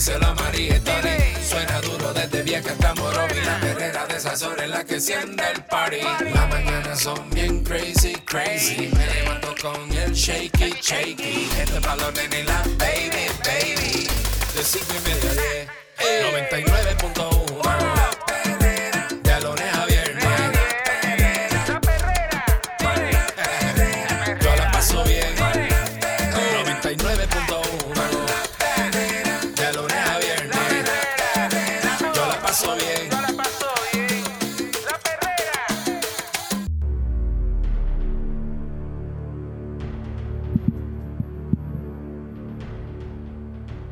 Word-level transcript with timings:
díselo 0.00 0.28
a 0.28 0.34
María. 0.34 0.80
Suena 1.46 1.78
duro 1.82 2.14
desde 2.14 2.42
vieja 2.42 2.70
hasta 2.70 2.94
Morovi. 2.94 3.38
La 3.44 3.60
perrera 3.60 4.06
de 4.06 4.16
esas 4.16 4.42
horas 4.42 4.64
en 4.64 4.70
la 4.70 4.82
que 4.82 4.94
enciende 4.94 5.44
el 5.54 5.62
party. 5.64 6.00
Las 6.32 6.48
mañanas 6.48 7.00
son 7.00 7.28
bien 7.30 7.62
crazy, 7.62 8.14
crazy. 8.24 8.90
Me 8.96 9.06
levanto 9.06 9.54
con 9.60 9.92
el 9.92 10.12
shaky, 10.14 10.74
shaky. 10.80 11.50
Este 11.58 11.80
balón 11.80 12.14
en 12.16 12.46
la 12.46 12.62
baby, 12.78 13.26
baby. 13.44 14.08
De 14.54 14.64
cinco 14.64 14.94
y 14.96 15.08
media 15.08 15.30
a 15.30 15.34
diez. 15.34 15.68
99.1 16.48 18.09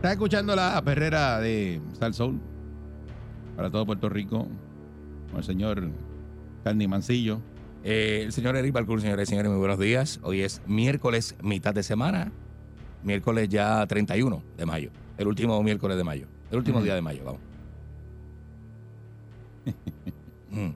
Estás 0.09 0.17
escuchando 0.17 0.57
la 0.57 0.83
perrera 0.83 1.39
de 1.39 1.83
Sal 1.99 2.15
Soul 2.15 2.41
para 3.55 3.69
todo 3.69 3.85
Puerto 3.85 4.09
Rico 4.09 4.49
con 5.29 5.37
el 5.37 5.45
señor 5.45 5.91
Carni 6.65 6.89
Mancillo. 6.89 7.43
Eh, 7.85 8.23
el 8.25 8.33
señor 8.33 8.57
Eric 8.57 8.73
Balcour, 8.73 9.03
señores 9.03 9.29
y 9.29 9.33
señores, 9.33 9.51
muy 9.51 9.59
buenos 9.59 9.79
días. 9.79 10.19
Hoy 10.23 10.41
es 10.41 10.63
miércoles, 10.67 11.37
mitad 11.43 11.75
de 11.75 11.83
semana. 11.83 12.33
Miércoles 13.03 13.51
ya 13.51 13.87
31 13.87 14.43
de 14.57 14.65
mayo. 14.65 14.91
El 15.19 15.29
último 15.29 15.63
miércoles 15.63 15.99
de 15.99 16.05
mayo. 16.05 16.27
El 16.51 16.57
último 16.57 16.81
día 16.81 16.95
de 16.95 17.03
mayo, 17.03 17.25
vamos. 17.27 17.41
Mm. 20.51 20.71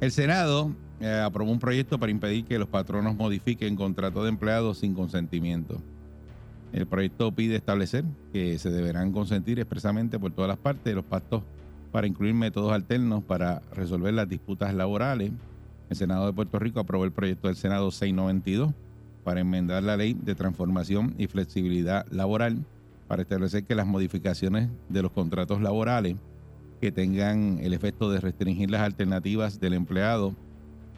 El 0.00 0.12
Senado 0.12 0.70
eh, 1.00 1.22
aprobó 1.24 1.50
un 1.50 1.58
proyecto 1.58 1.98
para 1.98 2.12
impedir 2.12 2.44
que 2.44 2.58
los 2.58 2.68
patronos 2.68 3.16
modifiquen 3.16 3.76
contratos 3.76 4.22
de 4.22 4.28
empleados 4.28 4.78
sin 4.78 4.94
consentimiento. 4.94 5.80
El 6.72 6.86
proyecto 6.86 7.32
pide 7.32 7.56
establecer 7.56 8.04
que 8.32 8.58
se 8.58 8.70
deberán 8.70 9.12
consentir 9.12 9.60
expresamente 9.60 10.18
por 10.18 10.32
todas 10.32 10.48
las 10.48 10.58
partes 10.58 10.94
los 10.94 11.04
pactos 11.04 11.42
para 11.92 12.06
incluir 12.06 12.34
métodos 12.34 12.72
alternos 12.72 13.22
para 13.22 13.60
resolver 13.72 14.12
las 14.14 14.28
disputas 14.28 14.74
laborales. 14.74 15.30
El 15.88 15.96
Senado 15.96 16.26
de 16.26 16.32
Puerto 16.32 16.58
Rico 16.58 16.80
aprobó 16.80 17.04
el 17.04 17.12
proyecto 17.12 17.46
del 17.46 17.56
Senado 17.56 17.90
692 17.90 18.72
para 19.22 19.40
enmendar 19.40 19.82
la 19.82 19.96
ley 19.96 20.14
de 20.14 20.34
transformación 20.34 21.14
y 21.18 21.28
flexibilidad 21.28 22.06
laboral 22.10 22.64
para 23.06 23.22
establecer 23.22 23.64
que 23.64 23.74
las 23.74 23.86
modificaciones 23.86 24.68
de 24.88 25.02
los 25.02 25.12
contratos 25.12 25.60
laborales 25.60 26.16
que 26.80 26.90
tengan 26.90 27.58
el 27.60 27.72
efecto 27.72 28.10
de 28.10 28.20
restringir 28.20 28.70
las 28.70 28.82
alternativas 28.82 29.60
del 29.60 29.74
empleado 29.74 30.34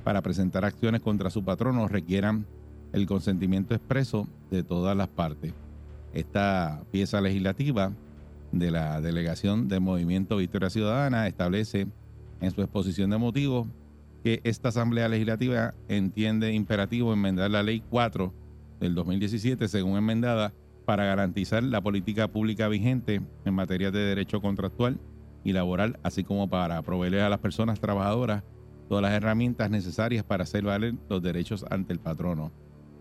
para 0.07 0.23
presentar 0.23 0.65
acciones 0.65 1.01
contra 1.01 1.31
su 1.31 1.43
patrono 1.43 1.89
requieran 1.89 2.47
el 2.93 3.07
consentimiento 3.07 3.75
expreso 3.75 4.29
de 4.53 4.63
todas 4.63 4.97
las 4.97 5.09
partes. 5.09 5.53
Esta 6.15 6.85
pieza 6.93 7.21
legislativa 7.21 7.91
de 8.53 8.71
la 8.71 9.01
delegación 9.01 9.67
del 9.67 9.81
Movimiento 9.81 10.37
Victoria 10.37 10.71
Ciudadana 10.71 11.27
establece 11.27 11.89
en 12.41 12.51
su 12.53 12.63
exposición 12.63 13.11
de 13.11 13.19
motivos 13.19 13.67
que 14.23 14.41
esta 14.45 14.69
Asamblea 14.69 15.09
Legislativa 15.09 15.75
entiende 15.89 16.53
imperativo 16.53 17.13
enmendar 17.13 17.51
la 17.51 17.65
Ley 17.65 17.83
4 17.91 18.33
del 18.79 18.95
2017 18.95 19.67
según 19.67 19.99
enmendada 19.99 20.55
para 20.85 21.05
garantizar 21.05 21.65
la 21.65 21.81
política 21.81 22.29
pública 22.29 22.69
vigente 22.69 23.23
en 23.45 23.55
materia 23.55 23.91
de 23.91 23.99
derecho 23.99 24.41
contractual 24.41 25.01
y 25.43 25.53
laboral, 25.53 25.99
así 26.05 26.23
como 26.23 26.49
para 26.49 26.81
proveerle 26.83 27.23
a 27.23 27.29
las 27.29 27.41
personas 27.41 27.81
trabajadoras 27.81 28.45
todas 28.89 29.03
las 29.03 29.13
herramientas 29.13 29.71
necesarias 29.71 30.25
para 30.25 30.45
hacer 30.45 30.65
valer 30.65 30.95
los 31.09 31.23
derechos 31.23 31.65
ante 31.71 31.93
el 31.93 31.99
patrono. 31.99 32.53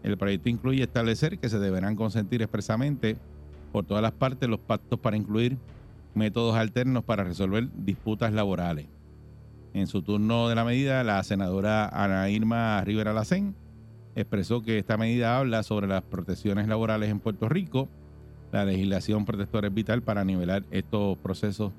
El 0.04 0.18
proyecto 0.18 0.50
incluye 0.50 0.84
establecer 0.84 1.40
que 1.40 1.50
se 1.50 1.60
deberán 1.60 1.96
consentir 1.96 2.42
expresamente 2.42 3.18
por 3.72 3.86
todas 3.86 4.04
las 4.04 4.12
partes 4.12 4.48
los 4.48 4.60
pactos 4.60 5.00
para 5.00 5.18
incluir 5.18 5.58
métodos 6.14 6.56
alternos 6.56 7.04
para 7.04 7.24
resolver 7.24 7.68
disputas 7.76 8.32
laborales. 8.34 8.88
En 9.74 9.88
su 9.88 10.02
turno 10.02 10.48
de 10.48 10.56
la 10.56 10.64
medida, 10.64 11.04
la 11.04 11.22
senadora 11.24 11.90
Ana 11.90 12.30
Irma 12.30 12.82
Rivera 12.86 13.14
Lacén 13.14 13.56
expresó 14.16 14.62
que 14.62 14.78
esta 14.78 14.96
medida 14.96 15.38
habla 15.38 15.64
sobre 15.64 15.88
las 15.88 16.04
protecciones 16.04 16.68
laborales 16.68 17.10
en 17.10 17.20
Puerto 17.20 17.50
Rico. 17.50 17.90
La 18.54 18.64
legislación 18.64 19.26
protectora 19.26 19.68
es 19.68 19.74
vital 19.74 20.02
para 20.02 20.24
nivelar 20.24 20.64
estos 20.72 21.18
procesos 21.18 21.74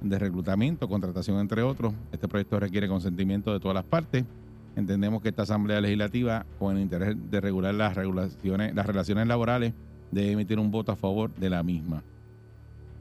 de 0.00 0.18
reclutamiento, 0.18 0.88
contratación, 0.88 1.38
entre 1.40 1.62
otros. 1.62 1.94
Este 2.12 2.28
proyecto 2.28 2.60
requiere 2.60 2.88
consentimiento 2.88 3.52
de 3.52 3.60
todas 3.60 3.74
las 3.74 3.84
partes. 3.84 4.24
Entendemos 4.76 5.22
que 5.22 5.28
esta 5.28 5.42
Asamblea 5.42 5.80
Legislativa, 5.80 6.44
con 6.58 6.76
el 6.76 6.82
interés 6.82 7.16
de 7.30 7.40
regular 7.40 7.74
las, 7.74 7.94
regulaciones, 7.94 8.74
las 8.74 8.86
relaciones 8.86 9.26
laborales, 9.26 9.72
debe 10.10 10.32
emitir 10.32 10.58
un 10.58 10.70
voto 10.70 10.92
a 10.92 10.96
favor 10.96 11.34
de 11.34 11.50
la 11.50 11.62
misma. 11.62 12.02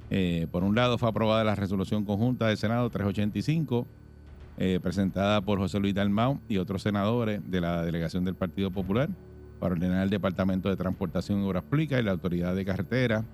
Eh, 0.10 0.48
por 0.52 0.64
un 0.64 0.76
lado, 0.76 0.98
fue 0.98 1.10
aprobada 1.10 1.44
la 1.44 1.56
resolución 1.56 2.06
conjunta 2.06 2.48
del 2.48 2.58
Senado 2.58 2.90
385, 2.90 3.88
eh, 4.58 4.80
presentada 4.82 5.42
por 5.42 5.58
José 5.58 5.80
Luis 5.80 5.96
Dalmau 5.96 6.40
y 6.48 6.58
otros 6.58 6.84
senadores 6.84 7.42
de 7.50 7.62
la 7.62 7.84
delegación 7.84 8.24
del 8.24 8.36
Partido 8.36 8.70
Popular, 8.70 9.10
para 9.60 9.74
ordenar 9.74 10.00
al 10.00 10.10
Departamento 10.10 10.70
de 10.70 10.76
Transportación 10.76 11.42
y 11.42 11.48
Obras 11.48 11.64
Públicas 11.64 12.00
y 12.00 12.04
la 12.04 12.12
Autoridad 12.12 12.56
de 12.56 12.66
Carretera 12.66 13.26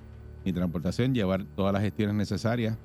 y 0.46 0.54
Transportación 0.54 1.14
llevar 1.14 1.44
todas 1.56 1.74
las 1.74 1.82
gestiones 1.82 2.16
necesarias 2.16 2.78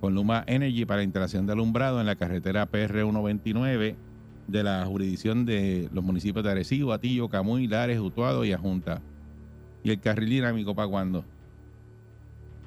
con 0.00 0.14
Luma 0.14 0.44
Energy 0.46 0.84
para 0.84 1.02
instalación 1.02 1.46
de 1.46 1.52
alumbrado 1.52 2.00
en 2.00 2.06
la 2.06 2.16
carretera 2.16 2.70
PR129 2.70 3.94
de 4.46 4.62
la 4.62 4.84
jurisdicción 4.86 5.44
de 5.44 5.88
los 5.92 6.04
municipios 6.04 6.44
de 6.44 6.50
Arecibo, 6.50 6.92
Atillo, 6.92 7.28
Camuy, 7.28 7.66
Lares, 7.66 7.98
Utuado 7.98 8.44
y 8.44 8.52
Ajunta. 8.52 9.00
¿Y 9.82 9.90
el 9.90 10.00
carril 10.00 10.28
dinámico 10.30 10.74
para 10.74 10.88
cuándo? 10.88 11.24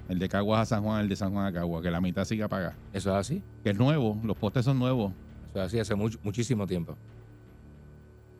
El 0.10 0.20
de 0.20 0.28
Caguas 0.28 0.62
a 0.62 0.66
San 0.66 0.84
Juan, 0.84 1.02
el 1.02 1.10
de 1.10 1.16
San 1.16 1.32
Juan 1.32 1.46
a 1.46 1.54
Caguas, 1.54 1.84
que 1.84 1.92
la 1.92 2.02
mitad 2.02 2.26
siga 2.26 2.48
paga. 2.48 2.76
Eso 2.94 3.12
es 3.12 3.16
así. 3.16 3.44
Que 3.64 3.70
es 3.72 3.78
nuevo, 3.78 4.18
los 4.24 4.36
postes 4.36 4.66
son 4.66 4.80
nuevos. 4.80 5.14
Eso 5.50 5.60
es 5.60 5.66
así 5.66 5.80
hace 5.80 5.96
muchísimo 5.96 6.66
tiempo. 6.66 6.96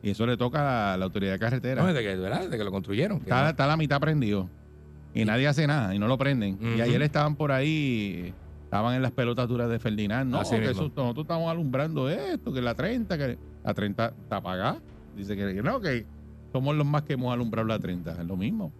Y 0.02 0.10
eso 0.10 0.26
le 0.26 0.36
toca 0.36 0.94
a 0.94 0.96
la 0.96 1.04
autoridad 1.04 1.32
de 1.32 1.38
carretera. 1.38 1.82
No, 1.82 1.88
desde 1.88 2.02
que, 2.02 2.16
¿verdad? 2.16 2.42
Desde 2.42 2.56
que 2.58 2.64
lo 2.64 2.70
construyeron. 2.70 3.18
está, 3.18 3.66
la 3.66 3.76
mitad 3.76 4.00
prendido. 4.00 4.48
Y 5.14 5.24
nadie 5.24 5.46
hace 5.46 5.66
nada 5.66 5.94
y 5.94 5.98
no 5.98 6.08
lo 6.08 6.16
prenden. 6.18 6.58
Y 6.76 6.80
ayer 6.80 7.02
estaban 7.02 7.36
por 7.36 7.52
ahí, 7.52 8.32
estaban 8.70 8.94
en 8.94 9.02
las 9.02 9.10
pelotas 9.10 9.48
duras 9.48 9.68
de 9.68 9.80
Ferdinand. 9.80 10.30
No, 10.30 10.38
Así 10.38 10.54
que 10.54 10.60
mismo. 10.60 10.70
eso, 10.70 10.92
nosotros 10.94 11.24
estamos 11.24 11.50
alumbrando 11.50 12.08
esto, 12.08 12.52
que 12.52 12.62
la 12.62 12.76
30, 12.76 13.18
que 13.18 13.36
la 13.64 13.74
30 13.74 14.14
está 14.22 14.36
apagada. 14.36 14.80
Dice 15.16 15.36
que, 15.36 15.60
no, 15.60 15.80
que 15.80 16.06
somos 16.52 16.76
los 16.76 16.86
más 16.86 17.02
que 17.02 17.14
hemos 17.14 17.32
alumbrado 17.32 17.66
la 17.66 17.80
30. 17.80 18.12
Es 18.22 18.26
lo 18.28 18.36
mismo. 18.36 18.72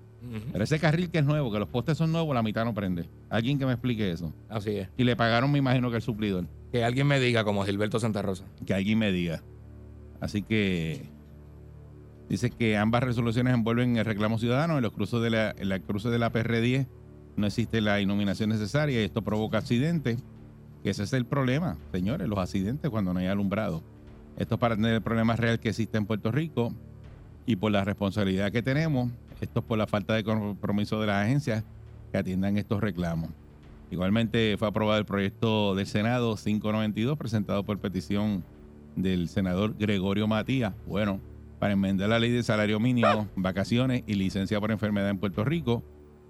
Pero 0.52 0.62
ese 0.62 0.78
carril 0.78 1.10
que 1.10 1.18
es 1.18 1.24
nuevo, 1.24 1.50
que 1.50 1.58
los 1.58 1.66
postes 1.68 1.98
son 1.98 2.12
nuevos, 2.12 2.32
la 2.36 2.42
mitad 2.44 2.64
no 2.64 2.72
prende. 2.72 3.08
Alguien 3.30 3.58
que 3.58 3.66
me 3.66 3.72
explique 3.72 4.12
eso. 4.12 4.32
Así 4.48 4.76
es. 4.76 4.88
Y 4.96 5.02
le 5.02 5.16
pagaron, 5.16 5.50
me 5.50 5.58
imagino 5.58 5.90
que 5.90 5.96
el 5.96 6.02
suplidor. 6.02 6.46
Que 6.70 6.84
alguien 6.84 7.08
me 7.08 7.18
diga, 7.18 7.42
como 7.42 7.64
Gilberto 7.64 7.98
Santa 7.98 8.22
Rosa. 8.22 8.44
que 8.64 8.74
alguien 8.74 8.96
me 8.96 9.10
diga. 9.10 9.42
Así 10.20 10.42
que 10.42 11.08
dice 12.28 12.50
que 12.50 12.76
ambas 12.76 13.02
resoluciones 13.02 13.54
envuelven 13.54 13.96
el 13.96 14.04
reclamo 14.04 14.38
ciudadano. 14.38 14.76
En 14.76 14.84
los 14.84 14.92
cruces 14.92 15.20
de 15.20 15.30
la, 15.30 15.50
en 15.50 15.68
la 15.68 15.80
cruce 15.80 16.10
de 16.10 16.18
la 16.20 16.30
PR10 16.30 16.86
no 17.40 17.46
existe 17.46 17.80
la 17.80 18.00
iluminación 18.00 18.50
necesaria 18.50 19.00
y 19.00 19.04
esto 19.04 19.22
provoca 19.22 19.58
accidentes. 19.58 20.18
Que 20.82 20.90
ese 20.90 21.02
es 21.02 21.12
el 21.12 21.26
problema, 21.26 21.76
señores, 21.92 22.26
los 22.28 22.38
accidentes 22.38 22.90
cuando 22.90 23.12
no 23.12 23.20
hay 23.20 23.26
alumbrado. 23.26 23.82
Esto 24.38 24.54
es 24.54 24.60
para 24.60 24.76
tener 24.76 24.94
el 24.94 25.02
problema 25.02 25.36
real 25.36 25.60
que 25.60 25.68
existe 25.68 25.98
en 25.98 26.06
Puerto 26.06 26.32
Rico 26.32 26.72
y 27.44 27.56
por 27.56 27.70
la 27.72 27.84
responsabilidad 27.84 28.50
que 28.50 28.62
tenemos, 28.62 29.10
esto 29.40 29.60
es 29.60 29.66
por 29.66 29.76
la 29.76 29.86
falta 29.86 30.14
de 30.14 30.24
compromiso 30.24 31.00
de 31.00 31.08
las 31.08 31.24
agencias 31.24 31.64
que 32.12 32.18
atiendan 32.18 32.56
estos 32.56 32.80
reclamos. 32.80 33.30
Igualmente 33.90 34.56
fue 34.56 34.68
aprobado 34.68 34.98
el 34.98 35.04
proyecto 35.04 35.74
del 35.74 35.86
Senado 35.86 36.36
592 36.36 37.18
presentado 37.18 37.64
por 37.64 37.78
petición 37.78 38.44
del 38.96 39.28
senador 39.28 39.74
Gregorio 39.78 40.28
Matías. 40.28 40.74
Bueno, 40.86 41.20
para 41.58 41.72
enmendar 41.72 42.08
la 42.08 42.18
ley 42.18 42.30
de 42.30 42.42
salario 42.42 42.78
mínimo, 42.78 43.28
vacaciones 43.36 44.04
y 44.06 44.14
licencia 44.14 44.60
por 44.60 44.70
enfermedad 44.70 45.10
en 45.10 45.18
Puerto 45.18 45.44
Rico, 45.44 45.82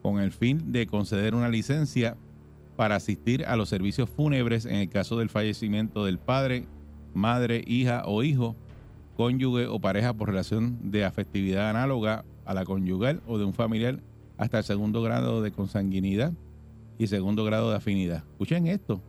con 0.03 0.21
el 0.21 0.33
fin 0.33 0.73
de 0.73 0.87
conceder 0.87 1.35
una 1.35 1.49
licencia 1.49 2.17
para 2.77 2.97
asistir 2.97 3.45
a 3.45 3.57
los 3.57 3.69
servicios 3.69 4.09
fúnebres 4.09 4.65
en 4.65 4.77
el 4.77 4.89
caso 4.89 5.19
del 5.19 5.29
fallecimiento 5.29 6.05
del 6.05 6.19
padre, 6.19 6.67
madre, 7.13 7.63
hija 7.67 8.05
o 8.07 8.23
hijo, 8.23 8.57
cónyuge 9.17 9.67
o 9.67 9.81
pareja 9.81 10.15
por 10.15 10.29
relación 10.29 10.91
de 10.91 11.05
afectividad 11.05 11.69
análoga 11.69 12.25
a 12.47 12.55
la 12.55 12.65
conyugal 12.65 13.21
o 13.27 13.39
de 13.39 13.45
un 13.45 13.53
familiar 13.53 14.01
hasta 14.39 14.59
el 14.59 14.65
segundo 14.65 15.03
grado 15.03 15.43
de 15.43 15.53
consanguinidad 15.53 16.33
y 16.99 17.07
segundo 17.07 17.45
grado 17.45 17.71
de 17.71 17.77
afinidad. 17.77 18.25
Escuchen 18.33 18.67
esto. 18.67 19.03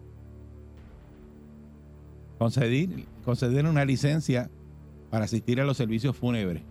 Conceder, 2.38 3.66
una 3.66 3.86
licencia 3.86 4.50
para 5.10 5.26
asistir 5.26 5.62
a 5.62 5.64
los 5.64 5.78
servicios 5.78 6.16
fúnebres 6.16 6.64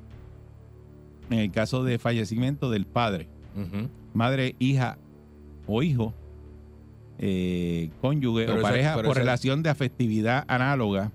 en 1.30 1.38
el 1.38 1.50
caso 1.50 1.84
de 1.84 1.98
fallecimiento 1.98 2.70
del 2.70 2.86
padre. 2.86 3.28
Madre, 4.14 4.54
hija 4.58 4.98
o 5.66 5.82
hijo, 5.82 6.14
eh, 7.18 7.90
cónyuge 8.00 8.46
Pero 8.46 8.58
o 8.58 8.62
pareja 8.62 8.94
por 8.94 9.16
relación 9.16 9.62
de 9.62 9.70
afectividad 9.70 10.44
análoga 10.48 11.12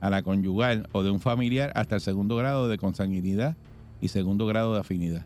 a 0.00 0.10
la 0.10 0.22
conyugal 0.22 0.88
o 0.92 1.02
de 1.02 1.10
un 1.10 1.20
familiar 1.20 1.72
hasta 1.74 1.94
el 1.96 2.00
segundo 2.00 2.36
grado 2.36 2.68
de 2.68 2.76
consanguinidad 2.78 3.56
y 4.00 4.08
segundo 4.08 4.46
grado 4.46 4.74
de 4.74 4.80
afinidad. 4.80 5.24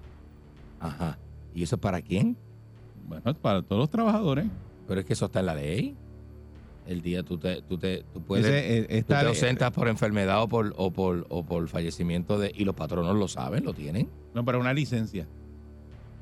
Ajá. 0.78 1.19
¿Y 1.55 1.64
eso 1.64 1.78
para 1.78 2.00
quién? 2.00 2.37
Bueno, 3.08 3.34
para 3.34 3.62
todos 3.62 3.81
los 3.81 3.90
trabajadores. 3.90 4.46
Pero 4.87 5.00
es 5.00 5.06
que 5.06 5.12
eso 5.14 5.26
está 5.26 5.40
en 5.40 5.46
la 5.46 5.55
ley. 5.56 5.96
El 6.87 7.02
día 7.02 7.22
tú 7.22 7.37
te, 7.37 7.62
tú 7.62 7.76
te, 7.78 8.05
tú 8.14 8.22
puedes, 8.22 8.46
Ese, 8.46 8.78
eh, 8.78 8.82
tú 8.88 8.94
esta- 8.94 9.20
te 9.20 9.26
ausentas 9.26 9.70
por 9.72 9.88
enfermedad 9.88 10.43
o 10.43 10.49
por, 10.49 10.72
o 10.76 10.90
por, 10.93 11.26
o 11.28 11.44
por 11.44 11.69
fallecimiento 11.69 12.38
de, 12.38 12.52
y 12.55 12.64
los 12.64 12.75
patronos 12.75 13.17
lo 13.17 13.28
saben, 13.28 13.64
lo 13.64 13.75
tienen. 13.75 14.08
No, 14.34 14.44
para 14.44 14.58
una 14.58 14.72
licencia 14.72 15.26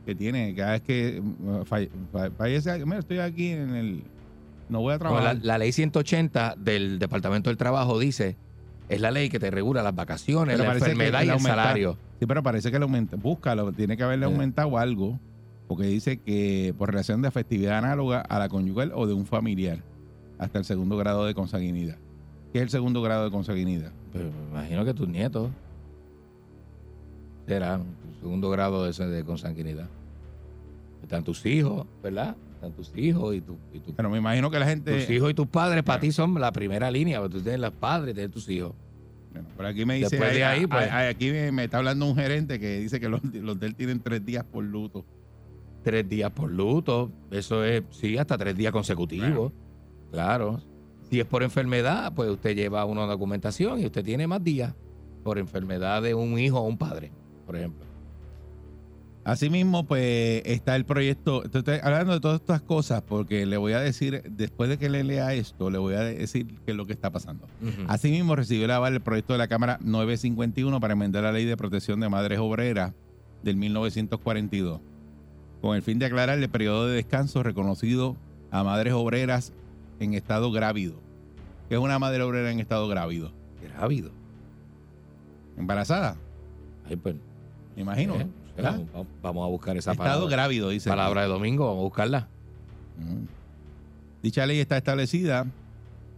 que 0.09 0.15
tiene 0.15 0.55
cada 0.55 0.71
vez 0.73 0.81
que 0.81 1.23
falle- 1.67 1.91
fa- 2.11 2.31
fallece. 2.31 2.83
Mira, 2.87 3.01
estoy 3.01 3.19
aquí 3.19 3.49
en 3.51 3.75
el. 3.75 4.03
No 4.71 4.81
voy 4.81 4.95
a 4.95 4.97
No, 4.97 5.05
la, 5.05 5.11
trabajar. 5.11 5.39
la 5.43 5.59
ley 5.59 5.71
180 5.71 6.55
del 6.57 6.99
Departamento 6.99 7.51
del 7.51 7.59
Trabajo 7.59 7.99
dice, 7.99 8.39
es 8.89 9.03
la 9.03 9.11
ley 9.11 9.29
que 9.29 9.39
te 9.39 9.51
regula 9.51 9.83
las 9.83 9.95
vacaciones, 9.95 10.57
Pero 10.57 10.67
la 10.67 10.79
enfermedad 10.79 11.21
y 11.21 11.25
el 11.25 11.31
aumenta- 11.33 11.49
salario. 11.57 11.99
Sí, 12.19 12.25
pero 12.25 12.43
parece 12.43 12.71
que 12.71 12.79
le 12.79 12.85
aumenta. 12.85 13.17
Búscalo, 13.17 13.71
tiene 13.73 13.99
que 13.99 14.03
haberle 14.03 14.25
Sí. 14.27 14.33
aumentado 14.33 14.79
algo. 14.79 15.21
Porque 15.67 15.85
dice 15.85 16.17
que 16.21 16.75
por 16.79 16.89
relación 16.89 17.21
de 17.21 17.29
afectividad 17.29 17.77
análoga 17.77 18.23
a 18.23 18.39
la 18.39 18.49
conyugal 18.49 18.93
o 18.95 19.07
de 19.07 19.13
un 19.13 19.27
familiar 19.27 19.83
hasta 20.39 20.59
el 20.59 20.65
segundo 20.65 20.97
grado 20.97 21.27
de 21.27 21.35
consanguinidad. 21.35 21.99
¿Qué 22.55 22.61
es 22.61 22.63
el 22.63 22.71
segundo 22.71 23.03
grado 23.03 23.25
de 23.27 23.31
consanguinidad? 23.31 23.93
Pero 24.11 24.31
me 24.31 24.51
imagino 24.59 24.87
que 24.87 24.95
tus 24.95 25.07
nietos 25.07 25.51
serán 27.47 27.85
segundo 28.21 28.51
grado 28.51 28.85
de, 28.91 29.07
de 29.07 29.25
consanguinidad. 29.25 29.89
Están 31.03 31.25
tus 31.25 31.45
hijos, 31.47 31.87
¿verdad? 32.03 32.37
Están 32.55 32.73
tus 32.73 32.93
hijos 32.97 33.35
y, 33.35 33.41
tu, 33.41 33.57
y 33.73 33.79
tu- 33.81 33.95
Pero 33.95 34.11
me 34.11 34.19
imagino 34.19 34.51
que 34.51 34.59
la 34.59 34.67
gente. 34.67 34.93
tus 35.01 35.11
hijos 35.11 35.31
y 35.31 35.35
tus 35.35 35.47
padres 35.47 35.83
para 35.85 36.01
ti 36.01 36.11
son 36.13 36.35
la 36.41 36.53
primera 36.53 36.91
línea, 36.91 37.21
porque 37.21 37.37
tú 37.39 37.43
tienes 37.43 37.61
los 37.61 37.73
padres, 37.73 38.15
tienes 38.15 38.33
tus 38.33 38.49
hijos. 38.49 38.73
Bueno, 39.33 39.49
por 39.57 39.67
aquí 39.67 39.85
me 39.85 39.95
dice. 39.95 40.09
Después 40.11 40.35
de 40.35 40.45
ahí, 40.45 40.67
pues. 40.67 40.91
aquí 40.91 41.31
me, 41.31 41.53
me 41.53 41.65
está 41.65 41.79
hablando 41.79 42.07
un 42.07 42.17
gerente 42.17 42.59
que 42.59 42.81
dice 42.81 42.99
que 42.99 43.09
los, 43.09 43.23
los 43.35 43.59
de 43.61 43.67
él 43.67 43.75
tienen 43.75 44.01
tres 44.01 44.25
días 44.25 44.45
por 44.45 44.65
luto. 44.65 45.05
Tres 45.85 46.09
días 46.09 46.31
por 46.33 46.51
luto, 46.51 47.11
eso 47.31 47.65
es, 47.65 47.83
sí, 47.91 48.19
hasta 48.19 48.37
tres 48.37 48.57
días 48.57 48.73
consecutivos. 48.73 49.53
Claro. 50.11 50.61
Si 51.09 51.21
es 51.21 51.25
por 51.27 51.43
enfermedad, 51.43 52.13
pues 52.15 52.29
usted 52.31 52.55
lleva 52.57 52.85
una 52.85 53.07
documentación 53.07 53.81
y 53.81 53.87
usted 53.87 54.05
tiene 54.05 54.27
más 54.27 54.43
días 54.43 54.75
por 55.23 55.39
enfermedad 55.39 56.03
de 56.03 56.15
un 56.15 56.39
hijo 56.39 56.59
o 56.59 56.67
un 56.67 56.77
padre, 56.77 57.13
por 57.47 57.57
ejemplo. 57.57 57.87
Asimismo, 59.29 59.85
pues 59.85 60.41
está 60.47 60.75
el 60.75 60.87
proyecto. 60.87 61.45
Estoy 61.45 61.63
hablando 61.83 62.15
de 62.15 62.21
todas 62.21 62.41
estas 62.41 62.63
cosas 62.63 63.03
porque 63.03 63.45
le 63.45 63.59
voy 63.59 63.75
a 63.75 63.79
decir, 63.81 64.23
después 64.31 64.71
de 64.71 64.79
que 64.79 64.89
le 64.89 65.05
lea 65.05 65.35
esto, 65.35 65.69
le 65.69 65.77
voy 65.77 65.93
a 65.97 66.01
decir 66.01 66.47
qué 66.65 66.71
es 66.71 66.77
lo 66.79 66.87
que 66.87 66.95
está 66.95 67.11
pasando. 67.11 67.47
Asimismo, 67.89 68.37
recibió 68.37 68.65
el 68.65 68.71
aval 68.71 68.95
el 68.95 69.03
proyecto 69.03 69.35
de 69.35 69.39
la 69.39 69.47
Cámara 69.47 69.79
951 69.83 70.81
para 70.81 70.95
enmendar 70.95 71.25
la 71.25 71.33
ley 71.33 71.45
de 71.45 71.59
protección 71.59 72.01
de 72.01 72.09
madres 72.09 72.39
obreras 72.39 72.95
del 73.43 73.57
1942, 73.57 74.81
con 75.61 75.77
el 75.77 75.83
fin 75.83 75.99
de 75.99 76.07
aclarar 76.07 76.39
el 76.39 76.49
periodo 76.49 76.87
de 76.87 76.97
descanso 76.97 77.43
reconocido 77.43 78.17
a 78.51 78.65
madres 78.65 78.95
obreras 78.95 79.53
en 80.01 80.15
estado 80.15 80.51
grávido. 80.53 80.95
¿Qué 81.69 81.75
es 81.75 81.81
una 81.83 81.99
madre 81.99 82.23
obrera 82.23 82.51
en 82.51 82.61
estado 82.61 82.89
grávido? 82.89 83.31
Grávido. 83.63 84.11
Embarazada, 85.59 86.17
Ay, 86.89 86.97
pues, 86.97 87.15
me 87.77 87.83
imagino. 87.83 88.15
eh, 88.15 88.27
¿verdad? 88.63 88.81
vamos, 88.93 89.07
vamos 89.23 89.45
a 89.45 89.49
buscar 89.49 89.77
esa 89.77 89.93
Estado 89.93 90.09
palabra. 90.11 90.31
grávido, 90.37 90.69
dice. 90.69 90.89
Palabra 90.91 91.23
de 91.23 91.29
domingo, 91.29 91.67
vamos 91.67 91.81
a 91.81 91.85
buscarla. 91.85 92.29
Ujú. 92.99 93.19
Dicha 94.23 94.45
ley 94.47 94.59
está 94.61 94.77
establecida 94.77 95.47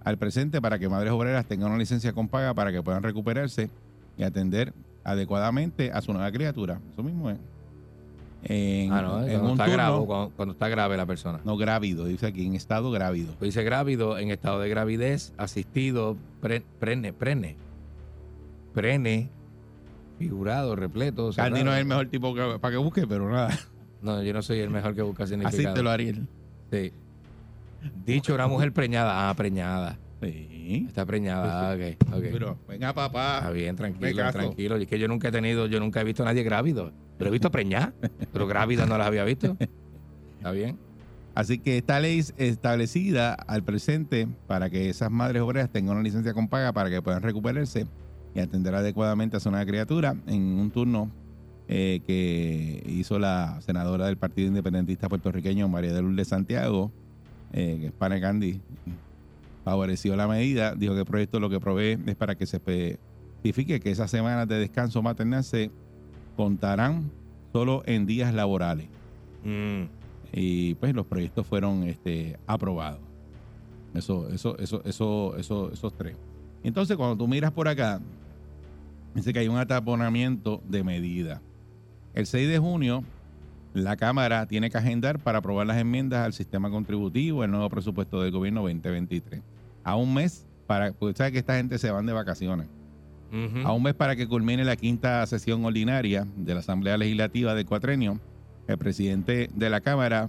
al 0.04 0.16
presente 0.18 0.60
para 0.60 0.78
que 0.78 0.88
madres 0.88 1.12
obreras 1.12 1.44
tengan 1.46 1.68
una 1.70 1.78
licencia 1.78 2.12
con 2.12 2.28
paga 2.28 2.54
para 2.54 2.72
que 2.72 2.82
puedan 2.82 3.02
recuperarse 3.02 3.68
y 4.16 4.22
atender 4.22 4.72
adecuadamente 5.04 5.92
a 5.92 6.00
su 6.00 6.12
nueva 6.12 6.30
criatura. 6.32 6.80
Eso 6.92 7.02
mismo 7.02 7.30
es. 7.30 7.36
En, 8.42 8.90
ah, 8.90 9.02
no, 9.02 9.22
en 9.22 9.28
cuando 9.32 9.44
un 9.44 9.50
está, 9.52 9.64
turno, 9.66 9.76
grave, 9.76 10.06
cuando, 10.06 10.30
cuando 10.34 10.52
está 10.54 10.68
grave 10.68 10.96
la 10.96 11.04
persona. 11.04 11.40
no 11.44 11.58
grávido, 11.58 12.06
dice 12.06 12.26
aquí, 12.26 12.46
en 12.46 12.54
estado 12.54 12.90
grávido. 12.90 13.34
Pues 13.38 13.48
dice 13.52 13.62
grávido, 13.64 14.16
en 14.16 14.30
estado 14.30 14.60
de 14.60 14.70
gravidez, 14.70 15.34
asistido, 15.36 16.16
pre- 16.40 16.62
prene, 16.78 17.12
prene, 17.12 17.56
prene, 18.72 19.28
figurado, 20.20 20.76
repleto. 20.76 21.30
Candy 21.34 21.58
cerrado. 21.60 21.64
no 21.64 21.72
es 21.72 21.78
el 21.80 21.86
mejor 21.86 22.06
tipo 22.08 22.34
que- 22.34 22.58
para 22.60 22.72
que 22.72 22.78
busque, 22.78 23.06
pero 23.06 23.30
nada. 23.30 23.58
No, 24.02 24.22
yo 24.22 24.32
no 24.32 24.40
soy 24.42 24.60
el 24.60 24.70
mejor 24.70 24.94
que 24.94 25.02
busca 25.02 25.24
Así 25.24 25.34
significado. 25.34 25.74
te 25.74 25.82
lo 25.82 25.90
Ariel. 25.90 26.26
Sí. 26.70 26.92
Dicho, 28.06 28.34
una 28.34 28.46
mujer 28.46 28.72
preñada. 28.72 29.28
Ah, 29.28 29.34
preñada. 29.34 29.98
Sí. 30.22 30.84
Está 30.88 31.04
preñada. 31.06 31.70
Ah, 31.70 31.74
ok, 31.74 31.96
ok. 32.14 32.24
Pero, 32.32 32.58
venga, 32.68 32.88
Está 32.90 32.94
papá. 33.10 33.50
bien, 33.50 33.70
Me 33.74 33.76
tranquilo, 33.76 34.30
tranquilo. 34.32 34.78
Y 34.78 34.82
es 34.82 34.88
que 34.88 34.98
yo 34.98 35.08
nunca 35.08 35.28
he 35.28 35.32
tenido, 35.32 35.66
yo 35.66 35.80
nunca 35.80 36.00
he 36.00 36.04
visto 36.04 36.22
a 36.22 36.26
nadie 36.26 36.42
grávido. 36.42 36.92
Pero 37.18 37.28
he 37.28 37.32
visto 37.32 37.50
preñada, 37.50 37.92
pero 38.32 38.46
grávida 38.46 38.86
no 38.86 38.96
las 38.98 39.06
había 39.06 39.24
visto. 39.24 39.56
Está 40.38 40.50
bien. 40.52 40.78
Así 41.34 41.58
que 41.58 41.78
esta 41.78 42.00
ley 42.00 42.18
es 42.18 42.34
establecida 42.38 43.34
al 43.34 43.62
presente 43.62 44.28
para 44.46 44.68
que 44.68 44.90
esas 44.90 45.10
madres 45.10 45.40
obreras 45.42 45.70
tengan 45.70 45.94
una 45.96 46.02
licencia 46.02 46.34
con 46.34 46.48
paga 46.48 46.72
para 46.72 46.90
que 46.90 47.00
puedan 47.02 47.22
recuperarse 47.22 47.86
y 48.34 48.40
atender 48.40 48.74
adecuadamente 48.74 49.36
a 49.36 49.40
su 49.40 49.50
nueva 49.50 49.66
criatura 49.66 50.16
en 50.26 50.42
un 50.42 50.70
turno 50.70 51.10
eh, 51.68 52.00
que 52.06 52.82
hizo 52.86 53.18
la 53.18 53.60
senadora 53.62 54.06
del 54.06 54.16
Partido 54.16 54.48
Independentista 54.48 55.08
puertorriqueño 55.08 55.68
María 55.68 55.92
de 55.92 56.02
Lourdes 56.02 56.28
Santiago, 56.28 56.90
eh, 57.52 57.78
que 57.80 57.86
es 57.86 57.92
Pane 57.92 58.20
Candy, 58.20 58.60
favoreció 59.64 60.16
la 60.16 60.26
medida, 60.26 60.74
dijo 60.74 60.94
que 60.94 61.00
el 61.00 61.06
proyecto 61.06 61.40
lo 61.40 61.50
que 61.50 61.60
provee 61.60 61.98
es 62.06 62.16
para 62.16 62.34
que 62.34 62.46
se 62.46 62.56
especifique 62.56 63.80
que 63.80 63.90
esas 63.90 64.10
semanas 64.10 64.48
de 64.48 64.58
descanso 64.58 65.02
maternal 65.02 65.44
se 65.44 65.70
contarán 66.36 67.10
solo 67.52 67.82
en 67.86 68.06
días 68.06 68.32
laborales 68.34 68.86
Mm. 69.44 69.84
y 70.32 70.74
pues 70.74 70.94
los 70.94 71.06
proyectos 71.06 71.46
fueron 71.46 71.84
este, 71.84 72.38
aprobados. 72.46 73.00
Eso, 73.94 74.28
eso, 74.28 74.56
eso, 74.58 74.82
eso, 74.84 75.36
eso, 75.36 75.72
esos 75.72 75.96
tres. 75.96 76.14
Entonces, 76.62 76.96
cuando 76.96 77.16
tú 77.16 77.26
miras 77.26 77.50
por 77.50 77.66
acá, 77.66 78.00
dice 79.14 79.32
que 79.32 79.38
hay 79.40 79.48
un 79.48 79.58
ataponamiento 79.58 80.62
de 80.68 80.84
medida. 80.84 81.40
El 82.14 82.26
6 82.26 82.48
de 82.48 82.58
junio, 82.58 83.04
la 83.74 83.96
Cámara 83.96 84.46
tiene 84.46 84.70
que 84.70 84.78
agendar 84.78 85.18
para 85.20 85.38
aprobar 85.38 85.66
las 85.66 85.78
enmiendas 85.78 86.24
al 86.24 86.32
sistema 86.32 86.70
contributivo, 86.70 87.44
el 87.44 87.50
nuevo 87.50 87.68
presupuesto 87.68 88.20
del 88.22 88.32
gobierno 88.32 88.62
2023. 88.62 89.42
A 89.84 89.96
un 89.96 90.12
mes 90.14 90.46
para, 90.66 90.92
porque 90.92 91.16
sabes 91.16 91.32
que 91.32 91.38
esta 91.38 91.56
gente 91.56 91.78
se 91.78 91.90
van 91.90 92.06
de 92.06 92.12
vacaciones 92.12 92.66
a 93.64 93.72
un 93.72 93.82
mes 93.84 93.94
para 93.94 94.16
que 94.16 94.26
culmine 94.26 94.64
la 94.64 94.74
quinta 94.74 95.24
sesión 95.26 95.64
ordinaria 95.64 96.26
de 96.36 96.52
la 96.52 96.60
Asamblea 96.60 96.96
Legislativa 96.96 97.54
del 97.54 97.64
cuatrenio, 97.64 98.18
el 98.66 98.76
presidente 98.76 99.48
de 99.54 99.70
la 99.70 99.80
Cámara, 99.80 100.28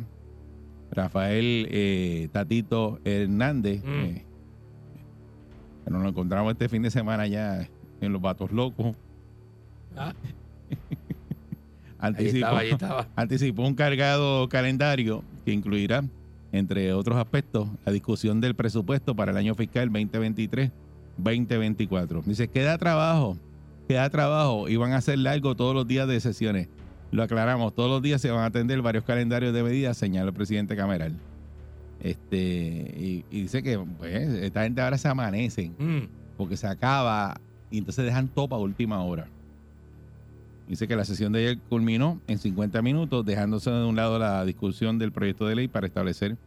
Rafael 0.92 1.68
eh, 1.72 2.30
Tatito 2.32 3.00
Hernández, 3.04 3.84
Mm. 3.84 3.90
eh, 4.04 4.26
nos 5.90 6.04
lo 6.04 6.10
encontramos 6.10 6.52
este 6.54 6.70
fin 6.70 6.84
de 6.84 6.92
semana 6.92 7.26
ya 7.28 7.68
en 8.02 8.12
Los 8.14 8.22
Vatos 8.22 8.52
Locos, 8.52 8.96
Ah, 9.96 10.14
ahí 12.00 12.10
anticipó, 12.10 12.36
estaba, 12.38 12.60
ahí 12.60 12.70
estaba. 12.70 13.08
anticipó 13.16 13.64
un 13.68 13.76
cargado 13.76 14.48
calendario 14.50 15.24
que 15.46 15.52
incluirá, 15.54 16.04
entre 16.52 16.94
otros 16.94 17.18
aspectos, 17.18 17.68
la 17.86 17.92
discusión 17.92 18.40
del 18.42 18.56
presupuesto 18.56 19.16
para 19.16 19.32
el 19.32 19.38
año 19.38 19.54
fiscal 19.56 19.90
2023-2024. 21.20 22.24
Dice, 22.24 22.48
queda 22.48 22.78
trabajo, 22.78 23.38
queda 23.88 24.10
trabajo 24.10 24.68
y 24.70 24.76
van 24.78 24.94
a 24.94 25.02
ser 25.02 25.20
largos 25.20 25.56
todos 25.58 25.76
los 25.76 25.88
días 25.88 26.08
de 26.08 26.20
sesiones. 26.20 26.68
Lo 27.12 27.24
aclaramos, 27.24 27.76
todos 27.76 27.90
los 27.90 28.02
días 28.02 28.22
se 28.22 28.32
van 28.32 28.42
a 28.44 28.46
atender 28.46 28.82
varios 28.82 29.04
calendarios 29.04 29.54
de 29.54 29.64
medidas, 29.64 29.98
señaló 29.98 30.30
el 30.30 30.34
presidente 30.36 30.76
Cameral. 30.76 31.14
Este, 32.00 32.38
y, 32.98 33.26
y 33.30 33.42
dice 33.44 33.62
que 33.62 33.78
pues, 33.78 34.14
esta 34.16 34.64
gente 34.64 34.82
ahora 34.82 34.98
se 34.98 35.08
amanecen 35.08 35.76
Mm. 35.78 36.08
porque 36.38 36.58
se 36.58 36.66
acaba 36.68 37.40
y 37.72 37.80
entonces 37.80 38.06
dejan 38.06 38.28
todo 38.28 38.50
para 38.50 38.62
última 38.62 39.02
hora. 39.04 39.28
Dice 40.68 40.88
que 40.88 40.96
la 40.96 41.06
sesión 41.06 41.34
de 41.34 41.40
ayer 41.40 41.58
culminó 41.70 42.22
en 42.28 42.38
50 42.38 42.82
minutos, 42.82 43.26
dejándose 43.26 43.72
de 43.72 43.86
un 43.86 43.96
lado 43.96 44.20
la 44.20 44.46
discusión 44.46 45.00
del 45.00 45.12
proyecto 45.12 45.48
de 45.48 45.56
ley 45.56 45.68
para 45.68 45.88
establecer 45.88 46.38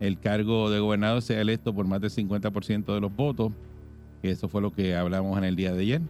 el 0.00 0.18
cargo 0.18 0.70
de 0.70 0.80
gobernador 0.80 1.20
sea 1.20 1.40
electo 1.40 1.74
por 1.74 1.86
más 1.86 2.00
del 2.00 2.10
50% 2.10 2.94
de 2.94 3.00
los 3.00 3.14
votos, 3.14 3.52
eso 4.22 4.48
fue 4.48 4.62
lo 4.62 4.72
que 4.72 4.96
hablamos 4.96 5.36
en 5.38 5.44
el 5.44 5.56
día 5.56 5.72
de 5.72 5.82
ayer. 5.82 6.02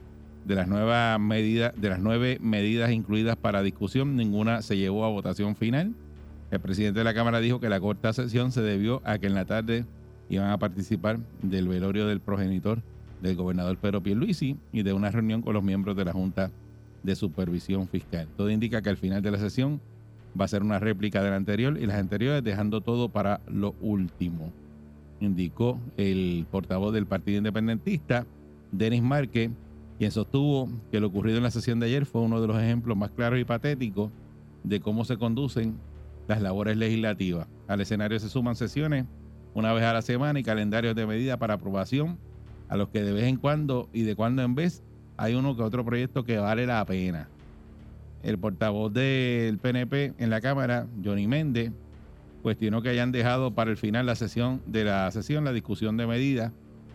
De 0.45 0.55
las 0.55 0.69
nuevas 0.69 1.21
medidas, 1.21 1.73
de 1.77 1.91
las 1.91 2.01
nueve 2.01 2.39
medidas 2.41 2.91
incluidas 2.93 3.37
para 3.37 3.63
discusión, 3.63 4.17
ninguna 4.17 4.63
se 4.63 4.77
llevó 4.77 5.05
a 5.05 5.09
votación 5.09 5.55
final. 5.55 5.93
El 6.51 6.61
presidente 6.61 7.01
de 7.01 7.05
la 7.05 7.15
Cámara 7.15 7.41
dijo 7.41 7.61
que 7.61 7.69
la 7.69 7.79
corta 7.79 8.13
sesión 8.13 8.51
se 8.53 8.63
debió 8.63 9.03
a 9.05 9.19
que 9.19 9.27
en 9.27 9.35
la 9.35 9.45
tarde 9.45 9.85
iban 10.29 10.51
a 10.51 10.59
participar 10.59 11.19
del 11.43 11.69
velorio 11.69 12.07
del 12.07 12.21
progenitor 12.21 12.83
del 13.23 13.37
gobernador 13.37 13.77
Pedro 13.79 14.03
Pierluisi 14.03 14.57
y 14.73 14.83
de 14.83 14.93
una 14.93 15.11
reunión 15.11 15.43
con 15.43 15.55
los 15.55 15.63
miembros 15.63 15.97
de 15.97 16.05
la 16.05 16.13
Junta 16.13 16.51
de 17.03 17.15
Supervisión 17.15 17.89
Fiscal. 17.89 18.29
Todo 18.37 18.51
indica 18.51 18.83
que 18.83 18.91
al 18.91 18.97
final 18.97 19.23
de 19.23 19.31
la 19.31 19.39
sesión 19.39 19.81
va 20.39 20.45
a 20.45 20.49
ser 20.49 20.63
una 20.63 20.79
réplica 20.79 21.23
de 21.23 21.31
la 21.31 21.37
anterior 21.37 21.79
y 21.79 21.87
las 21.87 21.97
anteriores, 21.97 22.45
dejando 22.45 22.81
todo 22.81 23.09
para 23.09 23.41
lo 23.49 23.75
último, 23.81 24.53
indicó 25.21 25.79
el 25.97 26.47
portavoz 26.51 26.93
del 26.93 27.07
Partido 27.07 27.39
Independentista, 27.39 28.27
Denis 28.73 29.03
Márquez, 29.03 29.51
quien 29.99 30.11
sostuvo 30.11 30.69
que 30.91 31.01
lo 31.01 31.09
ocurrido 31.09 31.39
en 31.39 31.43
la 31.43 31.51
sesión 31.51 31.81
de 31.81 31.87
ayer 31.87 32.07
fue 32.07 32.23
uno 32.23 32.41
de 32.41 32.47
los 32.47 32.61
ejemplos 32.61 32.97
más 32.97 33.11
claros 33.11 33.39
y 33.39 33.45
patéticos 33.45 34.11
de 34.65 34.81
cómo 34.81 35.05
se 35.05 35.19
conducen 35.19 35.79
las 36.27 36.41
labores 36.41 36.77
legislativas. 36.77 37.49
Al 37.67 37.81
escenario 37.81 38.19
se 38.19 38.29
suman 38.29 38.57
sesiones 38.57 39.07
una 39.53 39.73
vez 39.73 39.85
a 39.85 39.93
la 39.93 40.03
semana 40.03 40.39
y 40.39 40.43
calendarios 40.43 40.95
de 40.95 41.07
medida 41.07 41.37
para 41.39 41.55
aprobación, 41.55 42.19
a 42.71 42.77
los 42.77 42.89
que 42.89 43.03
de 43.03 43.13
vez 43.13 43.25
en 43.25 43.37
cuando 43.37 43.89
y 43.93 44.03
de 44.03 44.15
cuando 44.15 44.43
en 44.43 44.55
vez 44.55 44.83
hay 45.17 45.35
uno 45.35 45.57
que 45.57 45.63
otro 45.63 45.85
proyecto 45.85 46.25
que 46.25 46.39
vale 46.39 46.67
la 46.67 46.85
pena. 46.87 47.29
El 48.23 48.39
portavoz 48.39 48.93
del 48.93 49.59
PNP 49.59 50.15
en 50.19 50.31
la 50.31 50.41
Cámara, 50.41 50.87
Johnny 51.05 51.27
Méndez, 51.27 51.73
cuestionó 52.43 52.81
que 52.81 52.91
hayan 52.91 53.11
dejado 53.13 53.51
para 53.51 53.71
el 53.71 53.77
final 53.77 54.07
la 54.07 54.15
sesión 54.15 54.63
de 54.67 54.85
la 54.85 55.11
sesión 55.11 55.45
la 55.45 55.53
discusión 55.53 55.97
de 55.97 56.07
medidas 56.07 56.53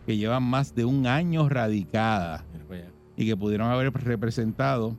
que 0.07 0.17
llevan 0.17 0.43
más 0.43 0.73
de 0.73 0.85
un 0.85 1.07
año 1.07 1.47
allá. 1.51 2.45
y 3.17 3.25
que 3.25 3.35
pudieron 3.35 3.69
haber 3.69 3.91
representado 3.91 4.95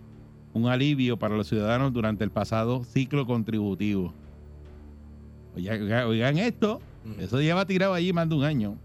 un 0.52 0.66
alivio 0.68 1.16
para 1.16 1.37
los 1.37 1.49
ciudadanos 1.49 1.92
durante 1.92 2.23
el 2.25 2.30
pasado 2.30 2.85
ciclo 2.85 3.26
contributivo. 3.26 4.14
Oigan, 5.54 6.38
esto, 6.38 6.83
Ujú. 7.04 7.21
eso 7.21 7.40
lleva 7.40 7.64
tirado 7.64 7.95
allí 7.95 8.12
más 8.12 8.28
de 8.28 8.35
un 8.35 8.45
año. 8.45 8.76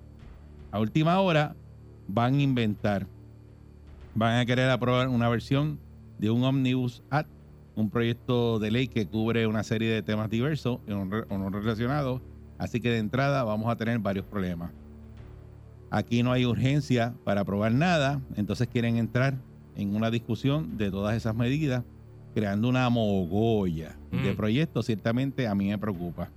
A 0.72 0.80
última 0.80 1.20
hora 1.20 1.56
van 2.14 2.36
a 2.36 2.42
inventar, 2.42 3.08
van 4.16 4.40
a 4.40 4.46
querer 4.46 4.70
aprobar 4.70 5.08
una 5.08 5.30
versión 5.30 5.80
de 6.20 6.30
un 6.30 6.44
Omnibus 6.44 7.02
Act, 7.10 7.30
un 7.76 7.90
proyecto 7.90 8.60
de 8.60 8.70
ley 8.72 8.88
que 8.88 9.08
cubre 9.08 9.48
una 9.48 9.64
serie 9.64 9.90
de 9.90 10.04
temas 10.04 10.30
diversos 10.30 10.80
o 10.88 11.38
no 11.38 11.50
relacionados. 11.50 12.22
Así 12.58 12.80
que 12.80 12.90
de 12.92 13.00
entrada 13.00 13.44
vamos 13.44 13.72
a 13.72 13.76
tener 13.76 13.98
varios 14.00 14.26
problemas. 14.26 14.72
Aquí 15.90 16.24
no 16.24 16.32
hay 16.32 16.46
urgencia 16.46 17.14
para 17.24 17.42
aprobar 17.42 17.72
nada, 17.72 18.22
entonces 18.36 18.68
quieren 18.68 18.98
entrar 18.98 19.36
en 19.76 19.96
una 19.96 20.12
discusión 20.12 20.78
de 20.78 20.92
todas 20.92 21.16
esas 21.16 21.36
medidas, 21.36 21.84
creando 22.34 22.70
una 22.70 22.90
mogolla 22.90 23.98
de 24.12 24.34
Mm. 24.34 24.38
proyectos. 24.38 24.86
Ciertamente 24.86 25.48
a 25.48 25.56
mí 25.56 25.70
me 25.70 25.78
preocupa. 25.78 26.30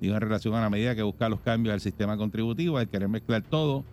Digo, 0.00 0.14
en 0.14 0.20
relación 0.20 0.54
a 0.54 0.60
la 0.60 0.70
medida 0.70 0.94
que 0.94 1.02
busca 1.02 1.28
los 1.28 1.40
cambios 1.40 1.72
al 1.74 1.80
sistema 1.80 2.16
contributivo, 2.16 2.78
al 2.78 2.88
querer 2.88 3.08
mezclar 3.08 3.42
todo, 3.42 3.84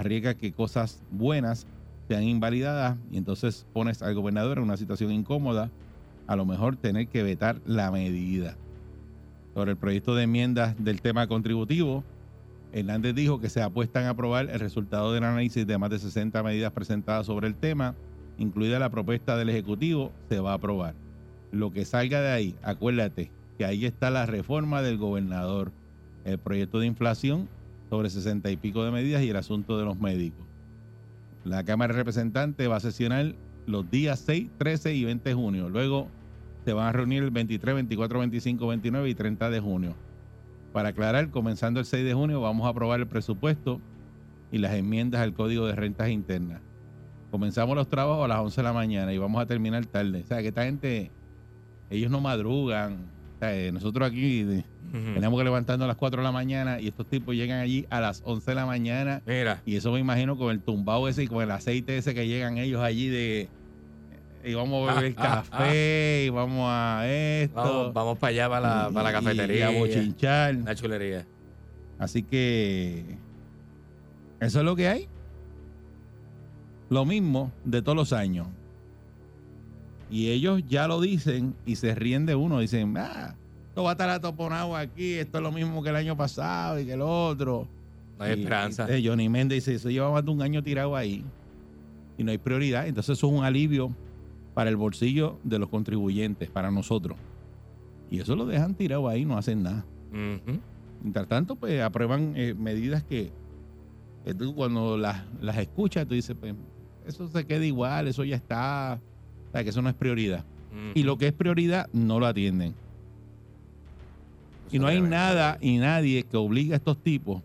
arriesga 0.00 0.34
que 0.34 0.52
cosas 0.52 1.02
buenas 1.10 1.66
sean 2.08 2.24
invalidadas 2.24 2.98
y 3.10 3.16
entonces 3.16 3.66
pones 3.72 4.02
al 4.02 4.14
gobernador 4.14 4.58
en 4.58 4.64
una 4.64 4.76
situación 4.76 5.10
incómoda, 5.12 5.70
a 6.26 6.36
lo 6.36 6.44
mejor 6.44 6.76
tener 6.76 7.08
que 7.08 7.22
vetar 7.22 7.60
la 7.66 7.90
medida. 7.90 8.56
Sobre 9.54 9.72
el 9.72 9.76
proyecto 9.76 10.14
de 10.14 10.24
enmiendas 10.24 10.82
del 10.82 11.00
tema 11.00 11.26
contributivo, 11.26 12.04
Hernández 12.72 13.14
dijo 13.14 13.40
que 13.40 13.50
se 13.50 13.62
apuestan 13.62 14.04
a 14.04 14.10
aprobar 14.10 14.50
el 14.50 14.58
resultado 14.58 15.12
del 15.12 15.22
análisis 15.22 15.66
de 15.66 15.78
más 15.78 15.90
de 15.90 16.00
60 16.00 16.42
medidas 16.42 16.72
presentadas 16.72 17.26
sobre 17.26 17.46
el 17.46 17.54
tema, 17.54 17.94
incluida 18.36 18.80
la 18.80 18.90
propuesta 18.90 19.36
del 19.36 19.48
Ejecutivo, 19.48 20.10
se 20.28 20.40
va 20.40 20.52
a 20.52 20.54
aprobar. 20.54 20.94
Lo 21.52 21.72
que 21.72 21.84
salga 21.84 22.20
de 22.20 22.32
ahí, 22.32 22.56
acuérdate 22.62 23.30
que 23.56 23.64
ahí 23.64 23.86
está 23.86 24.10
la 24.10 24.26
reforma 24.26 24.82
del 24.82 24.98
gobernador, 24.98 25.70
el 26.24 26.38
proyecto 26.38 26.80
de 26.80 26.86
inflación 26.86 27.48
sobre 27.94 28.10
60 28.10 28.50
y 28.50 28.56
pico 28.56 28.84
de 28.84 28.90
medidas 28.90 29.22
y 29.22 29.30
el 29.30 29.36
asunto 29.36 29.78
de 29.78 29.84
los 29.84 30.00
médicos. 30.00 30.44
La 31.44 31.62
Cámara 31.62 31.92
de 31.92 31.98
Representantes 31.98 32.68
va 32.68 32.76
a 32.76 32.80
sesionar 32.80 33.36
los 33.66 33.88
días 33.88 34.18
6, 34.26 34.48
13 34.58 34.94
y 34.94 35.04
20 35.04 35.28
de 35.28 35.34
junio. 35.34 35.68
Luego 35.68 36.08
se 36.64 36.72
van 36.72 36.88
a 36.88 36.92
reunir 36.92 37.22
el 37.22 37.30
23, 37.30 37.72
24, 37.76 38.18
25, 38.18 38.66
29 38.66 39.08
y 39.08 39.14
30 39.14 39.48
de 39.48 39.60
junio. 39.60 39.94
Para 40.72 40.88
aclarar, 40.88 41.30
comenzando 41.30 41.78
el 41.78 41.86
6 41.86 42.04
de 42.04 42.14
junio 42.14 42.40
vamos 42.40 42.66
a 42.66 42.70
aprobar 42.70 42.98
el 42.98 43.06
presupuesto 43.06 43.80
y 44.50 44.58
las 44.58 44.74
enmiendas 44.74 45.20
al 45.20 45.32
Código 45.32 45.64
de 45.66 45.76
Rentas 45.76 46.08
Internas. 46.08 46.62
Comenzamos 47.30 47.76
los 47.76 47.88
trabajos 47.88 48.24
a 48.24 48.28
las 48.28 48.40
11 48.40 48.56
de 48.56 48.62
la 48.64 48.72
mañana 48.72 49.12
y 49.12 49.18
vamos 49.18 49.40
a 49.40 49.46
terminar 49.46 49.86
tarde. 49.86 50.22
O 50.24 50.26
sea, 50.26 50.42
que 50.42 50.48
esta 50.48 50.64
gente, 50.64 51.12
ellos 51.90 52.10
no 52.10 52.20
madrugan. 52.20 53.06
O 53.36 53.38
sea, 53.38 53.56
eh, 53.56 53.70
nosotros 53.70 54.08
aquí 54.08 54.64
tenemos 55.14 55.38
que 55.38 55.44
levantarnos 55.44 55.84
a 55.84 55.88
las 55.88 55.96
4 55.96 56.20
de 56.20 56.24
la 56.24 56.32
mañana 56.32 56.80
y 56.80 56.86
estos 56.88 57.06
tipos 57.06 57.34
llegan 57.34 57.58
allí 57.60 57.86
a 57.90 58.00
las 58.00 58.22
11 58.24 58.50
de 58.50 58.54
la 58.54 58.66
mañana 58.66 59.22
Mira, 59.26 59.60
y 59.66 59.74
eso 59.76 59.90
me 59.90 59.98
imagino 59.98 60.36
con 60.36 60.52
el 60.52 60.60
tumbao 60.60 61.08
ese 61.08 61.24
y 61.24 61.26
con 61.26 61.42
el 61.42 61.50
aceite 61.50 61.96
ese 61.98 62.14
que 62.14 62.28
llegan 62.28 62.58
ellos 62.58 62.80
allí 62.80 63.08
de... 63.08 63.48
Y 64.44 64.54
vamos 64.54 64.88
a 64.88 64.94
beber 64.94 65.14
Ah, 65.16 65.42
ah, 65.50 65.50
café 65.50 66.24
y 66.26 66.28
vamos 66.28 66.68
a 66.70 67.08
esto. 67.08 67.54
vamos, 67.54 67.94
vamos 67.94 68.18
para 68.18 68.30
allá, 68.30 68.48
para 68.48 68.60
la, 68.60 68.90
para 68.90 69.10
la 69.10 69.12
cafetería. 69.18 69.72
Y 69.72 69.76
a 69.76 69.78
bochinchar. 69.78 70.56
Una 70.56 70.74
chulería. 70.74 71.26
Así 71.98 72.22
que 72.22 73.16
eso 74.40 74.58
es 74.58 74.64
lo 74.64 74.76
que 74.76 74.88
hay. 74.88 75.08
Lo 76.90 77.06
mismo 77.06 77.50
de 77.64 77.80
todos 77.80 77.96
los 77.96 78.12
años. 78.12 78.46
Y 80.10 80.30
ellos 80.30 80.62
ya 80.68 80.86
lo 80.86 81.00
dicen 81.00 81.54
y 81.64 81.76
se 81.76 81.94
ríen 81.94 82.26
de 82.26 82.34
uno. 82.34 82.58
Dicen, 82.60 82.94
ah, 82.98 83.36
esto 83.74 83.82
va 83.82 83.90
a 83.90 83.92
estar 83.94 84.08
atoponado 84.08 84.76
aquí, 84.76 85.14
esto 85.14 85.38
es 85.38 85.42
lo 85.42 85.50
mismo 85.50 85.82
que 85.82 85.88
el 85.88 85.96
año 85.96 86.16
pasado 86.16 86.78
y 86.78 86.86
que 86.86 86.92
el 86.92 87.00
otro. 87.02 87.66
No 88.16 88.24
hay 88.24 88.30
Y- 88.30 88.34
esperanza. 88.42 88.86
y, 88.88 88.92
eh, 89.04 89.08
Johnny 89.08 89.28
Méndez 89.28 89.64
dice, 89.64 89.74
eso 89.74 89.90
lleva 89.90 90.12
más 90.12 90.24
de 90.24 90.30
un 90.30 90.40
año 90.42 90.62
tirado 90.62 90.94
ahí 90.94 91.24
y 92.16 92.22
no 92.22 92.30
hay 92.30 92.38
prioridad. 92.38 92.86
Entonces 92.86 93.18
eso 93.18 93.26
es 93.26 93.32
un 93.32 93.44
alivio 93.44 93.92
para 94.54 94.70
el 94.70 94.76
bolsillo 94.76 95.40
de 95.42 95.58
los 95.58 95.68
contribuyentes, 95.70 96.48
para 96.50 96.70
nosotros. 96.70 97.18
Y 98.12 98.20
eso 98.20 98.36
lo 98.36 98.46
dejan 98.46 98.76
tirado 98.76 99.08
ahí, 99.08 99.24
no 99.24 99.36
hacen 99.36 99.64
nada. 99.64 99.84
Mientras 101.02 101.26
tanto, 101.26 101.56
pues 101.56 101.82
aprueban 101.82 102.34
eh, 102.36 102.54
medidas 102.56 103.02
que, 103.02 103.32
que 104.24 104.34
tú 104.34 104.54
cuando 104.54 104.96
las, 104.96 105.24
las 105.40 105.58
escuchas, 105.58 106.06
tú 106.06 106.14
dices, 106.14 106.36
pues 106.38 106.54
eso 107.08 107.26
se 107.26 107.44
queda 107.44 107.64
igual, 107.66 108.06
eso 108.06 108.22
ya 108.22 108.36
está, 108.36 109.00
o 109.48 109.50
sea, 109.50 109.64
que 109.64 109.70
eso 109.70 109.82
no 109.82 109.88
es 109.88 109.96
prioridad. 109.96 110.44
Y 110.94 111.02
lo 111.02 111.18
que 111.18 111.26
es 111.26 111.32
prioridad 111.32 111.88
no 111.92 112.20
lo 112.20 112.26
atienden. 112.26 112.76
Y 114.74 114.80
no 114.80 114.88
hay 114.88 115.00
nada 115.00 115.56
y 115.60 115.78
nadie 115.78 116.24
que 116.24 116.36
obligue 116.36 116.72
a 116.72 116.76
estos 116.78 116.98
tipos 117.00 117.40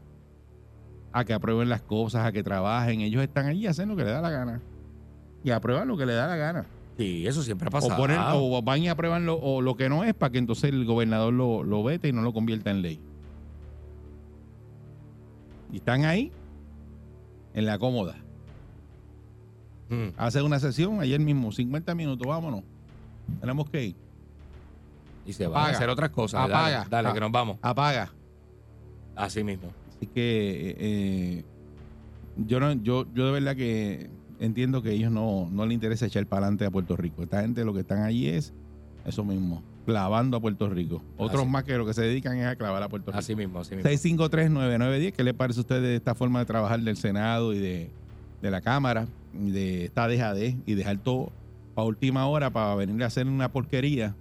a 1.11 1.23
que 1.23 1.31
aprueben 1.31 1.69
las 1.69 1.83
cosas, 1.83 2.25
a 2.25 2.31
que 2.31 2.41
trabajen. 2.41 3.01
Ellos 3.01 3.21
están 3.21 3.45
allí 3.45 3.67
hacen 3.67 3.87
lo 3.87 3.95
que 3.95 4.03
les 4.03 4.13
da 4.13 4.19
la 4.19 4.31
gana. 4.31 4.59
Y 5.43 5.51
aprueban 5.51 5.87
lo 5.87 5.95
que 5.95 6.07
les 6.07 6.15
da 6.15 6.25
la 6.25 6.37
gana. 6.37 6.65
Sí, 6.97 7.27
eso 7.27 7.43
siempre 7.43 7.67
ha 7.67 7.69
O, 7.69 7.71
pasado. 7.71 7.97
ponen, 7.97 8.17
o 8.19 8.59
van 8.63 8.81
y 8.81 8.89
aprueban 8.89 9.27
lo, 9.27 9.35
o 9.35 9.61
lo 9.61 9.77
que 9.77 9.89
no 9.89 10.03
es 10.03 10.15
para 10.15 10.31
que 10.31 10.39
entonces 10.39 10.71
el 10.71 10.85
gobernador 10.85 11.31
lo, 11.31 11.61
lo 11.63 11.83
vete 11.83 12.07
y 12.07 12.13
no 12.13 12.23
lo 12.23 12.33
convierta 12.33 12.71
en 12.71 12.81
ley. 12.81 12.99
Y 15.71 15.77
están 15.77 16.05
ahí, 16.05 16.31
en 17.53 17.67
la 17.67 17.77
cómoda. 17.77 18.15
Mm. 19.89 20.07
Hacen 20.17 20.43
una 20.45 20.57
sesión 20.59 20.99
ayer 20.99 21.19
mismo, 21.19 21.51
50 21.51 21.93
minutos, 21.93 22.25
vámonos. 22.27 22.63
Tenemos 23.39 23.69
que 23.69 23.85
ir. 23.85 23.95
Y 25.29 25.33
se 25.33 25.45
van 25.47 25.67
a 25.67 25.69
hacer 25.69 25.89
otras 25.89 26.09
cosas. 26.09 26.41
Apaga. 26.49 26.87
Dale, 26.89 27.09
Ah. 27.09 27.13
que 27.13 27.19
nos 27.19 27.31
vamos. 27.31 27.57
Apaga. 27.61 28.11
Así 29.15 29.43
mismo. 29.43 29.69
Así 29.95 30.07
que 30.07 30.75
eh, 30.79 31.43
yo 32.37 32.59
no, 32.59 32.73
yo, 32.73 33.05
yo 33.13 33.25
de 33.27 33.31
verdad 33.31 33.55
que 33.55 34.09
entiendo 34.39 34.81
que 34.81 34.89
a 34.89 34.91
ellos 34.93 35.11
no, 35.11 35.47
no 35.51 35.65
les 35.65 35.73
interesa 35.75 36.05
echar 36.05 36.25
para 36.25 36.43
adelante 36.47 36.65
a 36.65 36.71
Puerto 36.71 36.95
Rico. 36.95 37.23
Esta 37.23 37.41
gente 37.41 37.63
lo 37.65 37.73
que 37.73 37.81
están 37.81 38.01
allí 38.03 38.27
es 38.27 38.53
eso 39.05 39.23
mismo, 39.23 39.61
clavando 39.85 40.37
a 40.37 40.39
Puerto 40.39 40.69
Rico. 40.69 41.01
Otros 41.17 41.41
Así. 41.41 41.51
más 41.51 41.63
que 41.63 41.77
lo 41.77 41.85
que 41.85 41.93
se 41.93 42.01
dedican 42.01 42.37
es 42.37 42.47
a 42.47 42.55
clavar 42.55 42.81
a 42.81 42.89
Puerto 42.89 43.11
Rico. 43.11 43.19
Así 43.19 43.35
mismo, 43.35 43.59
así 43.59 43.75
mismo. 43.75 43.89
6539910, 43.89 45.11
¿qué 45.13 45.23
le 45.23 45.33
parece 45.33 45.59
a 45.59 45.61
usted 45.61 45.81
de 45.81 45.95
esta 45.97 46.15
forma 46.15 46.39
de 46.39 46.45
trabajar 46.45 46.79
del 46.79 46.95
Senado 46.97 47.53
y 47.53 47.59
de, 47.59 47.89
de 48.41 48.51
la 48.51 48.61
Cámara, 48.61 49.07
de 49.33 49.85
esta 49.85 50.07
dejadez 50.07 50.55
y 50.65 50.73
dejar 50.75 50.97
todo 50.97 51.31
para 51.75 51.87
última 51.87 52.25
hora 52.27 52.49
para 52.49 52.73
venir 52.75 53.03
a 53.03 53.07
hacer 53.07 53.27
una 53.27 53.51
porquería 53.51 54.15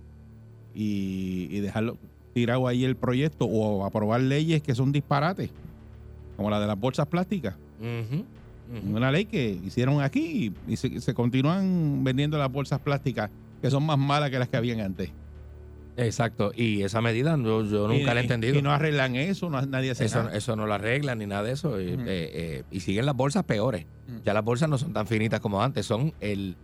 y, 0.78 1.48
y 1.50 1.60
dejarlo 1.60 1.96
tirado 2.34 2.68
ahí 2.68 2.84
el 2.84 2.94
proyecto 2.94 3.46
o 3.46 3.84
aprobar 3.84 4.20
leyes 4.20 4.62
que 4.62 4.74
son 4.74 4.92
disparates, 4.92 5.50
como 6.36 6.50
la 6.50 6.60
de 6.60 6.66
las 6.68 6.78
bolsas 6.78 7.06
plásticas? 7.08 7.56
Una 8.92 9.10
ley 9.10 9.24
que 9.24 9.58
hicieron 9.64 10.02
aquí 10.02 10.52
y 10.68 10.76
se, 10.76 11.00
se 11.00 11.14
continúan 11.14 12.04
vendiendo 12.04 12.36
las 12.38 12.52
bolsas 12.52 12.78
plásticas 12.80 13.30
que 13.62 13.70
son 13.70 13.84
más 13.84 13.98
malas 13.98 14.30
que 14.30 14.38
las 14.38 14.48
que 14.48 14.56
habían 14.58 14.80
antes. 14.80 15.10
Exacto. 15.96 16.52
Y 16.54 16.82
esa 16.82 17.00
medida 17.00 17.36
yo, 17.42 17.64
yo 17.64 17.88
nunca 17.88 18.12
Y- 18.12 18.14
la 18.14 18.20
he 18.20 18.22
entendido. 18.22 18.56
Y 18.56 18.62
no 18.62 18.70
arreglan 18.70 19.16
eso, 19.16 19.50
no, 19.50 19.60
nadie 19.62 19.90
hace 19.90 20.04
Eso, 20.04 20.22
nada. 20.22 20.36
eso 20.36 20.54
no 20.54 20.66
lo 20.66 20.74
arreglan 20.74 21.18
ni 21.18 21.26
nada 21.26 21.42
de 21.42 21.52
eso. 21.52 21.80
y, 21.80 21.86
eh, 21.88 21.96
eh, 22.06 22.62
y 22.70 22.80
siguen 22.80 23.04
las 23.06 23.16
bolsas 23.16 23.42
peores. 23.44 23.84
Ya 24.24 24.32
las 24.34 24.44
bolsas 24.44 24.68
no 24.68 24.78
son 24.78 24.92
tan 24.92 25.06
finitas 25.08 25.40
como 25.40 25.60
antes. 25.62 25.86
Son 25.86 26.12
el, 26.20 26.54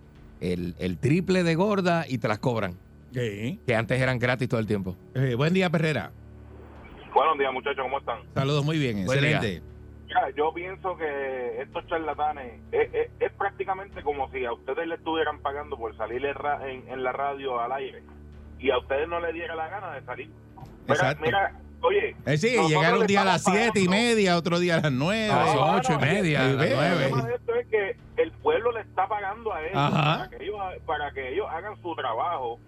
el, 0.40 0.75
el 0.78 0.99
triple 0.99 1.42
de 1.42 1.54
gorda 1.56 2.04
y 2.09 2.18
te 2.18 2.28
las 2.28 2.38
cobran. 2.38 2.75
Sí. 3.14 3.61
Que 3.66 3.75
antes 3.76 4.00
eran 4.00 4.18
gratis 4.18 4.49
todo 4.49 4.59
el 4.61 4.66
tiempo. 4.66 4.97
Eh, 5.14 5.35
buen 5.37 5.54
día, 5.54 5.71
Perrera. 5.71 6.11
Buenos 7.14 7.38
días, 7.38 7.52
muchachos, 7.52 7.80
¿cómo 7.83 7.99
están? 8.00 8.18
Saludos, 8.35 8.64
muy 8.64 8.76
bien, 8.76 9.06
Buen 9.06 9.18
excelente. 9.25 9.62
Mira, 10.09 10.30
yo 10.37 10.52
pienso 10.52 10.97
que 10.97 11.62
estos 11.62 11.87
charlatanes 11.87 12.61
es, 12.73 12.92
es- 12.92 13.11
es 13.21 13.33
prácticamente 13.33 14.02
como 14.02 14.28
si 14.33 14.44
a 14.44 14.52
ustedes 14.52 14.87
le 14.88 14.97
estuvieran 14.97 15.38
pagando 15.40 15.76
por 15.78 15.97
salir 15.97 16.25
en, 16.25 17.02
la 17.04 17.12
radio 17.12 17.61
al 17.61 17.71
aire 17.73 18.02
y 18.59 18.71
a 18.71 18.78
ustedes 18.78 19.09
no 19.09 19.21
les 19.21 19.33
diera 19.33 19.54
la 19.54 19.68
gana 19.68 19.92
de 19.92 20.02
salir. 20.04 20.28
Mira, 20.28 20.73
Exacto. 20.88 21.23
mira, 21.25 21.52
oye. 21.83 22.16
Eh, 22.26 22.37
sí, 22.37 22.49
llegar 22.68 22.94
un 22.94 23.00
le 23.00 23.06
día 23.06 23.23
a 23.23 23.25
las 23.25 23.44
siete 23.44 23.80
y 23.80 23.88
media, 23.88 24.37
otro 24.37 24.59
día 24.59 24.75
a 24.76 24.80
las 24.80 24.92
nueve. 24.92 25.30
A 25.33 25.44
las 25.44 25.56
ocho 25.56 25.92
y 25.94 25.99
media, 25.99 26.40
a 26.42 26.50
el 26.50 26.56
problema 26.56 27.23
de 27.28 27.35
esto 27.35 27.54
es 27.54 27.66
que 27.68 27.97
el 28.16 28.33
pueblo 28.33 28.73
le 28.73 28.80
está 28.80 29.06
pagando 29.09 29.52
a 29.52 29.62
ellos 29.62 29.73
para 29.75 30.28
que 30.30 30.44
ellos, 30.44 30.59
para 30.85 31.12
que 31.12 31.33
ellos 31.33 31.47
hagan 31.50 31.80
su 31.80 31.94
trabajo 31.94 32.59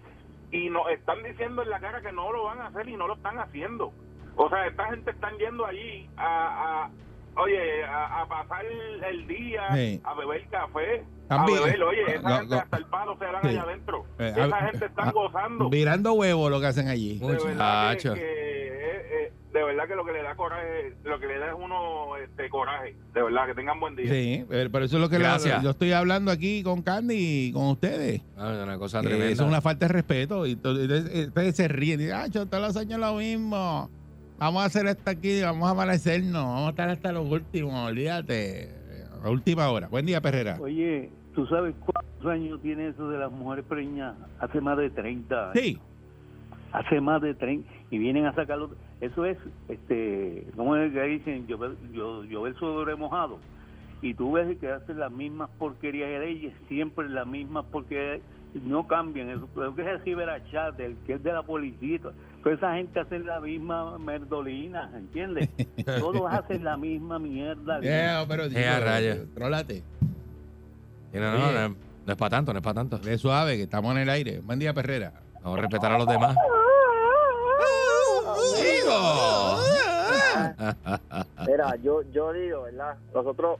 y 0.51 0.69
nos 0.69 0.89
están 0.91 1.21
diciendo 1.23 1.61
en 1.63 1.69
la 1.69 1.79
cara 1.79 2.01
que 2.01 2.11
no 2.11 2.31
lo 2.31 2.45
van 2.45 2.59
a 2.61 2.67
hacer 2.67 2.87
y 2.87 2.95
no 2.97 3.07
lo 3.07 3.15
están 3.15 3.37
haciendo. 3.39 3.91
O 4.35 4.49
sea, 4.49 4.67
esta 4.67 4.85
gente 4.89 5.11
están 5.11 5.35
yendo 5.37 5.65
allí 5.65 6.09
a, 6.15 6.85
a- 6.85 7.41
oye, 7.41 7.83
a, 7.83 8.21
a 8.21 8.27
pasar 8.27 8.65
el, 8.65 9.27
día, 9.27 9.61
Sí. 9.75 10.01
a 10.03 10.13
beber 10.13 10.47
café, 10.49 11.03
a 11.29 11.45
beber, 11.45 11.83
oye, 11.83 12.01
esa 12.15 12.29
Go- 12.29 12.37
gente 12.39 12.55
hasta 12.55 12.77
el 12.77 12.85
palo 12.85 13.17
se 13.17 13.25
dan 13.25 13.41
Sí. 13.41 13.47
allá 13.49 13.61
adentro. 13.63 14.05
Eh, 14.19 14.33
esa 14.35 14.55
a- 14.57 14.67
gente 14.71 14.85
está 14.85 15.03
a- 15.03 15.11
gozando. 15.11 15.69
Virando 15.69 16.13
huevos 16.13 16.49
lo 16.51 16.59
que 16.59 16.67
hacen 16.67 16.87
allí. 16.87 17.19
De 17.19 17.27
verdad 17.27 17.43
que, 17.43 17.49
Muchacho. 17.53 18.13
que, 18.13 18.21
eh, 18.21 19.25
eh, 19.27 19.33
de 19.57 19.63
verdad 19.63 19.87
que 19.87 19.95
lo 19.95 20.05
que 20.05 20.11
le 20.13 20.21
da 20.23 20.35
coraje, 20.35 20.93
lo 21.03 21.19
que 21.19 21.27
le 21.27 21.39
da 21.39 21.47
es 21.47 21.55
uno 21.57 22.15
este 22.17 22.49
coraje, 22.49 22.95
de 23.13 23.23
verdad, 23.23 23.47
que 23.47 23.53
tengan 23.55 23.79
buen 23.79 23.95
día. 23.95 24.05
Sí, 24.09 24.45
eh, 24.49 24.69
pero 24.71 24.85
eso 24.85 24.97
es 24.97 25.01
lo 25.01 25.09
que 25.09 25.19
la- 25.19 25.37
yo 25.61 25.69
estoy 25.71 25.91
hablando 25.91 26.31
aquí 26.31 26.63
con 26.63 26.81
Candy 26.81 27.47
y 27.47 27.51
con 27.51 27.65
ustedes. 27.67 28.21
Ah, 28.37 28.61
una 28.63 28.77
cosa 28.77 29.01
tremenda. 29.01 29.25
eso 29.27 29.43
es 29.43 29.49
una 29.49 29.61
falta 29.61 29.87
de 29.87 29.93
respeto. 29.93 30.45
Y 30.45 30.51
entonces, 30.53 31.27
ustedes 31.27 31.55
se 31.55 31.67
ríen. 31.67 31.99
y 31.99 32.03
Dicen, 32.03 32.15
ah, 32.19 32.27
todos 32.31 32.61
los 32.63 32.77
años 32.77 32.99
lo 32.99 33.15
mismo. 33.15 33.89
Vamos 34.39 34.61
a 34.61 34.65
hacer 34.65 34.85
esto 34.85 35.09
aquí, 35.09 35.41
vamos 35.41 35.67
a 35.67 35.71
amanecernos. 35.71 36.43
Vamos 36.43 36.67
a 36.67 36.69
estar 36.69 36.89
hasta 36.89 37.11
los 37.11 37.25
últimos, 37.29 37.73
olvídate. 37.89 38.69
A 39.23 39.29
última 39.29 39.69
hora. 39.69 39.87
Buen 39.87 40.05
día, 40.05 40.21
Perrera. 40.21 40.57
Oye, 40.61 41.09
¿tú 41.33 41.47
sabes 41.47 41.73
cuántos 41.79 42.31
años 42.31 42.61
tiene 42.61 42.89
eso 42.89 43.09
de 43.09 43.17
las 43.17 43.31
mujeres 43.31 43.65
preñadas? 43.67 44.15
Hace 44.39 44.61
más 44.61 44.77
de 44.77 44.89
30 44.91 45.51
años. 45.51 45.53
Sí. 45.55 45.79
Hace 46.71 47.01
más 47.01 47.21
de 47.21 47.33
30. 47.33 47.67
Y 47.89 47.97
vienen 47.97 48.25
a 48.25 48.33
sacarlo. 48.35 48.71
Eso 48.99 49.25
es, 49.25 49.37
este, 49.69 50.45
¿cómo 50.55 50.75
es 50.75 50.91
que 50.91 51.01
dicen? 51.03 51.47
Llover, 51.47 51.71
yo, 51.93 52.23
llover 52.25 52.55
sobre 52.59 52.95
mojado. 52.95 53.39
Y 54.01 54.13
tú 54.13 54.33
ves 54.33 54.57
que 54.59 54.69
hacen 54.71 54.99
las 54.99 55.11
mismas 55.11 55.49
porquerías 55.57 56.09
de 56.09 56.19
leyes, 56.19 56.53
siempre 56.67 57.07
las 57.09 57.25
mismas 57.25 57.65
porquerías. 57.65 58.19
No 58.63 58.87
cambian. 58.87 59.29
Eso, 59.29 59.47
creo 59.53 59.75
que 59.75 59.81
es 59.83 59.87
el 59.87 60.01
ciberachat, 60.03 60.79
el 60.79 60.95
que 61.05 61.13
es 61.13 61.23
de 61.23 61.31
la 61.31 61.43
policía. 61.43 61.99
Toda 62.43 62.55
esa 62.55 62.75
gente 62.75 62.99
hace 62.99 63.19
la 63.19 63.39
misma 63.39 63.97
merdolina, 63.99 64.89
¿entiendes? 64.95 65.49
Todos 65.99 66.23
hacen 66.31 66.63
la 66.63 66.75
misma 66.77 67.19
mierda. 67.19 67.79
Yeah, 67.81 68.25
pero, 68.27 68.45
Eh, 68.45 68.67
a 68.67 68.79
rayos. 68.79 69.19
trólate. 69.35 69.83
No, 71.13 71.37
no, 71.37 71.69
no 72.05 72.11
es 72.13 72.15
para 72.17 72.29
tanto, 72.29 72.53
no 72.53 72.59
es 72.59 72.63
para 72.63 72.75
tanto. 72.75 72.97
De 72.99 73.17
suave, 73.17 73.57
que 73.57 73.63
estamos 73.63 73.91
en 73.95 74.01
el 74.03 74.09
aire. 74.09 74.39
Buen 74.41 74.59
día, 74.59 74.73
Perrera. 74.73 75.13
Vamos 75.43 75.59
a 75.59 75.61
respetar 75.61 75.91
a 75.91 75.97
los 75.97 76.07
demás. 76.07 76.35
Yo, 81.83 82.01
yo 82.11 82.33
digo, 82.33 82.63
¿verdad? 82.63 82.95
Nosotros 83.13 83.59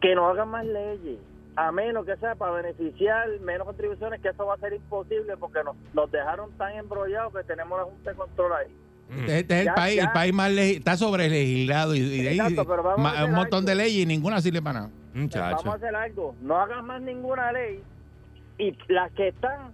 que 0.00 0.14
no 0.14 0.28
hagan 0.28 0.48
más 0.48 0.64
leyes, 0.64 1.18
a 1.56 1.72
menos 1.72 2.06
que 2.06 2.16
sea 2.16 2.34
para 2.34 2.52
beneficiar 2.52 3.28
menos 3.40 3.66
contribuciones, 3.66 4.20
que 4.20 4.28
eso 4.28 4.46
va 4.46 4.54
a 4.54 4.58
ser 4.58 4.72
imposible 4.74 5.36
porque 5.36 5.62
nos, 5.64 5.76
nos 5.92 6.10
dejaron 6.10 6.50
tan 6.52 6.72
embrollados 6.74 7.34
que 7.34 7.42
tenemos 7.44 7.78
la 7.78 7.84
Junta 7.84 8.10
de 8.10 8.16
Control 8.16 8.52
ahí. 8.52 8.74
Este, 9.10 9.38
este 9.40 9.60
es 9.62 9.66
el 9.66 9.74
país, 9.74 9.96
ya. 9.96 10.02
el 10.04 10.12
país 10.12 10.32
más 10.32 10.50
está 10.52 10.96
sobre 10.96 11.28
legislado 11.28 11.94
y, 11.94 11.98
y 11.98 12.22
de 12.22 12.28
ahí 12.30 12.38
Exacto, 12.38 12.64
pero 12.66 12.82
vamos 12.84 12.98
a 12.98 13.02
ma- 13.02 13.10
hacer 13.10 13.24
un 13.24 13.32
montón 13.34 13.58
algo. 13.58 13.68
de 13.68 13.74
leyes 13.74 14.02
y 14.02 14.06
ninguna 14.06 14.40
sirve 14.40 14.62
para 14.62 14.80
nada. 14.80 14.90
Vamos 15.12 15.66
a 15.66 15.74
hacer 15.74 15.94
algo, 15.94 16.34
no 16.40 16.56
hagan 16.56 16.86
más 16.86 17.02
ninguna 17.02 17.52
ley 17.52 17.82
y 18.58 18.76
las 18.88 19.10
que 19.12 19.28
están, 19.28 19.72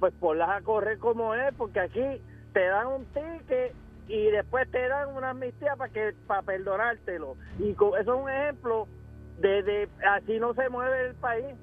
pues 0.00 0.12
ponlas 0.18 0.48
a 0.50 0.62
correr 0.62 0.98
como 0.98 1.34
es, 1.34 1.54
porque 1.56 1.80
aquí 1.80 2.00
te 2.52 2.66
dan 2.66 2.86
un 2.86 3.04
ticket 3.06 3.74
y 4.08 4.30
después 4.30 4.70
te 4.70 4.88
dan 4.88 5.10
una 5.14 5.30
amnistía 5.30 5.76
para 5.76 5.92
que 5.92 6.14
para 6.26 6.42
perdonártelo. 6.42 7.36
Y 7.58 7.72
eso 7.72 7.96
es 7.96 8.06
un 8.06 8.30
ejemplo 8.30 8.88
de, 9.38 9.62
de 9.62 9.88
así 10.08 10.38
no 10.38 10.54
se 10.54 10.68
mueve 10.68 11.08
el 11.08 11.14
país. 11.14 11.54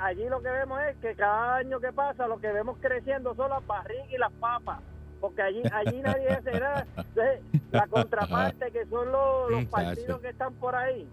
Allí 0.00 0.28
lo 0.28 0.40
que 0.40 0.50
vemos 0.50 0.80
es 0.82 0.96
que 0.98 1.14
cada 1.14 1.56
año 1.56 1.80
que 1.80 1.92
pasa 1.92 2.28
lo 2.28 2.38
que 2.40 2.52
vemos 2.52 2.78
creciendo 2.80 3.34
son 3.34 3.50
las 3.50 3.66
barrigas 3.66 4.06
y 4.10 4.18
las 4.18 4.32
papas. 4.32 4.80
Porque 5.20 5.42
allí 5.42 5.62
allí 5.72 6.00
nadie 6.00 6.28
hace 6.28 6.52
nada. 6.52 6.86
Entonces, 6.96 7.40
la 7.70 7.86
contraparte 7.86 8.70
que 8.70 8.86
son 8.86 9.10
los, 9.12 9.64
partidos 9.66 10.20
que 10.20 10.28
están 10.28 10.54
por 10.54 10.74
ahí. 10.74 11.08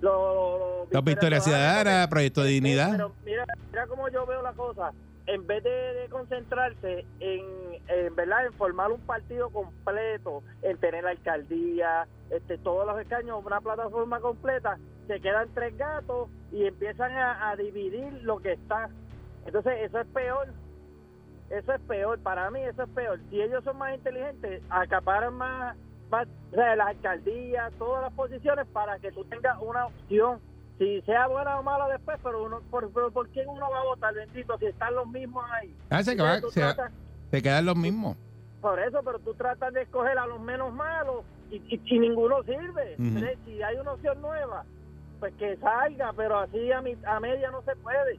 Los, 0.00 0.12
los, 0.12 0.92
Los 0.92 1.04
Victoria 1.04 1.40
Ciudadana, 1.40 2.08
Proyecto 2.08 2.42
de 2.42 2.50
Dignidad. 2.50 2.90
Pero 2.92 3.12
mira, 3.24 3.44
mira 3.70 3.86
cómo 3.86 4.08
yo 4.08 4.26
veo 4.26 4.42
la 4.42 4.52
cosa. 4.52 4.92
En 5.26 5.46
vez 5.46 5.64
de, 5.64 5.70
de 5.70 6.08
concentrarse 6.10 7.06
en, 7.20 7.44
en, 7.88 8.14
¿verdad? 8.14 8.46
en 8.46 8.52
formar 8.54 8.92
un 8.92 9.00
partido 9.00 9.48
completo, 9.50 10.42
en 10.62 10.76
tener 10.78 11.04
la 11.04 11.10
alcaldía, 11.10 12.06
este, 12.30 12.58
todos 12.58 12.86
los 12.86 12.98
escaños, 13.00 13.44
una 13.44 13.60
plataforma 13.60 14.20
completa, 14.20 14.78
se 15.06 15.20
quedan 15.20 15.48
tres 15.54 15.76
gatos 15.76 16.28
y 16.52 16.66
empiezan 16.66 17.12
a, 17.12 17.54
dividir 17.56 18.12
lo 18.22 18.38
que 18.38 18.52
está. 18.52 18.88
Entonces, 19.46 19.74
eso 19.82 20.00
es 20.00 20.06
peor. 20.08 20.48
Eso 21.50 21.72
es 21.72 21.80
peor. 21.82 22.18
Para 22.20 22.50
mí, 22.50 22.60
eso 22.60 22.82
es 22.82 22.88
peor. 22.90 23.20
Si 23.30 23.40
ellos 23.40 23.62
son 23.64 23.78
más 23.78 23.94
inteligentes, 23.94 24.62
acaparan 24.70 25.34
más, 25.34 25.76
más 26.10 26.26
o 26.52 26.54
sea, 26.54 26.76
las 26.76 26.88
alcaldías, 26.88 27.72
todas 27.78 28.02
las 28.02 28.12
posiciones 28.14 28.66
para 28.68 28.98
que 28.98 29.12
tú 29.12 29.24
tengas 29.24 29.58
una 29.60 29.86
opción 29.86 30.40
si 30.78 31.00
sea 31.02 31.26
buena 31.28 31.58
o 31.58 31.62
mala 31.62 31.88
después, 31.88 32.18
pero 32.22 32.44
uno, 32.44 32.60
por, 32.70 32.90
pero 32.92 33.10
¿por 33.10 33.28
qué 33.30 33.44
uno 33.46 33.70
va 33.70 33.80
a 33.80 33.84
votar, 33.84 34.14
bendito, 34.14 34.58
si 34.58 34.66
están 34.66 34.94
los 34.94 35.06
mismos 35.08 35.44
ahí? 35.52 35.74
Ah, 35.90 36.02
se, 36.02 36.16
tratas- 36.16 36.92
quedan 37.42 37.66
los 37.66 37.76
mismos. 37.76 38.16
por 38.60 38.78
eso, 38.80 39.00
pero 39.04 39.18
tú 39.20 39.34
tratas 39.34 39.72
de 39.74 39.82
escoger 39.82 40.18
a 40.18 40.26
los 40.26 40.40
menos 40.40 40.72
malos 40.72 41.24
y, 41.50 41.56
y, 41.56 41.80
y 41.84 41.98
ninguno 41.98 42.42
sirve. 42.44 42.94
Entonces, 42.98 43.38
Si 43.44 43.62
hay 43.62 43.76
una 43.76 43.92
opción 43.92 44.20
nueva, 44.22 44.64
pues 45.20 45.32
que 45.34 45.56
salga, 45.58 46.12
pero 46.16 46.38
así 46.38 46.72
a, 46.72 46.80
mi, 46.80 46.96
a 47.06 47.20
media 47.20 47.50
no 47.50 47.62
se 47.62 47.76
puede. 47.76 48.18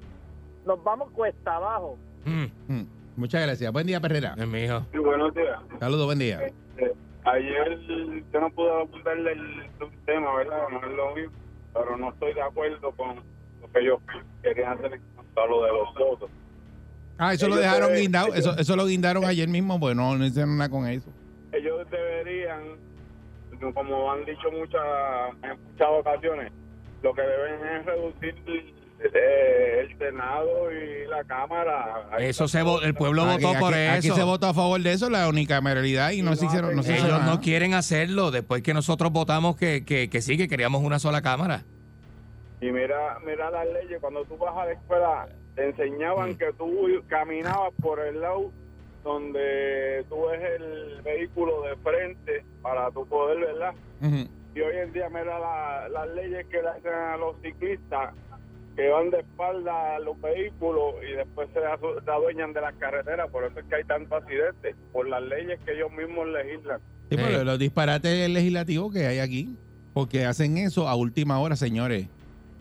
Nos 0.65 0.84
vamos 0.84 1.12
cuesta 1.12 1.56
abajo. 1.56 1.98
Mm, 2.26 2.46
Mm. 2.68 2.84
Muchas 3.18 3.44
gracias. 3.44 3.72
Buen 3.72 3.88
día, 3.88 4.00
Perrera. 4.02 4.34
es 4.38 4.48
mi 4.48 4.63
hijo. 4.63 4.82
Sí, 4.91 4.98
buenos 4.98 5.34
días. 5.34 5.60
Saludos, 5.80 6.06
buen 6.06 6.20
día. 6.20 6.41
Este, 6.46 6.94
ayer 7.24 7.80
yo 8.34 8.39
no 8.41 8.50
pude 8.52 8.82
apuntarle 8.84 9.32
el 9.32 9.70
subtema, 9.80 10.36
¿verdad? 10.36 10.63
No 10.72 10.78
es 10.86 10.96
lo 10.98 11.15
mismo, 11.15 11.32
pero 11.76 11.98
no 11.98 12.10
estoy 12.10 12.34
de 12.34 12.42
acuerdo 12.42 12.92
con 12.94 13.18
lo 13.62 13.72
que 13.72 13.80
ellos 13.82 14.00
querían 14.42 14.74
hacer 14.74 14.94
en 14.94 15.02
cuanto 15.14 15.42
a 15.42 15.46
lo 15.48 15.64
de 15.64 15.72
los 15.74 15.94
votos. 15.94 16.30
Ah, 17.18 17.34
eso 17.34 17.48
lo 17.48 17.56
dejaron 17.58 17.90
deben- 17.92 18.02
guindado. 18.02 18.28
ellos- 18.34 18.40
Eso, 18.40 18.58
eso 18.58 18.76
lo 18.76 18.86
guindaron 18.88 19.24
ayer 19.26 19.48
mismo. 19.48 19.78
Bueno, 19.78 20.18
no 20.18 20.26
hicieron 20.26 20.58
nada 20.58 20.70
con 20.70 20.88
eso. 20.88 21.10
Ellos 21.52 21.86
deberían, 21.92 22.62
como 23.74 24.12
han 24.12 24.26
dicho 24.26 24.52
muchas 24.52 24.82
en 25.44 25.50
muchas 25.72 25.88
ocasiones, 25.92 26.52
lo 27.04 27.14
que 27.14 27.22
deben 27.22 27.66
es 27.68 27.86
reducir 27.86 28.36
el 29.00 29.98
Senado 29.98 30.72
y 30.72 31.08
la 31.08 31.24
Cámara. 31.26 32.08
Eso 32.20 32.48
se 32.48 32.60
el 32.84 32.94
pueblo 32.96 33.24
Aquí- 33.24 33.44
votó 33.44 33.60
por 33.60 33.74
aquí- 33.74 33.86
Aquí 33.98 34.08
eso. 34.08 34.16
se 34.16 34.24
votó 34.24 34.48
a 34.48 34.54
favor 34.54 34.82
de 34.82 34.94
eso, 34.94 35.10
la 35.10 35.28
unicameralidad, 35.30 36.12
y 36.12 36.22
no 36.22 36.36
se 36.36 36.44
no 36.46 36.48
hicieron, 36.50 36.76
no 36.76 36.84
se 36.84 36.94
hizo 36.96 37.06
Ellos 37.08 37.20
nada. 37.20 37.34
no 37.34 37.42
quieren 37.42 37.74
hacerlo 37.74 38.32
después 38.32 38.62
que 38.64 38.74
nosotros 38.74 39.12
votamos 39.12 39.56
que, 39.58 39.84
que, 39.86 40.10
que 40.10 40.22
sí, 40.22 40.38
que 40.38 40.48
queríamos 40.48 40.84
una 40.84 41.00
sola 41.00 41.22
cámara. 41.22 41.64
Y 42.62 42.72
mira, 42.72 43.20
mira 43.26 43.52
las 43.52 43.68
leyes, 43.68 44.00
cuando 44.02 44.24
tú 44.26 44.38
vas 44.38 44.56
a 44.58 44.66
la 44.66 44.72
escuela, 44.72 45.28
te 45.56 45.66
enseñaban 45.70 46.32
Mm. 46.32 46.38
que 46.38 46.54
tú 46.58 46.72
caminabas 47.08 47.74
por 47.82 48.00
el 48.00 48.22
lado 48.22 48.52
donde 49.04 50.04
tú 50.10 50.16
ves 50.28 50.42
el 50.60 51.02
vehículo 51.04 51.62
de 51.62 51.76
frente 51.78 52.44
para 52.62 52.90
tu 52.92 53.06
poder, 53.06 53.38
¿verdad? 53.40 53.74
Y 54.56 54.62
hoy 54.62 54.78
en 54.78 54.94
día 54.94 55.10
mira 55.10 55.38
la- 55.40 55.88
las 55.90 56.08
leyes 56.16 56.46
que 56.48 56.62
le 56.62 56.70
hacen 56.70 56.92
a 56.94 57.18
los 57.18 57.36
ciclistas 57.42 58.14
que 58.76 58.90
van 58.90 59.10
de 59.10 59.20
espalda 59.20 59.96
a 59.96 60.00
los 60.00 60.20
vehículos 60.22 60.96
y 61.10 61.16
después 61.16 61.48
se 61.54 62.12
adueñan 62.12 62.54
de 62.54 62.62
las 62.62 62.74
carreteras, 62.76 63.30
por 63.32 63.44
eso 63.46 63.60
es 63.60 63.66
que 63.66 63.76
hay 63.76 63.84
tantos 63.86 64.22
accidentes, 64.22 64.76
por 64.92 65.08
las 65.08 65.24
leyes 65.24 65.60
que 65.66 65.74
ellos 65.74 65.92
mismos 65.92 66.28
legislan. 66.28 66.80
Sí, 67.10 67.16
pero 67.18 67.42
Eh. 67.42 67.46
los 67.46 67.58
disparates 67.60 68.30
legislativos 68.30 68.94
que 68.94 69.06
hay 69.08 69.20
aquí, 69.20 69.56
porque 69.94 70.26
hacen 70.26 70.58
eso 70.58 70.88
a 70.90 70.96
última 70.96 71.40
hora, 71.40 71.56
señores. 71.56 72.08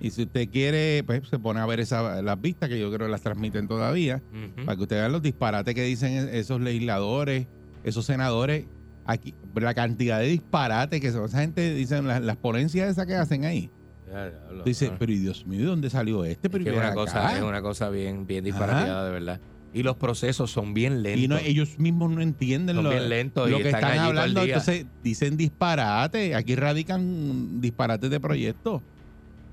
Y 0.01 0.11
si 0.11 0.23
usted 0.25 0.49
quiere, 0.51 1.03
pues 1.05 1.27
se 1.29 1.39
pone 1.39 1.61
a 1.61 1.67
ver 1.67 1.81
esa, 1.81 2.21
las 2.21 2.41
vistas, 2.41 2.69
que 2.69 2.79
yo 2.79 2.93
creo 2.93 3.07
que 3.07 3.11
las 3.13 3.23
transmiten 3.23 3.67
todavía, 3.69 4.21
para 4.65 4.77
que 4.77 4.83
usted 4.83 4.97
vea 4.97 5.09
los 5.09 5.23
disparates 5.23 5.75
que 5.75 5.83
dicen 5.83 6.13
e-, 6.29 6.39
esos 6.39 6.61
legisladores, 6.61 7.47
esos 7.85 8.05
senadores. 8.05 8.67
Aquí, 9.07 9.35
la 9.55 9.75
cantidad 9.75 10.19
de 10.21 10.27
disparates 10.27 10.99
que 11.01 11.11
son. 11.13 11.27
Esa 11.27 11.41
gente 11.41 11.75
dicen 11.75 12.07
las, 12.07 12.23
las 12.23 12.37
ponencias 12.37 12.89
esas 12.91 13.07
que 13.07 13.15
hacen 13.15 13.45
ahí. 13.45 13.71
Tú 14.49 14.63
dices, 14.65 14.91
Ah. 14.93 14.97
pero 14.99 15.13
¿y 15.13 15.19
Dios 15.19 15.47
mío, 15.47 15.61
¿de 15.61 15.67
dónde 15.67 15.91
salió 15.91 16.25
este? 16.25 16.49
Es 16.49 16.53
Pero 16.53 16.65
que 16.65 16.71
¿y 16.71 16.73
es 16.75 16.79
una 16.79 16.95
cosa, 16.95 17.37
es 17.37 17.43
una 17.43 17.63
cosa 17.63 17.91
bien, 17.91 18.27
bien 18.27 18.45
disparateada, 18.45 19.07
de 19.07 19.13
verdad. 19.13 19.41
Y 19.73 19.83
los 19.83 19.97
procesos 19.97 20.53
son 20.53 20.73
bien 20.73 21.03
lentos. 21.03 21.25
Y 21.25 21.29
no, 21.29 21.37
ellos 21.37 21.79
mismos 21.81 22.11
no 22.13 22.21
entienden 22.21 22.77
Son 22.77 22.85
lo, 22.85 22.91
bien 22.91 23.09
lentos 23.09 23.51
lo 23.51 23.59
y 23.59 23.63
que 23.63 23.71
están 23.71 23.99
hablando. 23.99 24.43
Entonces 24.45 24.87
dicen 25.03 25.37
disparate. 25.37 26.37
Aquí 26.37 26.55
radican 26.55 27.61
disparates 27.61 28.09
de 28.09 28.21
proyectos. 28.21 28.83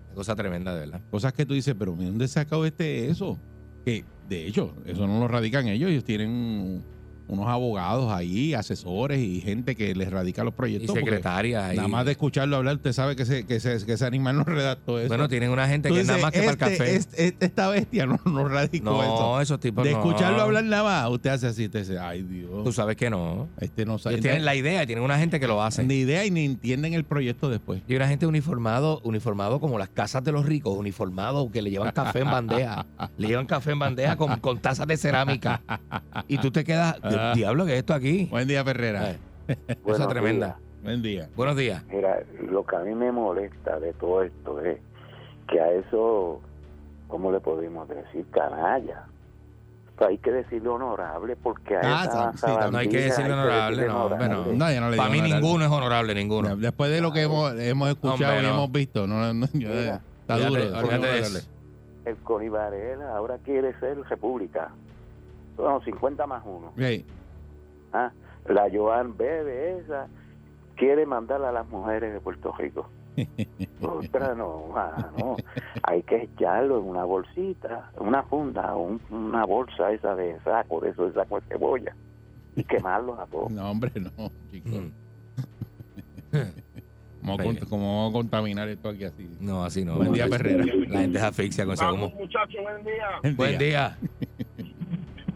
Una 0.08 0.16
cosa 0.16 0.36
tremenda, 0.36 0.76
de 0.76 0.82
verdad. 0.82 1.02
Cosas 1.10 1.34
que 1.34 1.46
tú 1.46 1.56
dices, 1.56 1.74
pero 1.78 1.96
¿de 1.96 2.06
dónde 2.06 2.28
sacó 2.28 2.66
este 2.66 3.10
eso? 3.10 3.40
Que 3.84 4.06
de 4.30 4.46
hecho, 4.46 4.76
eso 4.86 5.08
no 5.08 5.20
lo 5.20 5.28
radican 5.28 5.68
ellos. 5.68 5.90
Ellos 5.90 6.04
tienen 6.04 6.84
unos 7.32 7.48
abogados 7.48 8.12
ahí, 8.12 8.54
asesores 8.54 9.20
y 9.22 9.40
gente 9.42 9.76
que 9.76 9.96
les 9.96 10.12
radica 10.12 10.44
los 10.44 10.54
Y 10.54 10.58
proyectos. 10.58 10.88
porque 10.90 11.06
secretarias. 11.06 11.76
Nada 11.76 11.88
más 11.88 12.06
de 12.06 12.12
escucharlo 12.12 12.58
hablar, 12.58 12.76
usted 12.76 12.92
sabe 12.92 13.16
que 13.16 13.24
ese, 13.24 13.46
que 13.46 13.56
ese, 13.56 13.86
que 13.86 13.94
ese 13.94 14.06
animal 14.06 14.38
no 14.38 14.44
redactó 14.44 15.00
eso. 15.00 15.08
Bueno, 15.08 15.30
tienen 15.30 15.50
una 15.50 15.66
gente 15.68 15.88
Tú 15.90 15.96
que 15.96 16.04
nada 16.04 16.20
más 16.20 16.32
que 16.34 16.40
para 16.42 16.52
el 16.52 16.58
este- 16.62 16.78
café. 16.78 16.96
este- 16.96 17.26
este- 17.28 17.46
esta 17.46 17.70
bestia 17.70 18.06
no, 18.06 18.20
no 18.26 18.48
radicó 18.50 18.92
no, 18.92 19.02
eso. 19.02 19.42
esos 19.42 19.60
tipos 19.62 19.84
De 19.86 19.92
no. 19.94 20.00
escucharlo 20.00 20.42
hablar 20.42 20.66
nada 20.66 20.84
más, 20.84 21.10
usted 21.10 21.30
hace 21.30 21.48
así, 21.48 21.66
usted 21.66 21.80
dice, 21.80 21.98
ay 22.00 22.24
Dios. 22.24 22.64
Tú 22.66 22.72
sabes 22.74 22.98
que 22.98 23.10
no. 23.10 23.48
Este 23.62 23.86
no 23.86 23.98
sabe. 23.98 24.16
Ellos 24.16 24.24
tienen 24.24 24.44
la 24.44 24.56
idea, 24.56 24.86
tienen 24.86 25.04
una 25.06 25.18
gente 25.18 25.40
que 25.40 25.48
lo 25.48 25.64
hace. 25.64 25.84
Ni 25.86 25.96
idea 25.96 26.26
y 26.26 26.32
ni 26.32 26.44
entienden 26.46 26.94
el 26.94 27.06
proyecto 27.06 27.50
después. 27.50 27.82
Y 27.88 27.96
una 27.96 28.10
gente 28.10 28.26
uniformado, 28.28 29.00
uniformado 29.06 29.60
como 29.62 29.80
las 29.80 29.88
casas 29.90 30.24
de 30.26 30.34
los 30.34 30.46
ricos, 30.46 30.78
uniformado 30.78 31.50
que 31.50 31.62
le 31.62 31.70
llevan 31.72 31.92
café 31.94 32.20
en 32.20 32.32
bandeja. 32.32 32.86
le 33.18 33.28
llevan 33.30 33.46
café 33.46 33.72
en 33.72 33.80
bandeja 33.80 34.18
con, 34.18 34.38
con 34.42 34.60
tazas 34.60 34.86
de 34.86 34.98
cerámica. 34.98 35.62
Y 36.28 36.38
tú 36.40 36.52
te 36.52 36.64
quedas, 36.66 36.98
Ah. 37.22 37.34
diablo, 37.36 37.66
¿qué 37.66 37.74
es 37.74 37.80
esto 37.80 37.94
aquí? 37.94 38.26
Buen 38.32 38.48
día, 38.48 38.64
Ferrera. 38.64 39.12
Eh, 39.12 39.18
cosa 39.48 39.78
Buenos 39.84 40.08
tremenda. 40.10 40.46
días. 40.48 40.58
Buen 40.84 41.02
día. 41.02 41.30
Buenos 41.36 41.56
días. 41.58 41.84
Mira, 41.92 42.20
lo 42.50 42.66
que 42.66 42.76
a 42.76 42.80
mí 42.80 42.96
me 42.96 43.12
molesta 43.12 43.80
de 43.80 43.94
todo 43.94 44.24
esto 44.24 44.60
es 44.62 44.80
que 45.48 45.60
a 45.62 45.72
eso, 45.72 46.42
¿cómo 47.08 47.32
le 47.32 47.40
podemos 47.40 47.88
decir? 47.88 48.26
Canalla. 48.32 49.06
Hay 50.00 50.18
que 50.18 50.32
decirle 50.32 50.68
honorable 50.68 51.36
porque 51.36 51.76
a 51.76 51.82
Ah, 51.84 52.04
esa 52.06 52.34
sí, 52.34 52.72
No 52.72 52.78
hay 52.80 52.90
que 52.90 53.02
decirle 53.02 53.34
honorable, 53.34 53.86
no, 53.88 54.06
hombre, 54.06 54.30
no. 54.30 54.46
No, 54.46 54.72
yo 54.72 54.82
no 54.82 54.90
le 54.90 54.98
Para 54.98 55.10
mí 55.12 55.22
ninguno 55.22 55.64
es 55.66 55.70
honorable, 55.70 56.16
ninguno. 56.16 56.56
Después 56.56 56.90
de 56.90 57.02
lo 57.02 57.12
que 57.14 57.22
hemos, 57.22 57.54
hemos 57.60 57.90
escuchado 57.90 58.14
Hombre, 58.34 58.40
y 58.40 58.48
no. 58.48 58.54
hemos 58.56 58.72
visto, 58.72 59.06
no, 59.06 59.32
no, 59.32 59.46
yo- 59.54 59.70
Mira, 59.70 60.02
está 60.22 60.38
duro. 60.38 60.64
El 60.64 60.74
ahora 63.14 63.38
quiere 63.46 63.80
ser 63.80 64.00
república. 64.10 64.72
Son 65.62 65.84
50 65.84 66.28
más 66.28 66.44
uno. 66.46 66.74
Ah, 67.94 68.12
la 68.48 68.68
Joan 68.74 69.16
Bebe 69.18 69.78
esa 69.80 70.08
quiere 70.76 71.06
mandar 71.06 71.44
a 71.44 71.52
las 71.52 71.68
mujeres 71.70 72.14
de 72.14 72.20
Puerto 72.20 72.52
Rico. 72.58 72.90
Otra 73.82 74.34
no, 74.36 74.74
no. 75.18 75.36
Hay 75.84 76.02
que 76.04 76.24
echarlo 76.24 76.80
en 76.80 76.86
una 76.88 77.04
bolsita, 77.04 77.92
una 78.00 78.24
funda, 78.24 78.76
un- 78.76 79.02
una 79.10 79.46
bolsa 79.46 79.92
esa 79.92 80.16
de 80.16 80.40
saco, 80.44 80.80
de 80.80 80.90
eso 80.92 81.08
de 81.08 81.14
saco 81.14 81.40
de 81.42 81.48
cebolla 81.48 81.96
y 82.56 82.64
quemarlos 82.64 83.20
a 83.20 83.26
todos. 83.26 83.52
No, 83.52 83.70
hombre, 83.70 83.92
no, 84.00 84.32
chicos. 84.50 84.72
Mm. 84.72 84.92
¿Cómo, 87.22 87.38
cómo 87.70 87.98
vamos 87.98 88.10
a 88.10 88.14
contaminar 88.14 88.68
esto 88.70 88.90
aquí 88.90 89.04
así? 89.04 89.30
No, 89.40 89.64
así 89.64 89.86
no. 89.86 89.96
Buen 89.98 90.14
día, 90.14 90.28
Perrera. 90.28 90.66
La 90.88 91.02
gente 91.02 91.18
es 91.20 91.24
asfixia 91.24 91.66
con 91.66 91.76
ese 91.76 91.86
humo. 91.86 92.10
muchachos, 92.18 92.62
buen 92.64 92.84
día. 92.84 93.06
Buen 93.22 93.36
Buen 93.36 93.58
día. 93.60 93.98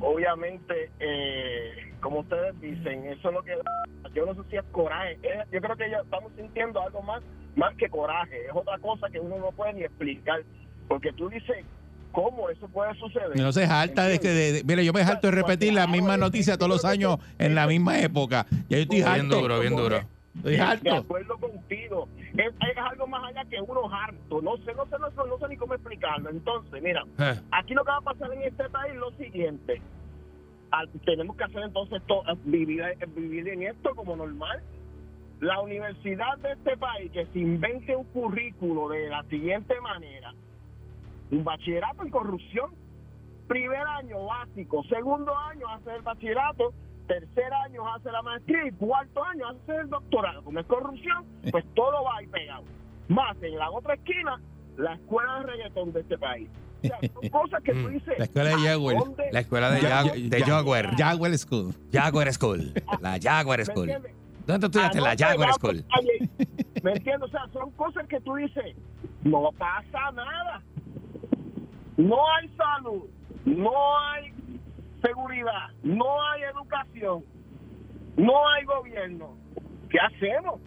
Obviamente, 0.09 0.91
eh, 0.99 1.71
como 1.99 2.19
ustedes 2.19 2.59
dicen, 2.61 3.07
eso 3.07 3.29
es 3.29 3.33
lo 3.33 3.41
que 3.41 3.51
da- 3.55 4.09
yo 4.13 4.23
no 4.27 4.35
sé 4.35 4.47
si 4.51 4.55
es 4.57 4.63
coraje. 4.71 5.13
Es- 5.23 5.49
yo 5.51 5.59
creo 5.59 5.75
que 5.75 5.89
ya 5.89 5.97
estamos 5.97 6.31
sintiendo 6.35 6.79
algo 6.79 7.01
más, 7.01 7.23
más 7.55 7.75
que 7.75 7.89
coraje. 7.89 8.45
Es 8.45 8.51
otra 8.53 8.77
cosa 8.77 9.09
que 9.09 9.19
uno 9.19 9.39
no 9.39 9.51
puede 9.51 9.73
ni 9.73 9.83
explicar. 9.83 10.41
Porque 10.87 11.11
tú 11.13 11.27
dices, 11.29 11.65
¿cómo 12.11 12.51
eso 12.51 12.67
puede 12.67 12.93
suceder? 12.95 13.35
No 13.35 13.51
se 13.51 13.65
harta 13.65 14.05
de 14.07 14.19
que, 14.19 14.27
de, 14.27 14.51
de- 14.53 14.63
mira, 14.63 14.83
yo 14.83 14.93
me 14.93 15.01
harto 15.01 15.25
de 15.31 15.35
repetir 15.41 15.73
la 15.73 15.87
misma 15.87 16.17
noticia 16.17 16.55
todos 16.55 16.69
los 16.69 16.85
años 16.85 17.17
en 17.39 17.55
la 17.55 17.65
misma 17.65 17.99
época. 17.99 18.45
Ya 18.69 18.77
yo 18.77 18.83
estoy 18.83 19.01
Bien 19.01 19.27
duro, 19.27 19.59
bien 19.59 19.75
duro. 19.75 20.01
Estoy 20.37 20.53
De 20.55 20.61
harto. 20.61 20.95
acuerdo 20.95 21.37
contigo. 21.37 22.07
Es, 22.37 22.47
es 22.53 22.77
algo 22.77 23.07
más 23.07 23.23
allá 23.29 23.45
que 23.49 23.59
uno 23.61 23.81
harto. 23.91 24.41
No 24.41 24.57
sé, 24.57 24.73
no 24.75 24.85
sé, 24.85 24.95
no 24.99 25.09
sé, 25.09 25.15
no 25.29 25.37
sé 25.39 25.47
ni 25.49 25.57
cómo 25.57 25.73
explicarlo. 25.73 26.29
Entonces, 26.29 26.81
mira, 26.83 27.03
Eh, 27.19 27.39
Aquí 27.51 27.73
lo 27.73 27.83
que 27.83 27.91
va 27.91 27.97
a 27.97 28.01
pasar 28.01 28.31
en 28.33 28.43
este 28.43 28.69
país 28.69 28.93
es 28.93 28.99
lo 28.99 29.11
siguiente. 29.11 29.81
Al- 30.71 30.89
tenemos 31.05 31.35
que 31.37 31.43
hacer 31.45 31.63
entonces 31.63 32.01
to- 32.07 32.23
vivir, 32.43 32.83
vivir 33.15 33.47
en 33.49 33.63
esto 33.63 33.95
como 33.95 34.15
normal. 34.15 34.61
La 35.39 35.61
universidad 35.61 36.37
de 36.39 36.53
este 36.53 36.77
país 36.77 37.11
que 37.11 37.25
se 37.27 37.39
invente 37.39 37.95
un 37.95 38.05
currículo 38.05 38.89
de 38.89 39.09
la 39.09 39.23
siguiente 39.23 39.79
manera. 39.81 40.33
Un 41.31 41.43
bachillerato 41.43 42.03
en 42.03 42.09
corrupción. 42.09 42.71
Primer 43.47 43.81
año 43.81 44.25
básico, 44.25 44.83
segundo 44.89 45.37
año 45.37 45.67
hace 45.69 45.93
el 45.95 46.01
bachillerato, 46.01 46.73
tercer 47.07 47.53
año 47.65 47.81
hace 47.93 48.11
la 48.11 48.21
maestría 48.21 48.67
y 48.67 48.71
cuarto 48.71 49.23
año 49.23 49.47
hace 49.49 49.75
el 49.81 49.89
doctorado. 49.89 50.43
Como 50.43 50.59
es 50.59 50.65
corrupción, 50.65 51.25
pues 51.51 51.65
todo 51.75 52.03
va 52.03 52.17
ahí 52.17 52.27
pegado. 52.27 52.63
Más 53.07 53.35
en 53.43 53.57
la 53.57 53.69
otra 53.71 53.93
esquina, 53.95 54.39
la 54.77 54.93
escuela 54.95 55.39
de 55.39 55.43
reggaetón 55.45 55.93
de 55.93 56.01
este 56.01 56.17
país. 56.17 56.49
O 56.83 56.87
sea, 56.87 56.99
son 57.13 57.29
cosas 57.31 57.63
que 57.63 57.73
tú 57.73 57.87
dices. 57.89 58.13
La 58.17 58.25
escuela 58.25 58.49
de 58.49 58.55
¿a 58.55 58.59
Jaguar. 58.59 58.95
La 59.31 59.39
escuela 59.39 59.71
de, 59.71 59.81
Ya- 59.81 60.03
de 60.03 60.41
Jaguar. 60.43 60.95
Jaguar 60.97 61.37
School. 61.37 61.73
Jaguar 61.91 62.33
School. 62.33 62.73
La 63.01 63.17
Jaguar 63.21 63.59
¿Me 63.59 63.65
School. 63.65 63.87
¿Dónde 64.47 64.59
tú 64.69 64.79
estudiaste? 64.79 65.01
La 65.01 65.15
Jaguar 65.17 65.53
School. 65.53 65.83
¿Me 66.83 66.91
entiendes? 66.91 67.23
O 67.23 67.31
sea, 67.31 67.47
son 67.53 67.71
cosas 67.71 68.07
que 68.07 68.19
tú 68.21 68.35
dices, 68.35 68.75
no 69.23 69.49
pasa 69.57 70.11
nada. 70.13 70.61
No 71.97 72.17
hay 72.35 72.49
salud, 72.49 73.03
no 73.45 73.71
hay 73.99 74.31
seguridad, 75.05 75.69
no 75.83 76.05
hay 76.29 76.43
educación, 76.43 77.23
no 78.17 78.47
hay 78.49 78.65
gobierno. 78.65 79.37
¿Qué 79.89 79.99
hacemos? 79.99 80.59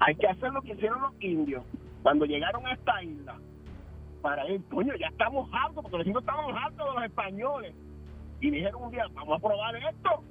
Hay 0.00 0.14
que 0.16 0.26
hacer 0.26 0.52
lo 0.52 0.62
que 0.62 0.72
hicieron 0.72 1.00
los 1.00 1.12
indios 1.20 1.64
cuando 2.02 2.24
llegaron 2.24 2.66
a 2.66 2.72
esta 2.72 3.02
isla. 3.02 3.36
Para 4.22 4.48
ir, 4.48 4.62
coño, 4.68 4.94
ya 4.96 5.08
estamos 5.08 5.48
hartos, 5.52 5.82
porque 5.82 5.98
los 5.98 6.06
indios 6.06 6.22
estaban 6.22 6.56
hartos 6.56 6.86
de 6.88 6.94
los 6.94 7.04
españoles. 7.04 7.74
Y 8.40 8.50
dijeron 8.50 8.82
un 8.82 8.90
día, 8.90 9.04
vamos 9.14 9.38
a 9.38 9.42
probar 9.46 9.76
esto. 9.76 10.22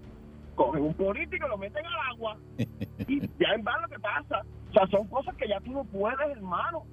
Cogen 0.55 0.83
un 0.83 0.93
político 0.93 1.45
y 1.45 1.49
lo 1.49 1.57
meten 1.57 1.85
al 1.85 2.13
agua. 2.13 2.37
Y 3.07 3.19
ya 3.19 3.53
en 3.53 3.63
lo 3.63 3.87
que 3.87 3.99
pasa. 3.99 4.41
O 4.69 4.73
sea, 4.73 4.87
son 4.87 5.07
cosas 5.07 5.35
que 5.35 5.47
ya 5.47 5.59
tú 5.61 5.71
no 5.71 5.83
puedes, 5.83 6.27
hermano. 6.29 6.85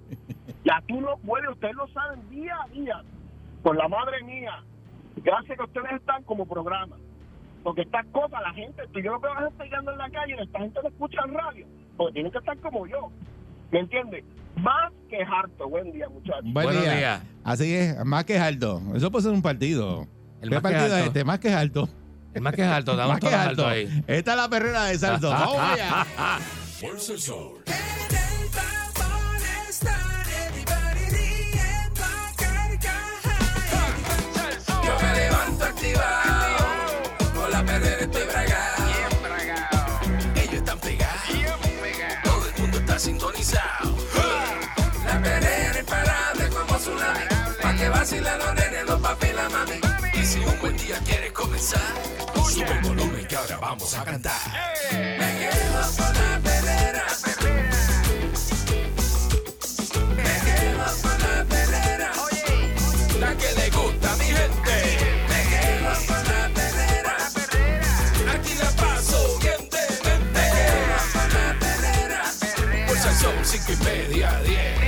Ya 0.65 0.83
tú 0.87 1.01
no 1.01 1.17
puedes, 1.19 1.49
ustedes 1.49 1.75
lo 1.75 1.89
saben 1.89 2.29
día 2.29 2.57
a 2.63 2.69
día. 2.69 3.03
Por 3.63 3.77
la 3.77 3.89
madre 3.89 4.23
mía, 4.25 4.63
gracias 5.25 5.57
que 5.59 5.65
ustedes 5.65 5.93
están 5.93 6.23
como 6.25 6.47
programa. 6.47 6.97
Porque 7.63 7.83
estas 7.83 8.05
cosas, 8.07 8.41
la 8.43 8.53
gente, 8.55 8.83
tú- 8.93 9.01
yo 9.01 9.13
no 9.13 9.21
veo 9.21 9.33
a 9.33 9.41
la 9.43 9.49
gente 9.49 9.65
llegando 9.65 9.93
en 9.93 9.99
la 9.99 10.11
calle, 10.11 10.37
esta 10.43 10.59
gente 10.59 10.81
no 10.83 10.89
escucha 10.89 11.21
en 11.27 11.35
radio, 11.35 11.67
porque 11.97 12.13
tienen 12.15 12.33
que 12.33 12.39
estar 12.39 12.57
como 12.59 12.87
yo. 12.87 13.11
¿Me 13.71 13.79
entiendes? 13.81 14.25
Más 14.57 14.93
que 15.09 15.23
harto. 15.23 15.69
Buen 15.69 15.93
día, 15.93 16.09
muchachos. 16.09 16.45
Buen 16.53 16.71
día. 16.83 16.95
días. 16.97 17.23
Así 17.45 17.73
es, 17.75 18.05
más 18.05 18.25
que 18.25 18.39
alto. 18.39 18.83
Eso 18.95 19.11
puede 19.11 19.23
ser 19.25 19.33
un 19.33 19.43
partido. 19.43 20.07
El 20.43 20.49
¿Qué 20.51 20.55
más 20.57 20.63
que 20.63 20.63
partido 20.63 20.87
es 20.87 20.93
alto. 20.93 21.07
este? 21.07 21.25
Más 21.25 21.39
que 21.39 21.53
alto. 21.55 21.89
El 22.35 22.43
más 22.43 22.55
que 22.55 22.63
es 22.63 22.69
alto, 22.69 22.97
damos 22.97 23.13
Más 23.15 23.21
que 23.21 23.35
alto 23.35 23.67
ahí. 23.67 24.05
Esta 24.09 24.31
es 24.33 24.37
la 24.37 24.49
perrera 24.49 24.85
de 24.87 24.99
salto. 24.99 25.31
Vamos 25.31 25.57
allá. 25.57 26.07
fácil 48.03 48.25
los 48.25 48.89
los 48.89 49.01
papi 49.01 49.29
mami. 49.33 49.79
Y 50.21 50.27
si 50.27 50.41
un 50.41 50.59
buen 50.61 50.77
día 50.77 50.99
quieres 51.05 51.31
comenzar, 51.33 51.81
Oye. 52.35 52.55
sube 52.55 52.73
el 52.73 52.81
volumen 52.81 53.27
que 53.29 53.37
ahora 53.37 53.59
vamos 53.59 53.95
a 53.95 54.05
cantar. 54.05 54.41
Me 54.91 55.31
quedo 55.39 55.83
con 55.97 56.13
la 56.21 56.41
perrera. 56.43 57.07
Me 60.17 60.35
quedo 60.47 60.87
con 61.03 61.19
la 61.23 61.45
perrera. 61.45 62.11
Oye. 62.25 62.75
La 63.21 63.37
que 63.37 63.53
le 63.59 63.71
gusta 63.71 64.13
a 64.13 64.17
mi 64.17 64.25
gente. 64.25 64.77
Me 65.31 65.41
quedo 65.53 65.93
con 66.09 66.25
la 66.33 66.43
perrera. 66.59 67.17
Aquí 68.35 68.55
la 68.55 68.71
paso 68.83 69.39
bien 69.39 69.63
de 69.71 69.83
y 73.73 73.85
media 73.85 74.41
10. 74.45 74.82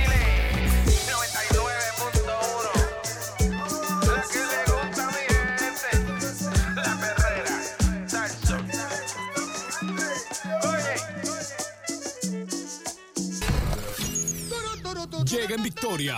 Victoria. 15.85 16.17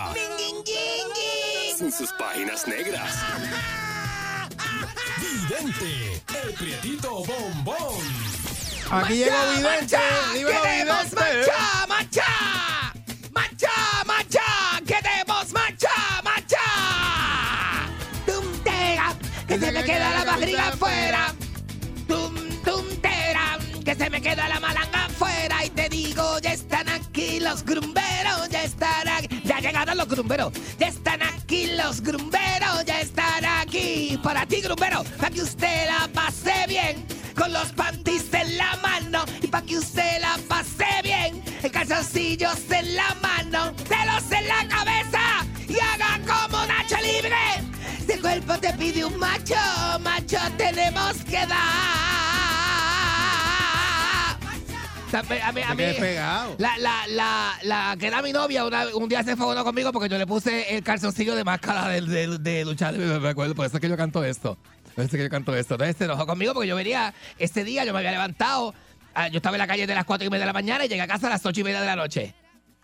Sin 1.76 1.92
sus 1.92 2.10
páginas 2.12 2.66
negras. 2.66 3.14
Vidente, 5.20 6.22
el 6.42 6.54
prietito 6.54 7.24
bombón. 7.24 8.02
Aquí 8.90 9.16
llegó 9.16 9.36
Vidente. 9.56 9.98
Dímelo, 10.32 10.62
¡Queremos 10.62 11.10
Vidente. 11.10 11.52
mancha, 11.86 11.86
mancha! 11.86 12.92
¡Mancha, 13.32 14.04
mancha! 14.06 14.40
¡Queremos 14.86 15.52
mancha, 15.52 16.22
mancha! 16.24 16.58
¡Tuntera! 18.26 19.14
¡Que 19.46 19.58
se 19.58 19.72
me 19.72 19.84
queda 19.84 20.10
la 20.10 20.24
barriga 20.24 20.68
afuera! 20.68 21.34
¡Tum, 22.08 22.34
tuntera! 22.64 23.58
¡Que 23.84 23.94
se 23.94 24.08
me 24.10 24.22
queda 24.22 24.48
la 24.48 24.60
malanga 24.60 25.04
afuera! 25.04 25.64
Y 25.64 25.70
te 25.70 25.88
digo, 25.90 26.38
ya 26.38 26.52
están 26.54 26.88
aquí 26.88 27.38
los 27.40 27.62
están 27.64 27.97
los 29.94 30.08
grumberos, 30.08 30.52
ya 30.78 30.88
están 30.88 31.22
aquí 31.22 31.66
los 31.76 32.00
grumberos, 32.00 32.84
ya 32.86 33.00
están 33.00 33.44
aquí. 33.44 34.18
Para 34.22 34.46
ti, 34.46 34.60
grumbero, 34.60 35.04
para 35.16 35.30
que 35.30 35.42
usted 35.42 35.86
la 35.86 36.08
pase 36.08 36.52
bien. 36.68 37.06
Con 37.34 37.52
los 37.52 37.72
panties 37.72 38.34
en 38.34 38.58
la 38.58 38.76
mano 38.82 39.24
y 39.40 39.46
para 39.46 39.64
que 39.64 39.78
usted 39.78 40.20
la 40.20 40.36
pase 40.48 40.86
bien, 41.04 41.40
el 41.62 41.70
calzoncillos 41.70 42.58
en 42.70 42.96
la 42.96 43.14
mano, 43.22 43.72
celos 43.86 44.32
en 44.32 44.48
la 44.48 44.66
cabeza 44.68 45.46
y 45.68 45.78
haga 45.78 46.18
como 46.26 46.66
Nacho 46.66 46.96
Libre. 46.96 47.36
Si 48.04 48.12
el 48.12 48.20
cuerpo 48.20 48.58
te 48.58 48.72
pide 48.72 49.04
un 49.04 49.16
macho, 49.18 49.54
macho 50.00 50.38
tenemos 50.56 51.12
que 51.24 51.46
dar. 51.46 52.97
A 55.14 55.52
mí, 55.52 55.62
a 55.62 55.74
mí- 55.74 55.82
la, 56.58 56.76
la, 56.78 57.06
la, 57.08 57.52
la 57.62 57.96
que 57.98 58.06
era 58.06 58.20
mi 58.22 58.32
novia 58.32 58.64
una- 58.64 58.86
un 58.94 59.08
día 59.08 59.22
se 59.22 59.36
fue 59.36 59.54
conmigo 59.64 59.90
porque 59.92 60.08
yo 60.08 60.18
le 60.18 60.26
puse 60.26 60.74
el 60.76 60.82
calzoncillo 60.82 61.34
de 61.34 61.44
máscara 61.44 61.88
de, 61.88 62.00
de, 62.02 62.38
de 62.38 62.64
luchar. 62.64 62.94
Me 62.94 63.18
me 63.18 63.28
acuerdo, 63.28 63.54
por 63.54 63.66
eso 63.66 63.76
es 63.76 63.80
que 63.80 63.88
yo 63.88 63.96
canto 63.96 64.22
esto. 64.24 64.56
Por 64.94 65.04
eso 65.04 65.16
es 65.16 65.18
que 65.20 65.22
yo 65.24 65.30
canto 65.30 65.54
esto. 65.56 65.74
Entonces 65.74 65.96
se 65.96 66.04
enojó 66.04 66.26
conmigo 66.26 66.52
porque 66.54 66.68
yo 66.68 66.76
venía, 66.76 67.14
ese 67.38 67.64
día 67.64 67.84
yo 67.84 67.92
me 67.92 68.00
había 68.00 68.10
levantado, 68.10 68.74
ah, 69.14 69.28
yo 69.28 69.36
estaba 69.38 69.56
en 69.56 69.60
la 69.60 69.66
calle 69.66 69.86
de 69.86 69.94
las 69.94 70.04
4 70.04 70.26
y 70.26 70.30
media 70.30 70.40
de 70.42 70.46
la 70.46 70.52
mañana 70.52 70.84
y 70.84 70.88
llegué 70.88 71.00
a 71.02 71.06
casa 71.06 71.28
a 71.28 71.30
las 71.30 71.44
8 71.46 71.60
y 71.60 71.64
media 71.64 71.80
de 71.80 71.86
la 71.86 71.96
noche. 71.96 72.34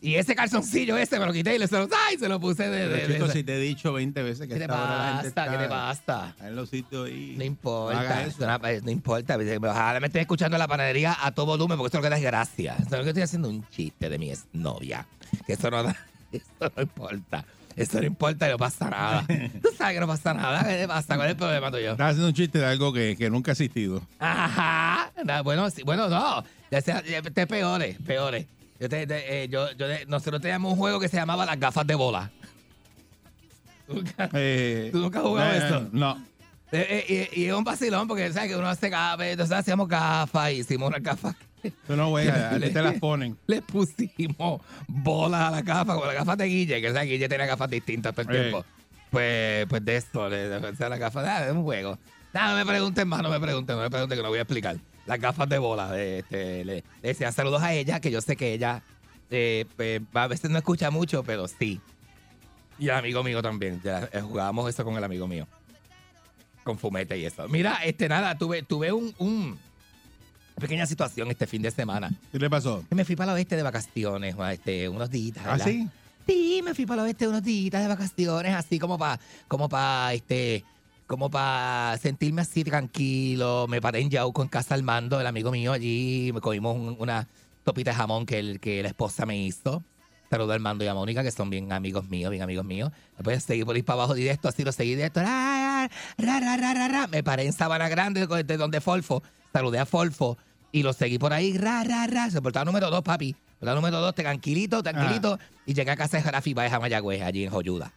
Y 0.05 0.17
ese 0.17 0.35
calzoncillo 0.35 0.99
ese 0.99 1.19
me 1.19 1.25
lo 1.25 1.33
quité 1.33 1.55
y 1.57 1.59
le 1.59 1.67
se 1.67 1.79
lo, 1.79 1.89
ay, 2.09 2.19
se 2.19 2.29
lo 2.29 2.39
puse 2.39 2.69
de... 2.69 2.89
de, 2.89 3.07
de- 3.09 3.33
si 3.33 3.43
te 3.43 3.55
he 3.57 3.59
dicho 3.59 3.91
20 3.95 4.23
veces 4.23 4.47
que 4.47 4.53
¿Qué 4.55 4.61
te 4.61 4.67
basta? 4.67 5.51
¿Qué 5.51 5.57
te 5.57 5.67
basta? 5.67 6.35
en 6.43 6.55
los 6.55 6.69
sitios 6.69 7.09
y 7.09 7.35
No 7.39 7.45
importa, 7.45 8.27
no, 8.39 8.59
no 8.83 8.91
importa. 8.91 9.37
Ojalá 9.39 10.01
me 10.01 10.09
estés 10.09 10.21
escuchando 10.21 10.57
en 10.57 10.59
la 10.59 10.69
panadería 10.69 11.17
a 11.19 11.33
todo 11.33 11.47
volumen, 11.47 11.79
porque 11.79 11.89
eso 11.89 11.99
es 11.99 12.05
lo 12.05 12.11
que 12.17 12.23
da 12.23 12.31
gracia. 12.31 12.75
Eso 12.75 12.85
es 12.85 12.91
lo 12.99 13.03
que 13.03 13.09
estoy 13.09 13.23
haciendo 13.23 13.49
un 13.49 13.67
chiste 13.71 14.11
de 14.11 14.19
mi 14.19 14.31
exnovia. 14.31 15.07
Que 15.47 15.55
eso 15.55 15.71
no 15.71 15.83
da, 15.85 15.97
eso 16.33 16.73
no 16.77 16.83
importa. 16.83 17.45
Eso 17.75 17.99
no 17.99 18.07
importa, 18.07 18.47
no 18.49 18.59
pasa 18.59 18.91
nada. 18.91 19.25
Tú 19.63 19.71
sabes 19.77 19.95
que 19.95 20.01
no 20.01 20.07
pasa 20.07 20.35
nada. 20.35 20.65
¿Qué 20.69 20.77
te 20.77 20.87
pasa? 20.87 21.17
¿Cuál 21.17 21.29
es 21.29 21.33
el 21.33 21.37
problema 21.39 21.71
tuyo? 21.71 21.93
Estás 21.93 22.09
haciendo 22.11 22.29
un 22.29 22.35
chiste 22.35 22.59
de 22.59 22.67
algo 22.67 22.93
que, 22.93 23.17
que 23.17 23.31
nunca 23.31 23.53
ha 23.53 23.55
existido. 23.55 24.03
Ajá. 24.19 25.11
Bueno, 25.43 25.71
sí, 25.71 25.83
bueno, 25.83 26.09
no. 26.09 26.45
Ya 26.71 26.81
sea, 26.83 27.03
ya- 27.03 27.23
te 27.23 27.47
peores, 27.47 27.97
peores. 28.07 28.47
Yo 28.81 28.89
te- 28.89 29.07
te- 29.07 29.45
eh, 29.45 29.49
yo, 29.49 29.71
yo 29.73 29.87
de- 29.89 30.07
nosotros 30.07 30.41
teníamos 30.43 30.73
un 30.73 30.79
juego 30.79 30.99
que 31.01 31.09
se 31.09 31.17
llamaba 31.17 31.47
las 31.47 31.59
gafas 31.59 31.87
de 31.87 31.95
bola. 31.95 32.31
Nunca- 33.89 34.31
Eh, 34.35 34.89
¿Tú 34.93 34.99
nunca 34.99 35.19
has 35.21 35.25
jugado 35.25 35.53
eh, 35.53 35.59
esto? 35.59 35.89
No. 35.93 36.25
Eh, 36.73 37.05
eh, 37.09 37.29
y, 37.35 37.43
y 37.43 37.47
es 37.47 37.53
un 37.55 37.63
vacilón 37.65 38.09
porque 38.09 38.33
sabes 38.33 38.51
que 38.51 38.57
uno 38.57 38.69
hace 38.69 38.89
gafas, 38.89 39.27
entonces 39.27 39.57
hacíamos 39.57 39.87
gafas 39.89 40.51
y 40.53 40.55
hicimos 40.57 40.89
unas 40.89 41.03
gafas. 41.03 41.37
Tú 41.87 41.95
no 41.97 42.09
juegas, 42.11 42.37
a 42.53 42.59
ti 42.59 42.71
te 42.71 42.83
las 42.83 42.95
ponen. 42.99 43.37
Le 43.47 43.63
pusimos 43.63 44.61
bolas 44.89 45.41
a 45.43 45.51
la 45.51 45.63
gafa, 45.63 45.95
como 45.95 46.07
las 46.07 46.15
gafas 46.15 46.39
de 46.39 46.47
Guille, 46.47 46.81
que 46.81 46.89
sabes, 46.93 47.09
Guille 47.09 47.29
tenía 47.29 47.47
gafas 47.47 47.71
distintas 47.71 48.15
todo 48.15 48.29
el 48.31 48.37
Eh. 48.37 48.41
tiempo. 48.41 48.65
Pues, 49.11 49.67
pues 49.69 49.85
de 49.85 49.97
esto, 49.97 50.29
le 50.29 50.49
de 50.49 50.61
las 50.89 50.99
gafas, 50.99 51.25
ah, 51.29 51.47
es 51.47 51.53
un 51.53 51.63
juego. 51.63 51.97
Nada, 52.33 52.51
no 52.51 52.57
me 52.57 52.67
pregunten 52.67 53.07
más, 53.07 53.23
no 53.23 53.31
me 53.31 53.39
pregunten, 53.39 53.77
no 53.77 53.83
me 53.83 53.91
pregunten 53.91 54.19
que 54.19 54.23
no 54.25 54.29
voy 54.31 54.39
a 54.39 54.43
explicar. 54.43 54.77
Las 55.07 55.21
gafas 55.21 55.49
de 55.49 55.59
bola, 55.59 56.01
este, 56.01 56.65
le, 56.65 56.75
le 56.77 57.09
decía 57.09 57.31
saludos 57.33 57.63
a 57.63 57.73
ella, 57.75 58.01
que 58.01 58.11
yo 58.11 58.21
sé 58.21 58.37
que 58.37 58.55
ella 58.55 58.83
eh, 59.31 59.67
pues, 59.77 60.01
a 60.15 60.27
veces 60.27 60.51
no 60.51 60.59
escucha 60.59 60.91
mucho, 60.91 61.23
pero 61.23 61.47
sí. 61.49 61.81
Y 62.79 62.89
al 62.89 62.99
amigo 62.99 63.23
mío 63.23 63.43
también, 63.43 63.81
ya, 63.85 64.09
eh, 64.13 64.21
jugábamos 64.21 64.69
eso 64.69 64.85
con 64.85 64.97
el 64.97 65.05
amigo 65.05 65.29
mío. 65.29 65.47
Con 66.65 66.79
fumete 66.79 67.19
y 67.19 67.27
eso. 67.27 67.47
Mira, 67.49 67.85
este, 67.85 68.09
nada, 68.09 68.37
tuve, 68.39 68.63
tuve 68.63 68.91
un, 68.93 69.15
un- 69.19 69.59
pequeña 70.59 70.87
situación 70.87 71.31
este 71.31 71.47
fin 71.47 71.61
de 71.63 71.71
semana. 71.71 72.11
¿Qué 72.33 72.39
le 72.39 72.49
pasó? 72.49 72.85
Que 72.89 72.95
me 72.95 73.05
fui 73.05 73.17
para 73.17 73.33
el 73.33 73.37
oeste 73.37 73.57
de 73.57 73.63
vacaciones, 73.63 74.35
este, 74.53 74.89
unos 74.89 75.11
días. 75.11 75.37
¿Ah, 75.45 75.59
sí? 75.59 75.87
Sí, 76.27 76.63
me 76.65 76.75
fui 76.75 76.87
para 76.87 77.03
el 77.03 77.07
oeste 77.09 77.29
unos 77.29 77.43
días 77.43 77.83
de 77.83 77.89
vacaciones, 77.89 78.55
así 78.55 78.79
como 78.79 78.97
para, 78.97 79.21
como 79.47 79.69
para, 79.69 80.15
este, 80.15 80.65
como 81.15 81.31
para 81.31 81.97
sentirme 81.99 82.43
así 82.43 82.65
tranquilo. 82.65 83.67
Me 83.69 83.81
paré 83.81 84.01
en 84.01 84.11
Yauco 84.11 84.43
en 84.43 84.49
casa 84.49 84.75
al 84.75 84.83
mando, 84.83 85.21
el 85.21 85.27
amigo 85.29 85.53
mío 85.53 85.73
allí, 85.73 86.33
me 86.35 86.41
comimos 86.41 86.77
un- 86.77 86.97
una 86.99 87.29
topita 87.63 87.93
de 87.93 87.97
jamón 87.97 88.27
que, 88.27 88.41
el, 88.41 88.59
que 88.59 88.83
la 88.83 88.89
esposa 88.89 89.25
me 89.27 89.39
hizo. 89.39 89.85
Saludo 90.29 90.53
al 90.55 90.59
mando 90.59 90.83
y 90.83 90.89
a 90.89 90.95
Mónica, 90.95 91.23
que 91.23 91.31
son 91.31 91.51
bien 91.51 91.71
amigos 91.73 92.09
míos, 92.09 92.33
bien 92.33 92.43
amigos 92.43 92.65
míos. 92.65 92.91
Después 93.17 93.45
seguí 93.45 93.65
por 93.65 93.77
ir 93.77 93.85
para 93.85 94.01
abajo 94.01 94.15
directo, 94.15 94.49
así 94.49 94.65
lo 94.65 94.73
seguí 94.73 94.97
directo. 94.97 95.21
Ra, 95.21 95.89
ra, 96.19 96.89
ra. 96.89 97.07
Me 97.07 97.23
paré 97.23 97.47
en 97.47 97.53
Sabana 97.53 97.89
Grande, 97.89 98.27
de 98.27 98.57
donde 98.57 98.81
Folfo. 98.81 99.23
Saludé 99.53 99.79
a 99.79 99.87
Folfo 99.87 100.37
y 100.73 100.83
lo 100.83 100.93
seguí 100.93 101.19
por 101.19 101.33
ahí. 101.33 101.57
Ra, 101.57 101.85
ra, 101.85 102.09
ra. 102.09 102.29
Se 102.31 102.43
portaba 102.43 102.65
número 102.65 102.91
dos, 102.91 103.03
papi. 103.03 103.37
Portaba 103.61 103.77
número 103.77 104.01
dos, 104.01 104.15
tranquilito, 104.17 104.83
tranquilito. 104.83 105.39
Y 105.67 105.75
llegué 105.75 105.93
a 105.93 105.97
casa 105.97 106.17
de 106.17 106.25
Jarafi, 106.25 106.55
Baja 106.55 106.81
Mayagüez, 106.81 107.23
allí 107.23 107.45
en 107.45 107.51
Joyuda. 107.51 107.93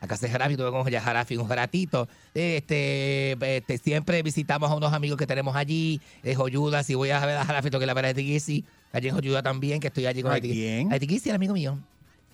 A 0.00 0.06
casa 0.06 0.26
de 0.26 0.32
Jarafi, 0.32 0.56
tuve 0.56 0.70
con 0.70 0.84
Jarafi 0.84 1.36
un 1.36 1.48
ratito. 1.48 2.08
Este, 2.34 3.32
este, 3.56 3.78
siempre 3.78 4.22
visitamos 4.22 4.70
a 4.70 4.74
unos 4.74 4.92
amigos 4.92 5.18
que 5.18 5.26
tenemos 5.26 5.56
allí, 5.56 6.00
de 6.22 6.34
Joyuda. 6.34 6.82
Si 6.82 6.94
voy 6.94 7.10
a 7.10 7.24
ver 7.24 7.36
a 7.36 7.44
Jarafi, 7.44 7.70
tengo 7.70 7.80
que 7.80 7.86
ir 7.86 7.90
a 7.90 7.94
ver 7.94 8.04
a 8.04 8.10
Etigisi. 8.10 8.64
Allí 8.92 9.08
en 9.08 9.14
Joyuda 9.14 9.42
también, 9.42 9.80
que 9.80 9.88
estoy 9.88 10.06
allí 10.06 10.22
con 10.22 10.32
¿A 10.32 10.40
quién? 10.40 10.92
A 10.92 10.96
Etigisi, 10.96 11.30
el 11.30 11.36
amigo 11.36 11.54
mío. 11.54 11.78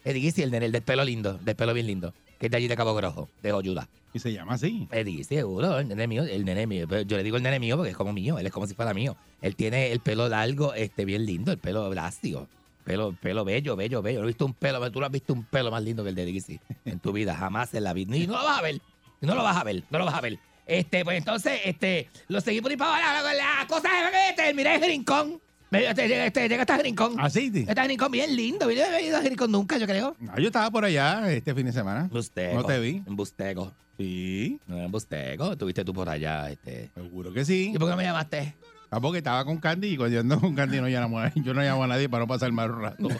Etigisi, 0.04 0.42
el, 0.42 0.50
nene, 0.50 0.66
el 0.66 0.72
del 0.72 0.82
pelo 0.82 1.04
lindo, 1.04 1.34
del 1.38 1.54
pelo 1.54 1.72
bien 1.72 1.86
lindo. 1.86 2.12
Que 2.40 2.46
es 2.46 2.50
de 2.50 2.56
allí 2.56 2.66
de 2.66 2.76
Cabo 2.76 2.94
Grojo, 2.94 3.28
de 3.42 3.52
Joyuda. 3.52 3.88
Y 4.12 4.18
se 4.18 4.32
llama 4.32 4.54
así. 4.54 4.88
Etigisi, 4.90 5.36
seguro, 5.36 5.78
el 5.78 5.88
nene 5.88 6.08
mío, 6.08 6.24
el 6.24 6.44
nene 6.44 6.66
mío. 6.66 6.86
Yo 7.02 7.16
le 7.16 7.22
digo 7.22 7.36
el 7.36 7.44
nene 7.44 7.60
mío 7.60 7.76
porque 7.76 7.90
es 7.90 7.96
como 7.96 8.12
mío, 8.12 8.38
él 8.38 8.46
es 8.46 8.52
como 8.52 8.66
si 8.66 8.74
fuera 8.74 8.92
mío. 8.92 9.16
Él 9.40 9.54
tiene 9.54 9.92
el 9.92 10.00
pelo 10.00 10.28
largo, 10.28 10.74
este, 10.74 11.04
bien 11.04 11.24
lindo, 11.24 11.52
el 11.52 11.58
pelo 11.58 11.88
blástico. 11.88 12.48
Pelo, 12.84 13.14
pelo 13.20 13.44
bello, 13.44 13.76
bello, 13.76 14.02
bello. 14.02 14.20
No 14.20 14.24
he 14.24 14.28
visto 14.28 14.44
un 14.46 14.54
pelo, 14.54 14.90
tú 14.90 15.00
no 15.00 15.06
has 15.06 15.12
visto 15.12 15.32
un 15.32 15.44
pelo 15.44 15.70
más 15.70 15.82
lindo 15.82 16.02
que 16.02 16.08
el 16.10 16.14
de 16.14 16.22
Etigisi 16.22 16.60
en 16.84 16.98
tu 16.98 17.12
vida, 17.12 17.34
jamás 17.36 17.72
en 17.74 17.84
la 17.84 17.92
vida. 17.92 18.16
Y 18.16 18.26
no 18.26 18.36
lo 18.38 18.44
vas 18.44 18.58
a 18.58 18.62
ver, 18.62 18.80
no 19.20 19.34
lo 19.34 19.42
vas 19.42 19.56
a 19.56 19.64
ver, 19.64 19.84
no 19.90 19.98
lo 19.98 20.04
vas 20.04 20.14
a 20.14 20.20
ver. 20.20 20.38
Este, 20.66 21.04
pues 21.04 21.18
entonces, 21.18 21.60
este, 21.64 22.08
lo 22.28 22.40
seguí 22.40 22.60
por 22.60 22.70
ahí 22.70 22.76
para 22.76 23.10
abajo. 23.20 23.26
La, 23.36 23.66
cosa 23.66 23.88
es 23.88 24.10
que 24.36 24.42
terminé 24.42 24.74
en 24.76 24.82
Rincón. 24.82 25.40
Me- 25.70 25.86
Este, 25.86 26.26
este, 26.26 26.48
llega 26.48 26.62
hasta 26.62 26.76
Rincón. 26.78 27.14
¿Ah, 27.18 27.30
sí? 27.30 27.50
ti? 27.50 27.64
Este 27.68 27.82
Rincón 27.84 28.12
bien 28.12 28.34
lindo. 28.36 28.70
Yo 28.70 28.88
no 28.90 28.96
he 28.96 29.06
ido 29.06 29.16
a 29.16 29.20
Rincón 29.20 29.50
nunca, 29.50 29.78
yo 29.78 29.86
creo. 29.86 30.14
Ah, 30.28 30.38
yo 30.38 30.46
estaba 30.46 30.70
por 30.70 30.84
allá 30.84 31.32
este 31.32 31.54
fin 31.54 31.66
de 31.66 31.72
semana. 31.72 32.08
Busteco. 32.12 32.54
No 32.56 32.64
te 32.64 32.78
vi. 32.78 33.02
En 33.06 33.16
Busteco. 33.16 33.72
Sí, 33.98 34.58
No, 34.66 34.78
en 34.82 34.90
Busteco. 34.90 35.52
Estuviste 35.52 35.84
tú 35.84 35.92
por 35.92 36.08
allá, 36.08 36.50
este. 36.50 36.90
seguro 36.94 37.32
que 37.32 37.44
sí. 37.44 37.72
¿Y 37.74 37.78
por 37.78 37.88
qué 37.88 37.90
no 37.92 37.96
me 37.96 38.04
llamaste? 38.04 38.54
Ah, 38.94 39.00
porque 39.00 39.18
estaba 39.18 39.42
con 39.46 39.56
Candy 39.56 39.94
y 39.94 39.96
cuando 39.96 40.14
yo 40.14 40.20
ando 40.20 40.38
con 40.38 40.54
Candy 40.54 40.78
no 40.80 40.86
llamo 40.86 41.18
a, 41.18 41.32
yo 41.34 41.54
no 41.54 41.62
llamo 41.62 41.82
a 41.84 41.86
nadie 41.86 42.10
para 42.10 42.24
no 42.24 42.28
pasar 42.28 42.52
mal 42.52 42.70
un 42.70 42.82
rato. 42.82 42.96
No 43.08 43.16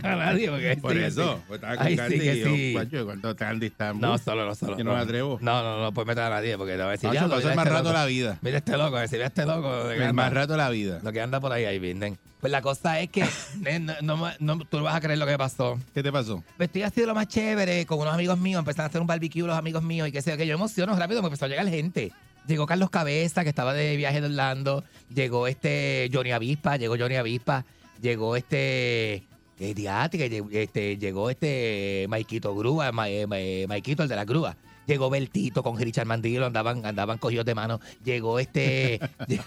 a 0.04 0.15
nadie 0.15 0.50
porque 0.50 0.78
Por 0.78 0.93
sí, 0.93 1.00
eso, 1.00 1.34
sí. 1.36 1.41
pues 1.47 1.58
estaba 1.58 1.76
con 1.78 1.88
Ay, 1.88 1.95
Candy 1.97 2.19
sí, 2.19 2.21
que 2.21 2.36
y 2.36 2.39
yo, 2.39 2.45
sí. 2.45 2.74
"Guacho, 2.74 3.06
¿cuánto 3.06 3.36
Candy 3.36 3.65
está? 3.65 3.93
No, 3.93 4.17
solo, 4.19 4.45
no, 4.45 4.54
solo. 4.56 4.78
Yo 4.78 4.84
no 4.84 4.93
me 4.93 5.00
atrevo. 5.00 5.39
No, 5.41 5.63
no, 5.63 5.82
no 5.82 5.91
puedes 5.91 6.08
meter 6.08 6.24
a 6.24 6.30
nadie 6.30 6.58
porque 6.58 6.74
te 6.74 6.78
va 6.80 6.89
a 6.89 6.91
decir. 6.91 7.10
Guacho, 7.10 7.19
"Diablo, 7.28 7.36
pasó 7.38 7.47
el 7.50 7.54
mira 7.54 7.56
más 7.56 7.65
este 7.65 7.74
rato 7.74 7.84
loco". 7.89 7.93
la 7.97 8.06
vida. 8.06 8.38
Mira 8.41 8.58
este 8.60 8.78
loco, 8.78 8.97
decir, 8.97 9.17
mira 9.17 9.28
este 9.28 9.45
loco. 9.45 9.89
El 9.89 10.02
anda- 10.02 10.13
más 10.13 10.34
rato 10.34 10.52
de 10.54 10.58
la 10.58 10.69
vida. 10.69 11.00
Lo 11.04 11.12
que 11.12 11.21
anda 11.21 11.39
por 11.39 11.52
ahí, 11.52 11.65
ahí 11.65 11.80
vienen. 11.80 12.17
Pues 12.39 12.52
la 12.52 12.62
cosa 12.62 13.00
es 13.00 13.10
que 13.10 13.24
no, 14.04 14.15
no- 14.15 14.32
no- 14.39 14.65
tú 14.65 14.78
no 14.78 14.84
vas 14.84 14.95
a 14.95 15.02
creer 15.02 15.17
lo 15.17 15.26
que 15.26 15.38
pasó. 15.38 15.80
¿Qué 15.93 16.04
te 16.04 16.12
pasó? 16.12 16.43
Me 16.60 16.65
estoy 16.65 16.84
haciendo 16.84 17.10
lo 17.13 17.15
más 17.15 17.28
chévere 17.28 17.86
con 17.88 18.00
unos 18.00 18.13
amigos 18.13 18.38
míos. 18.38 18.60
Empezaron 18.60 18.86
a 18.86 18.89
hacer 18.89 19.02
un 19.02 19.08
barbecue 19.08 19.41
los 19.41 19.58
amigos 19.58 19.82
míos 19.84 20.08
y 20.08 20.12
qué 20.12 20.21
sé 20.21 20.32
yo, 20.32 20.38
que 20.38 20.45
yo 20.45 20.54
emociono 20.54 20.95
rápido 20.95 21.21
porque 21.21 21.34
empezó 21.34 21.45
a 21.45 21.50
llegar 21.50 21.67
gente. 21.67 22.12
Llegó 22.47 22.65
Carlos 22.65 22.89
Cabeza, 22.89 23.43
que 23.43 23.49
estaba 23.49 23.73
de 23.73 23.95
viaje 23.97 24.19
de 24.21 24.27
Orlando. 24.27 24.84
Llegó 25.13 25.47
este 25.47 26.10
Johnny 26.12 26.32
Avispa, 26.32 26.77
llegó 26.77 26.95
Johnny 26.97 27.15
Avispa. 27.15 27.65
Llegó 28.01 28.36
este. 28.36 29.23
llegó, 29.60 30.49
este, 30.51 30.97
llegó 30.97 31.30
este 31.30 32.06
Maikito 32.10 32.56
Grúa, 32.56 32.91
Ma- 32.91 33.10
eh, 33.10 33.27
Ma- 33.27 33.39
eh, 33.39 33.65
Maikito, 33.67 34.04
el 34.04 34.10
de 34.10 34.15
la 34.15 34.25
grúa. 34.25 34.56
Llegó 34.88 35.10
Beltito 35.12 35.62
con 35.62 35.77
Richard 35.80 36.08
Mandilo, 36.08 36.47
andaban, 36.47 36.84
andaban 36.86 37.19
cogidos 37.19 37.45
de 37.45 37.54
mano. 37.56 37.80
Llegó 38.04 38.39
este. 38.39 38.99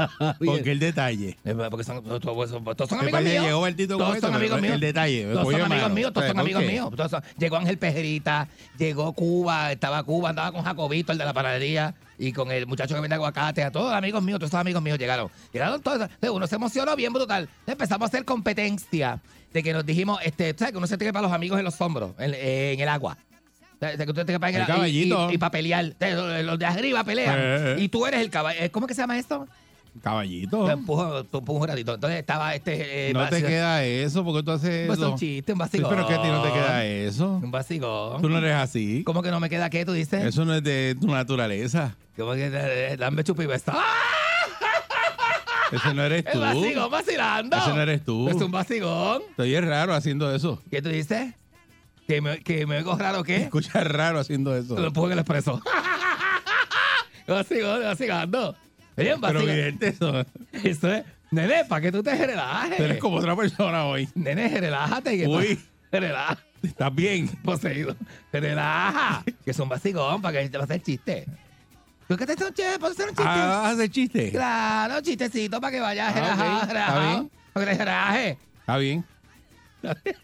Porque 0.44 0.72
el 0.72 0.78
detalle. 0.78 1.36
Porque 1.70 1.84
son, 1.84 2.02
todos, 2.02 2.20
todos 2.20 2.88
son 2.88 3.00
amigos 3.00 3.22
míos. 3.22 3.44
Llegó 3.44 3.60
Bertito 3.62 3.96
Todos 3.98 4.18
son 4.20 4.34
amigos 4.34 4.60
míos. 4.60 4.74
El 4.74 4.80
detalle. 4.80 5.24
Todos 5.32 5.44
cogió 5.44 5.58
son 5.60 5.72
amigos 5.72 5.92
míos, 5.92 6.12
todos 6.12 6.22
¿Sabes 6.26 6.36
son 6.36 6.40
amigos 6.40 6.62
míos. 6.64 7.22
llegó 7.38 7.56
Ángel 7.56 7.78
Pejerita, 7.78 8.48
llegó 8.78 9.12
Cuba, 9.12 9.72
estaba 9.72 10.02
Cuba, 10.04 10.30
andaba 10.30 10.52
con 10.52 10.62
Jacobito, 10.62 11.12
el 11.12 11.18
de 11.18 11.24
la 11.24 11.32
panadería. 11.32 11.94
Y 12.20 12.32
con 12.32 12.52
el 12.52 12.66
muchacho 12.66 12.94
que 12.94 13.00
vende 13.00 13.14
aguacate, 13.16 13.62
a 13.64 13.72
todos 13.72 13.86
los 13.86 13.94
amigos 13.94 14.22
míos, 14.22 14.38
todos 14.38 14.50
esos 14.50 14.60
amigos 14.60 14.82
míos 14.82 14.98
llegaron. 14.98 15.28
Llegaron 15.52 15.80
todos, 15.82 16.08
uno 16.30 16.46
se 16.46 16.54
emocionó 16.56 16.94
bien 16.94 17.12
brutal. 17.12 17.48
Empezamos 17.66 18.06
a 18.06 18.08
hacer 18.08 18.24
competencia 18.24 19.20
de 19.52 19.62
que 19.62 19.72
nos 19.72 19.84
dijimos, 19.86 20.20
este, 20.22 20.54
¿sabes? 20.56 20.72
Que 20.72 20.78
uno 20.78 20.86
se 20.86 20.98
tiene 20.98 21.12
para 21.12 21.22
los 21.22 21.32
amigos 21.32 21.58
en 21.58 21.64
los 21.64 21.80
hombros, 21.80 22.12
en, 22.18 22.34
en 22.34 22.78
el 22.78 22.88
agua. 22.88 23.16
O 23.76 23.78
sea, 23.80 23.96
que 23.96 24.10
usted 24.10 24.26
te 24.26 24.34
en 24.34 24.44
El 24.44 24.66
caballito. 24.66 25.32
Y, 25.32 25.38
para 25.38 25.50
pelear. 25.50 25.94
Los, 26.44 26.58
de 26.58 26.66
arriba 26.66 27.02
pelean. 27.02 27.38
Eh, 27.38 27.42
eh. 27.42 27.76
Y 27.78 27.88
tú 27.88 28.04
eres 28.04 28.20
el 28.20 28.28
caballo. 28.28 28.60
¿Cómo 28.70 28.86
que 28.86 28.92
se 28.92 29.00
llama 29.00 29.18
esto? 29.18 29.48
Caballito. 30.02 30.66
Te 30.66 30.72
empujo, 30.72 31.24
tú 31.24 31.38
empujas 31.38 31.62
un 31.62 31.68
ratito. 31.68 31.94
Entonces 31.94 32.18
estaba 32.20 32.54
este. 32.54 33.08
eh, 33.08 33.12
No 33.14 33.26
te 33.28 33.36
vacío- 33.36 33.46
queda 33.48 33.82
eso, 33.84 34.24
porque 34.24 34.42
tú 34.42 34.50
haces 34.52 34.86
Pues 34.86 34.98
eso. 34.98 35.12
un 35.12 35.18
chiste, 35.18 35.52
un 35.52 35.56
Sí, 35.56 35.60
vacilón. 35.60 35.90
pero 35.90 36.06
que 36.06 36.14
a 36.14 36.22
ti 36.22 36.28
no 36.28 36.42
te 36.42 36.52
queda 36.52 36.84
eso. 36.84 37.32
Un 37.42 37.50
vacilón. 37.50 38.22
Tú 38.22 38.28
no 38.28 38.38
eres 38.38 38.54
así. 38.54 39.02
¿Cómo 39.04 39.22
que 39.22 39.30
no 39.30 39.40
me 39.40 39.48
queda 39.48 39.68
qué? 39.70 39.84
¿Tú 39.84 39.92
dices? 39.92 40.24
Eso 40.24 40.44
no 40.44 40.54
es 40.54 40.62
de 40.62 40.96
tu 41.00 41.06
naturaleza. 41.08 41.96
¿Cómo 42.20 42.32
que 42.34 42.50
eh, 42.52 42.96
dame 42.98 43.24
chupi 43.24 43.46
beso? 43.46 43.72
¡Ah! 43.74 43.94
Ese 45.72 45.94
no 45.94 46.04
eres 46.04 46.24
El 46.26 46.32
tú. 46.32 46.40
vacilón 46.40 46.90
vacilando. 46.90 47.56
Ese 47.56 47.68
no 47.70 47.80
eres 47.80 48.04
tú. 48.04 48.28
Es 48.28 48.34
un 48.36 48.50
vacilón. 48.50 49.22
Estoy 49.30 49.54
es 49.54 49.64
raro 49.64 49.94
haciendo 49.94 50.34
eso. 50.34 50.62
¿Qué 50.70 50.82
tú 50.82 50.90
dices? 50.90 51.34
¿Que 52.06 52.20
me, 52.20 52.40
que 52.40 52.66
me 52.66 52.76
oigo 52.78 52.96
raro 52.98 53.22
qué? 53.22 53.36
Escuchas 53.44 53.86
raro 53.86 54.18
haciendo 54.18 54.50
Te 54.50 54.58
lo 54.68 54.74
eso. 54.74 54.86
empujo 54.86 55.06
en 55.06 55.12
el 55.12 55.18
expreso. 55.20 55.62
vacilón, 57.26 57.82
vacilando. 57.84 58.56
Oye, 58.98 59.14
un 59.14 59.20
Pero 59.20 59.40
evidente 59.40 59.88
eso. 59.88 60.26
Eso 60.52 60.92
es. 60.92 61.04
Nene, 61.30 61.64
para 61.66 61.80
que 61.80 61.92
tú 61.92 62.02
te 62.02 62.14
relajes. 62.26 62.76
Tú 62.76 62.82
eres 62.82 62.98
como 62.98 63.16
otra 63.16 63.34
persona 63.36 63.86
hoy. 63.86 64.08
Nene, 64.14 64.48
relájate. 64.60 65.16
Que 65.16 65.26
Uy. 65.26 65.58
Relaja. 65.92 66.38
Estás 66.62 66.94
bien. 66.94 67.28
Poseído. 67.42 67.96
Relaja. 68.32 69.22
Que 69.44 69.52
es 69.52 69.58
un 69.58 69.68
vacilón 69.68 70.20
para 70.20 70.42
que 70.42 70.48
te 70.50 70.58
va 70.58 70.64
a 70.64 70.66
hacer 70.66 70.82
chiste. 70.82 71.24
¿Tú 72.10 72.16
qué 72.16 72.26
te 72.26 72.32
haces 72.32 72.48
un 72.48 72.54
chiste? 72.54 72.78
¿Puedes 72.80 72.96
hacer 72.98 73.08
un 73.10 73.14
chiste? 73.14 73.30
Ah, 73.30 73.46
¿vas 73.46 73.66
a 73.66 73.70
hacer 73.70 73.88
chiste? 73.88 74.30
Claro, 74.32 75.00
chistecito 75.00 75.60
para 75.60 75.70
que 75.70 75.78
vayas 75.78 76.12
Ah, 76.16 76.66
relajado, 76.66 76.66
ok. 76.66 76.68
Está 76.72 76.98
bien. 76.98 77.30
Para 77.52 77.66
que 77.66 77.72
te 77.76 77.84
relajes. 77.84 78.38
Está 78.58 78.76
bien. 78.78 79.04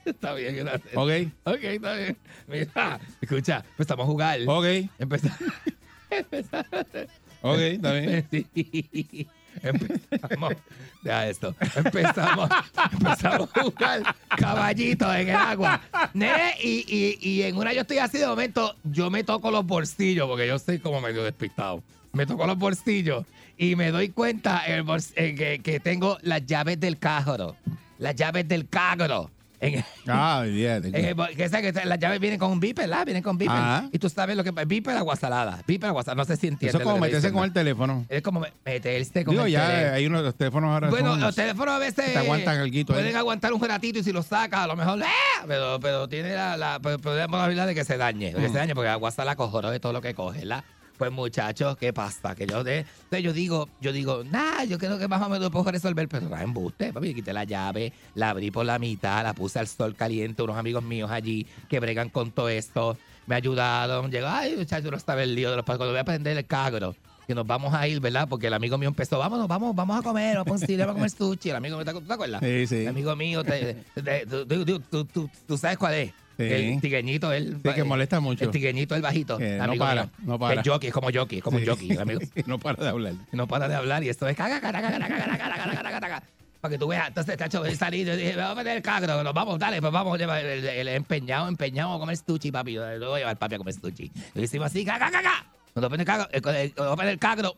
Está 0.04 0.34
bien, 0.34 0.56
gracias. 0.56 0.96
Ok. 0.96 1.10
Ok, 1.44 1.62
está 1.62 1.94
bien. 1.94 2.18
Mira, 2.48 3.00
escucha, 3.20 3.64
empezamos 3.70 4.02
a 4.02 4.06
jugar. 4.08 4.40
Ok. 4.48 4.64
Empezamos. 4.98 5.38
Ok, 7.42 7.58
está 7.58 7.92
bien. 7.92 8.26
Sí. 8.32 9.28
Empezamos. 9.62 10.54
Deja 11.02 11.28
esto. 11.28 11.54
Empezamos, 11.76 12.50
empezamos 12.92 13.48
a 13.54 13.62
jugar 13.62 14.16
caballitos 14.36 15.14
en 15.14 15.28
el 15.28 15.36
agua. 15.36 15.80
Nene, 16.14 16.54
y, 16.62 16.84
y, 16.88 17.18
y 17.20 17.42
en 17.42 17.56
una 17.56 17.72
yo 17.72 17.82
estoy 17.82 17.98
así 17.98 18.18
de 18.18 18.26
momento, 18.26 18.74
yo 18.84 19.10
me 19.10 19.24
toco 19.24 19.50
los 19.50 19.64
bolsillos, 19.66 20.26
porque 20.28 20.46
yo 20.46 20.58
soy 20.58 20.78
como 20.78 21.00
medio 21.00 21.22
despistado. 21.24 21.82
Me 22.12 22.26
toco 22.26 22.46
los 22.46 22.58
bolsillos 22.58 23.24
y 23.58 23.76
me 23.76 23.90
doy 23.90 24.08
cuenta 24.08 24.62
en 24.66 25.36
que, 25.36 25.60
que 25.62 25.80
tengo 25.80 26.18
las 26.22 26.44
llaves 26.46 26.80
del 26.80 26.98
carro. 26.98 27.56
Las 27.98 28.14
llaves 28.14 28.46
del 28.48 28.68
carro. 28.68 29.30
En, 29.60 29.84
Ah, 30.06 30.40
olvídate. 30.42 30.88
en 30.88 31.04
el 31.04 31.14
bol- 31.16 31.34
que 31.34 31.48
sabes 31.48 31.72
que 31.72 31.84
las 31.86 31.98
llaves 31.98 32.20
vienen 32.20 32.38
con 32.38 32.50
un 32.52 32.60
beeper, 32.60 32.88
¿verdad? 32.88 33.04
Vienen 33.06 33.22
con. 33.22 33.38
Ajá. 33.48 33.88
Y 33.92 33.98
tú 33.98 34.08
sabes 34.08 34.36
lo 34.36 34.44
que 34.44 34.50
es 34.50 34.68
beeper 34.68 34.96
agua 34.96 35.16
salada. 35.16 35.62
Beeper 35.66 35.88
agua 35.88 36.02
salada. 36.02 36.22
No 36.22 36.24
sé 36.26 36.36
si 36.36 36.48
entiendes. 36.48 36.68
Eso 36.74 36.78
es 36.78 36.84
como 36.84 36.96
que 36.96 37.00
meterse 37.02 37.32
con 37.32 37.44
el 37.44 37.52
teléfono. 37.52 38.04
Es 38.08 38.22
como 38.22 38.44
meterse 38.64 39.24
con 39.24 39.32
Digo, 39.34 39.46
el 39.46 39.52
ya 39.52 39.66
teléfono. 39.68 39.94
hay 39.94 40.06
unos 40.06 40.22
los 40.22 40.34
teléfonos 40.34 40.70
ahora. 40.70 40.90
Bueno, 40.90 41.10
son- 41.12 41.20
los 41.20 41.34
teléfonos 41.34 41.74
a 41.74 41.78
veces 41.78 42.12
Te 42.12 42.18
aguantan 42.18 42.58
alguito 42.58 42.92
ahí. 42.92 43.00
pueden 43.00 43.16
aguantar 43.16 43.52
un 43.52 43.60
ratito 43.62 43.98
y 43.98 44.04
si 44.04 44.12
lo 44.12 44.22
sacas, 44.22 44.60
a 44.60 44.66
lo 44.66 44.76
mejor, 44.76 45.00
¡ah! 45.02 45.44
pero, 45.48 45.80
pero 45.80 46.08
tiene 46.08 46.34
la, 46.34 46.56
la 46.56 46.78
pero- 46.82 46.98
pero 46.98 47.16
la 47.16 47.26
probabilidad 47.28 47.66
de 47.66 47.74
que 47.74 47.84
se 47.84 47.96
dañe, 47.96 48.32
de 48.32 48.40
que 48.40 48.48
Mm. 48.48 48.52
se 48.52 48.58
dañe, 48.58 48.74
porque 48.74 48.88
agua 48.90 49.10
la 49.24 49.36
cojones 49.36 49.70
de 49.70 49.80
todo 49.80 49.92
lo 49.92 50.00
que 50.02 50.14
coge, 50.14 50.40
¿verdad? 50.40 50.64
Pues 50.96 51.12
muchachos, 51.12 51.76
¿qué 51.76 51.92
pasa? 51.92 52.34
Que 52.34 52.46
yo 52.46 52.64
de, 52.64 52.78
entonces 52.78 53.22
yo 53.22 53.32
digo, 53.32 53.68
yo 53.80 53.92
digo, 53.92 54.24
nah, 54.24 54.64
yo 54.64 54.78
creo 54.78 54.98
que 54.98 55.06
más 55.08 55.20
o 55.20 55.26
menos 55.28 55.40
lo 55.44 55.50
puedo 55.50 55.70
resolver, 55.70 56.08
pero 56.08 56.28
no 56.28 56.36
embuste, 56.38 56.92
papi, 56.92 57.14
quité 57.14 57.32
la 57.34 57.44
llave, 57.44 57.92
la 58.14 58.30
abrí 58.30 58.50
por 58.50 58.64
la 58.64 58.78
mitad, 58.78 59.22
la 59.22 59.34
puse 59.34 59.58
al 59.58 59.68
sol 59.68 59.94
caliente, 59.94 60.42
unos 60.42 60.56
amigos 60.56 60.82
míos 60.82 61.10
allí 61.10 61.46
que 61.68 61.80
bregan 61.80 62.08
con 62.08 62.30
todo 62.32 62.48
esto, 62.48 62.96
me 63.26 63.34
ayudaron, 63.34 64.10
llegó, 64.10 64.28
ay, 64.28 64.56
muchachos, 64.56 64.90
no 64.90 64.96
estaba 64.96 65.22
el 65.22 65.34
lío 65.34 65.50
de 65.50 65.56
los 65.56 65.64
cuando 65.66 65.88
voy 65.90 65.98
a 65.98 66.04
prender 66.04 66.36
el 66.36 66.46
cagro, 66.46 66.94
que 67.26 67.34
nos 67.34 67.46
vamos 67.46 67.74
a 67.74 67.86
ir, 67.88 68.00
¿verdad? 68.00 68.26
Porque 68.28 68.46
el 68.46 68.54
amigo 68.54 68.78
mío 68.78 68.88
empezó, 68.88 69.18
vámonos, 69.18 69.48
vamos, 69.48 69.74
vamos 69.74 69.98
a 69.98 70.02
comer, 70.02 70.36
vamos 70.38 70.62
a 70.62 70.82
a 70.84 70.86
comer 70.94 71.10
sushi. 71.10 71.50
El 71.50 71.56
amigo 71.56 71.76
mío, 71.76 71.84
¿te, 71.84 71.92
te 71.92 72.12
acuerdas? 72.12 72.40
Sí, 72.42 72.66
sí. 72.66 72.76
El 72.76 72.88
amigo 72.88 73.14
mío, 73.16 73.44
tú- 73.44 74.80
tú- 74.90 75.04
tú- 75.04 75.30
tú 75.46 75.58
sabes 75.58 75.76
cuál 75.76 75.94
es. 75.94 76.12
El 76.38 76.80
tigueñito, 76.80 77.32
el. 77.32 77.56
Sí, 77.62 77.72
que 77.74 77.84
molesta 77.84 78.20
mucho. 78.20 78.44
El 78.44 78.50
tigueñito, 78.50 78.94
el 78.94 79.02
bajito. 79.02 79.38
Eh, 79.40 79.58
no 79.58 79.74
para, 79.76 80.08
no 80.22 80.38
para. 80.38 80.60
El 80.60 80.68
jockey, 80.68 80.88
es 80.88 80.94
como 80.94 81.08
jockey, 81.12 81.38
es 81.38 81.44
como 81.44 81.58
sí. 81.58 81.66
jockey, 81.66 81.96
amigo. 81.96 82.20
no 82.46 82.58
para 82.58 82.82
de 82.82 82.90
hablar. 82.90 83.14
No 83.32 83.46
para 83.46 83.68
de 83.68 83.74
hablar 83.74 84.04
y 84.04 84.08
esto 84.08 84.28
es 84.28 84.36
caga, 84.36 84.60
caga, 84.60 84.82
caga, 84.82 84.98
caga, 84.98 85.38
caga, 85.38 85.82
caga, 85.82 86.00
caga, 86.00 86.22
Para 86.60 86.72
que 86.72 86.78
tú 86.78 86.88
veas, 86.88 87.08
entonces, 87.08 87.36
tacho, 87.36 87.64
él 87.64 87.76
salí, 87.76 88.04
yo 88.04 88.16
dije, 88.16 88.36
vamos 88.36 88.52
a 88.52 88.54
meter 88.56 88.76
el 88.76 88.82
cagro, 88.82 89.22
nos 89.22 89.34
vamos, 89.34 89.58
dale, 89.58 89.80
pues 89.80 89.92
vamos, 89.92 90.20
el, 90.20 90.28
el, 90.28 90.66
el 90.66 90.88
empeñado, 90.88 91.48
empeñado 91.48 91.94
a 91.94 91.98
comer 91.98 92.16
sushi, 92.16 92.50
papi. 92.50 92.74
Yo 92.74 92.86
lo 92.98 93.10
voy 93.10 93.16
a 93.16 93.18
llevar 93.20 93.36
papi 93.38 93.54
a 93.54 93.58
comer 93.58 93.74
sushi. 93.74 94.10
Lo 94.34 94.42
hicimos 94.42 94.66
así, 94.66 94.84
caga, 94.84 95.10
caga. 95.10 95.46
Cuando 95.72 95.90
pone 95.90 96.02
el 96.02 96.06
cagro, 96.06 96.28
el 96.32 97.18
cagro. 97.18 97.56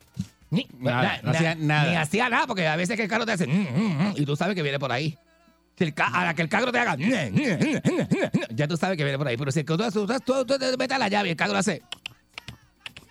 No 0.51 1.31
hacía 1.31 1.55
nada. 1.55 1.91
Ni 1.91 1.97
hacía 1.97 2.29
nada, 2.29 2.47
porque 2.47 2.67
a 2.67 2.77
veces 2.77 2.97
que 2.97 3.03
el 3.03 3.09
carro 3.09 3.27
te 3.27 3.33
hace, 3.33 3.47
mm, 3.47 3.51
mm, 3.51 4.09
mm", 4.09 4.15
y 4.17 4.25
tú 4.25 4.37
sabes 4.37 4.55
que 4.55 4.63
viene 4.63 4.79
por 4.79 4.91
ahí. 4.93 5.17
El 5.79 5.95
a 5.97 6.25
la 6.25 6.35
que 6.35 6.43
el 6.43 6.49
cagro 6.49 6.73
te 6.73 6.79
haga, 6.79 6.97
ya 8.51 8.67
tú 8.69 8.77
sabes 8.77 8.97
que 8.97 9.05
viene 9.05 9.19
por 9.19 9.29
ahí. 9.29 9.37
Pero 9.37 9.51
si 9.53 9.61
el 9.61 9.67
que 9.67 9.77
tú, 9.77 9.91
tú, 9.91 10.07
tú, 10.07 10.45
tú 10.47 10.59
te 10.59 10.77
metes 10.77 10.99
la 10.99 11.09
llave 11.09 11.29
y 11.29 11.31
el 11.33 11.37
cagro 11.37 11.57
hace. 11.59 11.83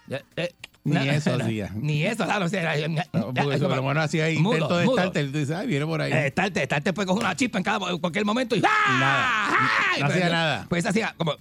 eh, 0.09 0.49
Ni 0.83 1.09
eso 1.09 1.33
hacía. 1.41 1.71
Ni 1.75 2.03
eso, 2.05 2.25
claro. 2.25 2.45
O 2.45 2.49
sea, 2.49 2.75
No, 3.13 3.33
porque 3.33 3.55
es 3.55 3.61
por 3.61 3.75
lo 3.75 3.83
menos 3.83 4.03
hacía 4.05 4.25
ahí 4.25 4.37
mudo, 4.39 4.53
intento 4.55 4.77
de 4.77 4.85
starter. 4.87 5.31
Tú 5.31 5.37
dices, 5.37 5.55
ay, 5.55 5.67
viene 5.67 5.85
por 5.85 6.01
ahí. 6.01 6.11
Eh, 6.11 6.27
Estarte, 6.27 6.63
estarte 6.63 6.93
puede 6.93 7.07
coger 7.07 7.23
una 7.23 7.35
chispa 7.35 7.57
en 7.57 7.63
cada 7.63 7.89
en 7.91 7.97
cualquier 7.99 8.25
momento 8.25 8.55
y 8.55 8.59
¡ah! 8.65 8.97
Nada. 8.99 9.25
¡Ah! 9.29 9.95
No 9.99 10.05
hacía 10.05 10.19
Pues, 10.21 10.31
nada. 10.31 10.65
Pues 10.69 10.85
hacía 10.85 11.13
como. 11.17 11.35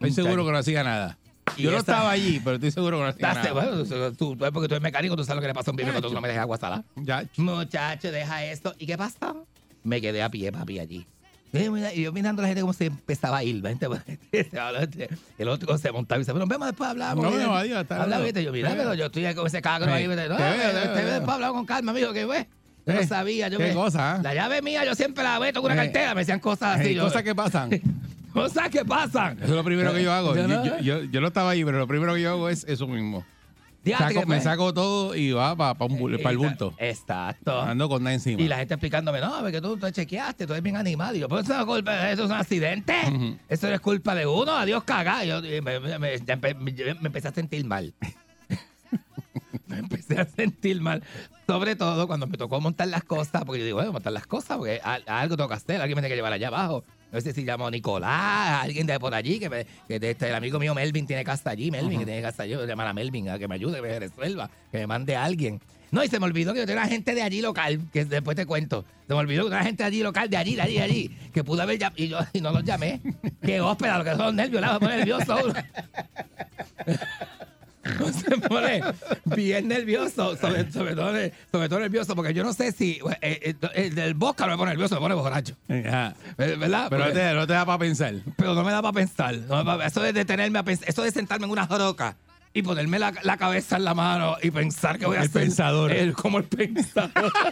Estoy 0.00 0.12
seguro 0.12 0.44
que 0.46 0.52
no 0.52 0.58
hacía 0.58 0.84
nada. 0.84 1.18
Y 1.56 1.62
Yo 1.62 1.70
no 1.70 1.78
estaba 1.78 2.10
allí, 2.10 2.40
pero 2.42 2.56
estoy 2.56 2.70
seguro 2.70 2.98
que 2.98 3.02
no 3.04 3.08
hacía 3.08 3.34
nada. 3.34 3.52
bueno, 3.52 3.84
tú, 3.84 4.36
tú- 4.36 4.38
porque 4.52 4.68
tú 4.68 4.74
eres 4.74 4.82
mecánico, 4.82 5.16
tú 5.16 5.24
sabes 5.24 5.36
lo 5.36 5.40
que 5.42 5.48
le 5.48 5.54
pasó 5.54 5.70
a 5.70 5.72
un 5.72 5.76
bebé 5.76 5.90
cuando 5.90 6.08
tú 6.08 6.14
no 6.14 6.20
me 6.20 6.28
dejas 6.28 6.42
agua 6.42 6.56
salada. 6.58 6.84
Ya, 6.96 7.24
Muchacho, 7.36 8.10
deja 8.12 8.44
esto. 8.44 8.74
¿Y 8.78 8.86
qué 8.86 8.96
pasa? 8.98 9.34
Me 9.84 10.00
quedé 10.00 10.22
a 10.22 10.28
pie, 10.30 10.52
papi, 10.52 10.78
allí. 10.78 11.06
Y 11.52 11.64
yo 11.64 11.72
mira- 11.72 11.94
y 11.94 12.02
yo 12.02 12.12
mirando 12.12 12.40
a 12.40 12.42
la 12.42 12.48
gente 12.48 12.60
como 12.60 12.74
se 12.74 12.86
empezaba 12.86 13.38
a 13.38 13.44
ir. 13.44 13.62
¿ves? 13.62 13.78
El 15.38 15.48
otro 15.48 15.78
se 15.78 15.90
montaba 15.92 16.18
y 16.18 16.20
dice, 16.22 16.32
pero 16.32 16.46
vemos 16.46 16.66
después 16.68 16.90
hablamos. 16.90 17.24
No, 17.24 17.30
no, 17.30 17.54
adiós, 17.56 17.78
hasta 17.78 17.94
Hablamos, 17.94 18.08
luego. 18.10 18.24
¿viste? 18.24 18.44
Yo, 18.44 18.52
mira, 18.52 18.70
Eh. 18.70 18.74
pero 18.76 18.94
yo 18.94 19.06
estoy 19.06 19.34
con 19.34 19.46
ese 19.46 19.62
cagro 19.62 19.92
ahí. 19.92 20.04
Eh, 20.04 20.08
te 20.08 20.14
veo, 20.16 20.24
eh, 20.24 20.28
te 20.28 20.36
veo, 20.36 20.72
te 20.72 20.80
te 20.80 20.88
veo 20.88 21.04
veo. 21.04 21.14
después 21.14 21.34
hablamos 21.34 21.56
con 21.56 21.66
calma, 21.66 21.92
amigo, 21.92 22.12
que 22.12 22.24
güey. 22.24 22.46
Yo 22.86 22.94
no 22.94 23.00
Eh, 23.00 23.06
sabía. 23.06 23.48
Yo 23.48 23.58
qué 23.58 23.68
me- 23.68 23.74
cosa, 23.74 24.14
¿ah? 24.16 24.20
La 24.22 24.34
llave 24.34 24.62
mía 24.62 24.82
yo 24.84 24.94
siempre 24.94 25.22
la 25.22 25.38
meto 25.38 25.60
con 25.62 25.70
una 25.72 25.82
Eh. 25.82 25.86
cartera. 25.86 26.14
Me 26.14 26.20
decían 26.22 26.40
cosas 26.40 26.80
así. 26.80 26.94
Yo- 26.94 27.02
cosas 27.04 27.22
que 27.22 27.34
pasan. 27.34 27.70
Eso 28.28 28.32
cosas 28.34 28.68
que 28.70 28.84
pasan. 28.84 29.38
es 29.42 29.48
lo 29.48 29.64
primero 29.64 29.92
que 29.92 30.02
yo 30.02 30.12
hago. 30.12 30.34
Yo 30.36 30.46
no- 30.48 30.64
yo, 30.64 30.78
yo- 30.80 31.02
yo 31.04 31.20
no 31.20 31.28
estaba 31.28 31.50
ahí, 31.50 31.64
pero 31.64 31.78
lo 31.78 31.86
primero 31.86 32.14
que 32.14 32.22
yo 32.22 32.30
hago 32.30 32.48
es 32.48 32.64
eso 32.68 32.86
mismo. 32.86 33.24
Saco- 33.96 34.20
me 34.20 34.26
pues- 34.26 34.42
saco 34.44 34.74
todo 34.74 35.14
y 35.14 35.32
va 35.32 35.56
para 35.56 35.72
el 35.84 36.36
bulto. 36.36 36.74
Exacto. 36.78 37.58
Ando 37.62 37.88
con 37.88 38.02
nada 38.02 38.12
encima. 38.12 38.42
Y 38.42 38.46
la 38.48 38.58
gente 38.58 38.74
explicándome, 38.74 39.18
no, 39.20 39.38
porque 39.40 39.62
tú 39.62 39.78
te 39.78 39.90
chequeaste, 39.92 40.46
tú 40.46 40.52
eres 40.52 40.62
bien 40.62 40.76
animado. 40.76 41.14
Y 41.14 41.20
yo, 41.20 41.28
pues 41.28 41.44
eso 41.44 41.54
no 41.54 41.60
es 41.60 41.66
culpa, 41.66 42.10
eso 42.10 42.24
es 42.24 42.30
un 42.30 42.36
accidente. 42.36 42.94
Eso 43.48 43.66
no 43.68 43.74
es 43.74 43.80
culpa 43.80 44.14
de 44.14 44.26
uno, 44.26 44.52
adiós 44.52 44.84
cagá. 44.84 45.24
Yo 45.24 45.40
me, 45.40 45.60
me- 45.62 45.80
me- 45.80 45.98
me- 45.98 47.06
empecé 47.06 47.28
a 47.28 47.32
sentir 47.32 47.64
mal. 47.64 47.94
me 49.66 49.78
empecé 49.78 50.20
a 50.20 50.26
sentir 50.26 50.80
mal. 50.82 51.02
Sobre 51.46 51.76
todo 51.76 52.06
cuando 52.06 52.26
me 52.26 52.36
tocó 52.36 52.60
montar 52.60 52.88
las 52.88 53.04
cosas, 53.04 53.44
porque 53.44 53.60
yo 53.60 53.64
digo, 53.64 53.76
bueno, 53.78 53.92
montar 53.92 54.12
las 54.12 54.26
cosas, 54.26 54.58
porque 54.58 54.80
algo 54.82 55.36
tengo 55.36 55.48
que 55.48 55.54
hacer, 55.54 55.80
alguien 55.80 55.96
me 55.96 56.02
tiene 56.02 56.08
que 56.10 56.16
llevar 56.16 56.32
allá 56.32 56.48
abajo. 56.48 56.84
No 57.10 57.20
sé 57.20 57.32
si 57.32 57.42
llamo 57.42 57.66
a 57.66 57.70
Nicolás, 57.70 58.62
alguien 58.62 58.86
de 58.86 59.00
por 59.00 59.14
allí, 59.14 59.38
que, 59.38 59.48
me, 59.48 59.66
que 59.86 59.98
de 59.98 60.10
este, 60.10 60.28
el 60.28 60.34
amigo 60.34 60.58
mío 60.58 60.74
Melvin 60.74 61.06
tiene 61.06 61.24
casa 61.24 61.50
allí, 61.50 61.70
Melvin, 61.70 62.00
que 62.00 62.04
tiene 62.04 62.20
casa 62.20 62.42
allí, 62.42 62.54
voy 62.54 62.64
a 62.64 62.66
llamar 62.66 62.86
a 62.86 62.92
Melvin 62.92 63.30
a 63.30 63.38
que 63.38 63.48
me 63.48 63.54
ayude, 63.54 63.76
que 63.76 63.82
me 63.82 63.98
resuelva, 63.98 64.50
que 64.70 64.78
me 64.78 64.86
mande 64.86 65.16
a 65.16 65.24
alguien. 65.24 65.60
No, 65.90 66.04
y 66.04 66.08
se 66.08 66.20
me 66.20 66.26
olvidó 66.26 66.52
que 66.52 66.60
yo 66.60 66.66
tenía 66.66 66.86
gente 66.86 67.14
de 67.14 67.22
allí 67.22 67.40
local, 67.40 67.80
que 67.90 68.04
después 68.04 68.36
te 68.36 68.44
cuento. 68.44 68.84
Se 69.06 69.14
me 69.14 69.20
olvidó 69.20 69.44
que 69.44 69.50
tenía 69.50 69.64
gente 69.64 69.82
de 69.84 69.86
allí 69.86 70.02
local, 70.02 70.28
de 70.28 70.36
allí, 70.36 70.54
de 70.54 70.62
allí, 70.62 70.74
de 70.74 70.82
allí, 70.82 71.16
que 71.32 71.42
pude 71.42 71.62
haber 71.62 71.78
llamado, 71.78 72.02
y 72.02 72.08
yo 72.08 72.18
y 72.34 72.40
no 72.42 72.52
los 72.52 72.62
llamé. 72.62 73.00
Qué 73.40 73.60
hóspeda, 73.60 73.96
lo 73.98 74.04
que 74.04 74.14
son 74.14 74.36
nervios, 74.36 74.60
la 74.60 74.68
voy 74.68 74.76
a 74.76 74.80
poner 74.80 74.98
nervioso. 74.98 75.38
Se 78.12 78.36
pone 78.38 78.80
bien 79.36 79.68
nervioso, 79.68 80.36
sobre, 80.36 80.70
sobre 80.72 80.94
todo, 80.94 81.12
sobre 81.52 81.68
todo 81.68 81.80
nervioso, 81.80 82.14
porque 82.14 82.34
yo 82.34 82.44
no 82.44 82.52
sé 82.52 82.72
si 82.72 83.00
eh, 83.22 83.54
eh, 83.62 83.68
el 83.74 83.94
del 83.94 84.14
bosca 84.14 84.44
no 84.46 84.52
me 84.52 84.58
pone 84.58 84.70
nervioso, 84.72 84.94
me 84.96 85.00
pone 85.00 85.14
borracho. 85.14 85.54
Eh, 85.68 85.82
¿Verdad? 85.82 86.16
Pero 86.36 86.98
no 86.98 87.04
Porque- 87.06 87.12
te, 87.20 87.34
no 87.34 87.46
te 87.46 87.52
da 87.52 87.64
para 87.66 87.78
pensar. 87.78 88.14
pero 88.36 88.54
no 88.54 88.62
me 88.64 88.72
da 88.72 88.82
para 88.82 88.92
pensar. 88.92 89.34
no 89.36 89.82
eso 89.82 90.00
de 90.02 90.12
detenerme 90.12 90.58
a 90.58 90.62
pensar, 90.62 90.88
eso 90.88 91.02
de 91.02 91.10
sentarme 91.10 91.46
en 91.46 91.50
una 91.52 91.66
roca 91.66 92.16
y 92.54 92.62
ponerme 92.62 92.98
la, 92.98 93.12
la 93.22 93.36
cabeza 93.36 93.76
en 93.76 93.84
la 93.84 93.94
mano 93.94 94.36
y 94.42 94.50
pensar 94.50 94.98
que 94.98 95.06
voy 95.06 95.16
a 95.16 95.20
El 95.20 95.26
hacer 95.26 95.42
pensador. 95.42 95.92
el- 95.92 96.14
como 96.14 96.38
el 96.38 96.44
pensador. 96.44 97.32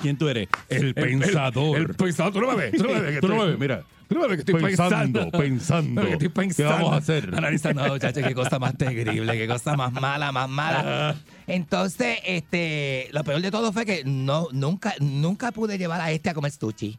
¿Quién 0.00 0.18
tú 0.18 0.28
eres? 0.28 0.48
El, 0.68 0.94
pensador. 0.94 1.76
El, 1.78 1.94
pensador. 1.94 2.32
Tú 2.32 2.40
no 2.40 2.48
me 2.48 2.54
ves. 2.56 2.72
Tú 2.72 2.82
no 2.84 2.90
me 2.92 3.00
ves. 3.00 3.20
Tú 3.22 3.28
no 3.28 3.36
me 3.36 3.46
ves, 3.46 3.58
mira. 3.58 3.82
Ves 4.08 4.28
que 4.28 4.34
estoy 4.52 4.62
Pensando, 4.62 5.30
pensando. 5.30 5.30
pensando. 5.30 6.02
Que 6.02 6.12
estoy 6.12 6.28
¿Qué 6.28 6.34
pensando. 6.34 6.72
vamos 6.72 6.92
a 6.92 6.96
hacer? 6.96 7.34
Analizando, 7.34 7.86
muchachos, 7.88 8.22
qué 8.26 8.34
cosa 8.34 8.58
más 8.58 8.76
terrible, 8.76 9.36
qué 9.36 9.48
cosa 9.48 9.76
más 9.76 9.92
mala, 9.92 10.32
más 10.32 10.48
mala. 10.48 11.16
Entonces, 11.46 12.18
este, 12.24 13.08
lo 13.12 13.24
peor 13.24 13.40
de 13.40 13.50
todo 13.50 13.72
fue 13.72 13.84
que 13.84 14.02
no, 14.04 14.48
nunca, 14.52 14.94
nunca 15.00 15.52
pude 15.52 15.78
llevar 15.78 16.00
a 16.00 16.10
este 16.10 16.30
a 16.30 16.34
comer 16.34 16.52
sushi. 16.52 16.98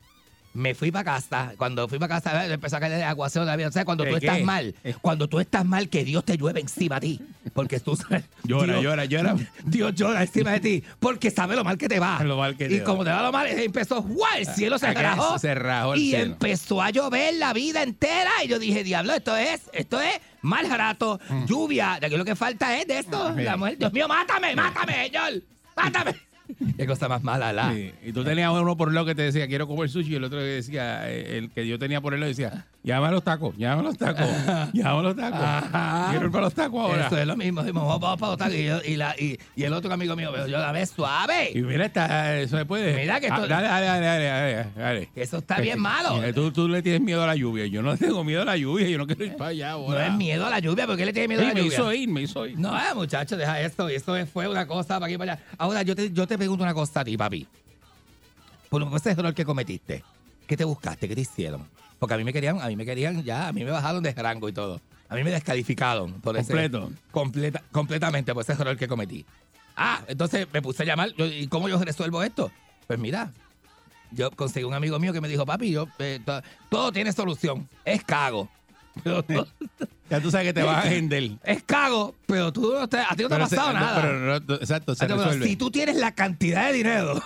Me 0.56 0.74
fui 0.74 0.90
para 0.90 1.04
casa. 1.04 1.54
Cuando 1.58 1.88
fui 1.90 2.00
para 2.00 2.16
casa, 2.22 2.48
empezó 2.52 2.78
a 2.78 2.80
caer 2.80 2.94
el 2.94 3.04
aguacero 3.04 3.44
de 3.46 3.52
la 3.52 3.58
vida. 3.58 3.68
O 3.68 3.72
sea, 3.72 3.84
cuando 3.84 4.06
¿Qué, 4.06 4.10
tú 4.12 4.16
estás 4.16 4.42
mal, 4.42 4.74
cuando 5.02 5.28
tú 5.28 5.40
estás 5.42 5.66
mal, 5.66 5.90
que 5.90 6.06
Dios 6.06 6.24
te 6.24 6.38
llueve 6.38 6.62
encima 6.62 6.96
a 6.96 7.00
ti. 7.02 7.20
Porque 7.54 7.80
tú 7.82 7.96
sabes. 7.98 8.24
Llora, 8.44 8.74
Dios- 8.80 8.84
llora, 8.84 9.06
llora. 9.06 9.36
Dios 9.66 9.94
llora 9.94 10.22
encima 10.24 10.52
de 10.54 10.60
ti. 10.62 10.84
Porque 11.00 11.30
sabe 11.30 11.56
lo 11.58 11.64
mal 11.66 11.78
que 11.78 11.90
te 11.90 12.00
va. 12.00 12.24
Lo 12.24 12.38
mal 12.38 12.56
que 12.56 12.66
y 12.66 12.70
te 12.80 12.84
como 12.84 13.00
va. 13.00 13.04
te 13.06 13.12
va 13.12 13.22
lo 13.24 13.32
mal, 13.34 13.48
empezó, 13.48 14.02
¡guau! 14.02 14.32
El 14.38 14.46
cielo 14.48 14.80
se 14.80 14.88
Acá 14.88 15.02
rajó. 15.02 15.38
se 15.38 15.54
rajó 15.54 15.94
el 15.94 16.00
y 16.02 16.10
cielo. 16.12 16.24
empezó 16.24 16.82
a 16.82 16.90
llover 16.90 17.34
la 17.34 17.52
vida 17.52 17.84
entera. 17.84 18.32
Y 18.44 18.48
yo 18.48 18.58
dije, 18.58 18.84
diablo, 18.84 19.14
esto 19.14 19.36
es, 19.36 19.62
esto 19.74 20.00
es 20.00 20.20
mal 20.42 20.70
rato, 20.70 21.20
lluvia. 21.46 21.98
De 22.00 22.08
aquí 22.08 22.16
lo 22.16 22.24
que 22.24 22.36
falta 22.38 22.80
es 22.80 22.88
de 22.88 23.00
esto. 23.00 23.18
Mm. 23.34 23.40
Ah, 23.40 23.42
La 23.42 23.58
mujer, 23.58 23.78
Dios 23.78 23.92
mío, 23.92 24.08
mátame, 24.08 24.56
mátame, 24.56 24.94
señor. 25.06 25.34
Mátame. 25.76 26.16
Qué 26.78 26.86
cosa 26.86 27.08
más 27.08 27.24
mala, 27.24 27.54
la. 27.54 27.74
Sí, 27.74 27.92
Y 28.04 28.12
tú 28.12 28.24
tenías 28.24 28.52
uno 28.52 28.78
por 28.78 28.94
lado 28.94 29.06
que 29.06 29.16
te 29.16 29.24
decía, 29.24 29.48
quiero 29.48 29.68
comer 29.68 29.90
sushi, 29.90 30.14
y 30.14 30.16
el 30.16 30.24
otro 30.24 30.40
que 30.40 30.46
decía, 30.46 31.10
eh, 31.10 31.38
el 31.38 31.52
que 31.52 31.68
yo 31.68 31.80
tenía 31.80 32.02
por 32.02 32.14
el 32.14 32.20
lado 32.20 32.30
decía, 32.30 32.68
llámame 32.86 33.08
a 33.08 33.12
los 33.12 33.24
tacos, 33.24 33.58
llámame 33.58 33.82
a 33.82 33.84
los 33.92 33.98
tacos, 33.98 34.26
llámame 34.74 35.00
a 35.00 35.02
los 35.04 35.16
tacos. 35.18 35.40
Ajá. 35.42 36.08
Quiero 36.12 36.26
ir 36.28 36.32
para 36.32 36.44
los 36.46 36.54
tacos 36.54 36.80
ahora. 36.80 37.08
Eso 37.08 37.18
es 37.18 37.28
lo 37.28 37.36
mismo. 37.36 37.62
Dijimos, 37.62 37.84
vamos, 37.86 38.00
vamos 38.00 38.20
para 38.20 38.30
los 38.32 38.38
tacos. 38.38 38.54
Y, 38.56 38.66
yo- 38.66 38.82
y, 38.86 38.96
la, 38.96 39.16
y, 39.20 39.38
y 39.56 39.64
el 39.64 39.74
otro 39.74 39.92
amigo 39.94 40.16
mío, 40.16 40.30
pero 40.32 40.48
yo 40.48 40.58
la 40.60 40.72
vez 40.72 40.92
suave. 40.92 41.52
Y 41.54 41.62
mira, 41.62 41.86
está, 41.88 42.38
eso 42.40 42.58
se 42.58 42.66
puede. 42.66 42.96
Mira 42.96 43.20
que 43.20 43.28
Ah, 43.28 43.36
esto- 43.36 43.48
dale, 43.48 43.68
dale, 43.68 43.86
dale, 43.86 44.06
dale, 44.06 44.26
dale, 44.54 44.70
dale. 44.78 45.10
Que 45.14 45.22
eso 45.24 45.38
está 45.40 45.60
bien 45.60 45.80
malo. 45.80 46.24
Eh, 46.24 46.32
Tú, 46.32 46.52
tú 46.52 46.68
le 46.68 46.82
tienes 46.82 47.02
miedo 47.02 47.24
a 47.24 47.28
la 47.28 47.36
lluvia. 47.36 47.66
Yo 47.66 47.82
no 47.82 47.98
tengo 47.98 48.24
miedo 48.24 48.44
a 48.44 48.46
la 48.46 48.56
lluvia. 48.58 48.88
Yo 48.88 48.98
no 48.98 49.08
quiero 49.08 49.26
ir 49.26 49.36
para 49.36 49.50
allá 49.50 49.70
No 49.72 49.74
ahora. 49.76 50.08
es 50.08 50.14
miedo 50.14 50.46
a 50.46 50.50
la 50.50 50.60
lluvia. 50.60 50.86
¿Por 50.86 50.96
qué 50.96 51.06
le 51.06 51.14
tiene 51.14 51.28
miedo 51.28 51.42
Sí, 51.42 51.46
a 51.46 51.50
la 51.50 51.54
me 51.56 51.62
lluvia? 51.64 51.74
hizo 51.76 51.94
ir, 51.94 52.10
me 52.10 52.22
hizo 52.22 52.46
ir. 52.46 52.58
No, 52.60 52.78
eh, 52.78 52.94
muchacho, 52.94 53.36
deja 53.36 53.60
esto. 53.62 53.90
Esto 53.90 54.14
fue 54.28 54.48
una 54.48 54.68
cosa 54.68 54.96
para 55.00 55.06
aquí 55.06 55.16
y 55.16 55.18
para 55.18 55.34
allá. 55.34 55.44
Ahora, 55.58 55.82
yo 55.82 55.96
te, 55.96 56.12
yo 56.12 56.28
te 56.28 56.38
pregunto 56.38 56.64
una 56.64 56.74
cosa 56.74 57.02
a 57.02 57.04
ti, 57.06 57.18
papi. 57.18 57.48
Por 58.70 58.84
ese 58.96 59.12
error 59.12 59.34
que 59.34 59.46
cometiste, 59.46 60.04
¿qué 60.48 60.58
te 60.58 60.64
buscaste? 60.66 61.08
¿Qué 61.08 61.16
te 61.16 61.22
hicieron? 61.22 61.62
Porque 62.00 62.14
a 62.14 62.18
mí 62.18 62.24
me 62.24 62.34
querían, 62.34 62.62
a 62.62 62.68
mí 62.68 62.76
me 62.76 62.86
querían 62.86 63.24
ya, 63.24 63.48
a 63.48 63.54
mí 63.54 63.64
me 63.64 63.72
bajaron 63.72 64.04
de 64.04 64.14
rango 64.14 64.50
y 64.50 64.54
todo. 64.54 64.82
A 65.10 65.16
mí 65.16 65.24
me 65.24 65.32
descalificaron 65.32 66.14
por 66.22 66.36
ese- 66.38 66.52
Completo. 66.52 66.92
completa, 67.12 67.64
completamente 67.72 68.34
por 68.34 68.44
ese 68.44 68.54
error 68.54 68.76
que 68.78 68.88
cometí. 68.88 69.26
Ah, 69.78 70.02
entonces 70.08 70.48
me 70.52 70.62
puse 70.62 70.84
a 70.84 70.86
llamar. 70.86 71.12
yo- 71.18 71.26
¿Y 71.28 71.48
cómo 71.48 71.70
yo 71.70 71.78
resuelvo 71.84 72.24
esto? 72.24 72.52
Pues 72.88 72.98
mira, 73.00 73.32
yo 74.12 74.32
conseguí 74.32 74.64
un 74.66 74.74
amigo 74.74 75.00
mío 75.00 75.14
que 75.14 75.22
me 75.22 75.28
dijo, 75.28 75.46
papi, 75.46 75.72
yo, 75.72 75.88
eh, 76.00 76.20
to- 76.26 76.42
todo 76.70 76.92
tiene 76.92 77.12
solución. 77.12 77.68
Es 77.84 78.04
cago. 78.04 78.50
Pero 79.04 79.24
Ya 80.10 80.22
tú 80.22 80.30
sabes 80.30 80.48
que 80.48 80.54
te 80.54 80.62
vas 80.64 80.78
a 80.86 80.88
agender. 80.88 81.32
es 81.44 81.64
cago, 81.64 82.14
pero 82.28 82.54
tú 82.54 82.74
no 82.80 82.88
te, 82.88 82.98
a 83.00 83.10
ti 83.16 83.24
no 83.24 83.28
te 83.28 83.34
ha 83.34 83.38
Pero 83.38 83.48
se- 83.50 83.56
pasado 83.56 83.74
no, 83.74 83.80
nada. 83.80 84.02
Pero, 84.02 84.40
no, 84.40 84.54
exacto, 84.56 84.94
se 84.96 85.08
pero 85.08 85.34
si 85.44 85.56
tú 85.56 85.72
tienes 85.72 85.96
la 85.96 86.12
cantidad 86.14 86.68
de 86.68 86.74
dinero, 86.74 87.24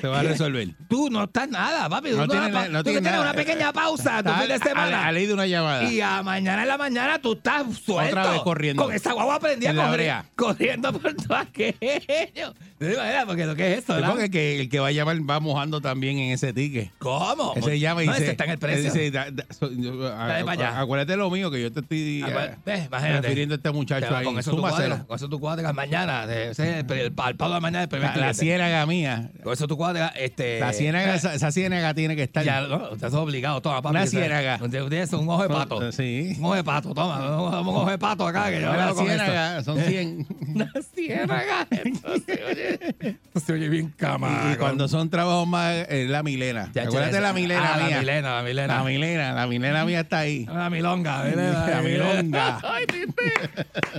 Se 0.00 0.06
va 0.08 0.20
a 0.20 0.22
resolver. 0.22 0.68
tú 0.88 1.10
no 1.10 1.24
estás 1.24 1.48
nada, 1.48 1.88
papi. 1.88 2.10
Tú 2.10 2.16
No 2.16 2.26
no, 2.26 2.32
tiene 2.32 2.48
pa- 2.50 2.68
no 2.68 2.78
tú 2.78 2.84
tiene 2.84 3.00
tienes 3.00 3.12
nada. 3.20 3.22
una 3.22 3.32
pequeña 3.34 3.72
pausa 3.72 4.22
tu 4.22 4.30
fin 4.30 4.48
de 4.48 4.54
a- 4.54 4.58
semana. 4.58 5.04
A, 5.04 5.08
a 5.08 5.12
ley 5.12 5.26
de 5.26 5.34
una 5.34 5.46
llamada. 5.46 5.84
y 5.84 6.00
a 6.00 6.22
mañana 6.22 6.62
en 6.62 6.68
la 6.68 6.78
mañana 6.78 7.18
tú 7.20 7.32
estás 7.34 7.64
suelto. 7.78 8.18
Otra 8.18 8.30
vez 8.32 8.40
corriendo. 8.42 8.82
Con 8.84 8.94
esa 8.94 9.12
guagua 9.12 9.38
prendida 9.40 9.70
En 9.70 9.76
la 9.76 9.88
corri- 9.88 9.92
brea. 9.92 10.24
corriendo 10.36 10.92
por 10.92 11.14
todo 11.14 11.36
aquello. 11.36 12.54
¿Te 12.78 12.92
imaginas? 12.94 13.24
Porque 13.26 13.44
lo 13.46 13.56
que 13.56 13.72
es 13.72 13.78
eso, 13.82 13.94
¿verdad? 13.94 14.10
porque 14.10 14.30
que 14.30 14.60
el 14.60 14.68
que 14.68 14.78
va 14.78 14.88
a 14.88 14.92
llamar 14.92 15.16
va 15.28 15.40
mojando 15.40 15.80
también 15.80 16.18
en 16.18 16.30
ese 16.32 16.52
ticket. 16.52 16.90
¿Cómo? 16.98 17.54
Ese 17.56 17.78
llama 17.80 18.04
y 18.04 18.06
no, 18.06 18.12
dice. 18.12 18.24
ese 18.24 18.32
está 18.32 18.44
en 18.44 18.50
el 18.50 18.58
precio. 18.58 18.84
dice, 18.92 19.10
da- 19.10 19.30
da- 19.32 19.46
so- 19.50 19.70
yo- 19.72 20.06
a- 20.06 20.26
a- 20.36 20.80
acuérdate 20.80 21.16
lo 21.16 21.28
mío 21.30 21.50
que 21.50 21.60
yo 21.60 21.72
te 21.72 21.80
estoy 21.80 22.24
pues, 22.64 22.78
eh, 22.78 22.88
refiriendo 23.20 23.54
a 23.54 23.56
este 23.56 23.70
muchacho 23.72 24.14
ahí. 24.16 24.24
Con 24.24 24.38
eso 24.38 24.52
tú 24.52 24.58
cuadras, 24.60 25.04
con 25.04 25.16
eso 25.16 25.28
tú 25.28 25.40
cuadras 25.40 25.74
mañana. 25.74 26.26
de- 26.26 26.50
Ese 26.50 26.78
es 26.78 26.84
el, 26.84 26.92
el, 26.92 26.98
el 27.06 27.12
pago 27.36 27.54
de 27.54 27.60
mañana 27.60 27.80
del 27.80 27.88
primer 27.88 28.16
La, 28.16 28.26
la 28.28 28.34
ciénaga 28.34 28.86
mía. 28.86 29.30
Con 29.42 29.52
eso 29.52 29.66
tú 29.66 29.76
cuadras, 29.76 29.87
este... 29.96 30.60
La 30.60 30.72
ciénaga, 30.72 31.14
esa, 31.14 31.34
esa 31.34 31.52
ciénaga 31.52 31.94
tiene 31.94 32.16
que 32.16 32.24
estar. 32.24 32.44
Ya, 32.44 32.62
no, 32.62 32.92
estás 32.92 33.14
obligado, 33.14 33.60
toma, 33.60 33.82
papi. 33.82 33.96
Una 33.96 34.06
ciénaga. 34.06 34.58
Usted 34.62 34.82
usted 34.82 34.96
es 34.98 35.12
un 35.12 35.28
ojo 35.28 35.42
de 35.42 35.48
pato. 35.48 35.92
Sí. 35.92 36.34
Un 36.38 36.44
ojo 36.44 36.54
de 36.54 36.64
pato, 36.64 36.94
toma, 36.94 37.60
un 37.60 37.68
ojo 37.68 37.90
de 37.90 37.98
pato 37.98 38.26
acá. 38.26 38.50
Que 38.50 38.60
yo 38.60 38.72
la 38.72 38.86
hago 38.86 38.96
con 38.96 39.06
ciénaga 39.06 39.62
son 39.62 39.80
100. 39.80 40.20
esto. 40.20 40.34
Una 40.54 40.72
ciénaga. 40.94 41.66
Esto 41.70 42.14
se 42.26 42.44
oye, 42.44 42.78
esto 43.00 43.40
se 43.40 43.52
oye 43.52 43.68
bien 43.68 43.92
cama. 43.96 44.52
y 44.52 44.56
cuando 44.56 44.88
son 44.88 45.10
trabajos 45.10 45.46
más, 45.46 45.86
eh, 45.88 46.06
la 46.08 46.22
milena. 46.22 46.70
Ya, 46.74 46.84
Acuérdate 46.84 47.20
la 47.20 47.32
milena 47.32 47.74
ah, 47.74 47.76
mía. 47.76 47.90
La 47.90 48.00
milena, 48.00 48.36
la 48.36 48.42
milena. 48.42 48.76
La 48.76 48.84
milena, 48.84 49.32
la 49.32 49.46
milena 49.46 49.84
mía 49.84 50.00
está 50.00 50.18
ahí. 50.20 50.46
La 50.46 50.70
milonga, 50.70 51.24
La 51.24 51.82
milonga. 51.82 52.60
Ay, 52.64 52.86
tite. 52.86 53.48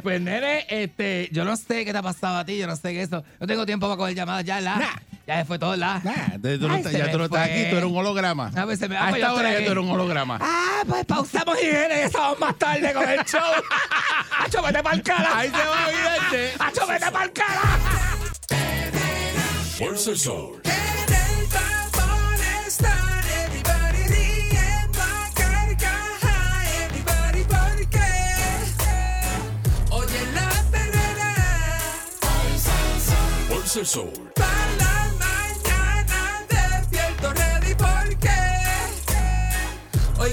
Pues, 0.02 0.22
nene, 0.22 0.66
este, 0.70 1.30
yo 1.32 1.46
no 1.46 1.56
sé 1.56 1.86
qué 1.86 1.92
te 1.92 1.98
ha 1.98 2.04
pasado 2.04 2.38
a 2.38 2.46
ti, 2.46 2.58
yo 2.58 2.68
no 2.68 2.76
sé 2.76 2.94
qué 2.94 3.02
eso. 3.02 3.24
No 3.40 3.48
tengo 3.48 3.66
tiempo 3.66 3.88
para 3.88 3.98
coger 3.98 4.16
llamadas, 4.16 4.46
ya, 4.46 4.62
la. 4.62 5.02
Ya 5.28 5.38
se 5.38 5.46
fue 5.46 5.60
todo, 5.60 5.69
la. 5.78 6.00
Nah, 6.04 6.12
entonces 6.36 6.60
tú 6.60 6.68
no 6.68 6.74
Ay, 6.74 6.80
estás- 6.80 6.92
se 6.94 6.98
ya 7.00 7.06
me 7.06 7.12
tú 7.12 7.18
no 7.18 7.26
estás 7.26 7.42
fue. 7.48 7.52
aquí, 7.54 7.70
tú 7.70 7.76
eres 7.78 7.90
un 7.90 7.98
holograma. 7.98 8.52
Ah, 8.56 8.64
pues 8.66 8.80
se 8.80 8.88
me- 8.90 8.98
ah, 8.98 9.00
a 9.08 9.10
pues 9.10 9.22
esta 9.22 9.28
yo 9.28 9.36
hora 9.36 9.50
estoy 9.50 9.52
ya 9.52 9.58
aquí. 9.58 9.66
tú 9.66 9.72
eres 9.72 9.84
un 9.84 9.92
holograma. 9.92 10.38
Ah, 10.42 10.82
pues 10.88 11.06
pausamos 11.06 11.58
higiene 11.58 12.00
y 12.02 12.04
estamos 12.06 12.40
más 12.40 12.56
tarde 12.58 12.94
con 12.94 13.10
el 13.10 13.24
show. 13.26 13.42
¡Acho, 14.40 14.62
vete 14.62 14.82
pa'l 14.84 15.02
cara! 15.04 15.38
Ahí 15.38 15.50
se 15.50 15.58
va 15.58 15.84
a 15.84 15.88
olvidarte. 15.88 16.54
¡Acho, 16.60 16.88
vete 16.88 17.12
pa'l 17.12 17.32
cara! 17.34 17.62
Fuerza 19.78 20.12
el 20.12 20.18
sol. 20.20 20.62
En 20.64 20.72
el 21.14 21.48
vagón 21.48 22.40
están 22.68 23.24
everybody 23.46 24.04
riendo 24.08 25.02
a 25.02 25.30
carcaja, 25.34 26.64
everybody 26.86 27.44
porque 27.44 28.08
oye 29.92 30.32
la 30.34 30.50
perrera 30.72 31.36
Fuerza 33.48 33.80
el 33.80 33.86
sol. 33.86 34.29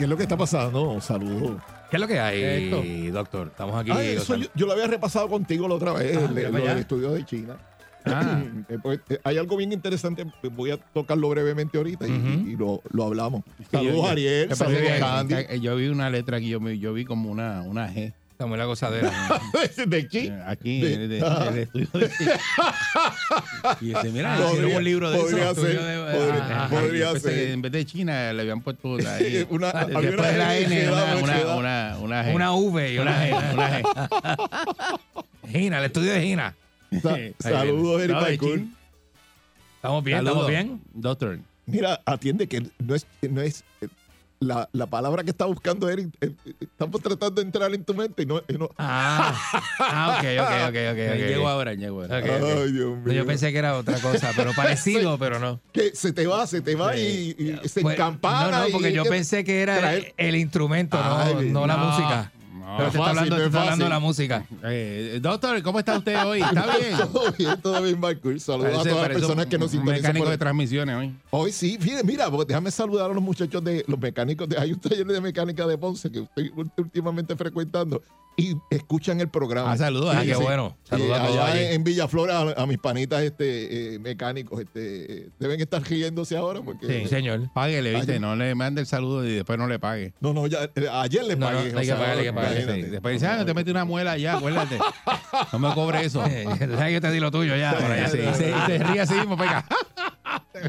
¿Qué 0.00 0.04
es 0.04 0.08
lo 0.10 0.16
que 0.16 0.22
está 0.22 0.36
pasando? 0.38 0.98
Saludos. 1.02 1.60
¿Qué 1.90 1.96
es 1.96 2.00
lo 2.00 2.08
que 2.08 2.18
hay, 2.18 2.42
Esto. 2.42 2.82
doctor? 3.12 3.48
Estamos 3.48 3.76
aquí. 3.78 3.90
Ah, 3.92 4.02
eso 4.02 4.34
yo, 4.34 4.46
yo 4.54 4.64
lo 4.64 4.72
había 4.72 4.86
repasado 4.86 5.28
contigo 5.28 5.68
la 5.68 5.74
otra 5.74 5.92
vez, 5.92 6.16
Ah, 6.16 6.20
el- 6.34 6.50
lo 6.52 6.58
del 6.58 6.78
estudio 6.78 7.10
de 7.12 7.22
China. 7.26 7.58
Ah. 8.06 8.42
Eh, 8.70 8.78
pues, 8.82 9.00
eh, 9.10 9.18
hay 9.24 9.36
algo 9.36 9.58
bien 9.58 9.72
interesante, 9.74 10.24
voy 10.52 10.70
a 10.70 10.78
tocarlo 10.78 11.28
brevemente 11.28 11.76
ahorita 11.76 12.08
y, 12.08 12.56
lo, 12.56 12.80
lo 12.92 13.04
hablamos. 13.04 13.42
Saludos 13.70 13.96
yo- 13.96 14.06
Ariel, 14.06 14.48
yo 14.48 14.56
saludos 14.56 14.82
Candy. 14.98 15.34
que- 15.46 15.60
Yo 15.60 15.76
vi 15.76 15.88
una 15.88 16.08
letra 16.08 16.38
aquí, 16.38 16.48
yo, 16.48 16.60
me- 16.60 16.78
yo 16.78 16.94
vi 16.94 17.04
como 17.04 17.30
una, 17.30 17.60
una 17.60 17.92
G. 17.92 18.14
Estamos 18.40 18.54
en 18.54 18.58
la 18.60 18.64
gozadera. 18.64 19.10
de 19.86 19.98
eh, 19.98 20.42
Aquí, 20.46 20.80
De- 20.80 20.94
en 20.94 21.00
el, 21.02 21.08
de- 21.10 21.18
el 21.18 21.58
estudio 21.58 21.88
de 21.92 22.10
Y 23.82 23.86
dice, 23.88 24.10
mira, 24.10 24.34
Podría- 24.38 24.52
hicieron 24.54 24.76
un 24.76 24.84
libro 24.84 25.10
de 25.10 25.18
podría 25.18 25.50
eso. 25.50 25.60
ser, 25.62 25.78
de- 25.78 26.16
podría- 26.18 26.44
Ajá, 26.64 26.68
podría 26.70 27.20
ser. 27.20 27.34
que 27.34 27.52
en 27.52 27.60
vez 27.60 27.72
de 27.72 27.84
China 27.84 28.32
le 28.32 28.40
habían 28.40 28.62
puesto 28.62 28.96
ahí. 28.96 29.46
Una- 29.50 29.68
había 29.68 30.00
después 30.00 30.18
una 30.20 30.28
de 30.28 30.38
la 30.38 30.56
N, 30.56 30.88
una, 30.90 31.16
una, 31.16 31.54
una, 31.54 31.96
una 32.00 32.24
G. 32.24 32.34
Una 32.34 32.52
V 32.54 32.92
y 32.94 32.98
una 32.98 33.26
G. 33.26 33.52
Una 33.52 33.80
G. 33.82 35.00
Gina, 35.50 35.78
el 35.80 35.84
estudio 35.84 36.12
de 36.14 36.22
Gina. 36.22 36.56
Sa- 37.02 37.18
saludos. 37.40 38.00
Eric 38.00 38.18
de. 38.20 38.38
Chin. 38.38 38.76
¿Estamos 39.76 40.02
bien? 40.02 40.18
¿Estamos 40.20 40.48
bien? 40.48 40.80
Doctor. 40.94 41.38
Mira, 41.66 42.00
atiende 42.06 42.46
que 42.46 42.66
no 42.78 42.94
es, 42.94 43.06
no 43.20 43.42
es 43.42 43.64
eh, 43.82 43.88
la, 44.40 44.68
la 44.72 44.86
palabra 44.86 45.22
que 45.22 45.30
está 45.30 45.44
buscando 45.44 45.88
Eric. 45.90 46.08
eh, 46.22 46.32
estamos 46.60 47.00
tratando 47.02 47.40
de 47.40 47.42
entrar 47.42 47.72
en 47.74 47.84
tu 47.84 47.92
mente 47.94 48.22
y 48.22 48.26
no. 48.26 48.40
y 48.48 48.54
no- 48.54 48.70
Ah, 48.78 49.38
ah 49.78 50.16
ok, 50.18 50.24
ok, 50.40 50.68
ok, 50.68 50.76
ok. 50.92 51.12
ok. 51.12 51.28
Llegó 51.28 51.48
ahora, 51.48 51.74
llegó 51.74 52.00
ahora. 52.02 52.16
Ay, 52.16 52.72
Dios 52.72 52.98
mío. 52.98 53.12
Yo 53.12 53.26
pensé 53.26 53.52
que 53.52 53.58
era 53.58 53.76
otra 53.76 53.98
cosa, 54.00 54.32
pero 54.34 54.52
parecido, 54.54 55.18
pero 55.18 55.38
no. 55.38 55.60
que 55.72 55.94
se 55.94 56.12
te 56.14 56.26
va, 56.26 56.46
se 56.46 56.62
te 56.62 56.74
va 56.74 56.96
y, 56.96 57.36
y 57.62 57.68
se 57.68 57.82
Pues, 57.82 57.94
encampana. 57.94 58.50
No, 58.60 58.64
no, 58.64 58.72
porque 58.72 58.92
yo 58.92 59.04
pensé 59.04 59.44
que 59.44 59.60
era 59.60 59.76
el, 59.92 60.04
traer- 60.06 60.14
el 60.16 60.36
instrumento, 60.36 60.96
no, 60.96 61.42
no 61.42 61.66
la 61.66 61.76
no. 61.76 61.84
música. 61.86 62.32
No, 62.70 62.76
Pero 62.76 62.90
te 62.90 62.96
está 62.98 62.98
fácil, 62.98 63.18
hablando, 63.18 63.30
no 63.30 63.36
te 63.36 63.42
es 63.42 63.46
está 63.48 63.60
hablando 63.62 63.84
de 63.84 63.90
fácil. 63.90 63.90
la 63.90 63.98
música. 64.00 64.44
Eh, 64.64 65.18
doctor, 65.20 65.62
¿cómo 65.62 65.78
está 65.80 65.98
usted 65.98 66.24
hoy? 66.24 66.40
¿Está 66.40 66.66
bien? 66.78 66.96
Todo 67.12 67.32
bien, 67.36 67.60
todo 67.60 67.82
bien, 67.82 68.00
Marco. 68.00 68.38
Saludos 68.38 68.66
a 68.68 68.70
Parece- 68.70 68.70
todas 68.70 68.86
las 68.86 68.94
parece 69.02 69.20
personas 69.20 69.46
que 69.46 69.58
nos 69.58 69.66
un 69.66 69.70
sintonizan. 69.72 70.02
mecánico 70.02 70.24
por- 70.24 70.30
de 70.32 70.38
transmisiones 70.38 70.96
hoy. 70.96 71.14
Hoy 71.30 71.52
sí, 71.52 71.78
fíjate, 71.80 72.04
mira, 72.04 72.30
pues, 72.30 72.46
déjame 72.46 72.70
saludar 72.70 73.10
a 73.10 73.14
los 73.14 73.22
muchachos 73.22 73.62
de 73.64 73.84
los 73.86 73.98
mecánicos 73.98 74.48
de 74.48 74.58
hay 74.58 74.72
un 74.72 74.80
taller 74.80 75.06
de 75.06 75.20
mecánica 75.20 75.66
de 75.66 75.76
Ponce 75.78 76.10
que 76.10 76.20
estoy 76.20 76.52
últimamente 76.76 77.34
frecuentando 77.36 78.02
y 78.36 78.56
escuchan 78.70 79.20
el 79.20 79.28
programa. 79.28 79.72
Ah, 79.72 79.76
saludos. 79.76 80.14
Ah, 80.16 80.22
Sí, 80.22 80.28
qué 80.28 80.34
sí. 80.36 80.42
bueno. 80.42 80.74
Saludos 80.84 81.18
a 81.18 81.26
todos 81.26 81.36
allá 81.40 81.52
allí. 81.52 81.64
en, 81.64 81.72
en 81.72 81.84
Villaflora 81.84 82.38
a, 82.38 82.62
a 82.62 82.66
mis 82.66 82.78
panitas 82.78 83.22
este, 83.22 83.94
eh, 83.94 83.98
mecánicos 83.98 84.60
este, 84.60 85.24
eh, 85.24 85.28
deben 85.38 85.60
estar 85.60 85.82
riéndose 85.82 86.36
ahora 86.38 86.62
porque 86.62 86.86
Sí, 87.02 87.08
señor. 87.08 87.52
Páguele, 87.52 87.92
¿viste? 87.94 88.14
Ay, 88.14 88.18
No 88.20 88.36
le 88.36 88.54
mande 88.54 88.80
el 88.80 88.86
saludo 88.86 89.26
y 89.26 89.34
después 89.34 89.58
no 89.58 89.66
le 89.66 89.78
pague. 89.78 90.14
no, 90.20 90.32
no, 90.32 90.46
ya, 90.46 90.70
eh, 90.74 90.88
ayer 90.90 91.22
No, 91.36 91.50
no, 91.50 91.56
pagué. 91.58 91.58
hay 91.68 91.72
o 91.74 91.78
que 91.80 91.84
sea, 91.84 91.96
pagarle, 91.98 92.20
hay 92.20 92.26
que 92.28 92.32
pagarle. 92.32 92.59
Sí, 92.66 92.82
Después 92.82 93.14
dice, 93.14 93.26
ah, 93.26 93.36
no 93.36 93.44
te 93.44 93.54
metí 93.54 93.70
una 93.70 93.84
muela 93.84 94.12
allá, 94.12 94.36
acuérdate. 94.36 94.78
No 95.52 95.58
me 95.58 95.74
cobre 95.74 96.04
eso. 96.04 96.24
Eh, 96.26 96.44
¿Sabes 96.44 96.78
que 96.86 96.92
yo 96.92 97.00
te 97.00 97.10
di 97.10 97.20
lo 97.20 97.30
tuyo 97.30 97.56
ya? 97.56 97.72
por 97.72 97.90
allá. 97.90 98.08
Sí, 98.08 98.18
y 98.18 98.34
se, 98.34 98.50
y 98.50 98.54
se 98.66 98.78
ríe 98.78 99.00
así 99.00 99.14
mismo, 99.14 99.36
pega. 99.36 99.64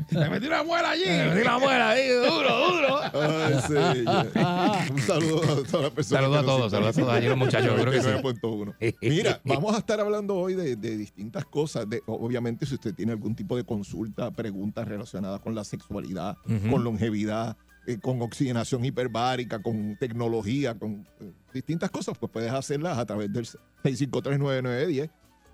Te 0.08 0.30
metí 0.30 0.48
una 0.48 0.64
muela 0.64 0.92
allí. 0.92 1.06
Me 1.06 1.36
di 1.36 1.44
la 1.44 1.60
muela 1.60 1.90
ahí, 1.90 2.08
duro, 2.08 2.72
duro. 2.72 3.00
Ay, 3.14 3.56
sí, 3.68 4.04
ya. 4.06 4.88
Un 4.92 5.02
saludo 5.02 5.42
a 5.44 5.64
todas 5.64 5.82
las 5.84 5.92
personas. 5.92 6.24
Saludos 6.24 6.38
a 6.38 6.46
todos, 6.46 6.72
saludos 6.72 6.98
a 6.98 7.02
todos 7.02 7.14
allí 7.14 7.28
los 7.28 7.38
muchachos, 7.38 7.74
creo 7.80 7.92
que 7.92 8.02
sí. 8.02 8.08
99.1. 8.08 8.96
Mira, 9.02 9.42
vamos 9.44 9.76
a 9.76 9.80
estar 9.80 10.00
hablando 10.00 10.36
hoy 10.36 10.56
de, 10.56 10.76
de 10.76 10.98
distintas 10.98 11.46
cosas. 11.46 11.90
De, 11.90 12.02
obviamente, 12.06 12.66
si 12.66 12.76
usted 12.76 12.94
tiene 12.94 13.12
algún 13.12 13.36
tipo 13.36 13.56
de 13.58 13.64
consulta, 13.64 14.32
preguntas 14.32 14.88
relacionadas 14.88 15.42
con 15.42 15.56
la 15.56 15.64
sexualidad, 15.64 16.38
con 16.70 16.84
longevidad, 16.84 17.58
eh, 17.88 17.98
con 18.00 18.22
oxigenación 18.22 18.84
hiperbárica, 18.86 19.62
con 19.62 19.96
tecnología, 20.00 20.76
con 20.76 21.06
eh, 21.20 21.32
distintas 21.54 21.90
cosas, 21.92 22.18
pues 22.18 22.32
puedes 22.32 22.52
hacerlas 22.52 22.98
a 22.98 23.06
través 23.06 23.32
del 23.34 23.46
6539910 23.84 25.10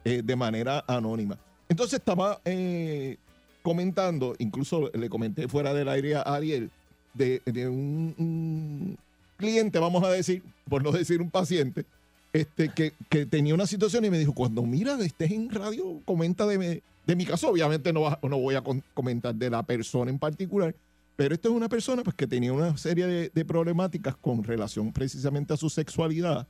eh, 0.05 0.21
de 0.23 0.35
manera 0.35 0.83
anónima. 0.87 1.37
Entonces 1.69 1.99
estaba 1.99 2.39
eh, 2.45 3.17
comentando, 3.61 4.35
incluso 4.39 4.89
le 4.93 5.09
comenté 5.09 5.47
fuera 5.47 5.73
del 5.73 5.89
aire 5.89 6.15
a 6.15 6.21
Ariel, 6.21 6.71
de, 7.13 7.41
de 7.45 7.67
un, 7.67 8.13
un 8.17 8.97
cliente, 9.37 9.79
vamos 9.79 10.03
a 10.03 10.09
decir, 10.09 10.43
por 10.69 10.83
no 10.83 10.91
decir 10.91 11.21
un 11.21 11.29
paciente, 11.31 11.85
este, 12.33 12.69
que, 12.69 12.93
que 13.09 13.25
tenía 13.25 13.53
una 13.53 13.65
situación 13.65 14.05
y 14.05 14.09
me 14.09 14.19
dijo, 14.19 14.33
cuando 14.33 14.61
mira, 14.63 14.97
estés 15.01 15.31
en 15.31 15.49
radio, 15.49 16.01
comenta 16.05 16.45
de, 16.45 16.57
mi- 16.57 16.81
de 17.05 17.15
mi 17.15 17.25
caso. 17.25 17.49
Obviamente 17.49 17.91
no, 17.93 18.01
va- 18.01 18.19
no 18.21 18.37
voy 18.37 18.55
a 18.55 18.63
comentar 18.93 19.33
de 19.33 19.49
la 19.49 19.63
persona 19.63 20.11
en 20.11 20.19
particular, 20.19 20.75
pero 21.17 21.33
esto 21.35 21.49
es 21.49 21.55
una 21.55 21.67
persona 21.67 22.03
pues, 22.03 22.15
que 22.15 22.25
tenía 22.27 22.53
una 22.53 22.77
serie 22.77 23.05
de, 23.07 23.29
de 23.33 23.45
problemáticas 23.45 24.15
con 24.15 24.43
relación 24.43 24.93
precisamente 24.93 25.53
a 25.53 25.57
su 25.57 25.69
sexualidad 25.69 26.47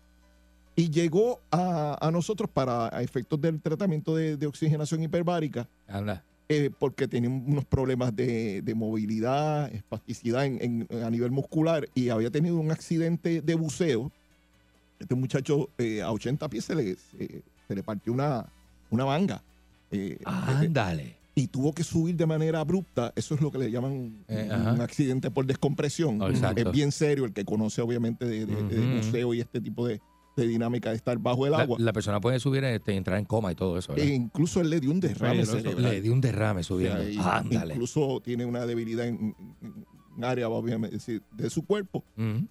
y 0.75 0.89
llegó 0.91 1.41
a, 1.49 1.97
a 1.99 2.11
nosotros 2.11 2.47
para 2.53 2.95
a 2.95 3.01
efectos 3.01 3.41
del 3.41 3.59
tratamiento 3.59 4.15
de, 4.15 4.37
de 4.37 4.45
oxigenación 4.45 5.01
hiperbárica 5.01 5.67
Anda. 5.87 6.23
eh, 6.49 6.69
porque 6.77 7.07
tenía 7.07 7.29
unos 7.29 7.65
problemas 7.65 8.15
de, 8.15 8.61
de 8.61 8.75
movilidad, 8.75 9.73
espasticidad 9.73 10.45
en- 10.45 10.85
en- 10.89 11.03
a 11.03 11.09
nivel 11.09 11.31
muscular 11.31 11.89
y 11.95 12.09
había 12.09 12.29
tenido 12.29 12.57
un 12.57 12.69
accidente 12.69 13.41
de 13.41 13.55
buceo. 13.55 14.11
Este 14.99 15.15
muchacho 15.15 15.69
eh, 15.79 16.01
a 16.01 16.11
80 16.11 16.47
pies 16.49 16.65
se 16.65 16.75
le, 16.75 16.95
se, 16.95 17.41
se 17.67 17.75
le 17.75 17.81
partió 17.83 18.11
una, 18.13 18.45
una 18.91 19.05
manga. 19.05 19.41
eh, 19.91 20.19
Ándale. 20.25 21.15
Y 21.37 21.47
tuvo 21.49 21.71
que 21.71 21.83
subir 21.83 22.15
de 22.15 22.25
manera 22.25 22.59
abrupta. 22.61 23.13
Eso 23.15 23.35
es 23.35 23.41
lo 23.41 23.51
que 23.51 23.59
le 23.59 23.69
llaman 23.69 24.23
Eh, 24.27 24.45
un 24.47 24.51
ajá. 24.51 24.83
accidente 24.83 25.29
por 25.29 25.45
descompresión. 25.45 26.19
Oh. 26.19 26.29
Es 26.29 26.71
bien 26.71 26.91
serio 26.91 27.25
el 27.25 27.31
que 27.33 27.45
conoce 27.45 27.79
obviamente 27.81 28.25
de, 28.25 28.47
de- 28.47 28.63
de 28.63 28.79
Ujú. 28.79 28.97
buceo 28.97 29.33
y 29.35 29.41
este 29.41 29.61
tipo 29.61 29.85
de, 29.85 30.01
de 30.35 30.47
dinámica 30.47 30.89
de 30.89 30.95
estar 30.95 31.15
bajo 31.19 31.45
el 31.45 31.53
agua. 31.53 31.77
la 31.79 31.93
persona 31.93 32.19
puede 32.19 32.39
subir, 32.39 32.63
este, 32.63 32.95
entrar 32.95 33.19
en 33.19 33.25
coma 33.25 33.51
y 33.51 33.55
todo 33.55 33.77
eso. 33.77 33.95
E 33.95 34.05
incluso 34.15 34.61
él 34.61 34.71
le 34.71 34.79
dio 34.79 34.89
un 34.89 34.99
derrame 34.99 35.45
cerebral. 35.45 35.83
Le 35.83 36.01
dio 36.01 36.11
un 36.11 36.21
derrame 36.21 36.63
subiendo. 36.63 37.03
Ándale. 37.23 37.75
Incluso 37.75 38.19
tiene 38.23 38.43
una 38.43 38.65
debilidad 38.65 39.05
en, 39.07 39.35
en 40.17 40.23
área, 40.23 40.49
obviamente, 40.49 40.95
decir, 40.95 41.21
de 41.33 41.51
su 41.51 41.63
cuerpo. 41.67 42.03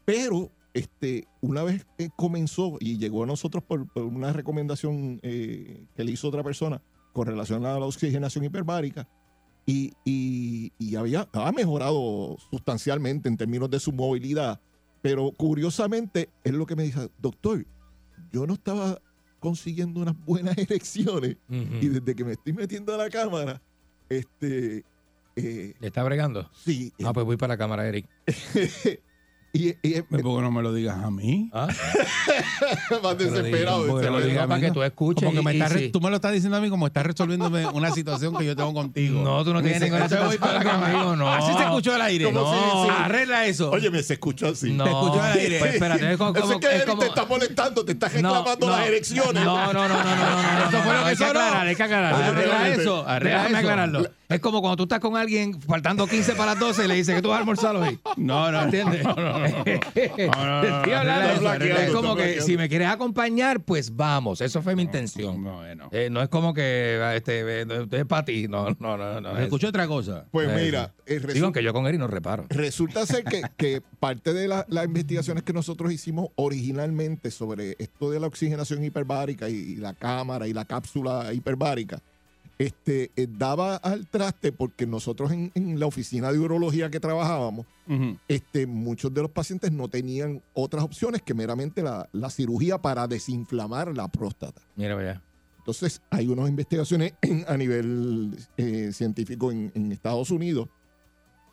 Pero 0.05 0.53
este, 0.75 1.27
una 1.41 1.65
vez 1.65 1.85
comenzó 2.15 2.77
y 2.79 2.99
llegó 2.99 3.25
a 3.25 3.27
nosotros 3.27 3.65
por, 3.65 3.87
por 3.93 4.05
una 4.05 4.33
recomendación 4.33 5.19
eh, 5.25 5.87
que 5.97 6.05
le 6.05 6.13
hizo 6.13 6.29
otra 6.29 6.45
persona 6.45 6.81
con 7.17 7.27
relación 7.27 7.65
a 7.65 7.79
la 7.81 7.87
oxigenación 7.87 8.45
hiperbárica, 8.45 9.09
y, 9.65 9.95
y- 10.05 10.71
y 10.79 10.97
había, 10.97 11.27
ha 11.33 11.51
mejorado 11.51 12.37
sustancialmente 12.51 13.27
en 13.31 13.39
términos 13.39 13.71
de 13.71 13.81
su 13.81 13.91
movilidad. 13.91 14.61
Pero 15.01 15.33
curiosamente, 15.33 16.29
es 16.45 16.53
lo 16.53 16.67
que 16.67 16.77
me 16.77 16.83
dice, 16.83 17.09
doctor, 17.19 17.65
yo 18.33 18.47
no 18.47 18.53
estaba 18.53 19.01
consiguiendo 19.41 20.01
unas 20.01 20.15
buenas 20.27 20.59
erecciones 20.59 21.39
Ujú. 21.49 21.77
y 21.81 21.89
desde 21.89 22.15
que 22.15 22.23
me 22.25 22.33
estoy 22.33 22.53
metiendo 22.53 22.95
a 22.95 22.99
la 22.99 23.09
cámara, 23.09 23.63
este, 24.11 24.85
eh, 25.37 25.75
¿Le 25.81 25.87
está 25.87 26.03
bregando? 26.05 26.51
sí, 26.53 26.93
Ah, 27.03 27.15
pues 27.15 27.25
voy 27.25 27.39
para 27.39 27.55
la 27.55 27.59
cámara, 27.59 27.89
Eric. 27.89 28.07
y, 29.57 29.79
y- 29.83 30.03
¿Por 30.03 30.19
qué 30.19 30.25
no 30.43 30.51
me 30.51 30.63
lo 30.63 30.73
digas 30.73 30.97
a 31.03 31.11
mí? 31.11 31.51
¿Ah? 31.53 31.69
más 33.03 33.19
desesperado. 33.19 33.87
porque 33.87 34.07
lo 34.11 34.47
para 34.49 34.61
que 34.61 34.71
tú 34.71 34.83
escuches 34.83 35.25
Como 35.25 35.39
que 35.39 35.45
me 35.45 35.53
y- 35.53 35.57
y 35.57 35.59
estás 35.61 35.73
re- 35.73 35.81
sí. 35.81 35.89
Tú 35.91 36.01
me 36.01 36.11
lo 36.11 36.17
estás 36.17 36.33
diciendo 36.33 36.57
a 36.57 36.61
mí 36.61 36.69
como 36.71 36.87
estás 36.87 37.07
resolviéndome 37.07 37.67
una 37.67 37.91
situación 37.91 38.37
que 38.37 38.45
yo 38.45 38.55
tengo 38.57 38.73
contigo. 38.75 39.21
No, 39.23 39.45
tú 39.45 39.53
no 39.55 39.63
tienes 39.63 39.81
ninguna 39.81 40.07
"Yo 40.09 40.17
voy 40.25 40.33
situación 40.33 40.41
para 40.41 40.53
la 40.59 40.65
cámara". 40.65 40.93
conmigo, 40.93 41.17
no. 41.17 41.33
Así 41.33 41.53
se 41.57 41.63
escuchó 41.65 41.95
al 41.95 42.03
aire. 42.03 42.25
¿Cómo 42.27 42.41
No, 42.41 42.91
arregla 42.91 43.47
eso. 43.47 43.71
Oye, 43.71 43.91
me 43.91 44.03
se 44.03 44.15
escuchó 44.15 44.49
así. 44.49 44.73
No, 44.73 44.85
Te 44.85 44.91
escuchó 44.91 45.23
al 45.23 45.39
aire. 45.39 45.59
Pues 45.59 45.75
espérate, 45.75 46.11
es 46.13 46.17
como, 46.19 46.37
Eso 46.37 46.53
es 46.53 46.59
que 46.59 46.67
es 46.67 46.73
Eric 46.75 46.87
como- 46.89 47.01
te 47.03 47.09
está 47.09 47.25
molestando, 47.27 47.85
te 47.85 47.93
está 47.93 48.09
reclamando 48.09 48.67
No, 48.67 48.73
las 48.73 48.81
no. 48.81 48.87
erecciones. 48.87 49.45
No, 49.45 49.73
no, 49.73 49.73
no, 49.73 49.89
no, 49.89 49.89
no, 49.89 50.05
no, 50.05 50.43
no. 50.43 50.69
Eso 50.69 50.83
fue 50.83 50.93
lo 50.95 51.01
que 51.03 51.09
hay 51.09 51.17
que 51.17 51.17
sonó. 51.17 51.29
aclarar, 51.41 51.67
hay 51.67 51.77
que 51.77 51.83
aclararlo. 51.83 52.25
Arregla 52.25 52.69
eso, 52.69 53.09
arregla 53.09 53.37
Déjame 53.39 53.49
eso. 53.59 53.59
aclararlo. 53.69 54.11
Es 54.29 54.41
como 54.41 54.61
cuando 54.61 54.77
tú 54.77 54.83
estás 54.85 54.99
con 55.01 55.17
alguien 55.17 55.61
faltando 55.63 56.07
15 56.07 56.33
para 56.35 56.53
las 56.53 56.59
12 56.61 56.85
y 56.85 56.89
le 56.89 56.95
dices 56.95 57.15
que 57.15 57.23
tú 57.23 57.29
vas 57.29 57.37
a 57.37 57.41
almorzar 57.41 57.77
hoy. 57.77 57.99
No, 58.17 58.51
no, 58.51 58.63
¿Entiendes? 58.65 59.05
No, 59.05 59.15
no, 59.15 59.45
Estoy 59.95 60.93
hablando. 60.93 61.53
Es 61.53 61.91
como 61.93 62.17
que 62.17 62.41
si 62.41 62.57
me 62.57 62.69
quieres 62.69 62.89
acompañar, 62.89 63.61
pues 63.61 63.95
vamos. 63.95 64.41
Eso 64.41 64.63
fue 64.63 64.75
mi 64.75 64.83
intención. 64.83 65.43
No, 65.43 65.57
bueno. 65.59 65.89
Eh, 65.93 66.09
no 66.11 66.23
es 66.23 66.29
como 66.29 66.53
que 66.55 67.01
este, 67.17 67.63
eh, 67.63 67.87
es 67.91 68.05
para 68.07 68.25
ti. 68.25 68.49
No, 68.49 68.71
no, 68.81 68.97
no. 68.97 69.21
no 69.21 69.37
es- 69.39 69.45
Escuché 69.45 69.69
otra 69.69 69.87
cosa. 69.87 70.25
Pues 70.31 70.49
mira, 70.55 70.93
eh, 71.07 71.21
resu- 71.21 71.33
Digo 71.35 71.53
que 71.53 71.63
yo 71.63 71.73
con 71.73 71.87
Eri 71.87 71.99
no 71.99 72.09
reparo. 72.09 72.47
resulta 72.49 73.07
ser 73.07 73.25
que, 73.25 73.43
que 73.57 73.81
parte 74.01 74.33
de 74.33 74.49
la- 74.49 74.67
las 74.69 74.87
investigaciones 74.87 75.43
que 75.45 75.53
nosotros 75.53 75.93
hicimos 75.93 76.31
originalmente 76.37 77.31
sobre 77.31 77.77
esto 77.79 78.11
de 78.11 78.19
la 78.21 78.27
oxigenación 78.27 78.83
hiperbárica 78.85 79.49
y, 79.49 79.55
y 79.55 79.77
la 79.77 79.95
cámara 79.95 80.49
y 80.49 80.53
la 80.53 80.65
cápsula 80.65 81.33
hiperbárica, 81.33 82.01
este, 82.59 83.11
eh, 83.17 83.27
daba 83.29 83.77
al 83.77 84.07
traste 84.07 84.51
porque 84.53 84.87
nosotros 84.87 85.31
en, 85.33 85.53
en 85.55 85.79
la 85.79 85.87
oficina 85.87 86.33
de 86.33 86.39
urología 86.39 86.91
que 86.91 87.01
trabajábamos, 87.01 87.67
este, 88.29 88.67
muchos 88.67 89.13
de 89.15 89.23
los 89.23 89.31
pacientes 89.31 89.71
no 89.73 89.89
tenían 89.89 90.43
otras 90.55 90.83
opciones 90.83 91.23
que 91.23 91.35
meramente 91.35 91.83
la, 91.83 92.09
la 92.13 92.31
cirugía 92.31 92.79
para 92.79 93.07
desinflamar 93.07 93.95
la 93.97 94.09
próstata. 94.09 94.61
Mira, 94.75 94.95
vaya. 94.95 95.23
Entonces, 95.59 96.01
hay 96.11 96.29
unas 96.29 96.49
investigaciones 96.49 97.13
en- 97.23 97.45
a 97.49 97.57
nivel 97.57 98.37
eh, 98.57 98.91
científico 98.93 99.51
en, 99.53 99.71
en 99.75 99.93
Estados 99.93 100.31
Unidos 100.31 100.69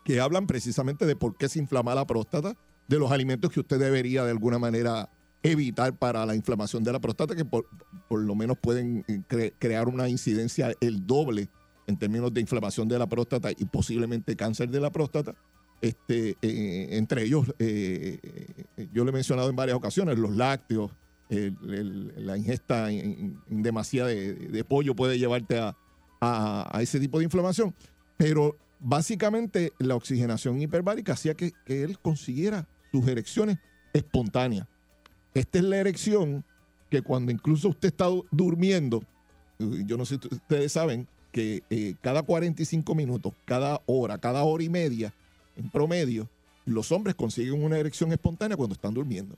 que 0.06 0.20
hablan 0.20 0.47
precisamente 0.47 1.06
de 1.06 1.16
por 1.16 1.36
qué 1.38 1.47
se 1.49 1.60
inflama 1.60 1.95
la 1.95 2.06
próstata, 2.06 2.56
de 2.88 2.99
los 2.99 3.12
alimentos 3.12 3.51
que 3.51 3.62
usted 3.62 3.80
debería 3.80 4.24
de 4.26 4.32
alguna 4.32 4.60
manera 4.60 5.10
evitar 5.44 5.96
para 5.98 6.26
la 6.26 6.36
inflamación 6.36 6.84
de 6.84 6.91
la 6.94 7.00
próstata, 7.00 7.36
que 7.36 7.44
por, 7.46 7.68
por 8.08 8.22
lo 8.22 8.34
menos 8.36 8.58
pueden 8.58 9.04
eh, 9.08 9.22
cre- 9.30 9.54
crear 9.60 9.88
una 9.89 10.08
incidencia 10.10 10.74
el 10.80 11.06
doble 11.06 11.50
en 11.86 11.98
términos 11.98 12.34
de 12.34 12.39
inflamación 12.41 12.88
de 12.88 12.98
la 12.98 13.08
próstata 13.08 13.52
y 13.52 13.66
posiblemente 13.66 14.36
cáncer 14.38 14.70
de 14.70 14.80
la 14.80 14.89
próstata. 14.89 15.36
Este, 15.82 16.38
eh, 16.41 16.89
entre 16.98 17.24
ellos, 17.24 17.54
eh, 17.60 18.18
eh, 18.78 18.88
yo 18.94 19.04
le 19.04 19.10
he 19.10 19.14
mencionado 19.14 19.50
en 19.50 19.56
varias 19.58 19.76
ocasiones, 19.76 20.18
los 20.18 20.32
lácteos, 20.36 20.91
la 21.30 22.38
ingesta 22.38 22.89
en, 22.91 23.38
en- 23.50 23.64
demasía 23.64 24.06
de, 24.06 24.64
pollo 24.64 24.96
puede 24.96 25.18
llevarte 25.20 25.60
a, 25.60 25.76
a- 26.22 26.70
a 26.78 26.82
ese 26.82 27.00
tipo 27.02 27.18
de 27.20 27.26
inflamación. 27.26 27.76
Pero 28.18 28.58
básicamente 28.80 29.74
la 29.80 29.96
oxigenación 29.96 30.62
hiperbárica 30.62 31.14
hacía 31.14 31.34
que 31.34 31.52
él 31.66 32.00
consiguiera 32.00 32.68
sus 32.91 33.06
erecciones 33.08 33.58
espontáneas. 33.91 34.68
Esta 35.34 35.58
es 35.60 35.64
la 35.64 35.78
erección 35.78 36.44
que 36.90 37.02
cuando 37.02 37.32
incluso 37.32 37.70
usted 37.70 37.88
está 37.90 38.06
du- 38.06 38.26
durmiendo, 38.32 39.04
yo 39.60 39.98
no 39.98 40.06
sé 40.06 40.20
si 40.22 40.28
ustedes 40.36 40.72
saben 40.72 41.08
que 41.32 41.64
eh, 41.70 41.96
cada 42.02 42.22
45 42.24 42.94
minutos, 42.96 43.34
cada 43.46 43.82
hora, 43.88 44.18
cada 44.20 44.44
hora 44.44 44.64
y 44.64 44.70
media, 44.70 45.14
en 45.56 45.70
promedio, 45.70 46.30
los 46.66 46.92
hombres 46.92 47.16
consiguen 47.16 47.64
una 47.64 47.78
erección 47.78 48.12
espontánea 48.12 48.56
cuando 48.58 48.74
están 48.76 48.94
durmiendo 48.94 49.36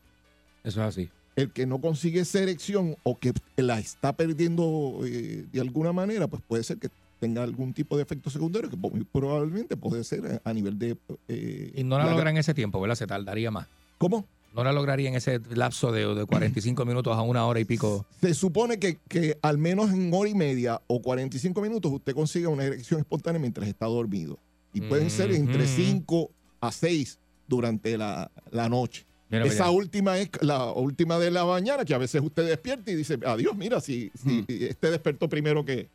Eso 0.63 0.81
es 0.81 0.87
así. 0.87 1.09
el 1.35 1.51
que 1.51 1.65
no 1.65 1.79
consigue 1.79 2.19
esa 2.21 2.39
erección 2.39 2.97
o 3.03 3.17
que 3.17 3.33
la 3.55 3.79
está 3.79 4.13
perdiendo 4.13 4.99
eh, 5.05 5.45
de 5.51 5.61
alguna 5.61 5.93
manera, 5.93 6.27
pues 6.27 6.41
puede 6.47 6.63
ser 6.63 6.77
que 6.77 6.89
tenga 7.19 7.43
algún 7.43 7.73
tipo 7.73 7.95
de 7.95 8.03
efecto 8.03 8.29
secundario 8.29 8.69
que 8.69 8.77
probablemente 9.11 9.77
puede 9.77 10.03
ser 10.03 10.41
a, 10.43 10.53
nivel 10.53 10.77
de... 10.77 10.97
eh, 11.29 11.71
Y 11.75 11.83
no 11.85 11.97
la 11.97 12.03
larga- 12.05 12.11
logra 12.17 12.29
en 12.31 12.37
ese 12.37 12.53
tiempo, 12.53 12.81
¿verdad? 12.81 12.95
Se 12.95 13.07
tardaría 13.07 13.49
más. 13.51 13.67
¿Cómo? 13.97 14.25
No 14.55 14.63
la 14.63 14.71
lograría 14.71 15.09
en 15.09 15.15
ese 15.15 15.41
lapso 15.53 15.91
de, 15.91 16.15
de 16.15 16.25
45 16.25 16.85
minutos 16.85 17.15
a 17.15 17.21
una 17.21 17.45
hora 17.45 17.59
y 17.59 17.65
pico. 17.65 18.05
Se 18.21 18.33
supone 18.33 18.79
que, 18.79 18.99
que 19.09 19.37
al 19.41 19.57
menos 19.57 19.91
en 19.91 20.09
hora 20.13 20.29
y 20.29 20.33
media 20.33 20.81
o 20.87 21.01
45 21.01 21.61
minutos 21.61 21.91
usted 21.91 22.13
consiga 22.13 22.47
una 22.47 22.63
erección 22.63 23.01
espontánea 23.01 23.39
mientras 23.39 23.67
está 23.67 23.85
dormido. 23.85 24.39
Y 24.73 24.81
pueden 24.81 25.09
ser 25.09 25.31
entre 25.31 25.63
Ujú. 25.63 25.73
5 25.75 26.31
a 26.61 26.71
6 26.71 27.19
durante 27.47 27.97
la, 27.97 28.31
la 28.51 28.69
noche. 28.69 29.05
Mira 29.29 29.45
Esa 29.45 29.71
última 29.71 30.17
es 30.19 30.29
la 30.41 30.71
última 30.71 31.19
de 31.19 31.31
la 31.31 31.45
mañana, 31.45 31.83
que 31.83 31.93
a 31.93 31.97
veces 31.97 32.21
usted 32.21 32.47
despierta 32.47 32.91
y 32.91 32.95
dice, 32.95 33.19
adiós, 33.25 33.55
mira, 33.57 33.81
si, 33.81 34.11
si 34.23 34.45
este 34.47 34.91
despertó 34.91 35.27
primero 35.27 35.65
que, 35.65 35.89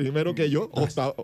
primero 0.00 0.34
que 0.34 0.48
yo, 0.50 0.68
o, 0.72 0.84
está- 0.84 1.14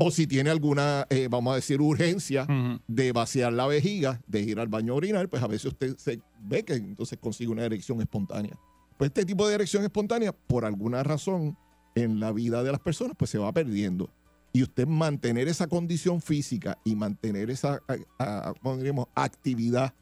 o 0.00 0.10
si 0.10 0.26
tiene 0.26 0.50
alguna, 0.50 1.06
eh, 1.10 1.28
vamos 1.30 1.52
a 1.52 1.56
decir, 1.56 1.80
urgencia 1.80 2.46
de 2.86 3.12
vaciar 3.12 3.52
la 3.52 3.66
vejiga, 3.66 4.20
de 4.26 4.40
ir 4.40 4.58
al 4.60 4.68
baño 4.68 4.92
a 4.92 4.96
orinar, 4.96 5.28
pues 5.28 5.42
a 5.42 5.46
veces 5.46 5.66
usted 5.72 5.96
se 5.98 6.20
ve 6.40 6.64
que 6.64 6.74
entonces 6.74 7.18
consigue 7.20 7.50
una 7.50 7.64
erección 7.64 8.00
espontánea. 8.00 8.58
Pues 8.98 9.08
este 9.10 9.24
tipo 9.24 9.46
de 9.46 9.54
erección 9.54 9.82
espontánea, 9.84 10.32
por 10.32 10.64
alguna 10.64 11.02
razón 11.02 11.56
en 11.94 12.20
la 12.20 12.32
vida 12.32 12.62
de 12.62 12.70
las 12.72 12.80
personas, 12.80 13.14
pues 13.18 13.30
se 13.30 13.38
va 13.38 13.52
perdiendo. 13.52 14.10
Y 14.52 14.62
usted 14.62 14.86
mantener 14.86 15.48
esa 15.48 15.66
condición 15.66 16.22
física 16.22 16.78
y 16.84 16.94
mantener 16.96 17.50
esa, 17.50 17.80
a- 18.18 18.48
a- 18.48 18.54
¿cómo 18.62 18.76
diríamos? 18.78 19.08
actividad 19.14 19.92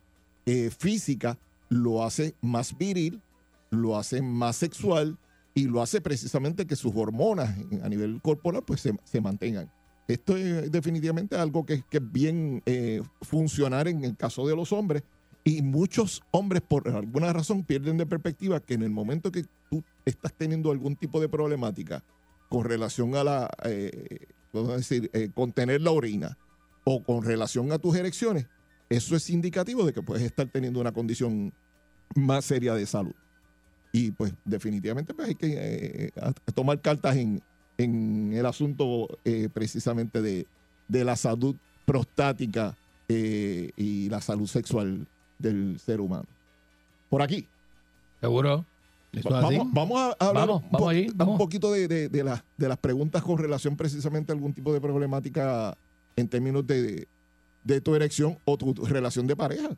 eh, 0.47 0.71
física, 0.77 1.39
lo 1.71 2.05
hace 2.05 2.35
más 2.41 2.77
viril, 2.77 3.21
lo 3.71 3.97
hace 3.97 4.23
más 4.23 4.57
sexual 4.57 5.19
y 5.55 5.65
lo 5.65 5.81
hace 5.81 6.01
precisamente 6.01 6.67
que 6.67 6.77
sus 6.77 6.93
hormonas 6.95 7.57
a 7.83 7.89
nivel 7.89 8.21
corporal 8.21 8.65
pues 8.67 8.81
se, 8.81 8.95
se 9.05 9.21
mantengan. 9.21 9.71
Esto 10.09 10.37
es 10.37 10.71
definitivamente 10.71 11.37
algo 11.37 11.65
que, 11.65 11.83
que 11.89 11.99
es 11.99 12.13
bien 12.13 12.63
eh, 12.67 13.03
funcionar 13.23 13.89
en 13.89 14.05
el 14.05 14.17
caso 14.17 14.47
de 14.47 14.55
los 14.55 14.73
hombres 14.73 15.03
y 15.45 15.63
muchos 15.63 16.23
hombres 16.31 16.63
por 16.63 16.89
alguna 16.89 17.33
razón 17.33 17.65
pierden 17.65 17.97
de 17.97 18.07
perspectiva 18.07 18.61
que 18.61 18.75
en 18.75 18.83
el 18.83 18.91
momento 18.91 19.31
que 19.31 19.45
tú 19.71 19.85
estás 20.05 20.33
teniendo 20.35 20.71
algún 20.71 20.97
tipo 20.97 21.21
de 21.21 21.29
problemática 21.29 22.03
con 22.49 22.65
relación 22.65 23.15
a 23.15 23.25
la, 23.25 23.51
eh, 23.65 24.27
vamos 24.53 24.71
a 24.71 24.77
decir, 24.77 25.11
eh, 25.13 25.31
contener 25.35 25.81
la 25.81 25.91
orina 25.91 26.39
o 26.85 27.03
con 27.03 27.23
relación 27.23 27.73
a 27.73 27.79
tus 27.79 27.97
erecciones, 27.97 28.47
eso 28.89 29.17
es 29.17 29.31
indicativo 29.31 29.85
de 29.87 29.93
que 29.93 30.03
puedes 30.03 30.25
estar 30.25 30.49
teniendo 30.51 30.81
una 30.81 30.93
condición 30.93 31.55
más 32.15 32.45
seria 32.45 32.75
de 32.75 32.87
salud. 32.87 33.15
Y 33.97 34.11
pues 34.11 34.35
definitivamente 34.45 35.15
pues, 35.15 35.29
hay 35.29 35.35
que 35.37 35.55
eh, 35.57 36.11
a- 36.21 36.31
a 36.31 36.53
tomar 36.53 36.81
cartas 36.81 37.15
en, 37.17 37.41
en 37.79 38.33
el 38.35 38.45
asunto 38.45 39.07
eh, 39.25 39.49
precisamente 39.55 40.21
de, 40.21 40.47
de 40.89 41.05
la 41.05 41.15
salud 41.15 41.55
prostática 41.87 42.75
eh, 43.09 43.71
y 43.77 44.09
la 44.09 44.21
salud 44.21 44.49
sexual 44.49 45.07
del 45.39 45.79
ser 45.79 46.01
humano. 46.01 46.25
Por 47.09 47.23
aquí. 47.23 47.47
¿Seguro? 48.21 48.65
Eso 49.13 49.29
es 49.29 49.35
así. 49.45 49.59
Vamos, 49.59 49.73
vamos 49.73 50.01
a 50.19 50.27
hablar 50.27 50.49
Vamos, 50.49 50.63
un, 50.65 50.71
vamos 50.73 50.89
allí, 50.89 51.07
un 51.17 51.39
poquito 51.39 51.71
de, 51.71 51.87
de- 51.87 52.09
de 52.09 52.25
las- 52.25 52.43
de 52.57 52.69
las 52.69 52.79
preguntas 52.79 53.23
con 53.23 53.39
relación 53.39 53.77
precisamente 53.77 54.33
a 54.33 54.35
algún 54.35 54.53
tipo 54.53 54.73
de 54.73 54.81
problemática 54.81 55.77
en 56.17 56.27
términos 56.27 56.67
de, 56.67 57.07
de 57.63 57.81
tu 57.81 57.95
erección 57.95 58.39
o 58.45 58.57
tu, 58.57 58.75
tu 58.75 58.85
relación 58.87 59.29
de 59.29 59.37
pareja. 59.37 59.69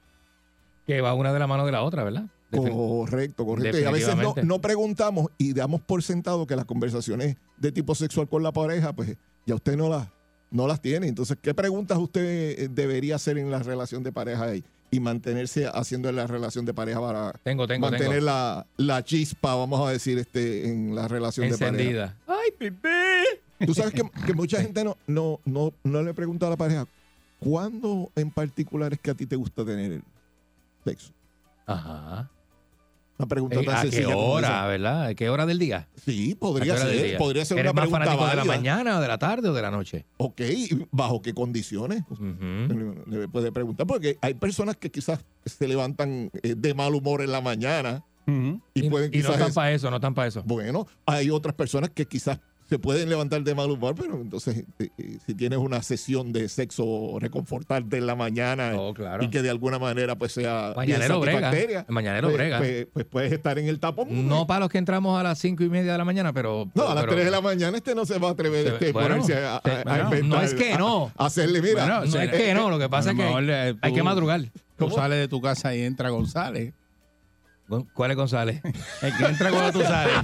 Que 0.86 1.02
va 1.02 1.12
una 1.12 1.34
de 1.34 1.38
la 1.38 1.46
mano 1.46 1.66
de 1.66 1.72
la 1.72 1.82
otra, 1.82 2.02
¿verdad? 2.02 2.24
Correcto, 2.50 3.44
correcto. 3.44 3.78
Y 3.78 3.84
a 3.84 3.90
veces 3.90 4.16
no, 4.16 4.34
no 4.42 4.60
preguntamos 4.60 5.26
y 5.38 5.52
damos 5.52 5.80
por 5.80 6.02
sentado 6.02 6.46
que 6.46 6.56
las 6.56 6.64
conversaciones 6.64 7.36
de 7.56 7.72
tipo 7.72 7.94
sexual 7.94 8.28
con 8.28 8.42
la 8.42 8.52
pareja, 8.52 8.92
pues 8.92 9.16
ya 9.46 9.54
usted 9.54 9.76
no 9.76 9.88
las, 9.88 10.08
no 10.50 10.66
las 10.66 10.80
tiene. 10.80 11.08
Entonces, 11.08 11.36
¿qué 11.40 11.54
preguntas 11.54 11.98
usted 11.98 12.22
eh, 12.58 12.68
debería 12.70 13.16
hacer 13.16 13.38
en 13.38 13.50
la 13.50 13.58
relación 13.60 14.02
de 14.02 14.12
pareja 14.12 14.54
y, 14.54 14.64
y 14.90 15.00
mantenerse 15.00 15.66
haciendo 15.66 16.08
en 16.08 16.16
la 16.16 16.26
relación 16.26 16.64
de 16.64 16.72
pareja 16.72 17.00
para 17.00 17.32
Tengo, 17.42 17.66
tengo, 17.66 17.90
mantener 17.90 18.18
tengo. 18.18 18.26
la, 18.26 18.66
la 18.76 19.04
chispa, 19.04 19.54
vamos 19.54 19.86
a 19.86 19.90
decir, 19.90 20.18
este, 20.18 20.68
en 20.68 20.94
la 20.94 21.08
relación 21.08 21.50
de 21.50 21.58
pareja? 21.58 21.74
Encendida. 21.74 22.16
¡Ay, 22.26 22.50
pipí! 22.56 23.66
Tú 23.66 23.74
sabes 23.74 23.92
que, 23.92 24.02
que 24.24 24.34
mucha 24.34 24.60
gente 24.60 24.84
no, 24.84 24.96
no, 25.06 25.40
no, 25.44 25.72
no 25.82 26.02
le 26.02 26.14
pregunta 26.14 26.46
a 26.46 26.50
la 26.50 26.56
pareja, 26.56 26.86
¿cuándo 27.40 28.10
en 28.14 28.30
particular 28.30 28.92
es 28.92 29.00
que 29.00 29.10
a 29.10 29.14
ti 29.14 29.26
te 29.26 29.34
gusta 29.34 29.64
tener 29.64 29.92
el 29.92 30.02
sexo? 30.84 31.12
Ajá. 31.66 32.30
Una 33.18 33.28
pregunta 33.28 33.60
Eh, 33.60 33.64
tan 33.64 33.74
¿A 33.76 33.82
qué 33.82 33.90
sencilla 33.90 34.14
como 34.14 34.26
hora, 34.32 34.66
verdad? 34.66 35.06
¿A 35.06 35.14
qué 35.14 35.30
hora 35.30 35.46
del 35.46 35.58
día? 35.58 35.88
Sí, 36.04 36.24
¿A 36.24 36.34
qué 36.34 36.36
podría 36.36 36.76
ser, 36.76 37.16
podría 37.18 37.44
ser 37.46 37.58
¿Eres 37.58 37.72
una 37.72 37.80
más 37.80 37.88
pregunta 37.88 38.04
fanático 38.04 38.24
de 38.30 38.36
la 38.36 38.42
válida. 38.44 38.54
mañana 38.56 38.98
o 38.98 39.00
de 39.00 39.08
la 39.08 39.18
tarde 39.18 39.48
o 39.48 39.52
de 39.54 39.62
la 39.62 39.70
noche? 39.70 40.04
Ok, 40.18 40.40
¿bajo 40.90 41.22
qué 41.22 41.32
condiciones? 41.32 42.02
Ujú. 42.10 42.24
Le, 43.08 43.20
le 43.20 43.28
puede 43.28 43.52
preguntar, 43.52 43.86
porque 43.86 44.18
hay 44.20 44.34
personas 44.34 44.76
que 44.76 44.90
quizás 44.90 45.24
se 45.46 45.66
levantan 45.66 46.30
eh, 46.42 46.54
de 46.56 46.74
mal 46.74 46.94
humor 46.94 47.22
en 47.22 47.32
la 47.32 47.40
mañana 47.40 48.04
y, 48.26 48.60
Y, 48.86 48.90
pueden 48.90 49.10
y 49.14 49.18
no 49.18 49.22
quizás... 49.22 49.32
están 49.34 49.48
es- 49.48 49.54
para 49.54 49.72
eso, 49.72 49.88
no 49.90 49.96
están 49.96 50.14
para 50.14 50.28
eso. 50.28 50.42
bueno, 50.44 50.86
hay 51.06 51.30
otras 51.30 51.54
personas 51.54 51.90
que 51.90 52.06
quizás 52.06 52.40
se 52.68 52.78
pueden 52.78 53.08
levantar 53.08 53.42
de 53.44 53.54
mal 53.54 53.70
humor, 53.70 53.94
pero 53.96 54.20
entonces 54.20 54.64
eh, 54.78 54.88
eh, 54.98 55.18
si 55.24 55.34
tienes 55.34 55.58
una 55.58 55.82
sesión 55.82 56.32
de 56.32 56.48
sexo 56.48 57.16
reconfortante 57.20 57.96
en 57.98 58.06
la 58.06 58.14
mañana 58.16 58.72
Oh, 58.76 58.92
claro. 58.92 59.22
y 59.22 59.28
que 59.30 59.40
de 59.42 59.50
alguna 59.50 59.78
manera 59.78 60.16
pues 60.16 60.32
sea 60.32 60.72
Mañanero 60.76 61.20
brega. 61.20 61.84
mañanero 61.88 62.28
pues, 62.28 62.36
brega. 62.36 62.58
Pues, 62.58 62.86
pues 62.92 63.04
puedes 63.06 63.32
estar 63.32 63.58
en 63.58 63.68
el 63.68 63.78
tapón. 63.78 64.28
No 64.28 64.46
para 64.46 64.60
los 64.60 64.68
que 64.70 64.78
entramos 64.78 65.18
a 65.18 65.22
las 65.22 65.38
cinco 65.38 65.62
y 65.64 65.68
media 65.68 65.92
de 65.92 65.98
la 65.98 66.04
mañana, 66.04 66.32
pero. 66.32 66.68
No, 66.74 66.88
a 66.88 66.94
las 66.94 67.06
3 67.06 67.24
de 67.24 67.30
la 67.30 67.40
mañana 67.40 67.76
este 67.76 67.94
no 67.94 68.04
se 68.04 68.18
va 68.18 68.28
a 68.28 68.32
atrever 68.32 68.66
Se- 68.66 68.72
este, 68.74 68.92
bueno, 68.92 69.08
ponerse 69.08 69.34
a, 69.36 69.60
inventar, 69.64 70.24
no 70.24 70.42
es 70.42 70.54
que 70.54 70.72
a- 70.72 70.78
no. 70.78 71.12
a 71.16 71.26
hacerle, 71.26 71.62
mira, 71.62 72.00
Bueno, 72.00 72.04
No 72.12 72.20
es 72.20 72.30
que 72.30 72.54
no, 72.54 72.70
lo 72.70 72.78
que 72.78 72.88
pasa 72.88 73.10
es 73.10 73.16
que 73.16 73.22
mejor, 73.22 73.44
eh, 73.48 73.74
hay 73.80 73.92
que 73.92 74.02
madrugar. 74.02 74.40
Tú 74.76 74.90
sales 74.90 75.18
de 75.18 75.28
tu 75.28 75.40
casa 75.40 75.74
y 75.74 75.82
entra 75.82 76.10
González. 76.10 76.74
¿Cuál 77.94 78.10
es 78.12 78.16
González? 78.16 78.60
El 79.02 79.16
que 79.16 79.24
entra 79.24 79.50
cuando 79.50 79.72
tú 79.72 79.82
sales. 79.82 80.14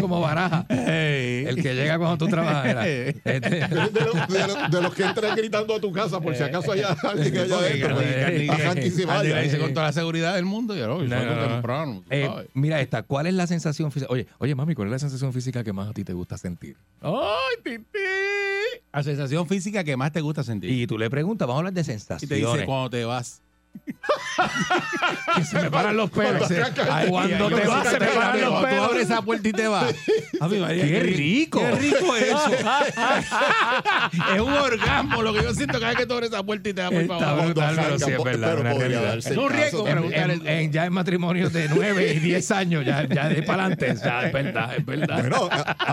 Como 0.00 0.20
baraja. 0.20 0.66
Hey. 0.68 1.44
El 1.46 1.62
que 1.62 1.74
llega 1.74 1.96
cuando 1.98 2.18
tú 2.18 2.26
trabajas. 2.28 2.76
Este- 2.86 3.22
de, 3.22 3.68
los- 3.68 3.92
de 3.92 4.00
los- 4.46 4.70
de 4.70 4.82
los 4.82 4.94
que 4.94 5.04
entran 5.04 5.36
gritando 5.36 5.74
a 5.76 5.80
tu 5.80 5.92
casa 5.92 6.20
por 6.20 6.34
si 6.34 6.42
acaso 6.42 6.72
hay 6.72 6.82
alguien 6.82 7.38
allá 7.38 7.56
adentro. 7.56 7.94
Porque 7.94 8.48
pues, 8.74 8.86
y 8.86 8.90
se 9.50 9.58
toda 9.72 9.86
la 9.86 9.92
seguridad 9.92 10.34
del 10.34 10.44
mundo. 10.44 10.74
Yo 10.76 10.86
no, 10.88 11.00
yo 11.02 11.08
No, 11.08 11.24
no, 11.24 11.34
no. 11.36 11.48
temprano. 11.48 12.02
Eh, 12.10 12.28
mira 12.54 12.80
esta, 12.80 13.02
¿cuál 13.04 13.26
es 13.28 13.34
la 13.34 13.46
sensación 13.46 13.92
física? 13.92 14.12
Oye, 14.12 14.26
oye, 14.38 14.54
mami, 14.54 14.74
¿cuál 14.74 14.88
es 14.88 14.92
la 14.92 14.98
sensación 14.98 15.32
física 15.32 15.62
que 15.62 15.72
más 15.72 15.88
a 15.88 15.92
ti 15.92 16.02
te 16.04 16.12
gusta 16.12 16.36
sentir? 16.36 16.76
¡Ay, 17.00 17.56
pipí! 17.62 17.98
La 18.92 19.02
sensación 19.02 19.46
física 19.46 19.84
que 19.84 19.96
más 19.96 20.12
te 20.12 20.20
gusta 20.20 20.42
sentir. 20.44 20.70
Y 20.70 20.86
tú 20.86 20.98
le 20.98 21.08
preguntas, 21.10 21.46
vamos 21.48 21.58
a 21.58 21.60
hablar 21.60 21.72
de 21.72 21.80
Y 21.80 21.84
te 21.84 21.90
sensaciones. 21.92 22.38
dice 22.52 22.64
cuando 22.66 22.90
te 22.90 23.04
vas. 23.04 23.40
Que 25.36 25.44
se 25.44 25.60
me 25.60 25.70
paran 25.70 25.96
los 25.96 26.10
pelos. 26.10 26.48
Cuando 27.08 27.48
te 27.48 27.66
vas, 27.66 27.88
se 27.88 27.98
me 28.00 28.06
paran 28.06 28.40
los 28.40 28.60
tú 28.60 28.64
pelos. 28.64 28.84
abres 28.88 29.02
esa 29.04 29.22
puerta 29.22 29.48
y 29.48 29.52
te 29.52 29.66
vas. 29.68 29.94
María, 30.40 30.68
¡Qué 30.86 31.00
rico! 31.00 31.60
¡Qué 31.60 31.70
rico 31.72 32.16
eso! 32.16 32.50
es 34.34 34.40
un 34.40 34.52
orgasmo 34.52 35.22
lo 35.22 35.32
que 35.32 35.42
yo 35.42 35.54
siento 35.54 35.74
cada 35.78 35.88
vez 35.88 35.98
que 35.98 36.06
tú 36.06 36.14
abres 36.14 36.30
esa 36.30 36.42
puerta 36.42 36.68
y 36.68 36.74
te 36.74 36.82
vas 36.82 36.90
por 36.92 37.06
favor. 37.06 37.54
pero 37.54 37.98
sí 37.98 38.10
es 38.12 38.24
verdad, 38.24 38.58
una 38.60 38.74
realidad. 38.74 39.18
riesgo, 39.48 39.84
ya 40.70 40.84
en 40.86 40.92
matrimonios 40.92 41.52
de 41.52 41.68
9 41.68 42.14
y 42.14 42.18
10 42.20 42.50
años, 42.50 42.84
ya, 42.84 43.06
ya 43.08 43.28
de 43.28 43.42
para 43.42 43.64
adelante, 43.66 43.90
es 43.90 44.32
verdad, 44.32 44.76
es 44.76 44.84
verdad. 44.86 45.20
Bueno, 45.20 45.48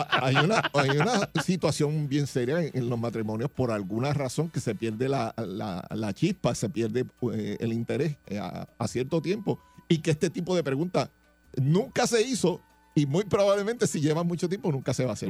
hay 0.09 0.35
una, 0.35 0.61
hay 0.73 0.89
una 0.97 1.29
situación 1.43 2.07
bien 2.09 2.27
seria 2.27 2.59
en, 2.61 2.89
los 2.89 2.99
matrimonios 2.99 3.49
por 3.49 3.71
alguna 3.71 4.13
razón 4.13 4.49
que 4.49 4.59
se 4.59 4.75
pierde 4.75 5.07
la, 5.07 5.33
la- 5.37 5.85
la 5.91 6.13
chispa, 6.13 6.53
se 6.55 6.67
pierde 6.69 7.05
eh, 7.33 7.57
el 7.71 7.77
interés 7.77 8.17
eh, 8.27 8.37
a, 8.37 8.67
a 8.77 8.87
cierto 8.87 9.21
tiempo 9.21 9.59
y 9.87 9.99
que 9.99 10.11
este 10.11 10.29
tipo 10.29 10.55
de 10.55 10.63
preguntas 10.63 11.09
nunca 11.57 12.07
se 12.07 12.21
hizo 12.21 12.61
y 12.95 13.05
muy 13.05 13.23
probablemente 13.23 13.87
si 13.87 14.01
lleva 14.01 14.23
mucho 14.23 14.49
tiempo 14.49 14.71
nunca 14.71 14.93
se 14.93 15.03
va 15.05 15.11
a 15.11 15.13
hacer. 15.13 15.29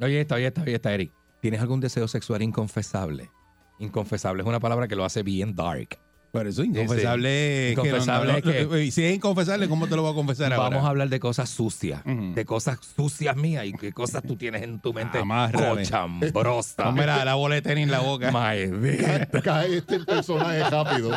Oye, 0.00 0.20
esta, 0.20 0.34
oye, 0.36 0.46
esta, 0.46 0.62
oye, 0.62 0.74
esta, 0.74 0.92
Eric. 0.94 1.12
¿Tienes 1.40 1.60
algún 1.60 1.80
deseo 1.80 2.08
sexual 2.08 2.42
inconfesable? 2.42 3.30
Inconfesable 3.78 4.42
es 4.42 4.48
una 4.48 4.60
palabra 4.60 4.88
que 4.88 4.96
lo 4.96 5.04
hace 5.04 5.22
bien 5.22 5.54
dark. 5.54 5.98
Por 6.34 6.48
eso, 6.48 6.64
inconfesable. 6.64 7.70
es 7.70 7.76
que 7.76 7.76
no- 7.76 7.86
Inconfesable 7.86 8.32
no, 8.32 8.38
no, 8.38 8.70
que- 8.70 8.84
y 8.84 8.90
si 8.90 9.04
es 9.04 9.14
inconfesable, 9.14 9.68
¿cómo 9.68 9.86
te 9.86 9.94
lo 9.94 10.02
voy 10.02 10.10
a 10.10 10.14
confesar 10.16 10.52
ahora? 10.52 10.68
Vamos 10.68 10.84
a 10.84 10.88
hablar 10.90 11.08
de 11.08 11.20
cosas 11.20 11.48
sucias, 11.48 12.02
de 12.04 12.44
cosas 12.44 12.78
sucias 12.96 13.36
mías 13.36 13.66
y 13.66 13.72
qué 13.72 13.92
cosas 13.92 14.20
tú 14.26 14.34
tienes 14.34 14.62
en 14.64 14.80
tu 14.80 14.92
mente 14.92 15.18
Amárrame. 15.18 15.82
cochambrosa. 15.84 16.84
Ponme 16.86 17.06
la, 17.06 17.24
de 17.54 17.62
tenis 17.62 17.84
en 17.84 17.92
la 17.92 18.00
boca. 18.00 18.32
Cae 19.44 19.76
este 19.76 20.00
personaje 20.00 20.68
rápido. 20.68 21.12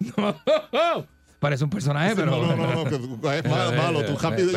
Parece 1.44 1.62
un 1.62 1.68
personaje, 1.68 2.16
pero. 2.16 2.30
no, 2.30 2.56
no, 2.56 2.56
no, 2.56 2.84
no, 2.84 3.20
caes 3.20 3.44
malo, 3.46 3.72
malo, 3.76 4.02
tú 4.06 4.16
rápido 4.16 4.50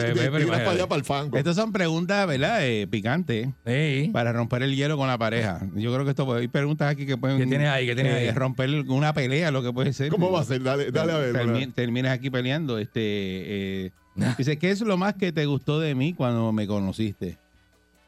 para 0.47 0.71
allá 0.71 0.87
para 0.87 0.99
el 0.99 1.03
fango. 1.03 1.35
Estas 1.37 1.57
son 1.57 1.73
preguntas, 1.73 2.25
¿verdad? 2.25 2.65
Eh, 2.65 2.87
picantes. 2.89 3.49
Sí. 3.65 4.09
Para 4.13 4.31
romper 4.31 4.63
el 4.63 4.73
hielo 4.73 4.95
con 4.95 5.09
la 5.09 5.17
pareja. 5.17 5.59
Yo 5.75 5.93
creo 5.93 6.05
que 6.05 6.11
esto 6.11 6.25
puede- 6.25 6.39
hay 6.39 6.47
preguntas 6.47 6.89
aquí 6.89 7.05
que 7.05 7.17
pueden 7.17 7.39
¿Qué 7.39 7.45
tienes 7.45 7.67
ahí? 7.67 7.87
¿Qué 7.87 7.93
tienes 7.93 8.13
eh, 8.13 8.29
ahí? 8.29 8.31
romper 8.31 8.69
una 8.87 9.11
pelea, 9.11 9.51
lo 9.51 9.61
que 9.61 9.73
puede 9.73 9.91
ser. 9.91 10.07
¿Cómo 10.11 10.31
va 10.31 10.39
a 10.39 10.43
ser? 10.45 10.63
Dale, 10.63 10.89
dale 10.91 11.11
a 11.11 11.17
ver. 11.17 11.35
Termi- 11.35 11.59
¿verdad? 11.59 11.73
terminas 11.75 12.13
aquí 12.13 12.29
peleando. 12.29 12.77
Este, 12.77 13.01
eh, 13.01 13.91
dice, 14.37 14.57
¿qué 14.57 14.71
es 14.71 14.79
lo 14.79 14.95
más 14.95 15.15
que 15.15 15.33
te 15.33 15.45
gustó 15.45 15.81
de 15.81 15.93
mí 15.93 16.13
cuando 16.13 16.53
me 16.53 16.67
conociste? 16.67 17.37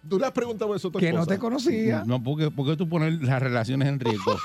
Tú 0.07 0.17
le 0.17 0.25
has 0.25 0.31
preguntado 0.31 0.73
eso 0.75 0.87
a 0.87 0.91
tu 0.91 0.99
Que 0.99 1.11
no 1.11 1.25
te 1.25 1.37
conocía. 1.37 2.03
No, 2.05 2.23
porque, 2.23 2.49
porque 2.51 2.77
tú 2.77 2.87
pones 2.87 3.21
las 3.21 3.41
relaciones 3.41 3.87
en 3.89 3.99
riesgo. 3.99 4.37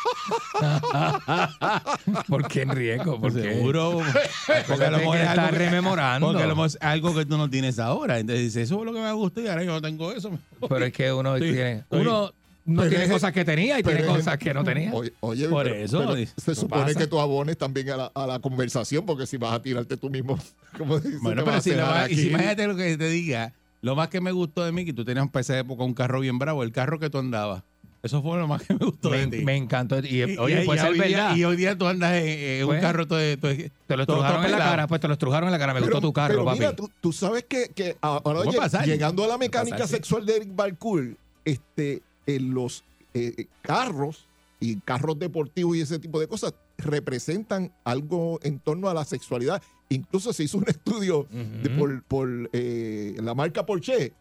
¿Por 2.29 2.49
qué 2.49 2.63
en 2.63 2.71
riesgo? 2.71 3.21
¿Por 3.21 3.33
qué? 3.35 3.43
Seguro. 3.55 4.01
Porque 4.69 4.85
a 4.85 4.91
lo 4.91 4.97
Porque 4.99 4.99
mejor 4.99 5.17
es 5.17 5.23
está 5.29 5.33
algo 5.47 5.53
que- 5.59 5.65
rememorando. 5.65 6.27
Porque 6.29 6.43
a 6.43 6.47
lo 6.47 6.55
mejor 6.57 6.67
es 6.69 6.79
algo 6.81 7.15
que 7.15 7.25
tú 7.27 7.37
no 7.37 7.49
tienes 7.51 7.79
ahora. 7.79 8.19
Entonces 8.19 8.45
dices, 8.45 8.63
eso 8.65 8.79
es 8.81 8.85
lo 8.87 8.93
que 8.93 9.01
me 9.01 9.13
gusta 9.13 9.41
y 9.41 9.49
ahora 9.49 9.65
yo 9.65 9.73
no 9.73 9.81
tengo 9.83 10.13
eso. 10.13 10.31
Pero 10.69 10.85
es 10.85 10.93
que 10.93 11.13
uno 11.13 11.37
tiene. 11.37 11.73
estoy- 11.79 12.01
Uno 12.01 12.33
no 12.67 12.81
Pero 12.81 12.89
tiene 12.91 13.05
es- 13.05 13.11
cosas 13.13 13.33
que 13.33 13.45
tenía 13.45 13.79
y 13.79 13.83
tiene 13.83 14.01
es- 14.01 14.07
cosas 14.07 14.39
que 14.39 14.55
no 14.55 14.65
tenía. 14.65 14.93
Oye, 14.93 15.13
oye, 15.21 15.49
Por 15.49 15.65
pero- 15.65 15.77
eso, 15.77 15.99
pero 15.99 16.15
dice, 16.15 16.33
se 16.37 16.55
supone 16.55 16.83
pasa. 16.85 16.99
que 16.99 17.07
tú 17.07 17.21
abones 17.21 17.59
también 17.59 17.91
a 17.91 17.97
la, 17.97 18.13
a 18.15 18.27
la 18.27 18.39
conversación, 18.39 19.05
porque 19.07 19.27
si 19.27 19.37
vas 19.37 19.53
a 19.53 19.61
tirarte 19.63 19.97
tú 19.97 20.09
mismo, 20.11 20.39
como 20.79 20.99
dices, 20.99 21.21
Bueno, 21.21 21.43
pero 21.45 21.53
vas 21.57 21.57
a 21.57 21.61
si, 21.63 21.71
lo 21.71 21.77
cenar 21.77 21.91
vas- 21.95 22.11
y 22.11 22.17
si 22.17 22.29
imagínate 22.29 22.67
lo 22.67 22.77
que 22.77 22.97
te 22.97 23.09
diga, 23.09 23.53
lo 23.85 23.95
más 23.95 24.09
que 24.09 24.21
me 24.21 24.33
gustó 24.33 24.65
de 24.65 24.73
mí, 24.73 24.85
que 24.85 24.93
tú 24.93 25.05
tenías 25.05 25.29
para 25.31 25.43
esa 25.43 25.59
época 25.59 25.85
un 25.85 25.95
carro 25.95 26.21
bien 26.21 26.39
bravo, 26.39 26.63
el 26.63 26.73
carro 26.73 26.99
que 26.99 27.11
tú 27.11 27.19
andabas. 27.19 27.63
Eso 28.03 28.23
fue 28.23 28.37
lo 28.39 28.47
más 28.47 28.63
que 28.63 28.75
me 28.75 28.85
gustó 28.85 29.11
Me, 29.11 29.27
de 29.27 29.39
ti. 29.39 29.45
me 29.45 29.57
encantó. 29.57 29.99
Y, 30.01 30.23
Y- 30.23 30.37
oye, 30.39 30.63
y- 30.63 30.67
puede 30.67 30.79
y 30.79 30.83
ser 30.83 30.91
hoy 30.93 30.99
día- 31.09 31.17
verdad. 31.19 31.37
y 31.37 31.45
hoy 31.45 31.57
día 31.57 31.77
tú 31.79 31.87
andas 31.87 32.13
en, 32.15 32.29
en 32.29 32.63
un 32.65 32.69
Pues, 32.69 32.81
carro 32.83 33.07
todo, 33.07 33.19
todo- 33.39 33.53
te 33.87 33.97
lo 33.97 34.03
estrujaron 34.03 34.37
todo 34.37 34.45
en 34.47 34.53
la 34.53 34.59
cara, 34.59 34.87
pues 34.87 35.01
te 35.01 35.07
lo 35.09 35.13
estrujaron 35.15 35.49
en 35.49 35.53
la 35.53 35.59
cara. 35.59 35.73
Me 35.75 35.81
Pero- 35.81 35.93
gustó 35.93 36.07
tu 36.09 36.13
carro, 36.13 36.35
pero 36.35 36.45
papi. 36.45 36.59
mira, 36.59 36.77
tú, 36.77 36.91
tú 37.01 37.13
sabes 37.13 37.45
que, 37.45 37.69
que 37.75 37.97
ahora, 38.01 38.41
oye, 38.41 38.59
llegando 38.87 39.25
a 39.25 39.27
la 39.29 39.39
mecánica 39.39 39.77
pasar, 39.77 39.89
sí. 39.89 39.95
sexual 39.97 40.27
de 40.27 40.37
Eric 40.37 40.49
Balcour, 40.55 41.17
este, 41.45 42.03
en 42.27 42.53
los 42.55 42.85
eh, 43.15 43.47
carros 43.63 44.27
y 44.61 44.81
carros 44.81 45.19
deportivos 45.19 45.77
y 45.77 45.81
ese 45.81 45.99
tipo 45.99 46.21
de 46.21 46.29
cosas 46.29 46.55
representan 46.79 47.73
algo 47.85 48.39
en 48.43 48.59
torno 48.59 48.89
a 48.89 48.95
la 48.95 49.05
sexualidad. 49.05 49.63
Incluso 49.89 50.33
se 50.33 50.45
hizo 50.45 50.59
un 50.59 50.65
estudio 50.69 51.27
de 51.31 51.71
por, 51.71 52.03
por, 52.05 52.51
eh, 52.53 53.17
la 53.23 53.35
marca 53.35 53.67
Porsche 53.67 54.13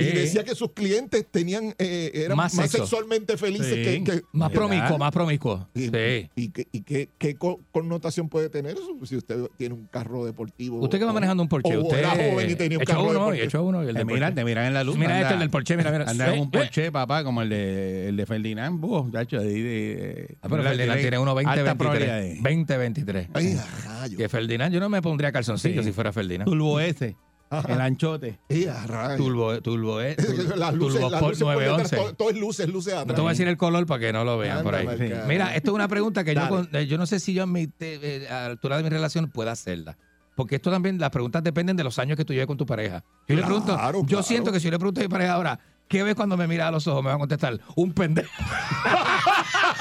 Sí. 0.00 0.08
y 0.08 0.12
decía 0.12 0.44
que 0.44 0.54
sus 0.54 0.72
clientes 0.72 1.26
tenían 1.30 1.74
eh, 1.78 2.10
eran 2.14 2.36
Más 2.36 2.52
sexualmente 2.52 3.36
felices 3.36 3.74
Sí. 3.74 3.82
que, 3.82 4.04
que- 4.04 4.22
Más 4.32 4.50
promiscuo, 4.50 4.98
más 4.98 5.12
promiscuo. 5.12 5.68
y, 5.74 5.88
Sí. 5.88 6.30
y 6.36 6.48
qué- 6.50 6.66
y 6.72 6.80
qué, 6.82 7.08
qué 7.18 7.34
co- 7.34 7.60
connotación 7.72 8.28
puede 8.28 8.48
tener 8.48 8.72
eso 8.76 8.96
si 9.04 9.16
usted 9.16 9.46
tiene 9.56 9.74
un 9.74 9.86
carro 9.86 10.24
deportivo. 10.24 10.78
Usted 10.80 10.98
que 10.98 11.04
va 11.04 11.10
o- 11.10 11.14
manejando 11.14 11.42
un 11.42 11.48
Porsche, 11.48 11.76
usted 11.78 11.98
era 11.98 12.10
joven 12.10 12.50
y 12.50 12.54
tenía 12.54 12.78
un 12.78 12.84
carro 12.84 13.02
uno 13.02 13.10
y 13.10 13.14
deportivo. 13.14 13.44
echó 13.46 13.62
uno 13.64 13.84
y 13.84 13.88
el 13.88 13.94
miran, 13.94 14.06
Porsche. 14.08 14.34
te 14.34 14.44
miran 14.44 14.66
en 14.66 14.74
la 14.74 14.84
luz. 14.84 14.96
Mira 14.96 15.10
anda- 15.14 15.22
este, 15.22 15.34
el 15.34 15.40
del 15.40 15.50
Porsche, 15.50 15.76
mira, 15.76 15.90
mira. 15.90 16.04
Anda 16.10 16.28
en 16.28 16.34
Sí. 16.34 16.40
un 16.40 16.50
Porsche, 16.50 16.92
papá, 16.92 17.24
como 17.24 17.42
el 17.42 17.48
de, 17.48 18.08
el 18.08 18.16
de 18.16 18.26
Ferdinand. 18.26 18.80
Buh, 18.80 19.10
chacho, 19.12 19.40
de, 19.40 19.52
de, 19.62 20.36
Ah, 20.42 20.48
pero 20.48 20.62
Ferdinand 20.62 21.00
tiene 21.00 21.18
uno 21.18 21.30
alta 21.36 21.74
probabilidad 21.74 22.20
2023. 22.20 22.42
de- 22.42 22.50
2023. 22.50 23.28
Ay, 23.34 23.56
a 23.56 24.00
rayos. 24.00 24.16
Que 24.18 24.28
Ferdinand, 24.28 24.72
yo 24.72 24.80
no 24.80 24.88
me 24.88 25.02
pondría 25.02 25.32
calzoncillo 25.32 25.82
Sí. 25.82 25.88
si 25.88 25.92
fuera 25.92 26.12
Ferdinand. 26.12 26.48
Turbo 26.48 26.80
S, 26.80 27.16
Ajá. 27.58 27.72
el 27.74 27.80
anchote. 27.80 28.38
Rayos. 28.86 29.16
Turbo, 29.18 29.60
turbo, 29.60 30.00
eh, 30.00 30.16
turbo, 30.18 30.56
las 30.56 30.74
luces, 30.74 31.00
turbo 31.00 31.10
las 31.10 31.20
Sport 31.20 31.32
luces 31.32 31.44
por 31.44 31.58
detrás, 31.58 31.92
911. 31.92 31.96
todo, 31.96 32.14
todo 32.14 32.30
es 32.30 32.36
luces, 32.36 32.68
luces 32.68 32.94
No 32.94 33.00
atrás. 33.00 33.14
te 33.14 33.20
voy 33.20 33.28
a 33.28 33.32
decir 33.32 33.48
el 33.48 33.56
color 33.56 33.86
para 33.86 34.00
que 34.00 34.12
no 34.12 34.24
lo 34.24 34.38
vean 34.38 34.62
por 34.62 34.74
ahí. 34.74 34.86
Mira, 35.28 35.54
esto 35.54 35.70
es 35.70 35.74
una 35.74 35.88
pregunta 35.88 36.24
que 36.24 36.34
yo, 36.34 36.66
eh, 36.72 36.86
yo 36.86 36.98
no 36.98 37.06
sé 37.06 37.20
si 37.20 37.34
yo 37.34 37.42
a, 37.42 37.46
mi, 37.46 37.66
te- 37.66 37.98
eh, 38.24 38.28
a 38.28 38.32
la 38.34 38.46
altura 38.46 38.76
de 38.78 38.82
mi 38.82 38.88
relación 38.88 39.28
pueda 39.30 39.52
hacerla. 39.52 39.96
Porque 40.34 40.56
esto 40.56 40.70
también, 40.70 40.98
las 40.98 41.10
preguntas 41.10 41.44
dependen 41.44 41.76
de 41.76 41.84
los 41.84 41.98
años 41.98 42.16
que 42.16 42.24
tú 42.24 42.32
lleves 42.32 42.46
con 42.46 42.56
tu 42.56 42.64
pareja. 42.64 43.04
Yo 43.28 43.36
le 43.36 43.42
pregunto, 43.42 43.72
yo 43.72 44.06
claro. 44.06 44.22
siento 44.22 44.50
que 44.50 44.60
si 44.60 44.64
yo 44.64 44.70
le 44.70 44.78
pregunto 44.78 45.00
a 45.00 45.04
mi 45.04 45.08
pareja 45.08 45.34
ahora, 45.34 45.58
¿qué 45.88 46.02
ves 46.02 46.14
cuando 46.14 46.38
me 46.38 46.46
mira 46.46 46.68
a 46.68 46.70
los 46.70 46.86
ojos? 46.86 47.02
Me 47.02 47.10
va 47.10 47.16
a 47.16 47.18
contestar, 47.18 47.60
un 47.76 47.92
pendejo. 47.92 48.30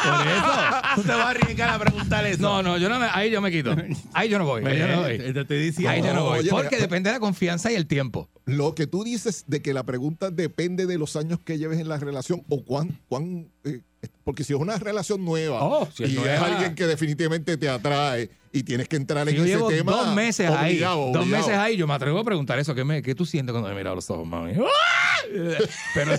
Por 0.04 0.28
eso, 0.28 0.82
tú 0.96 1.02
te 1.04 1.08
vas 1.10 1.20
a 1.20 1.30
arriesgar 1.30 1.70
a 1.70 1.80
preguntar 1.80 2.26
eso. 2.26 2.42
No, 2.42 2.64
no, 2.64 2.78
yo 2.78 2.90
no 2.90 3.00
me, 3.00 3.08
ahí 3.12 3.30
yo 3.30 3.42
me 3.42 3.52
quito. 3.52 3.76
Ahí 4.14 4.30
yo 4.30 4.40
no 4.40 4.46
voy. 4.46 4.66
Ahí 4.66 4.78
yo 4.80 4.88
no 4.88 5.02
voy. 5.02 5.18
Te 5.18 5.40
estoy 5.40 5.60
diciendo. 5.62 5.90
Ahí 5.90 6.02
yo 6.02 6.14
no 6.14 6.24
voy. 6.24 6.48
Porque 6.50 6.78
depende 6.78 7.10
de 7.10 7.16
la 7.16 7.20
confianza 7.20 7.72
y 7.72 7.76
el 7.76 7.88
tiempo. 7.88 8.30
Lo 8.52 8.76
que 8.76 8.88
tú 8.88 9.04
dices 9.04 9.46
de 9.48 9.62
que 9.62 9.74
la 9.74 9.84
pregunta 9.84 10.30
depende 10.32 10.86
de 10.86 10.98
los 10.98 11.16
años 11.16 11.40
que 11.44 11.58
lleves 11.58 11.80
en 11.80 11.88
la 11.90 11.98
relación 11.98 12.44
o 12.50 12.64
cuán, 12.64 13.00
cuán 13.08 13.48
eh, 13.64 13.82
porque 14.24 14.44
si 14.44 14.54
es 14.54 14.60
una 14.60 14.78
relación 14.78 15.24
nueva 15.24 15.64
Oh, 15.64 15.88
si 15.94 16.04
es 16.04 16.10
y 16.12 16.18
es 16.18 16.28
alguien 16.40 16.74
que 16.76 16.88
definitivamente 16.88 17.56
te 17.58 17.70
atrae 17.70 18.30
y 18.54 18.64
tienes 18.64 18.88
que 18.90 18.96
entrar 18.98 19.26
Si 19.28 19.32
en 19.32 19.38
yo 19.38 19.44
ese 19.44 19.54
llevo 19.56 19.70
tema. 19.70 19.92
dos 19.94 20.14
meses 20.16 20.50
ahí, 20.50 20.72
obligado, 20.74 20.98
dos 21.14 21.18
obligado. 21.24 21.48
meses 21.48 21.58
ahí, 21.60 21.78
yo 21.78 21.88
me 21.88 21.94
atrevo 21.94 22.20
a 22.20 22.24
preguntar 22.24 22.60
eso. 22.60 22.76
¿Qué, 22.76 22.84
me, 22.84 23.02
qué 23.02 23.16
tú 23.16 23.26
sientes 23.26 23.54
cuando 23.54 23.70
me 23.70 23.76
miras 23.76 23.96
los 23.96 24.10
ojos, 24.10 24.28
mami? 24.28 24.54
¡Ah! 24.54 25.18
Pero, 25.94 26.12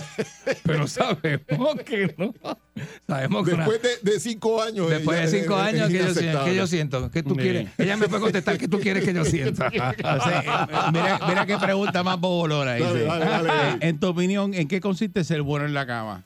pero 0.63 0.87
sabemos 0.87 1.75
que 1.85 2.15
no. 2.17 2.33
Sabemos 3.05 3.45
que 3.47 3.53
una- 3.53 3.67
Después 3.67 3.81
de, 4.01 4.11
de 4.11 4.19
cinco 4.19 4.59
años. 4.61 4.89
Después 4.89 5.19
ella 5.19 5.29
de 5.29 5.39
cinco 5.41 5.53
es 5.59 5.61
años, 5.61 5.89
¿qué 5.89 6.31
yo. 6.31 6.45
¿qué 6.45 6.55
yo 6.55 6.67
siento? 6.67 7.11
¿Qué 7.11 7.21
tú 7.21 7.35
Sí. 7.35 7.41
quieres? 7.41 7.69
Ella 7.77 7.97
me 7.97 8.07
puede 8.07 8.21
contestar, 8.21 8.57
¿qué 8.57 8.67
tú 8.67 8.79
quieres 8.79 9.03
que 9.03 9.13
yo 9.13 9.23
sienta? 9.25 9.69
Mira, 10.91 11.19
mira 11.27 11.45
qué 11.45 11.57
pregunta 11.57 12.01
más 12.01 12.19
bobolona. 12.27 12.71
Dale, 12.71 12.85
dice. 12.93 13.03
dale, 13.05 13.25
dale. 13.25 13.49
Eh, 13.73 13.77
En 13.89 13.99
tu 13.99 14.07
opinión, 14.07 14.53
¿en 14.53 14.67
qué 14.67 14.79
consiste 14.81 15.23
ser 15.23 15.41
bueno 15.41 15.65
en 15.65 15.73
la 15.73 15.85
cama? 15.85 16.23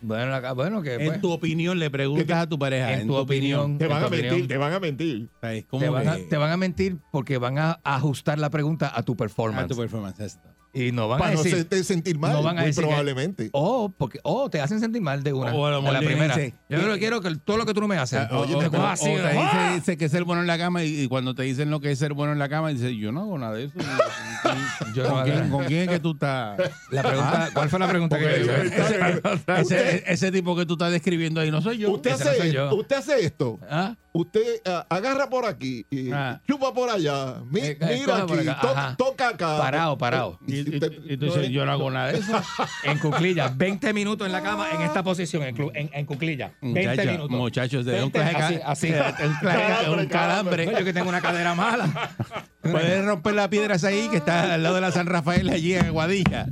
bueno, 0.00 0.34
acá- 0.34 0.52
bueno, 0.52 0.82
que 0.82 0.94
En 0.96 1.06
pues, 1.06 1.20
tu 1.22 1.30
opinión, 1.32 1.78
le 1.78 1.88
preguntas 1.90 2.36
a 2.42 2.46
tu 2.46 2.58
pareja. 2.58 2.92
en 2.92 3.06
tu 3.06 3.14
opinión, 3.14 3.78
Te 3.78 3.84
en 3.84 3.90
van 3.90 4.00
tu 4.00 4.06
a 4.06 4.10
mentir, 4.10 4.28
opinión, 4.30 4.48
te 4.48 4.56
van 4.58 4.72
a 4.74 4.80
mentir. 4.80 5.28
Te 5.40 5.88
van, 5.88 6.08
a, 6.08 6.16
que- 6.16 6.22
te 6.24 6.36
van 6.36 6.50
a 6.50 6.56
mentir 6.58 6.98
porque 7.10 7.38
van 7.38 7.58
a 7.58 7.80
ajustar 7.82 8.38
la 8.38 8.50
pregunta 8.50 8.92
a 8.94 9.02
tu 9.02 9.12
a 9.12 9.16
performance. 9.16 9.68
tu 9.68 9.76
performance. 9.76 10.20
esto. 10.22 10.48
Y 10.74 10.90
no 10.92 11.08
van 11.08 11.18
a 11.18 11.22
Para 11.22 11.34
no 11.34 11.38
decir, 11.42 11.54
hacerte 11.54 11.84
sentir 11.84 12.18
mal, 12.18 12.32
no 12.32 12.42
van 12.42 12.58
a 12.58 12.60
muy 12.62 12.66
decir 12.68 12.82
que- 12.82 12.88
probablemente. 12.88 13.48
O, 13.52 13.88
porque, 13.96 14.18
o 14.24 14.50
te 14.50 14.60
hacen 14.60 14.80
sentir 14.80 15.00
mal 15.00 15.22
de 15.22 15.32
una. 15.32 15.54
O 15.54 15.66
a 15.66 15.70
lo 15.70 15.82
de 15.82 15.92
la 15.92 16.00
le 16.00 16.06
primera. 16.06 16.36
dice, 16.36 16.54
Yo 16.68 16.78
no 16.82 16.98
quiero 16.98 17.20
que 17.20 17.34
todo 17.36 17.56
lo 17.56 17.64
que 17.66 17.74
tú 17.74 17.80
no 17.80 17.88
me 17.88 17.96
haces. 17.96 18.20
O, 18.30 18.40
Oye, 18.40 18.54
o- 18.54 18.58
o- 18.58 18.80
o 18.80 18.86
así, 18.86 19.04
te 19.06 19.20
¡ah! 19.22 19.68
dice, 19.68 19.74
dice 19.80 19.96
que 19.96 20.04
es 20.06 20.10
ser 20.10 20.24
bueno 20.24 20.40
en 20.42 20.46
la 20.48 20.58
cama 20.58 20.82
y, 20.84 21.02
y 21.02 21.08
cuando 21.08 21.34
te 21.34 21.42
dicen 21.44 21.70
lo 21.70 21.80
que 21.80 21.90
es 21.92 21.98
ser 21.98 22.12
bueno 22.14 22.32
en 22.32 22.38
la 22.38 22.48
cama, 22.48 22.70
dice 22.70 22.96
yo 22.96 23.12
no 23.12 23.20
hago 23.22 23.38
nada 23.38 23.54
de 23.54 23.64
eso. 23.64 23.74
Yo 24.94 25.04
no 25.04 25.10
¿Con, 25.10 25.24
quién, 25.24 25.50
con 25.50 25.64
quién 25.66 25.82
es 25.82 25.88
que 25.88 26.00
tú 26.00 26.12
estás? 26.12 26.58
La 26.90 27.02
pregunta, 27.02 27.50
¿Cuál 27.54 27.68
fue 27.70 27.78
la 27.78 27.88
pregunta 27.88 28.18
que 28.18 28.24
yo 28.24 28.64
hice? 28.64 28.74
Ese, 29.60 30.04
ese 30.06 30.32
tipo 30.32 30.56
que 30.56 30.66
tú 30.66 30.74
estás 30.74 30.90
describiendo 30.92 31.40
ahí 31.40 31.50
no 31.50 31.60
soy 31.62 31.78
yo. 31.78 31.90
Usted 31.92 32.12
ese 32.12 32.24
no 32.24 32.30
hace, 32.30 32.38
soy 32.40 32.52
yo. 32.52 32.74
usted 32.74 32.96
hace 32.96 33.24
esto. 33.24 33.58
¿Ah? 33.70 33.94
Usted 34.16 34.60
ah, 34.64 34.86
agarra 34.90 35.28
por 35.28 35.44
aquí 35.44 35.84
y 35.90 36.12
Ah. 36.12 36.40
chupa 36.46 36.72
por 36.72 36.88
allá. 36.88 37.34
mi- 37.50 37.58
Eh, 37.58 37.76
eh, 37.80 37.98
mira 38.00 38.18
aquí, 38.18 38.32
acá, 38.48 38.60
to- 38.60 38.68
ajá. 38.70 38.94
toca 38.96 39.28
acá. 39.30 39.58
Parado, 39.58 39.98
parado. 39.98 40.38
Y, 40.46 40.60
y- 40.60 40.78
tú 41.16 41.24
dices, 41.26 41.48
yo 41.50 41.66
no 41.66 41.72
hago 41.72 41.90
nada 41.90 42.12
de 42.12 42.18
eso. 42.20 42.32
En 42.84 42.98
cuclillas, 43.00 43.56
20 43.58 43.92
minutos 43.92 44.24
en 44.26 44.32
la 44.32 44.40
cama 44.40 44.68
en 44.72 44.82
esta 44.82 45.02
posición, 45.02 45.42
en, 45.42 45.56
en, 45.74 45.90
en 45.92 46.06
cuclillas. 46.06 46.52
20 46.62 46.90
Muchacho, 46.90 47.10
minutos. 47.10 47.30
muchachos, 47.38 47.84
de 47.84 48.04
un 48.04 48.12
20, 48.12 48.20
clase 48.20 48.62
así, 48.64 48.92
así. 48.92 48.92
un 49.24 49.34
clase- 49.34 49.88
un 49.90 50.06
calambre. 50.06 50.66
No, 50.66 50.78
yo 50.78 50.84
que 50.84 50.92
tengo 50.92 51.08
una 51.08 51.20
cadera 51.20 51.56
mala. 51.56 52.12
Puedes 52.62 53.04
romper 53.04 53.34
las 53.34 53.48
piedras 53.48 53.82
ahí 53.82 54.08
que 54.10 54.18
está 54.18 54.54
al 54.54 54.62
lado 54.62 54.76
de 54.76 54.80
la 54.80 54.92
San 54.92 55.06
Rafael 55.06 55.48
allí 55.50 55.74
en 55.74 55.86
Aguadilla. 55.86 56.46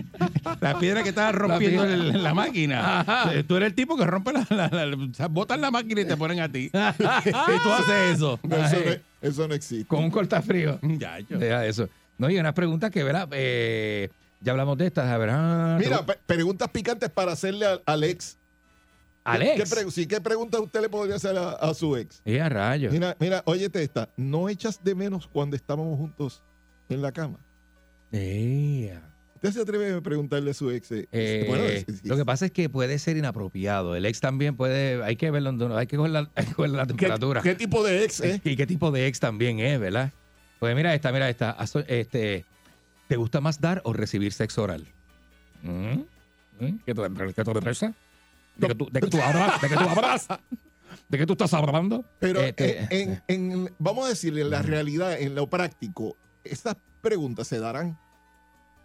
Las 0.60 0.74
piedras 0.76 1.02
que 1.02 1.08
estás 1.10 1.34
rompiendo 1.34 1.82
piedra. 1.84 1.94
en 2.08 2.22
la 2.22 2.34
máquina. 2.34 3.00
Ajá. 3.00 3.34
Eh, 3.34 3.44
Tú 3.44 3.56
eres 3.56 3.68
el 3.68 3.74
tipo 3.74 3.96
que 3.96 4.04
rompe 4.06 4.32
la, 4.32 4.46
la- 4.50 4.68
la- 4.86 5.26
botan 5.28 5.60
la 5.60 5.70
máquina 5.70 6.00
y 6.00 6.04
te 6.04 6.16
ponen 6.16 6.40
a 6.40 6.50
ti. 6.50 6.66
y 6.98 7.62
tú 7.62 7.72
haces 7.72 8.14
eso. 8.16 8.38
No, 8.42 8.56
eso, 8.56 8.76
no, 8.84 9.28
eso 9.28 9.48
no 9.48 9.54
existe. 9.54 9.86
Con 9.86 10.04
un 10.04 10.10
cortafrío. 10.10 10.78
Muchacho. 10.82 11.38
Deja 11.38 11.66
eso. 11.66 11.88
No, 12.18 12.30
y 12.30 12.38
unas 12.38 12.52
preguntas 12.54 12.90
que, 12.90 13.02
¿verdad? 13.02 13.28
Eh, 13.32 14.08
ya 14.40 14.52
hablamos 14.52 14.76
de 14.78 14.86
estas, 14.86 15.18
¿verdad? 15.18 15.78
Mira, 15.78 16.04
pe- 16.04 16.18
preguntas 16.26 16.68
picantes 16.70 17.10
para 17.10 17.32
hacerle 17.32 17.66
ex. 18.02 18.36
Alex. 19.24 19.62
¿Qué, 19.62 19.70
pre- 19.76 19.90
sí, 19.92 20.06
¿qué 20.06 20.20
preguntas 20.20 20.60
usted 20.60 20.80
le 20.80 20.88
podría 20.88 21.14
hacer 21.14 21.36
a, 21.38 21.50
a 21.50 21.74
su 21.74 21.96
ex? 21.96 22.20
Y 22.24 22.38
a 22.38 22.48
rayos. 22.48 22.92
Mira, 22.92 23.16
mira, 23.20 23.42
óyete 23.44 23.80
esta. 23.82 24.08
¿No 24.16 24.48
echas 24.48 24.82
de 24.82 24.96
menos 24.96 25.28
cuando 25.28 25.54
estábamos 25.54 25.96
juntos 25.96 26.42
en 26.88 27.02
la 27.02 27.12
cama? 27.12 27.38
Ea. 28.10 29.00
¿Usted 29.42 29.52
se 29.52 29.60
atreve 29.62 29.92
a 29.94 30.00
preguntarle 30.00 30.52
a 30.52 30.54
su 30.54 30.70
ex? 30.70 30.92
eh, 30.92 31.08
Eh, 31.10 31.44
bueno, 31.48 31.64
es- 31.64 31.88
es- 31.88 32.04
lo 32.04 32.16
que 32.16 32.24
pasa 32.24 32.46
es 32.46 32.52
que 32.52 32.68
puede 32.68 32.98
ser 32.98 33.16
inapropiado. 33.16 33.96
El 33.96 34.06
ex 34.06 34.20
también 34.20 34.56
puede, 34.56 35.02
hay 35.02 35.16
que 35.16 35.30
verlo, 35.32 35.76
hay 35.76 35.86
que 35.86 35.96
coger 35.96 36.12
la, 36.12 36.26
que 36.36 36.52
coger 36.54 36.70
la 36.70 36.82
¿qué, 36.82 36.88
temperatura. 36.88 37.42
qué 37.42 37.54
tipo 37.54 37.82
de 37.82 38.04
ex, 38.04 38.20
eh? 38.20 38.40
Y 38.44 38.56
qué 38.56 38.66
tipo 38.66 38.90
de 38.92 39.06
ex 39.08 39.18
también 39.20 39.58
es, 39.60 39.80
¿verdad? 39.80 40.12
Pues 40.60 40.76
mira 40.76 40.94
esta, 40.94 41.10
mira 41.10 41.28
esta. 41.28 41.50
Aso- 41.50 41.84
Este, 41.88 42.44
¿Te 43.08 43.16
gusta 43.16 43.40
más 43.40 43.60
dar 43.60 43.82
o 43.84 43.92
recibir 43.92 44.32
sexo 44.32 44.62
oral? 44.62 44.86
¿Mm? 45.62 46.02
¿Mm? 46.60 46.78
¿Qué 46.86 46.94
te, 46.94 47.02
qué 47.02 47.44
te? 47.44 47.92
¿De 48.54 48.68
que 48.68 48.74
tú, 48.74 48.88
de 48.92 49.00
que 49.00 49.06
tú 49.08 49.20
hablas? 49.20 49.60
¿De 49.60 49.68
que 49.68 49.74
tú 49.74 49.80
hablas? 49.88 50.28
¿De 51.08 51.18
qué 51.18 51.26
tú 51.26 51.32
estás 51.32 51.52
hablando? 51.54 52.04
Pero 52.20 52.40
Este, 52.40 52.78
en, 52.90 53.22
en- 53.28 53.52
en- 53.52 53.74
vamos 53.78 54.06
a 54.06 54.10
decirle, 54.10 54.42
en 54.42 54.50
la 54.50 54.62
realidad, 54.62 55.18
en 55.20 55.34
lo 55.34 55.48
práctico, 55.48 56.16
estas 56.44 56.76
preguntas 57.00 57.48
se 57.48 57.58
darán. 57.58 57.98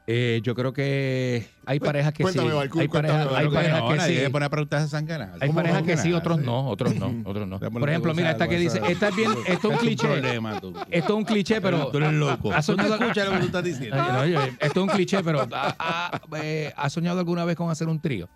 Eh, 0.09 0.39
yo 0.41 0.55
creo 0.55 0.71
que 0.71 1.45
hay 1.65 1.81
parejas 1.81 2.13
que 2.13 2.23
Cuéntame, 2.23 2.49
sí. 2.49 2.55
Balcún, 2.55 2.81
hay 2.81 2.87
cuéntame, 2.87 3.13
parejas, 3.25 3.37
hay 3.37 3.45
no, 3.45 3.51
que 3.51 3.99
sí. 3.99 4.17
Hay 4.17 5.47
¿Cómo 5.47 5.53
parejas 5.55 5.83
que 5.83 5.97
sí, 5.97 6.13
otros 6.13 6.39
no, 6.39 6.69
otros 6.69 6.95
no, 6.95 7.13
otros 7.25 7.45
no. 7.47 7.59
Por 7.59 7.89
ejemplo, 7.89 8.13
mira 8.15 8.31
esta 8.31 8.47
que 8.47 8.57
dice, 8.57 8.81
esta 8.87 9.09
es 9.09 9.15
bien, 9.17 9.31
esto 9.47 9.67
es 9.69 9.73
un 9.73 9.79
cliché. 9.79 10.07
problema, 10.07 10.59
tú. 10.61 10.73
Esto 10.89 11.13
es 11.13 11.17
un 11.17 11.25
cliché, 11.25 11.59
pero 11.59 11.87
tú 11.91 11.97
eres 11.97 12.13
loco. 12.13 12.53
¿Has 12.53 12.65
soñado- 12.65 12.93
Tú 12.93 12.99
no 12.99 13.05
escuchas 13.07 13.25
lo 13.27 13.33
que 13.33 13.39
tú 13.39 13.45
estás 13.47 13.63
diciendo. 13.63 13.97
Oye, 14.01 14.11
no, 14.13 14.19
oye, 14.39 14.49
esto 14.61 14.79
es 14.79 14.83
un 14.83 14.87
cliché, 14.89 15.23
pero 15.23 15.41
¿ha, 15.51 15.75
ha- 15.77 16.21
eh, 16.41 16.71
¿has 16.77 16.93
soñado 16.93 17.19
alguna 17.19 17.43
vez 17.43 17.55
con 17.57 17.69
hacer 17.69 17.87
un 17.89 17.99
trío? 17.99 18.29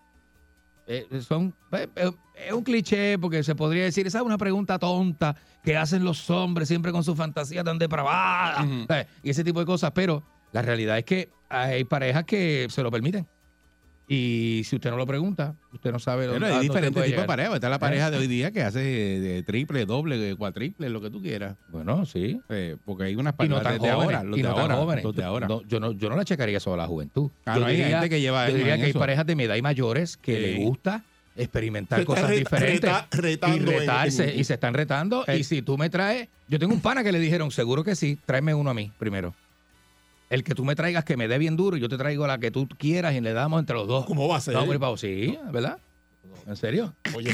Eh, 0.88 1.08
son, 1.22 1.56
es 2.36 2.52
un 2.52 2.64
cliché 2.64 3.18
porque 3.18 3.44
se 3.44 3.56
podría 3.56 3.84
decir, 3.86 4.06
esa 4.08 4.18
es 4.18 4.26
una 4.26 4.38
pregunta 4.38 4.78
tonta 4.78 5.36
que 5.64 5.78
hacen 5.78 6.04
los 6.04 6.30
hombres 6.30 6.68
siempre 6.68 6.92
con 6.92 7.04
su 7.04 7.16
fantasía 7.16 7.64
tan 7.64 7.78
depravada 7.80 8.68
y 9.24 9.30
ese 9.30 9.44
tipo 9.46 9.62
de 9.62 9.66
cosas, 9.66 9.92
pero 9.96 10.22
La 10.54 10.62
realidad 10.62 10.98
es 10.98 11.06
que 11.06 11.30
hay 11.50 11.84
parejas 11.84 12.24
que 12.26 12.68
se 12.70 12.84
lo 12.84 12.92
permiten. 12.92 13.26
Y 14.08 14.64
si 14.66 14.76
usted 14.76 14.90
no 14.90 14.98
lo 14.98 15.06
pregunta, 15.08 15.56
usted 15.72 15.90
no 15.90 15.98
sabe 16.00 16.28
Pero 16.28 16.34
a 16.46 16.50
hay 16.50 16.54
dónde 16.56 16.68
diferentes 16.68 17.04
tipos 17.06 17.22
de 17.22 17.28
parejas. 17.28 17.54
Está 17.56 17.70
la 17.70 17.78
¿Eh? 17.78 17.80
pareja 17.80 18.12
de 18.12 18.18
hoy 18.18 18.28
día 18.28 18.52
que 18.52 18.62
hace 18.62 18.80
de 18.82 19.42
triple, 19.44 19.86
doble, 19.86 20.36
cuatriple, 20.36 20.90
lo 20.90 21.00
que 21.00 21.10
tú 21.10 21.22
quieras. 21.22 21.56
Bueno, 21.70 22.06
sí. 22.06 22.42
Eh, 22.50 22.76
porque 22.84 23.06
hay 23.06 23.16
unas 23.16 23.34
Y 23.40 23.48
no 23.48 23.56
parejas 23.56 23.64
tan 23.64 23.82
de, 23.82 23.92
jóvenes. 23.94 24.16
ahora, 24.18 24.24
los 24.26 24.38
y 24.38 24.42
de 24.42 24.48
no 24.50 24.54
tan 24.56 24.62
ahora, 24.64 24.76
jóvenes. 24.76 25.04
los 25.06 25.16
de 25.16 25.24
ahora. 25.24 25.48
No, 25.48 25.62
yo, 25.66 25.80
no, 25.80 25.94
yo 25.94 26.10
no 26.10 26.18
la 26.18 26.26
checaría 26.26 26.60
solo 26.60 26.74
a 26.74 26.78
la 26.84 26.88
juventud. 26.88 27.32
Ah, 27.46 27.54
yo 27.56 27.62
no, 27.62 27.68
hay 27.68 27.78
diría, 27.78 27.92
gente 28.00 28.10
que 28.10 28.20
lleva 28.20 28.50
yo 28.50 28.56
diría 28.58 28.76
que 28.76 28.84
hay 28.84 28.90
eso. 28.90 29.00
parejas 29.00 29.26
de 29.26 29.36
mi 29.38 29.44
edad 29.44 29.56
y 29.56 29.62
mayores 29.62 30.18
que 30.18 30.36
Sí. 30.36 30.42
les 30.42 30.58
gusta 30.60 31.04
experimentar 31.38 32.00
Se 32.00 32.06
cosas 32.06 32.26
reta- 32.30 32.38
diferentes 32.40 32.92
reta- 33.12 33.56
y 33.56 33.60
retarse 33.60 34.34
en- 34.34 34.40
y 34.42 34.44
se 34.44 34.56
están 34.56 34.74
retando 34.74 35.24
Eh. 35.26 35.38
y 35.38 35.44
si 35.46 35.62
tú 35.62 35.78
me 35.78 35.90
traes 35.90 36.28
yo 36.50 36.60
tengo 36.60 36.74
un 36.74 36.82
pana 36.82 37.02
que 37.06 37.14
le 37.14 37.20
dijeron 37.20 37.50
seguro 37.52 37.86
que 37.86 37.96
sí 37.96 38.18
tráeme 38.26 38.54
uno 38.54 38.70
a 38.70 38.74
mí 38.74 38.92
primero 39.00 39.34
el 40.32 40.44
que 40.44 40.56
tú 40.56 40.66
me 40.66 40.76
traigas 40.76 41.04
que 41.04 41.18
me 41.18 41.28
dé 41.28 41.38
bien 41.38 41.58
duro 41.58 41.78
y 41.78 41.80
yo 41.82 41.90
te 41.90 41.98
traigo 41.98 42.26
la 42.26 42.40
que 42.40 42.52
tú 42.52 42.68
quieras 42.68 43.14
y 43.14 43.22
le 43.22 43.34
damos 43.34 43.60
entre 43.60 43.76
los 43.76 43.88
dos 43.88 44.06
¿Cómo 44.06 44.28
va 44.28 44.38
a 44.38 44.42
ser? 44.42 44.56
Abajo. 44.56 44.98
sí 44.98 45.38
¿verdad? 45.52 45.78
¿En 46.48 46.56
serio? 46.56 46.96
Oye, 47.14 47.32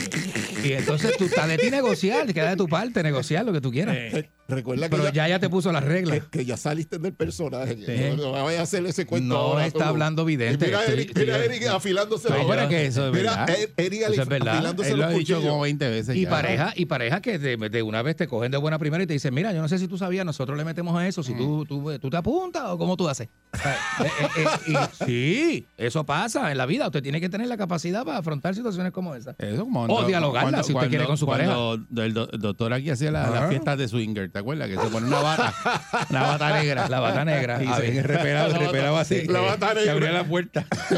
Y 0.63 0.73
entonces 0.73 1.15
tú 1.17 1.25
estás 1.25 1.47
de 1.47 1.57
ti 1.57 1.69
negociar, 1.71 2.31
queda 2.33 2.49
de 2.51 2.55
tu 2.57 2.67
parte, 2.67 3.01
negociar 3.03 3.45
lo 3.45 3.53
que 3.53 3.61
tú 3.61 3.71
quieras. 3.71 3.95
re- 3.95 4.29
recuerda 4.49 4.89
que 4.89 4.95
Pero 4.97 5.09
ya, 5.13 5.27
ya 5.29 5.39
te 5.39 5.49
puso 5.49 5.71
las 5.71 5.83
reglas. 5.83 6.19
que, 6.29 6.39
que 6.39 6.45
ya 6.45 6.57
saliste 6.57 6.97
del 6.99 7.13
personaje. 7.13 7.75
Sí. 7.77 8.15
No, 8.17 8.31
no 8.33 8.43
vayas 8.43 8.59
a 8.59 8.63
hacer 8.63 8.85
ese 8.85 9.05
cuento 9.05 9.33
No 9.33 9.39
ahora 9.39 9.65
está 9.65 9.87
hablando 9.87 10.25
vidente. 10.25 10.65
Mira, 10.65 10.81
Estoy- 10.81 10.93
Eric, 10.93 11.17
mira 11.17 11.37
estoy- 11.37 11.55
Eric 11.55 11.67
afilándose 11.69 12.29
los 12.29 12.67
que 12.67 12.85
eso 12.85 13.07
es 13.07 13.13
Mira, 13.13 13.31
verdad. 13.45 13.49
Er- 13.49 13.73
Eric 13.77 14.01
Eso 14.11 14.21
es 14.21 14.27
verdad. 14.27 14.55
afilándose 14.55 14.89
Él 14.91 14.97
lo 14.97 15.03
los 15.05 15.13
ha 15.13 15.17
dicho 15.17 15.41
como 15.41 15.61
20 15.61 15.89
veces 15.89 16.15
Y 16.15 16.21
ya. 16.23 16.29
pareja, 16.29 16.73
y 16.75 16.85
pareja 16.85 17.21
que 17.21 17.39
de, 17.39 17.55
de 17.57 17.83
una 17.83 18.01
vez 18.01 18.15
te 18.17 18.27
cogen 18.27 18.51
de 18.51 18.57
buena 18.57 18.77
primera 18.77 19.03
y 19.03 19.07
te 19.07 19.13
dicen, 19.13 19.33
mira, 19.33 19.53
yo 19.53 19.61
no 19.61 19.69
sé 19.69 19.79
si 19.79 19.87
tú 19.87 19.97
sabías, 19.97 20.25
nosotros 20.25 20.57
le 20.57 20.65
metemos 20.65 20.97
a 20.97 21.07
eso, 21.07 21.23
si 21.23 21.33
tú, 21.33 21.65
tú, 21.65 21.97
tú 21.99 22.09
te 22.09 22.17
apuntas 22.17 22.63
o 22.67 22.77
cómo 22.77 22.97
tú 22.97 23.07
haces. 23.07 23.27
Eh, 23.53 23.69
eh, 24.03 24.27
eh, 24.37 24.45
y- 24.67 24.75
sí, 25.05 25.65
eso 25.77 26.05
pasa 26.05 26.51
en 26.51 26.57
la 26.57 26.65
vida. 26.65 26.85
Usted 26.87 27.01
tiene 27.01 27.21
que 27.21 27.29
tener 27.29 27.47
la 27.47 27.57
capacidad 27.57 28.03
para 28.05 28.17
afrontar 28.19 28.53
situaciones 28.53 28.76
como 28.91 29.15
esa. 29.15 29.35
Eso 29.37 29.63
como 29.65 29.83
O 29.83 30.03
dialogarla, 30.05 30.63
si 30.63 30.73
usted 30.73 30.89
quiere 30.89 31.05
con 31.05 31.17
su 31.17 31.25
cuando 31.25 31.73
El, 31.97 32.13
do- 32.13 32.29
el 32.31 32.39
doctor 32.39 32.73
aquí 32.73 32.89
hacía 32.89 33.11
la- 33.11 33.23
las 33.29 33.33
Ajá. 33.39 33.47
fiestas 33.49 33.77
de 33.77 33.87
swinger, 33.87 34.31
¿te 34.31 34.39
acuerdas? 34.39 34.67
Que 34.69 34.75
se 34.75 34.87
pone 34.87 35.07
una 35.07 35.19
bata, 35.19 35.53
una 36.09 36.21
bata 36.23 36.53
negra. 36.61 36.87
La 36.89 36.99
bata 36.99 37.25
negra. 37.25 37.63
Y 37.63 37.67
A 37.67 37.75
se 37.75 37.81
ver. 37.91 38.07
repelaba, 38.07 38.47
La 38.47 38.53
bata- 38.53 38.65
repelaba 38.65 38.99
así. 39.01 39.25
la 39.27 39.39
bata 39.41 39.71
Y 39.71 39.75
negra. 39.75 39.91
abría 39.93 40.11
la 40.11 40.23
puerta. 40.23 40.65
y 40.91 40.95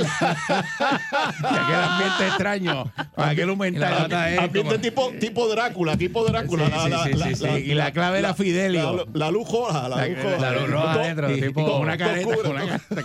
aquel 1.45 1.75
ambiente 1.75 2.27
extraño. 2.27 2.91
Aquel 3.15 3.49
Y 3.49 3.71
la 3.77 4.05
es 4.34 4.39
Ambiente 4.39 4.61
como- 4.61 4.80
tipo, 4.80 5.11
tipo 5.19 5.47
Drácula, 5.47 5.97
tipo 5.97 6.23
Drácula. 6.25 6.65
Sí, 6.65 6.71
la- 6.71 6.84
sí, 6.84 6.89
la- 6.89 7.03
sí, 7.03 7.13
la- 7.13 7.25
sí, 7.27 7.36
sí. 7.36 7.43
la- 7.45 7.59
Y 7.59 7.73
la 7.73 7.91
clave 7.91 8.19
era 8.19 8.34
Fidelio. 8.34 9.05
La, 9.13 9.25
la 9.25 9.32
luz 9.32 9.49
roja, 9.51 9.88
la, 9.89 9.97
La- 9.97 10.07
luz 10.07 10.69
roja. 10.69 10.86
la 10.86 10.91
adentro, 11.01 11.32
Y- 11.36 11.41
tipo- 11.41 11.61
y 11.61 11.65
con 11.65 11.82
una 11.82 11.97
careta, 11.97 12.27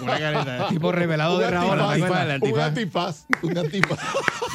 una 0.02 0.18
careta. 0.18 0.68
Tipo 0.68 0.92
revelado 0.92 1.38
de 1.38 1.50
Raola, 1.50 1.88
¿te 1.94 2.02
antifaz, 2.02 2.10
acuerdas? 2.10 2.42
Un 2.42 2.58
antifaz. 2.60 3.26
Un 3.42 3.58
antifaz. 3.58 3.98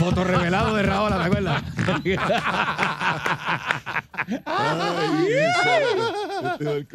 Foto 0.10 0.24
revelado 0.24 0.76
de 0.76 0.82
Raola, 0.84 1.18
¿te 1.18 1.24
acuerdas? 1.24 1.64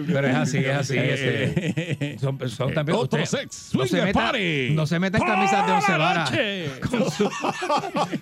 Pero 0.07 0.27
es 0.29 0.35
así, 0.37 0.59
es 0.59 0.77
así. 0.77 0.97
Este, 0.99 2.19
son, 2.19 2.39
son 2.49 2.75
también. 2.75 2.99
Otro 2.99 3.23
usted- 3.23 3.41
sex, 3.41 3.71
no, 3.75 3.83
se 3.83 3.89
swinger 3.89 4.07
meta, 4.07 4.21
party. 4.21 4.71
no 4.75 4.87
se 4.87 4.99
meta 4.99 5.19
en 5.19 5.25
camisas 5.25 5.67
de 5.67 5.73
once 5.73 5.93
varas. 5.97 6.31
Con 6.91 7.11
su- 7.11 7.31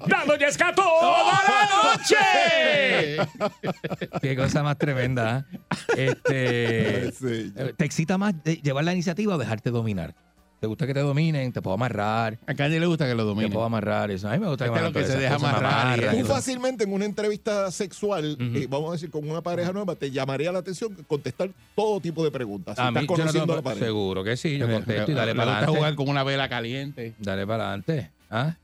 ¡Dándole 0.07 0.47
escato 0.47 0.83
toda 0.83 1.41
la 1.43 1.69
noche! 1.95 3.19
Qué 4.21 4.37
cosa 4.37 4.63
más 4.63 4.77
tremenda. 4.79 5.47
¿eh? 5.97 6.15
Este, 6.27 7.13
Sí. 7.23 7.53
eh, 7.57 7.73
¿Te 7.77 7.85
excita 7.85 8.19
más 8.19 8.35
de- 8.45 8.57
llevar 8.57 8.85
la 8.85 8.93
iniciativa 8.93 9.35
o 9.35 9.39
dejarte 9.39 9.71
dominar? 9.71 10.15
¿Te 10.63 10.69
gusta 10.69 10.87
que 10.87 10.95
te 10.95 11.01
dominen? 11.01 11.51
¿Te 11.53 11.61
puedo 11.61 11.75
amarrar? 11.75 12.39
A 12.47 12.55
Kanye 12.55 12.79
le 12.79 12.87
gusta 12.87 13.05
que 13.09 13.17
lo 13.17 13.25
¿Te 13.25 13.29
domine. 13.31 13.51
puedo 13.51 13.67
amarrar? 13.67 14.13
Eso. 14.13 14.29
A 14.29 14.33
mí 14.35 14.39
me 14.39 14.47
gusta 14.47 14.67
Este 14.67 14.77
es 14.79 14.83
me 14.85 14.89
lo 14.91 14.95
que 14.95 15.05
se 15.05 15.19
deja 15.19 15.35
amarrar. 15.35 15.99
Tú 16.21 16.25
fácilmente 16.25 16.85
en 16.85 16.93
una 16.93 17.05
entrevista 17.05 17.69
sexual, 17.73 18.37
eh, 18.39 18.69
vamos 18.71 18.91
a 18.91 18.93
decir, 18.93 19.11
con 19.11 19.29
una 19.29 19.41
pareja 19.41 19.73
nueva, 19.73 19.97
te 19.97 20.13
llamaría 20.13 20.53
la 20.53 20.61
atención 20.61 20.95
contestar 21.09 21.51
todo 21.75 21.99
tipo 22.01 22.23
de 22.23 22.31
preguntas. 22.31 22.77
Si 22.77 22.81
A 22.81 22.87
estás 22.91 23.03
mí, 23.03 23.09
yo 23.09 23.13
no 23.13 23.17
conociendo 23.19 23.41
tengo- 23.41 23.53
a 23.55 23.57
la 23.57 23.63
pareja. 23.63 23.87
seguro 23.87 24.23
que 24.23 24.37
sí, 24.37 24.57
yo 24.57 24.71
contesto 24.71 25.11
y 25.11 25.15
le- 25.15 25.21
dale 25.21 25.33
le 25.33 25.37
para 25.37 25.51
adelante. 25.57 25.77
jugar 25.77 25.95
con 25.97 26.09
una 26.09 26.23
vela 26.23 26.49
caliente. 26.49 27.15
Dale 27.19 27.45
para 27.45 27.65
adelante. 27.65 28.13
¿Ah? 28.31 28.55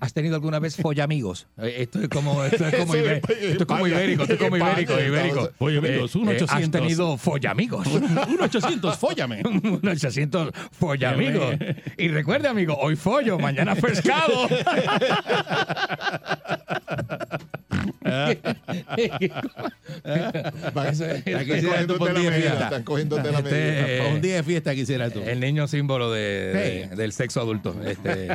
¿Has 0.00 0.12
tenido 0.14 0.34
alguna 0.36 0.58
vez 0.60 0.76
follamigos? 0.76 1.46
Eh, 1.58 1.76
Esto 1.80 2.00
es 2.00 2.08
como, 2.08 2.42
esto 2.44 2.66
es 2.66 2.74
como, 2.78 2.94
ibé- 2.94 3.16
es 3.16 3.20
pa- 3.20 3.32
esto 3.34 3.62
es 3.64 3.66
como 3.66 3.86
ibérico, 3.86 4.22
esto 4.22 4.34
es 4.34 4.40
como 4.40 4.56
ibérico, 4.56 4.94
ibérico. 5.00 5.50
Follamigos, 5.58 6.14
un 6.16 6.28
Eh, 6.28 6.32
eh, 6.32 6.36
800. 6.42 6.50
¿Has 6.64 6.70
tenido 6.70 7.16
follamigos? 7.18 7.86
Un 7.86 8.38
800, 8.40 8.96
fóllame. 8.98 9.42
Un 9.44 9.80
800 9.88 10.52
follamigos. 10.72 11.56
Y 11.98 12.08
recuerde, 12.08 12.48
amigo, 12.48 12.76
hoy 12.78 12.96
follo, 12.96 13.38
mañana 13.38 13.74
pescado. 13.74 14.48
Están 21.48 22.82
cogiéndote 22.84 23.32
la 23.32 23.42
medida, 23.42 23.48
Este, 23.48 23.50
medida. 23.50 24.06
Eh, 24.08 24.12
un 24.14 24.20
día 24.20 24.34
de 24.36 24.42
fiesta 24.42 24.74
quisiera 24.74 25.10
tú. 25.10 25.20
El 25.24 25.40
niño 25.40 25.66
símbolo 25.68 26.10
de, 26.12 26.88
del 26.96 27.12
sexo 27.12 27.40
adulto. 27.40 27.74
Este, 27.84 28.28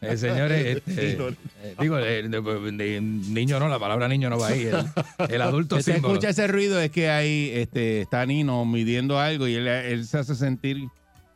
eh, 0.00 0.16
señores, 0.16 0.69
este, 0.72 1.16
Sí, 1.16 1.18
eh, 1.62 1.74
digo, 1.80 1.96
de- 1.96 2.28
de- 2.28 3.00
niño 3.00 3.58
no, 3.60 3.68
la 3.68 3.78
palabra 3.78 4.08
niño 4.08 4.28
no 4.30 4.38
va 4.38 4.48
ahí. 4.48 4.66
El, 4.66 4.84
el 5.34 5.42
adulto 5.42 5.76
Se 5.80 5.92
símbolo. 5.94 6.14
escucha 6.14 6.30
ese 6.30 6.46
ruido, 6.46 6.80
es 6.80 6.90
que 6.90 7.10
ahí 7.10 7.50
este, 7.54 8.00
está 8.02 8.24
Nino 8.26 8.64
midiendo 8.64 9.18
algo 9.18 9.46
y 9.48 9.54
él, 9.54 9.66
él 9.68 10.06
se 10.06 10.18
hace 10.18 10.34
sentir 10.34 10.86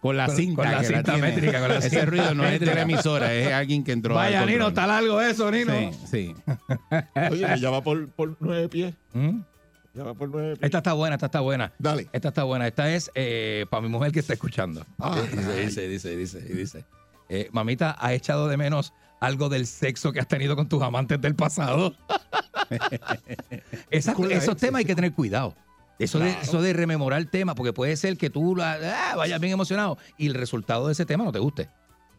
con 0.01 0.17
la 0.17 0.27
Con- 0.27 0.37
cinta. 0.37 0.63
con 0.63 0.71
la 0.73 0.81
que 0.81 0.87
cinta 0.87 1.03
tiene. 1.15 1.29
métrica, 1.29 1.61
con 1.61 1.69
la 1.69 1.79
ese 1.79 1.91
cinta 1.91 2.05
ruido 2.07 2.35
no 2.35 2.45
es 2.47 2.61
de 2.61 2.67
la 2.67 2.83
emisora, 2.83 3.33
es 3.35 3.53
alguien 3.53 3.83
que 3.85 3.93
entró. 3.93 4.15
Vaya. 4.15 4.45
Nino, 4.45 4.69
está 4.69 4.87
largo 4.87 5.21
eso, 5.21 5.51
Nino. 5.51 5.73
Sí, 5.73 5.95
sí. 6.11 6.35
Oye, 7.31 7.47
me 7.49 7.59
llama 7.59 7.83
por, 7.83 8.09
por 8.11 8.37
nueve 8.41 8.69
pies. 8.69 8.95
¿Mm? 9.15 9.41
Ya 9.95 10.03
va 10.03 10.13
por 10.15 10.29
nueve 10.29 10.57
pies. 10.57 10.65
Esta 10.65 10.79
está 10.79 10.93
buena, 10.93 11.15
esta 11.15 11.27
está 11.27 11.41
buena. 11.41 11.73
Dale. 11.79 12.09
Esta 12.13 12.29
está 12.29 12.43
buena. 12.43 12.67
Esta 12.67 12.93
es 12.93 13.11
eh, 13.15 13.65
para 13.71 13.81
mi 13.81 13.89
mujer 13.89 14.11
que 14.13 14.19
está 14.21 14.33
escuchando. 14.35 14.85
Ah, 14.99 15.17
dice, 15.33 15.89
dice, 15.89 15.89
dice, 15.89 16.17
dice, 16.17 16.41
dice. 16.41 16.85
Eh, 17.31 17.49
mamita, 17.53 17.93
¿has 17.93 18.13
echado 18.13 18.49
de 18.49 18.57
menos 18.59 18.93
algo 19.27 19.49
del 19.49 19.67
sexo 19.67 20.13
que 20.13 20.21
has 20.21 20.29
tenido 20.29 20.57
con 20.57 20.69
tus 20.69 20.83
amantes 20.83 21.21
del 21.21 21.35
pasado? 21.35 21.95
Esa- 23.91 24.15
esos 24.31 24.57
temas 24.57 24.81
hay 24.81 24.85
que 24.85 24.95
tener 24.95 25.13
cuidado. 25.13 25.55
Eso, 25.99 26.19
de, 26.19 26.31
eso 26.43 26.61
de 26.61 26.73
rememorar 26.73 27.25
temas, 27.27 27.55
porque 27.55 27.73
puede 27.73 27.97
ser 27.97 28.17
que 28.17 28.29
tú 28.29 28.57
ah, 28.61 29.15
vayas 29.17 29.41
bien 29.41 29.53
emocionado 29.53 29.97
y 30.19 30.27
el 30.27 30.35
resultado 30.35 30.89
de 30.89 30.93
ese 30.93 31.07
tema 31.07 31.23
no 31.25 31.31
te 31.31 31.39
guste. 31.39 31.69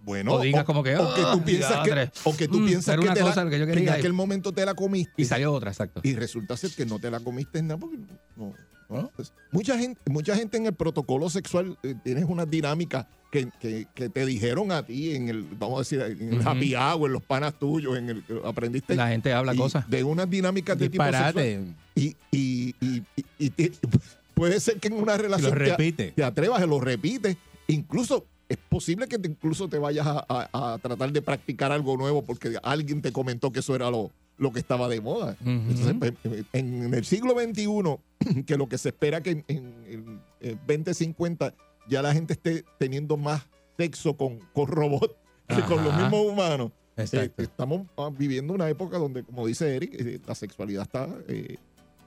Bueno, 0.06 0.36
O 0.36 0.40
digas 0.42 0.64
como 0.66 0.84
que, 0.84 0.96
o 0.98 1.14
que 1.16 1.22
"Ah, 1.22 1.32
tú 1.34 1.44
piensas 1.44 1.84
que, 1.84 2.12
o 2.24 2.38
que, 2.38 2.48
tú 2.48 2.60
mm, 2.60 2.66
piensas 2.68 2.96
que, 2.96 3.10
te 3.10 3.20
cosa 3.22 3.44
yo 3.50 3.64
en 3.66 3.90
aquel 3.90 4.14
momento 4.14 4.52
te 4.54 4.64
la 4.66 4.76
comiste 4.76 5.14
Y 5.18 5.26
salió 5.26 5.52
otra, 5.52 5.72
exacto. 5.72 6.00
y 6.04 6.14
resulta 6.14 6.56
ser 6.56 6.70
que 6.72 6.86
no 6.86 7.00
te 7.00 7.10
la 7.10 7.20
comiste 7.20 7.62
nada 7.64 7.78
porque 7.80 7.98
no, 7.98 8.06
no. 8.38 8.54
¿No? 8.88 9.12
Pues, 9.16 9.34
mucha 9.52 9.80
gente 9.80 10.00
mucha 10.12 10.36
gente 10.36 10.58
en 10.58 10.68
el 10.68 10.74
protocolo 10.74 11.28
sexual 11.32 11.76
eh, 11.82 11.96
tienes 12.04 12.26
una 12.26 12.46
dinámica 12.46 13.08
que, 13.32 13.50
que, 13.60 13.88
que 13.96 14.10
te 14.10 14.28
dijeron 14.28 14.72
a 14.72 14.84
ti 14.86 15.16
en 15.16 15.28
el 15.28 15.42
vamos 15.42 15.78
a 15.78 15.80
decir 15.80 16.02
en 16.22 16.34
el 16.34 16.40
Ujú. 16.40 16.48
happy 16.50 16.76
hour 16.76 17.08
en 17.10 17.14
los 17.14 17.24
panas 17.24 17.58
tuyos 17.58 17.98
en 17.98 18.10
el 18.12 18.24
aprendiste 18.46 18.94
La 18.96 19.08
gente 19.08 19.34
habla 19.34 19.56
cosas. 19.56 19.90
de 19.90 20.04
unas 20.04 20.30
dinámicas 20.30 20.78
de 20.78 20.90
tipo 20.90 21.04
sexual 21.04 21.76
y, 21.96 22.16
y, 22.32 22.76
y, 22.80 23.02
y- 23.16 23.26
y 23.40 23.50
te- 23.50 23.72
puede 24.36 24.60
ser 24.60 24.80
que 24.80 24.90
en 24.90 24.94
una 24.94 25.16
Y 25.16 25.18
relación 25.18 25.52
lo 25.58 25.58
te- 25.58 25.72
repite. 25.72 26.12
te 26.16 26.24
atrevas, 26.24 26.62
lo 26.68 26.80
repites, 26.80 27.38
incluso 27.68 28.28
es 28.50 28.58
posible 28.58 29.08
que 29.08 29.18
te, 29.18 29.28
incluso 29.30 29.68
te 29.68 29.78
vayas 29.80 30.06
a, 30.08 30.26
a- 30.28 30.74
a 30.74 30.78
tratar 30.78 31.12
de 31.12 31.22
practicar 31.22 31.72
algo 31.72 31.98
nuevo 31.98 32.24
porque 32.24 32.58
alguien 32.64 33.02
te 33.02 33.12
comentó 33.12 33.52
que 33.52 33.60
eso 33.60 33.76
era 33.76 33.90
lo, 33.90 34.12
lo 34.38 34.52
que 34.52 34.60
estaba 34.60 34.88
de 34.88 35.02
moda. 35.02 35.36
Entonces, 35.46 35.96
pues, 36.00 36.14
eh, 36.26 36.44
en 36.54 36.94
el 36.94 37.06
siglo 37.06 37.34
XXI, 37.40 38.44
que 38.46 38.58
lo 38.58 38.68
que 38.70 38.78
se 38.78 38.90
espera 38.90 39.22
que 39.22 39.32
en, 39.32 39.46
en 39.48 40.22
el 40.42 40.58
2050 40.68 41.54
ya 41.88 42.02
la 42.02 42.14
gente 42.14 42.34
esté 42.34 42.64
teniendo 42.78 43.18
más 43.18 43.44
sexo 43.78 44.16
con, 44.16 44.40
con 44.54 44.68
robots 44.68 45.14
que 45.48 45.62
con 45.64 45.84
los 45.84 45.96
mismos 45.98 46.26
humanos. 46.32 46.72
eh, 47.18 47.32
estamos 47.44 47.88
ah, 47.98 48.10
viviendo 48.18 48.54
una 48.54 48.70
época 48.70 48.98
donde, 48.98 49.24
como 49.24 49.46
dice 49.48 49.76
Eric, 49.76 49.94
eh, 49.96 50.20
la 50.26 50.34
sexualidad 50.36 50.84
está 50.84 51.10
eh, 51.28 51.58
eh, 51.58 51.58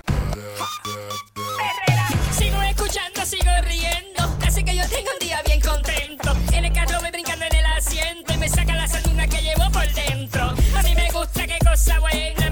Sigo 2.38 2.62
escuchando, 2.64 3.26
sigo 3.26 3.52
riendo. 3.64 4.15
Así 4.56 4.64
que 4.64 4.74
yo 4.74 4.88
tengo 4.88 5.10
un 5.12 5.28
día 5.28 5.42
bien 5.46 5.60
contento. 5.60 6.34
En 6.54 6.64
el 6.64 6.72
carro 6.72 7.02
voy 7.02 7.12
brincando 7.12 7.44
en 7.44 7.56
el 7.58 7.66
asiento 7.66 8.34
y 8.34 8.38
me 8.38 8.48
saca 8.48 8.74
la 8.74 8.88
sardina 8.88 9.28
que 9.28 9.42
llevo 9.42 9.70
por 9.70 9.86
dentro. 9.94 10.44
A 10.78 10.82
mí 10.82 10.96
me 10.96 11.12
gusta 11.12 11.46
qué 11.46 11.58
cosa 11.60 12.00
buena. 12.00 12.45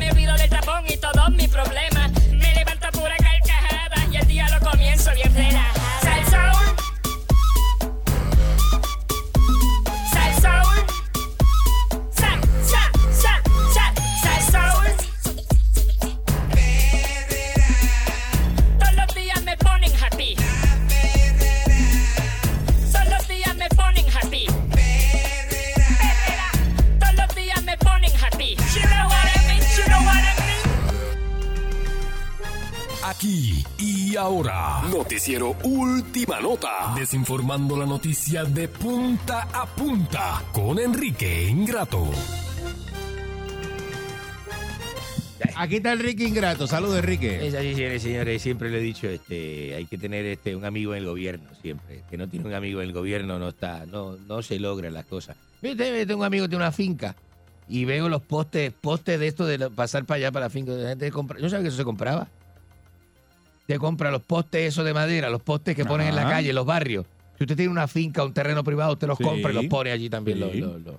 Noticiero 35.23 35.55
Última 35.63 36.41
Nota, 36.41 36.93
desinformando 36.97 37.77
la 37.77 37.85
noticia 37.85 38.43
de 38.43 38.67
punta 38.67 39.47
a 39.53 39.65
punta 39.65 40.43
con 40.51 40.77
Enrique 40.77 41.47
Ingrato. 41.47 42.09
Aquí 45.55 45.77
está 45.77 45.93
Enrique 45.93 46.25
Ingrato. 46.25 46.67
Saludos, 46.67 46.97
Enrique. 46.97 47.47
Es 47.47 47.53
así, 47.53 47.73
señores, 47.73 48.01
señores, 48.01 48.41
siempre 48.41 48.69
le 48.69 48.79
he 48.79 48.81
dicho, 48.81 49.07
este, 49.07 49.73
hay 49.75 49.85
que 49.85 49.97
tener 49.97 50.25
este 50.25 50.57
un 50.57 50.65
amigo 50.65 50.93
en 50.93 51.03
el 51.03 51.05
gobierno, 51.05 51.47
siempre. 51.61 52.03
Que 52.09 52.17
no 52.17 52.27
tiene 52.27 52.45
un 52.45 52.53
amigo 52.53 52.81
en 52.81 52.89
el 52.89 52.93
gobierno 52.93 53.39
no 53.39 53.47
está, 53.47 53.85
no, 53.85 54.17
no 54.17 54.41
se 54.41 54.59
logran 54.59 54.93
las 54.93 55.05
cosas. 55.05 55.37
Yo 55.61 55.77
tengo 55.77 56.17
un 56.17 56.25
amigo 56.25 56.43
que 56.43 56.49
tiene 56.49 56.65
una 56.65 56.73
finca 56.73 57.15
y 57.69 57.85
veo 57.85 58.09
los 58.09 58.23
postes, 58.23 58.73
postes 58.73 59.17
de 59.21 59.27
esto 59.27 59.45
de 59.45 59.69
pasar 59.69 60.03
para 60.03 60.17
allá 60.17 60.33
para 60.33 60.47
la 60.47 60.49
finca. 60.49 60.73
La 60.73 60.89
gente 60.89 61.09
compra, 61.11 61.39
yo 61.39 61.49
sabía 61.49 61.63
que 61.63 61.67
eso 61.69 61.77
se 61.77 61.85
compraba. 61.85 62.27
Se 63.67 63.79
compra 63.79 64.11
los 64.11 64.21
postes 64.21 64.67
esos 64.73 64.83
de 64.85 64.93
madera, 64.93 65.29
los 65.29 65.41
postes 65.41 65.75
que 65.75 65.85
ponen 65.85 66.07
en 66.07 66.15
la 66.15 66.23
calle, 66.29 66.49
en 66.49 66.55
los 66.55 66.65
barrios. 66.65 67.05
Si 67.37 67.43
usted 67.45 67.55
tiene 67.55 67.71
una 67.71 67.87
finca, 67.87 68.23
un 68.23 68.33
terreno 68.33 68.63
privado, 68.63 68.93
usted 68.93 69.07
los 69.07 69.17
Sí. 69.17 69.23
compra 69.23 69.51
y 69.51 69.55
los 69.55 69.65
pone 69.65 69.91
allí 69.91 70.09
también. 70.09 70.37
Sí. 70.51 70.59
Los, 70.59 70.81
los- 70.81 70.95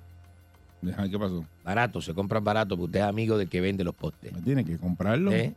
¿Qué 1.10 1.18
pasó? 1.18 1.44
baratos, 1.64 2.04
se 2.04 2.12
compran 2.12 2.44
baratos, 2.44 2.76
porque 2.76 2.86
usted 2.90 3.00
es 3.00 3.06
amigo 3.06 3.38
del 3.38 3.48
que 3.48 3.60
vende 3.60 3.84
los 3.84 3.94
postes. 3.94 4.32
¿Me 4.32 4.40
tiene 4.42 4.64
que 4.64 4.76
comprarlo? 4.78 5.32
¿Eh? 5.32 5.54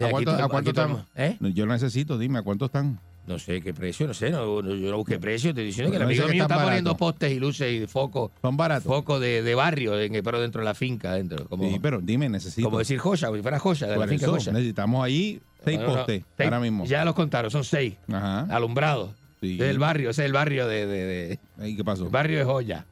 ¿A 0.00 0.08
cuánto, 0.10 0.30
a 0.32 0.48
cuánto 0.48 0.70
estamos? 0.70 1.02
¿Eh? 1.16 1.36
Yo 1.40 1.66
lo 1.66 1.72
necesito, 1.72 2.16
dime, 2.18 2.38
¿a 2.38 2.42
cuánto 2.42 2.66
están? 2.66 2.98
No 3.30 3.38
sé 3.38 3.60
qué 3.60 3.72
precio, 3.72 4.08
no 4.08 4.12
sé, 4.14 4.30
no, 4.30 4.60
no, 4.60 4.74
yo 4.74 4.90
no 4.90 4.96
busqué 4.96 5.20
precio, 5.20 5.50
estoy 5.50 5.64
diciendo 5.66 5.90
que 5.92 5.98
el 5.98 6.02
amigo 6.02 6.26
mío 6.26 6.42
está 6.42 6.62
poniendo 6.64 6.96
postes 6.96 7.30
y 7.30 7.38
luces 7.38 7.72
y 7.72 7.86
focos, 7.86 8.32
¿Son 8.42 8.56
baratos? 8.56 8.84
focos 8.92 9.20
de, 9.20 9.42
de 9.44 9.54
barrio, 9.54 9.98
en- 10.00 10.20
pero 10.24 10.40
dentro 10.40 10.60
de 10.62 10.64
la 10.64 10.74
finca, 10.74 11.12
dentro, 11.14 11.46
como, 11.48 11.62
Sí, 11.70 11.78
pero 11.80 12.00
dime, 12.00 12.28
necesito. 12.28 12.66
como 12.66 12.80
decir 12.80 12.98
joya, 12.98 13.28
como 13.28 13.36
si 13.36 13.42
fuera 13.42 13.60
joya, 13.60 13.86
de 13.86 13.94
Por 13.94 14.04
la 14.04 14.08
finca 14.10 14.24
eso, 14.26 14.32
joya. 14.32 14.52
necesitamos 14.52 15.04
ahí 15.04 15.40
seis 15.64 15.78
No, 15.78 15.86
postes 15.86 16.24
seis- 16.36 16.46
ahora 16.46 16.58
mismo. 16.60 16.84
Ya 16.86 17.04
los 17.04 17.14
contaron, 17.14 17.52
son 17.52 17.62
seis, 17.62 17.94
Ajá. 18.12 18.48
alumbrados. 18.50 19.12
Sí. 19.40 19.54
Es 19.60 19.68
el 19.68 19.78
barrio, 19.78 20.10
ese 20.10 20.22
es 20.22 20.26
el 20.26 20.32
barrio 20.32 20.66
de, 20.66 20.86
de, 20.86 21.04
de- 21.04 21.38
Ahí, 21.60 21.76
¿Qué 21.76 21.84
pasó? 21.84 22.04
el 22.04 22.10
barrio 22.10 22.38
de 22.38 22.44
joya. 22.44 22.84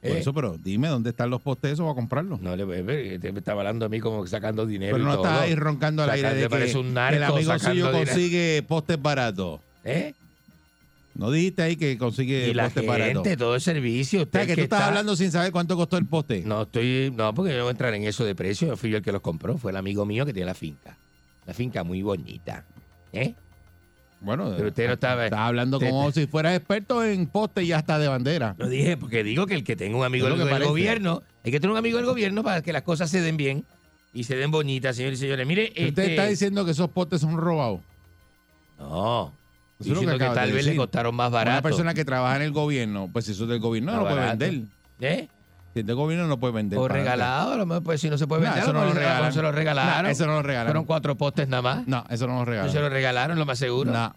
Por 0.00 0.10
¿Eh? 0.10 0.18
eso, 0.18 0.32
pero 0.34 0.56
dime 0.58 0.88
dónde 0.88 1.10
están 1.10 1.30
los 1.30 1.40
postes 1.42 1.72
esos 1.74 1.84
para 1.84 1.94
comprarlos. 1.94 2.40
No 2.40 2.56
le 2.56 2.64
ve, 2.64 3.18
te 3.20 3.30
me 3.30 3.38
estaba 3.38 3.60
hablando 3.60 3.86
a 3.86 3.88
mí 3.88 4.00
como 4.00 4.26
sacando 4.26 4.66
dinero 4.66 4.96
pero 4.96 5.04
y 5.04 5.06
no 5.06 5.14
todo. 5.16 5.26
estás 5.26 5.42
ahí 5.42 5.54
roncando 5.54 6.02
al 6.02 6.10
aire 6.10 6.28
te 6.30 6.34
de 6.34 6.48
que, 6.48 6.76
un 6.78 6.86
que 6.88 6.92
narco 6.92 7.16
el 7.16 7.22
amigo 7.22 7.58
suyo 7.60 7.72
dinero. 7.86 7.92
consigue 7.92 8.64
postes 8.66 9.00
baratos. 9.00 9.60
¿Eh? 9.84 10.14
No 11.14 11.30
dijiste 11.30 11.62
ahí 11.62 11.76
que 11.76 11.98
consigue 11.98 12.48
Y 12.48 12.54
la 12.54 12.64
postes 12.64 12.84
gente, 12.84 12.98
baratos. 12.98 13.36
todo 13.36 13.54
el 13.54 13.60
servicio. 13.60 14.20
O 14.20 14.22
Usted 14.22 14.38
sea, 14.40 14.46
que 14.46 14.52
que 14.54 14.62
tú 14.62 14.64
estás 14.64 14.78
está- 14.80 14.88
hablando 14.88 15.14
sin 15.14 15.30
saber 15.30 15.52
cuánto 15.52 15.76
costó 15.76 15.98
el 15.98 16.06
poste. 16.06 16.42
No, 16.46 16.62
estoy. 16.62 17.12
No, 17.14 17.34
porque 17.34 17.50
yo 17.52 17.58
no 17.58 17.64
voy 17.64 17.70
a 17.70 17.72
entrar 17.72 17.92
en 17.94 18.04
eso 18.04 18.24
de 18.24 18.34
precio. 18.34 18.68
Yo 18.68 18.76
fui 18.76 18.88
yo 18.90 18.96
el 18.96 19.02
que 19.02 19.12
los 19.12 19.20
compró. 19.20 19.58
Fue 19.58 19.72
el 19.72 19.76
amigo 19.76 20.06
mío 20.06 20.24
que 20.24 20.32
tiene 20.32 20.46
la 20.46 20.54
finca. 20.54 20.96
La 21.46 21.52
finca 21.52 21.84
muy 21.84 22.00
bonita. 22.02 22.64
¿Eh? 23.12 23.34
Bueno, 24.22 24.54
Pero 24.56 24.68
usted 24.68 24.86
no 24.86 24.92
estaba- 24.94 25.24
estás 25.26 25.40
hablando 25.40 25.76
usted- 25.78 25.90
como 25.90 26.10
si 26.12 26.26
fueras 26.28 26.56
experto 26.56 27.04
en 27.04 27.26
postes 27.26 27.64
y 27.64 27.72
hasta 27.72 27.98
de 27.98 28.08
bandera. 28.08 28.54
Lo 28.56 28.68
dije 28.68 28.96
porque 28.96 29.22
digo 29.24 29.46
que 29.46 29.54
el 29.54 29.64
que 29.64 29.74
tenga 29.76 29.98
un 29.98 30.04
amigo 30.04 30.28
del, 30.28 30.64
gobierno, 30.64 31.22
hay 31.44 31.50
que 31.50 31.58
tener 31.60 31.72
un 31.72 31.76
amigo 31.76 31.98
del 31.98 32.06
gobierno 32.06 32.42
para 32.44 32.62
que 32.62 32.72
las 32.72 32.82
cosas 32.82 33.10
se 33.10 33.20
den 33.20 33.36
bien 33.36 33.64
y 34.14 34.24
se 34.24 34.36
den 34.36 34.50
bonitas, 34.52 34.94
señores 34.96 35.18
y 35.18 35.22
señores. 35.22 35.44
Mire, 35.46 35.70
Usted 35.70 35.82
este- 35.88 36.10
está 36.10 36.26
diciendo 36.26 36.64
que 36.64 36.70
esos 36.70 36.88
postes 36.90 37.20
son 37.20 37.36
robados. 37.36 37.80
No. 38.78 39.32
Lo 39.88 39.94
que 39.94 40.00
diciendo 40.00 40.18
que, 40.18 40.24
acabas 40.24 40.34
tal 40.38 40.48
de 40.48 40.54
vez 40.54 40.66
le 40.66 40.76
costaron 40.76 41.14
más 41.14 41.28
Una 41.28 41.36
barato. 41.38 41.62
persona 41.62 41.94
que 41.94 42.04
trabaja 42.04 42.36
en 42.36 42.42
el 42.42 42.52
gobierno, 42.52 43.08
pues 43.12 43.28
eso 43.28 43.44
es 43.44 43.48
del 43.50 43.60
gobierno 43.60 43.92
no 43.92 44.00
lo 44.02 44.08
puede 44.08 44.26
vender. 44.26 44.60
¿Eh? 45.00 45.28
Si 45.74 45.80
es 45.80 45.86
del 45.86 45.96
gobierno 45.96 46.26
no 46.26 46.38
puede 46.38 46.52
vender. 46.52 46.78
O 46.78 46.86
regalado, 46.86 47.52
a 47.52 47.56
lo 47.56 47.64
mejor, 47.66 47.82
pues 47.82 48.00
si 48.00 48.10
no 48.10 48.18
se 48.18 48.26
puede 48.26 48.42
No, 48.42 48.46
vender, 48.48 48.62
eso 48.62 48.72
lo 48.72 48.80
no 48.80 48.86
lo 48.86 48.92
regalan. 48.94 49.32
se 49.32 49.42
lo 49.42 49.52
regalaron. 49.52 50.02
No, 50.04 50.08
eso 50.10 50.26
no 50.26 50.32
lo 50.34 50.42
regalan. 50.42 50.66
Fueron 50.66 50.84
cuatro 50.84 51.14
postes 51.16 51.48
nada 51.48 51.62
más. 51.62 51.86
No, 51.88 52.04
eso 52.10 52.26
no 52.26 52.34
lo 52.34 52.38
No 52.40 52.44
regalan. 52.44 52.72
se 52.72 52.80
lo 52.80 52.88
regalaron, 52.88 53.38
lo 53.38 53.46
más 53.46 53.58
seguro. 53.58 53.90
No. 53.90 54.14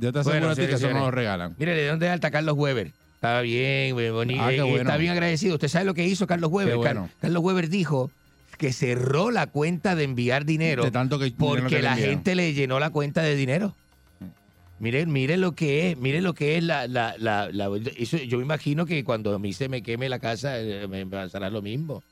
Yo 0.00 0.12
te 0.12 0.18
aseguro 0.20 0.40
Bueno, 0.46 0.52
a 0.52 0.54
ti 0.54 0.66
que 0.66 0.74
eso 0.74 0.90
no 0.92 1.00
lo 1.00 1.10
regalan. 1.10 1.54
Mire, 1.58 1.74
¿de 1.74 1.88
dónde 1.88 2.06
es 2.06 2.12
alta 2.12 2.30
Carlos 2.30 2.54
Weber? 2.56 2.92
Estaba 3.14 3.40
bien, 3.40 3.96
bonito. 4.12 4.42
Ah, 4.42 4.52
eh, 4.52 4.60
bueno. 4.60 4.76
Está 4.82 4.96
bien 4.98 5.10
agradecido. 5.12 5.54
¿Usted 5.54 5.68
sabe 5.68 5.86
lo 5.86 5.94
que 5.94 6.04
hizo 6.04 6.26
Carlos 6.26 6.50
Weber? 6.52 6.76
Bueno. 6.76 7.08
Carlos 7.20 7.42
Weber 7.42 7.68
dijo 7.68 8.10
que 8.58 8.72
cerró 8.72 9.30
la 9.30 9.46
cuenta 9.48 9.94
de 9.96 10.04
enviar 10.04 10.44
dinero 10.46 10.82
De 10.84 10.90
tanto 10.90 11.18
que 11.18 11.26
dinero 11.26 11.54
que 11.56 11.60
porque 11.62 11.76
le 11.76 11.82
la 11.82 11.96
gente 11.96 12.34
le 12.34 12.52
llenó 12.54 12.78
la 12.78 12.90
cuenta 12.90 13.22
de 13.22 13.34
dinero. 13.34 13.74
Mire, 14.78 15.06
mire 15.06 15.36
lo 15.38 15.52
que 15.52 15.90
es, 15.90 15.96
mire 15.96 16.20
lo 16.20 16.34
que 16.34 16.58
es 16.58 16.62
la, 16.64 16.86
la, 16.86 17.14
la, 17.18 17.48
la- 17.50 17.70
eso, 17.96 18.18
yo 18.18 18.36
me 18.38 18.44
imagino 18.44 18.84
que 18.84 19.02
cuando 19.04 19.34
a 19.34 19.38
mí 19.38 19.52
se 19.54 19.68
me 19.70 19.82
queme 19.82 20.08
la 20.08 20.18
casa 20.18 20.60
eh, 20.60 20.86
me 20.86 21.06
pasará 21.06 21.48
lo 21.50 21.62
mismo. 21.62 22.02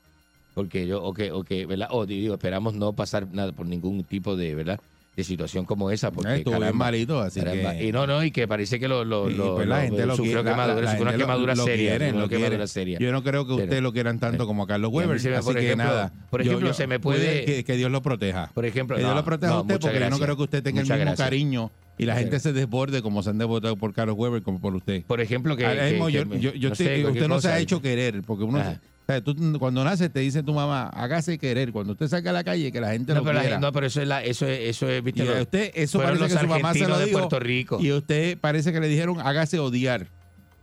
Porque 0.55 0.87
yo, 0.87 1.03
o 1.03 1.13
que, 1.13 1.31
o 1.31 1.43
que, 1.43 1.65
¿verdad? 1.65 1.89
O 1.91 2.05
digo, 2.05 2.33
esperamos 2.35 2.73
no 2.73 2.93
pasar 2.93 3.27
nada 3.31 3.51
por 3.51 3.65
ningún 3.67 4.03
tipo 4.05 4.35
de, 4.35 4.55
¿verdad? 4.55 4.79
De 5.15 5.23
situación 5.23 5.63
como 5.65 5.91
esa, 5.91 6.11
porque 6.11 6.31
Eh, 6.31 6.37
Estuvo 6.39 6.57
caramba, 6.59 6.85
malito, 6.85 7.19
así 7.21 7.39
caramba. 7.39 7.73
que... 7.75 7.85
Y 7.87 7.91
no, 7.91 8.07
no, 8.07 8.23
y 8.23 8.31
que 8.31 8.47
parece 8.47 8.79
que 8.79 8.87
lo, 8.87 9.05
lo, 9.05 9.29
lo- 9.29 9.55
pues 9.55 9.67
la 9.67 9.81
gente 9.81 10.05
lo 10.05 10.15
sufrió 10.15 10.41
quiere, 10.41 10.43
la- 10.43 10.51
quemadura, 10.51 10.81
la 10.81 10.91
sufrió 10.91 11.03
una 11.09 11.17
quemadura 11.17 11.55
lo 11.55 11.63
seria. 11.65 11.89
quieren, 11.91 12.13
una 12.15 12.23
lo 12.23 12.29
quemadura 12.29 12.67
seria. 12.67 12.99
Yo 12.99 13.11
no 13.11 13.21
creo 13.23 13.45
que 13.45 13.53
Pero- 13.53 13.63
ustedes 13.63 13.83
lo 13.83 13.93
quieran 13.93 14.19
tanto 14.19 14.47
como 14.47 14.63
a 14.63 14.67
Carlos 14.67 14.91
Weber. 14.91 15.17
así 15.17 15.29
por 15.43 15.53
que 15.55 15.65
ejemplo- 15.67 15.85
nada. 15.85 16.11
por 16.29 16.41
ejemplo, 16.41 16.67
yo- 16.69 16.73
se 16.73 16.87
me 16.87 16.99
puede- 16.99 17.45
Que, 17.45 17.63
que 17.63 17.77
Dios 17.77 17.91
lo 17.91 18.01
proteja. 18.01 18.49
Por 18.53 18.65
ejemplo, 18.65 18.95
que 18.97 19.03
Dios 19.03 19.13
lo 19.15 19.23
proteja 19.23 19.51
no, 19.53 19.59
a 19.59 19.61
usted 19.61 19.79
porque 19.79 19.99
yo 19.99 20.09
no 20.09 20.19
creo 20.19 20.35
que 20.37 20.43
usted 20.43 20.63
tenga 20.63 20.81
el 20.81 20.85
mismo 20.87 20.97
gracias. 20.97 21.19
cariño 21.19 21.71
y 21.97 22.05
la 22.05 22.15
gente 22.17 22.39
se 22.39 22.53
desborde 22.53 23.01
como 23.01 23.23
se 23.23 23.29
han 23.29 23.37
desbordado 23.37 23.75
por 23.77 23.93
Carlos 23.93 24.15
Weber 24.17 24.41
como 24.43 24.59
por 24.59 24.75
usted. 24.75 25.03
Por 25.05 25.21
ejemplo, 25.21 25.55
que. 25.55 25.65
Ahora 25.65 25.85
mismo 25.89 26.07
que 26.07 26.11
yo, 26.11 26.25
me- 26.25 26.39
yo- 26.39 26.53
yo 26.53 26.69
no 26.69 26.75
te- 26.75 26.83
sé, 26.83 27.01
cualquier 27.01 27.11
usted 27.23 27.27
no 27.27 27.41
se 27.41 27.47
ha 27.49 27.59
hecho 27.59 27.81
querer, 27.81 28.21
porque 28.23 28.43
uno, 28.43 28.59
o 28.59 28.63
sea, 29.07 29.21
tú, 29.21 29.35
cuando 29.59 29.83
nace 29.83 30.09
te 30.09 30.19
dice 30.19 30.41
tu 30.43 30.53
mamá, 30.53 30.87
hágase 30.89 31.37
querer. 31.37 31.71
Cuando 31.71 31.93
usted 31.93 32.07
salga 32.07 32.31
a 32.31 32.33
la 32.33 32.43
calle, 32.43 32.71
que 32.71 32.81
la 32.81 32.91
gente 32.91 33.13
No, 33.13 33.19
lo 33.19 33.23
pero, 33.25 33.33
la 33.35 33.41
quiera. 33.41 33.55
gente- 33.57 33.65
no, 33.67 33.71
pero 33.71 33.85
eso 33.87 34.01
es, 34.01 34.07
la, 34.07 34.23
eso 34.23 34.45
es, 34.47 34.59
eso 34.69 34.89
es, 34.89 35.03
viste, 35.03 35.23
y 35.23 35.27
lo- 35.27 35.41
usted, 35.41 35.71
eso 35.75 35.99
parece 35.99 36.19
los 36.21 36.33
que 36.33 36.39
su 36.39 36.47
mamá 36.47 36.73
se 36.73 36.87
lo 36.87 36.97
de 36.97 37.05
dijo. 37.05 37.19
Puerto 37.19 37.39
Rico. 37.39 37.77
Y 37.81 37.91
usted 37.91 38.37
parece 38.39 38.73
que 38.73 38.79
le 38.79 38.87
dijeron, 38.87 39.17
hágase 39.21 39.59
odiar. 39.59 40.07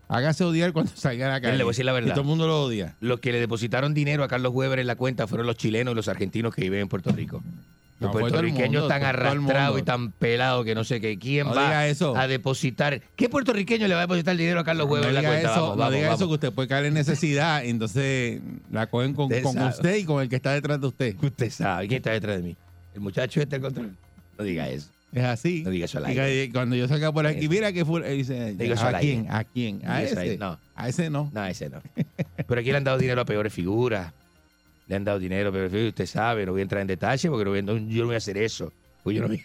Hágase 0.09 0.45
odiar 0.45 0.72
cuando 0.74 0.93
salga 0.97 1.28
a 1.28 1.30
la 1.30 1.41
calle. 1.41 1.57
le 1.57 1.64
voy 1.64 1.70
a 1.70 1.72
decir 1.72 1.85
la 1.87 1.93
verdad. 1.93 2.09
Y 2.09 2.11
todo 2.11 2.20
el 2.22 2.26
mundo 2.26 2.47
lo 2.47 2.64
odia. 2.64 2.97
Los 3.01 3.20
que 3.20 3.33
le 3.33 3.39
depositaron 3.41 3.95
dinero 3.95 4.24
a 4.24 4.28
Carlos 4.28 4.53
Weber 4.53 4.78
en 4.80 4.87
la 4.87 4.97
cuenta 4.97 5.26
fueron 5.26 5.47
los 5.47 5.57
chilenos 5.57 5.93
y 5.93 5.95
los 5.95 6.09
argentinos 6.09 6.55
que 6.55 6.61
viven 6.62 6.80
en 6.80 6.89
Puerto 6.89 7.11
Rico. 7.12 7.43
Los 8.03 8.12
No, 8.12 8.18
el 8.18 8.22
puertorriqueños 8.22 8.84
el 8.84 8.92
arrastrados 8.92 9.78
y 9.78 9.82
tan 9.82 10.12
pelados 10.12 10.64
que 10.64 10.74
no 10.74 10.84
sé 10.84 11.00
qué. 11.00 11.18
¿Quién 11.18 11.46
No 11.46 11.55
va 11.55 11.86
eso. 11.86 12.16
a 12.16 12.26
depositar? 12.28 13.00
¿Qué 13.16 13.28
puertorriqueño 13.28 13.88
le 13.88 13.94
va 13.94 14.00
a 14.00 14.05
depositar 14.05 14.36
dinero 14.36 14.61
a 14.61 14.64
Carlos 14.64 14.88
Weber 14.88 15.05
no 15.05 15.09
en 15.09 15.14
la 15.14 15.20
diga 15.20 15.32
cuenta? 15.32 15.53
eso, 15.53 15.61
vamos, 15.62 15.76
no 15.76 15.80
vamos, 15.80 15.94
diga 15.94 16.07
vamos. 16.09 16.20
eso 16.20 16.28
que 16.28 16.34
usted 16.34 16.53
puede 16.53 16.68
caer 16.68 16.84
en 16.86 16.94
necesidad, 16.94 17.64
entonces 17.64 18.40
la 18.70 18.86
cogen 18.88 19.14
con, 19.14 19.26
Usted 19.26 19.42
con 19.42 19.55
sabe. 19.55 19.70
usted 19.70 19.96
y 19.96 20.05
con 20.05 20.22
el 20.22 20.28
que 20.28 20.36
está 20.36 20.53
detrás 20.53 20.80
de 20.80 20.86
usted. 20.86 21.16
Usted 21.22 21.50
sabe 21.50 21.88
quién 21.88 21.98
está 21.98 22.11
detrás 22.11 22.36
de 22.36 22.42
mí. 22.42 22.57
El 22.94 23.00
muchacho 23.00 23.40
este 23.40 23.57
el 23.57 23.62
control. 23.62 23.96
No 24.38 24.44
diga 24.44 24.68
eso. 24.68 24.88
Es 25.12 25.24
así. 25.24 25.62
No 25.62 25.70
diga 25.70 25.84
eso 25.84 25.98
al 25.98 26.07
aire. 26.07 26.50
cuando 26.53 26.74
yo 26.74 26.88
salga 26.88 27.12
por 27.12 27.26
aquí, 27.26 27.46
mira 27.48 27.70
que 27.72 27.84
fue, 27.84 28.09
dice, 28.14 28.55
Diga 28.55 28.74
eso 28.74 28.86
al 28.86 28.94
¿a 28.94 28.98
aire. 28.98 29.12
quién? 29.12 29.30
¿A 29.30 29.44
quién? 29.44 29.80
¿A 29.86 30.03
eso 30.03 30.12
al 30.12 30.18
ese? 30.18 30.20
aire. 30.22 30.38
No. 30.38 30.59
A 30.74 30.88
ese 30.88 31.11
no. 31.11 31.30
No, 31.34 31.44
ese 31.46 31.68
no. 31.68 31.82
Pero 32.48 32.61
aquí 32.61 32.70
le 32.70 32.78
han 32.78 32.84
dado 32.84 32.96
dinero 32.98 33.20
a 33.20 33.24
peores 33.26 33.53
figuras. 33.53 34.12
Le 34.93 34.97
han 34.97 35.05
dado 35.05 35.18
dinero 35.18 35.51
figuras. 35.51 35.72
Usted 35.88 36.05
sabe, 36.05 36.45
no 36.45 36.53
voy 36.53 36.61
a 36.61 36.64
entrar 36.64 36.82
en 36.82 36.86
detalle 36.86 37.30
porque 37.30 37.45
no 37.47 37.51
voy 37.53 37.62
no- 37.62 37.78
yo 37.78 38.03
no 38.03 38.07
voy 38.09 38.14
a 38.14 38.18
hacer 38.18 38.36
eso. 38.36 38.70
Pues 39.03 39.16
yo 39.16 39.22
no 39.22 39.28
vine, 39.28 39.43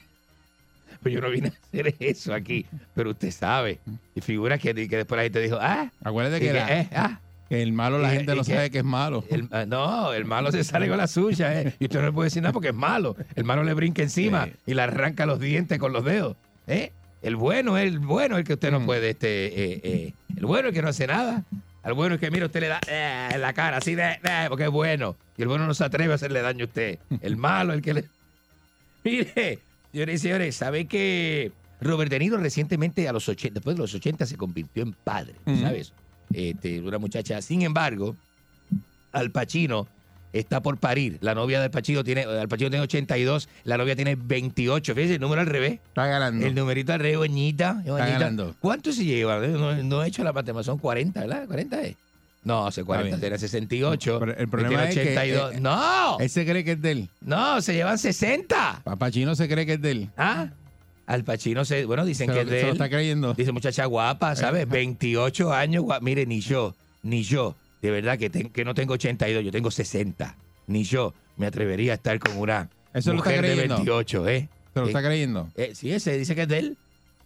pues 1.01 1.13
yo 1.15 1.21
no 1.21 1.29
vine 1.29 1.47
a 1.47 1.51
hacer 1.51 1.95
eso 1.99 2.33
aquí. 2.33 2.65
Pero 2.93 3.11
usted 3.11 3.31
sabe. 3.31 3.79
Y 4.13 4.19
figuras 4.19 4.59
que, 4.59 4.73
que 4.75 4.97
después 4.97 5.15
la 5.17 5.23
gente 5.23 5.39
dijo, 5.39 5.57
ah, 5.61 5.89
Acuérdate 6.03 6.41
que, 6.41 6.47
que, 6.47 6.53
la- 6.53 6.81
eh, 6.81 6.89
ah. 6.93 7.19
que 7.47 7.61
el 7.61 7.71
malo 7.71 7.97
la 7.97 8.13
y- 8.13 8.17
gente 8.17 8.33
y 8.33 8.35
no 8.35 8.43
que- 8.43 8.53
sabe 8.53 8.69
que 8.71 8.79
es 8.79 8.83
malo. 8.83 9.23
El- 9.29 9.47
ah, 9.51 9.65
no, 9.65 10.11
el 10.11 10.25
malo 10.25 10.51
se 10.51 10.65
sale 10.65 10.89
con 10.89 10.97
la 10.97 11.07
suya, 11.07 11.61
¿eh? 11.61 11.73
Y 11.79 11.85
usted 11.85 11.99
no 12.01 12.07
le 12.07 12.11
puede 12.11 12.25
decir 12.27 12.43
nada 12.43 12.51
porque 12.51 12.67
es 12.69 12.75
malo. 12.75 13.15
El 13.35 13.45
malo 13.45 13.63
le 13.63 13.73
brinca 13.73 14.03
encima 14.03 14.47
Sí. 14.47 14.51
y 14.65 14.73
le 14.73 14.81
arranca 14.81 15.25
los 15.25 15.39
dientes 15.39 15.79
con 15.79 15.93
los 15.93 16.03
dedos, 16.03 16.35
¿eh? 16.67 16.91
El 17.21 17.37
bueno 17.37 17.77
es 17.77 17.85
el 17.87 17.99
bueno, 17.99 18.37
el 18.37 18.43
que 18.43 18.55
usted 18.55 18.69
no 18.69 18.81
Mm. 18.81 18.85
puede, 18.85 19.11
este, 19.11 19.45
eh, 19.47 19.81
eh, 19.81 20.13
el 20.35 20.45
bueno 20.45 20.67
es 20.67 20.71
el 20.71 20.75
que 20.75 20.81
no 20.81 20.89
hace 20.89 21.07
nada. 21.07 21.43
Al 21.87 21.93
bueno 21.93 22.15
es 22.15 22.19
que, 22.19 22.29
mira, 22.29 22.47
usted 22.47 22.59
le 22.59 22.67
da 22.67 22.81
eh, 22.85 23.29
en 23.31 23.39
la 23.39 23.53
cara, 23.53 23.77
así 23.77 23.95
de, 23.95 24.19
eh, 24.21 24.47
porque 24.49 24.65
es 24.65 24.69
bueno. 24.69 25.15
Y 25.37 25.43
el 25.43 25.47
bueno 25.47 25.65
no 25.65 25.73
se 25.73 25.85
atreve 25.85 26.11
a 26.11 26.15
hacerle 26.15 26.41
daño 26.41 26.65
a 26.65 26.67
usted. 26.67 26.99
El 27.21 27.37
malo, 27.47 27.71
el 27.71 27.81
que 27.81 27.93
le... 27.93 28.03
Mire, 29.05 29.59
señores 29.93 30.15
y 30.15 30.17
señores, 30.17 30.55
¿sabe 30.57 30.85
que 30.85 31.53
Robert 31.79 32.11
De 32.11 32.19
Niro 32.19 32.35
recientemente, 32.39 33.07
a 33.07 33.13
los 33.13 33.29
80, 33.29 33.53
después 33.53 33.77
de 33.77 33.83
los 33.83 33.95
80, 33.95 34.25
se 34.25 34.35
convirtió 34.35 34.83
en 34.83 34.91
padre? 34.91 35.35
¿Sabes? 35.45 35.93
Este, 36.33 36.81
una 36.81 36.97
muchacha. 36.97 37.41
Sin 37.41 37.61
embargo, 37.61 38.17
Al 39.13 39.31
Pacino 39.31 39.87
está 40.39 40.61
por 40.61 40.77
parir. 40.77 41.17
La 41.21 41.33
novia 41.35 41.61
del 41.61 41.71
Pacino 41.71 42.03
tiene, 42.03 42.23
Al 42.23 42.47
Pacino 42.47 42.69
tiene 42.69 42.83
82, 42.83 43.47
la 43.63 43.77
novia 43.77 43.95
tiene 43.95 44.15
28. 44.15 44.93
Fíjese, 44.95 45.15
el 45.15 45.21
número 45.21 45.41
al 45.41 45.47
revés. 45.47 45.73
Está 45.87 46.07
ganando. 46.07 46.45
El 46.45 46.55
numerito 46.55 46.93
al 46.93 46.99
revés, 46.99 47.17
bonita. 47.17 47.81
ganando. 47.85 48.55
¿Cuánto 48.59 48.91
se 48.91 49.05
lleva? 49.05 49.39
No, 49.39 49.75
no 49.83 50.03
he 50.03 50.07
hecho 50.07 50.23
la 50.23 50.33
matemática, 50.33 50.63
son 50.71 50.77
40, 50.79 51.19
¿verdad? 51.21 51.47
¿40 51.47 51.79
es? 51.83 51.95
No, 52.43 52.65
hace 52.65 52.83
40, 52.83 53.07
bien. 53.09 53.19
tiene 53.19 53.37
68. 53.37 54.19
Pero 54.19 54.37
el 54.37 54.47
problema 54.47 54.87
tiene 54.87 55.01
es 55.03 55.07
que, 55.09 55.17
82. 55.17 55.53
eh, 55.55 55.59
¡No! 55.59 56.17
Él 56.19 56.29
se 56.29 56.45
cree 56.45 56.63
que 56.63 56.71
es 56.73 56.81
de 56.81 56.91
él. 56.91 57.09
No, 57.21 57.61
se 57.61 57.73
llevan 57.73 57.97
60. 57.97 58.81
Papachino 58.85 59.35
se 59.35 59.49
cree 59.49 59.65
que 59.65 59.73
es 59.73 59.81
de 59.81 59.91
él. 59.91 60.09
¿Ah? 60.15 60.47
Al 61.07 61.23
Pacino 61.23 61.65
se, 61.65 61.85
bueno, 61.85 62.05
dicen 62.05 62.27
Se 62.27 62.33
que 62.33 62.43
lo, 62.43 62.43
es 62.43 62.49
se 62.49 62.55
de 62.55 62.61
lo 62.63 62.67
él. 62.69 62.73
está 62.73 62.89
creyendo. 62.89 63.33
Dice 63.33 63.51
muchacha 63.51 63.85
guapa, 63.85 64.35
¿sabes? 64.35 64.67
28 64.69 65.53
años, 65.53 65.83
gua- 65.83 65.99
mire, 66.01 66.25
ni 66.25 66.39
yo, 66.41 66.73
ni 67.03 67.23
yo, 67.23 67.55
de 67.81 67.91
verdad 67.91 68.17
que, 68.17 68.29
que 68.29 68.65
no 68.65 68.73
tengo 68.73 68.93
82, 68.93 69.43
yo 69.43 69.51
tengo 69.51 69.71
60. 69.71 70.35
Ni 70.67 70.83
yo 70.83 71.13
me 71.37 71.45
atrevería 71.47 71.93
a 71.93 71.95
estar 71.95 72.19
con 72.19 72.37
una 72.37 72.69
Eso 72.93 73.11
lo 73.13 73.19
está 73.19 73.29
mujer 73.29 73.41
de 73.41 73.47
creyendo. 73.53 73.75
28, 73.77 74.27
¿eh? 74.27 74.49
Se 74.73 74.79
lo 74.79 74.85
Eh, 74.85 74.89
está 74.89 75.01
creyendo. 75.03 75.49
eh, 75.55 75.71
sí, 75.73 75.91
ese 75.91 76.17
dice 76.17 76.35
que 76.35 76.41
es 76.43 76.47
de 76.47 76.59
él. 76.59 76.77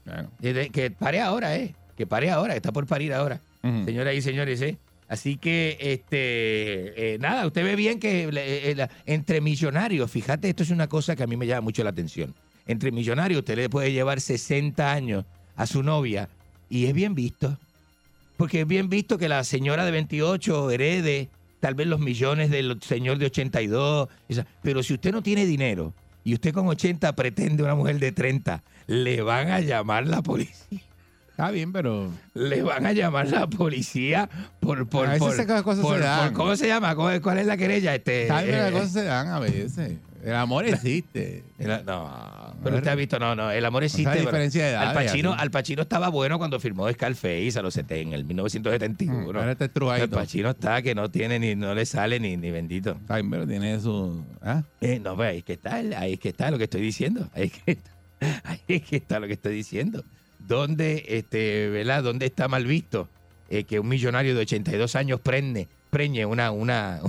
Claro. 0.03 0.29
Que 0.39 0.91
pare 0.91 1.21
ahora, 1.21 1.55
¿eh? 1.55 1.75
Que 1.97 2.05
pare 2.07 2.29
ahora, 2.31 2.53
que 2.53 2.57
está 2.57 2.71
por 2.71 2.85
parir 2.87 3.13
ahora. 3.13 3.39
Señoras 3.61 4.15
y 4.15 4.21
señores, 4.21 4.61
¿eh? 4.61 4.77
Así 5.07 5.37
que, 5.37 5.77
este, 6.25 7.13
eh, 7.13 7.17
nada, 7.19 7.45
usted 7.45 7.63
ve 7.63 7.75
bien 7.75 7.99
que 7.99 8.31
la- 8.31 8.89
entre 9.05 9.41
millonarios, 9.41 10.09
fíjate, 10.09 10.49
esto 10.49 10.63
es 10.63 10.69
una 10.69 10.87
cosa 10.87 11.15
que 11.15 11.23
a 11.23 11.27
mí 11.27 11.35
me 11.37 11.45
llama 11.47 11.61
mucho 11.61 11.83
la 11.83 11.89
atención. 11.89 12.33
Entre 12.65 12.91
millonarios, 12.91 13.39
usted 13.39 13.55
le 13.57 13.69
puede 13.69 13.91
llevar 13.91 14.21
60 14.21 14.91
años 14.91 15.25
a 15.55 15.67
su 15.67 15.83
novia 15.83 16.29
y 16.69 16.85
es 16.85 16.93
bien 16.93 17.13
visto. 17.15 17.57
Porque 18.41 18.61
es 18.61 18.67
bien 18.67 18.89
visto 18.89 19.19
que 19.19 19.29
la 19.29 19.43
señora 19.43 19.85
de 19.85 19.91
28 19.91 20.71
herede 20.71 21.29
tal 21.59 21.75
vez 21.75 21.85
los 21.85 21.99
millones 21.99 22.49
del 22.49 22.81
señor 22.81 23.19
de 23.19 23.27
82. 23.27 24.09
esa- 24.27 24.47
Pero 24.63 24.81
si 24.81 24.95
usted 24.95 25.11
no 25.11 25.21
tiene 25.21 25.45
dinero 25.45 25.93
y 26.23 26.33
usted 26.33 26.51
con 26.51 26.67
80 26.67 27.15
pretende 27.15 27.61
una 27.61 27.75
mujer 27.75 27.99
de 27.99 28.11
30, 28.11 28.63
le 28.87 29.21
van 29.21 29.51
a 29.51 29.59
llamar 29.59 30.07
la 30.07 30.23
policía. 30.23 30.79
Está 31.29 31.51
bien, 31.51 31.71
pero. 31.71 32.09
Le 32.33 32.63
van 32.63 32.87
a 32.87 32.93
llamar 32.93 33.29
la 33.29 33.45
policía 33.45 34.27
por... 34.59 34.87
por, 34.87 35.05
A 35.05 35.11
veces 35.11 35.19
por- 35.27 35.39
esas 35.39 35.61
cosas 35.61 35.83
por- 35.83 35.97
se 35.99 36.03
dan. 36.03 36.29
por- 36.29 36.33
¿Cómo 36.37 36.55
se 36.55 36.67
llama? 36.67 36.95
¿Cuál, 36.95 37.37
es 37.37 37.45
la 37.45 37.57
querella? 37.57 37.93
Este, 37.93 38.27
¿Sabes 38.27 38.45
que 38.45 38.55
eh, 38.57 38.57
las 38.57 38.71
cosas 38.71 38.91
se 38.91 39.03
dan 39.03 39.27
a 39.27 39.37
veces? 39.39 39.97
El 40.23 40.35
amor 40.35 40.65
existe. 40.67 41.43
el- 41.59 41.85
no, 41.85 42.09
pero 42.63 42.77
usted 42.77 42.89
ha 42.89 42.95
visto, 42.95 43.19
no, 43.19 43.35
no, 43.35 43.51
el 43.51 43.65
amor 43.65 43.83
existe. 43.83 44.09
hay 44.09 44.17
pero 44.17 44.29
diferencia 44.29 44.65
de 44.65 44.75
Al 44.75 44.91
edades, 44.91 45.11
Pacino. 45.11 45.33
Al 45.33 45.51
Pacino 45.51 45.81
estaba 45.81 46.09
bueno 46.09 46.37
cuando 46.37 46.59
firmó 46.59 46.91
Scarface 46.91 47.53
a 47.57 47.61
los 47.61 47.73
70, 47.73 47.95
en 47.95 48.13
el 48.13 48.25
1971. 48.25 49.31
Mm, 49.31 49.35
Ahora 49.35 49.51
está 49.51 49.65
Al. 49.65 50.09
Pacino 50.09 50.49
está 50.51 50.81
que 50.81 50.93
no 50.93 51.09
tiene 51.09 51.39
ni, 51.39 51.55
no 51.55 51.73
le 51.73 51.85
sale 51.85 52.19
ni, 52.19 52.37
ni 52.37 52.51
bendito. 52.51 52.97
Bien, 53.09 53.29
pero 53.29 53.47
tiene 53.47 53.79
su. 53.79 54.23
¿ah? 54.41 54.63
Eh, 54.81 54.99
no, 54.99 55.15
pues 55.15 55.29
ahí 55.29 55.37
es 55.39 55.43
que 55.43 55.53
está, 55.53 55.75
ahí 55.75 56.13
es 56.13 56.19
que 56.19 56.29
está 56.29 56.51
lo 56.51 56.57
que 56.57 56.65
estoy 56.65 56.81
diciendo. 56.81 57.27
Ahí 57.33 57.45
es 57.45 57.53
que 57.53 57.71
está, 57.71 57.91
ahí 58.43 58.59
es 58.67 58.81
que 58.83 58.95
está 58.97 59.19
lo 59.19 59.27
que 59.27 59.33
estoy 59.33 59.55
diciendo. 59.55 60.03
¿Dónde, 60.39 61.05
este, 61.07 61.69
¿verdad? 61.69 62.03
¿Dónde 62.03 62.25
está 62.25 62.47
mal 62.47 62.65
visto 62.65 63.07
eh, 63.49 63.63
que 63.63 63.79
un 63.79 63.87
millonario 63.87 64.35
de 64.35 64.41
82 64.41 64.95
años 64.95 65.19
prende, 65.19 65.67
preñe 65.89 66.25
una, 66.25 66.51
una, 66.51 66.99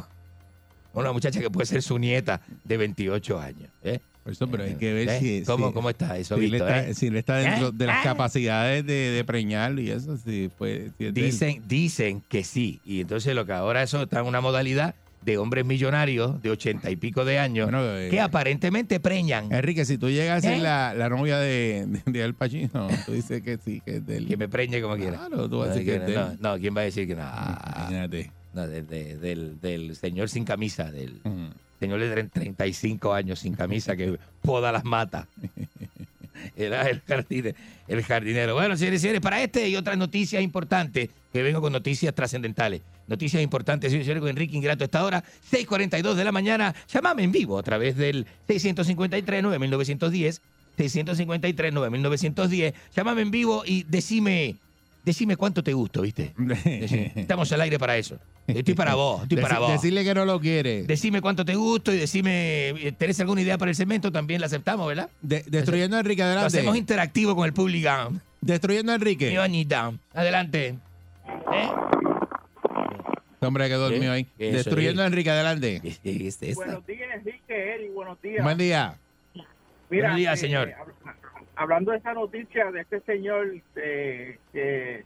una 0.95 1.13
muchacha 1.13 1.41
que 1.41 1.51
puede 1.51 1.67
ser 1.67 1.83
su 1.83 1.99
nieta 1.99 2.41
de 2.65 2.77
28 2.77 3.41
años? 3.41 3.71
¿eh? 3.83 4.01
Por 4.23 4.33
eso, 4.33 4.47
pero 4.49 4.63
hay 4.65 4.75
que 4.77 4.93
ver 4.93 5.09
¿Eh? 5.09 5.19
si. 5.21 5.43
¿Cómo, 5.45 5.69
si- 5.69 5.75
¿Cómo 5.75 5.91
está 5.91 6.17
eso, 6.17 6.37
si 6.39 6.47
le 6.49 6.59
está, 6.59 6.87
eh? 6.89 6.95
si 6.95 7.11
le 7.11 7.19
está 7.19 7.37
dentro 7.39 7.69
¿Eh? 7.69 7.73
de 7.75 7.87
las 7.87 7.99
Ah. 7.99 8.03
capacidades 8.05 8.87
de, 8.87 8.93
de 9.11 9.25
preñarlo 9.25 9.81
y 9.81 9.91
eso, 9.91 10.17
si 10.17 10.49
fue. 10.57 10.91
si 10.97 11.07
es 11.07 11.15
de 11.15 11.21
él. 11.21 11.27
Dicen, 11.27 11.63
dicen 11.67 12.23
que 12.29 12.45
sí. 12.45 12.81
Y 12.85 13.01
entonces 13.01 13.35
lo 13.35 13.45
que 13.47 13.53
ahora 13.53 13.83
eso 13.83 14.03
está 14.03 14.21
en 14.21 14.27
una 14.27 14.41
modalidad 14.41 14.95
de 15.23 15.39
hombres 15.39 15.65
millonarios 15.65 16.43
de 16.43 16.51
80 16.51 16.91
y 16.91 16.97
pico 16.97 17.25
de 17.25 17.39
años 17.39 17.71
Bueno, 17.71 17.97
eh, 17.97 18.09
que 18.11 18.21
aparentemente 18.21 18.99
preñan. 18.99 19.53
Enrique, 19.53 19.85
si 19.85 19.97
tú 19.99 20.09
llegas 20.11 20.39
a 20.39 20.49
ser 20.49 20.59
¿Eh? 20.59 20.63
la, 20.63 20.95
la 20.95 21.09
novia 21.09 21.39
de, 21.39 21.87
de, 21.87 22.03
de 22.13 22.23
Al 22.25 22.35
Pacino, 22.35 22.89
tú 23.07 23.13
dices 23.13 23.41
que 23.43 23.57
sí, 23.65 23.81
que 23.85 23.97
es 23.97 24.07
de 24.07 24.17
él. 24.17 24.27
Que 24.27 24.37
me 24.37 24.49
preñe 24.49 24.81
como 24.83 24.97
quiera. 24.97 25.19
Claro, 25.19 25.49
tú 25.49 25.59
vas 25.59 25.69
a 25.69 25.71
No, 25.71 25.77
decir 25.77 25.93
que 26.01 26.13
es 26.13 26.17
no, 26.41 26.55
no, 26.55 26.59
¿quién 26.61 26.77
va 26.77 26.81
a 26.81 26.85
decir 26.85 27.07
que 27.07 27.15
no? 27.15 27.23
Imagínate. 27.23 28.31
No, 28.55 28.67
de- 28.67 28.83
de- 28.83 29.17
del, 29.17 29.61
del 29.61 29.97
señor 29.97 30.29
sin 30.29 30.45
camisa, 30.45 30.91
del. 30.91 31.21
Señor 31.83 32.01
tre- 32.01 32.31
35 32.31 33.13
años 33.13 33.39
sin 33.41 33.55
camisa 33.55 33.97
que 33.97 34.19
poda 34.43 34.71
las 34.73 34.85
matas. 34.85 35.27
Era 36.57 36.89
el 36.89 37.01
jardinero, 37.03 37.57
el 37.89 38.03
jardinero. 38.03 38.55
Bueno, 38.55 38.77
señores 38.77 39.01
y 39.01 39.03
señores, 39.03 39.21
para 39.21 39.41
este 39.43 39.69
y 39.69 39.77
otras 39.77 39.97
noticias 39.97 40.43
importantes, 40.43 41.09
que 41.33 41.43
vengo 41.43 41.61
con 41.61 41.73
noticias 41.73 42.13
trascendentales. 42.15 42.83
Noticias 43.07 43.43
importantes, 43.43 43.91
señores 43.91 44.07
señores, 44.07 44.21
con 44.23 44.31
Enrique 44.31 44.57
Ingrato 44.57 44.83
esta 44.85 45.05
hora, 45.05 45.23
6.42 45.53 46.15
de 46.15 46.25
la 46.25 46.33
mañana. 46.33 46.75
Llámame 46.93 47.23
en 47.25 47.33
vivo 47.33 47.59
a 47.59 47.63
través 47.63 47.97
del 47.97 48.27
653-9910, 48.49 50.41
653-9910. 50.79 52.75
Llámame 52.97 53.23
en 53.23 53.31
vivo 53.31 53.63
y 53.67 53.85
decime, 53.85 54.57
decime 55.05 55.37
cuánto 55.37 55.63
te 55.63 55.73
gusto, 55.73 56.03
¿viste? 56.03 56.33
Decime. 56.37 57.13
Estamos 57.17 57.51
al 57.53 57.61
aire 57.63 57.79
para 57.79 57.97
eso. 57.97 58.19
Estoy 58.47 58.75
para 58.75 58.95
vos, 58.95 59.23
estoy 59.23 59.39
para 59.41 59.57
Deci- 59.57 59.61
vos. 59.61 59.73
Decirle 59.73 60.05
que 60.05 60.15
no 60.15 60.25
lo 60.25 60.41
quiere. 60.41 60.83
Decime 60.83 61.21
cuánto 61.21 61.45
te 61.45 61.55
gusto 61.55 61.93
y 61.93 61.97
decime, 61.99 62.71
eh, 62.71 62.93
¿tenés 62.97 63.19
alguna 63.21 63.41
idea 63.41 63.57
para 63.59 63.71
el 63.71 63.75
segmento? 63.77 64.11
También 64.11 64.41
la 64.41 64.47
aceptamos, 64.47 64.87
¿verdad? 64.89 65.09
De- 65.21 65.45
destruyendo 65.47 65.97
a 65.97 66.01
Enrique, 66.01 66.23
Lo 66.23 66.27
adelante. 66.29 66.59
hacemos 66.59 66.77
interactivo 66.77 67.37
con 67.37 67.47
el 67.47 67.53
público. 67.53 67.89
Destruyendo 68.41 68.93
a 68.93 68.97
Mi 68.97 69.01
Enrique. 69.03 69.39
bonita. 69.39 69.93
Adelante. 70.13 70.69
¿Eh? 71.53 71.69
Este 73.35 73.47
hombre 73.47 73.69
que 73.69 73.75
durmió 73.75 74.13
ahí. 74.13 74.25
¿Qué? 74.39 74.49
Eso 74.49 74.57
Destruyendo 74.59 75.03
es. 75.03 75.05
a 75.05 75.09
Enrique, 75.09 75.31
adelante. 75.31 75.81
¿Qué 75.83 75.89
es 76.29 76.41
esta? 76.43 76.55
Buenos 76.65 76.87
días, 76.87 77.09
Enrique, 77.15 77.75
Eri, 77.75 77.89
buenos 77.89 78.21
días. 78.23 78.45
Buen 78.45 78.59
día. 78.59 78.97
Buenos 79.91 80.17
días, 80.17 80.39
eh, 80.39 80.41
señor. 80.41 80.69
eh, 80.69 80.75
hab- 80.79 80.92
hablando 81.63 81.93
de 81.93 81.99
esa 81.99 82.13
noticia 82.13 82.71
de 82.71 82.81
este 82.81 83.01
señor 83.01 83.55
eh, 83.77 84.39
que 84.53 85.05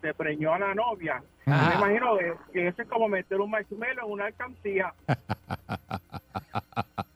se 0.00 0.14
preñó 0.14 0.54
a 0.54 0.58
la 0.58 0.74
novia, 0.74 1.22
me 1.44 1.54
imagino 1.54 2.16
que, 2.16 2.34
que 2.52 2.68
eso 2.68 2.82
es 2.82 2.88
como 2.88 3.08
meter 3.08 3.40
un 3.40 3.50
marshmallow 3.50 4.06
en 4.06 4.12
una 4.12 4.26
alcancía. 4.26 4.94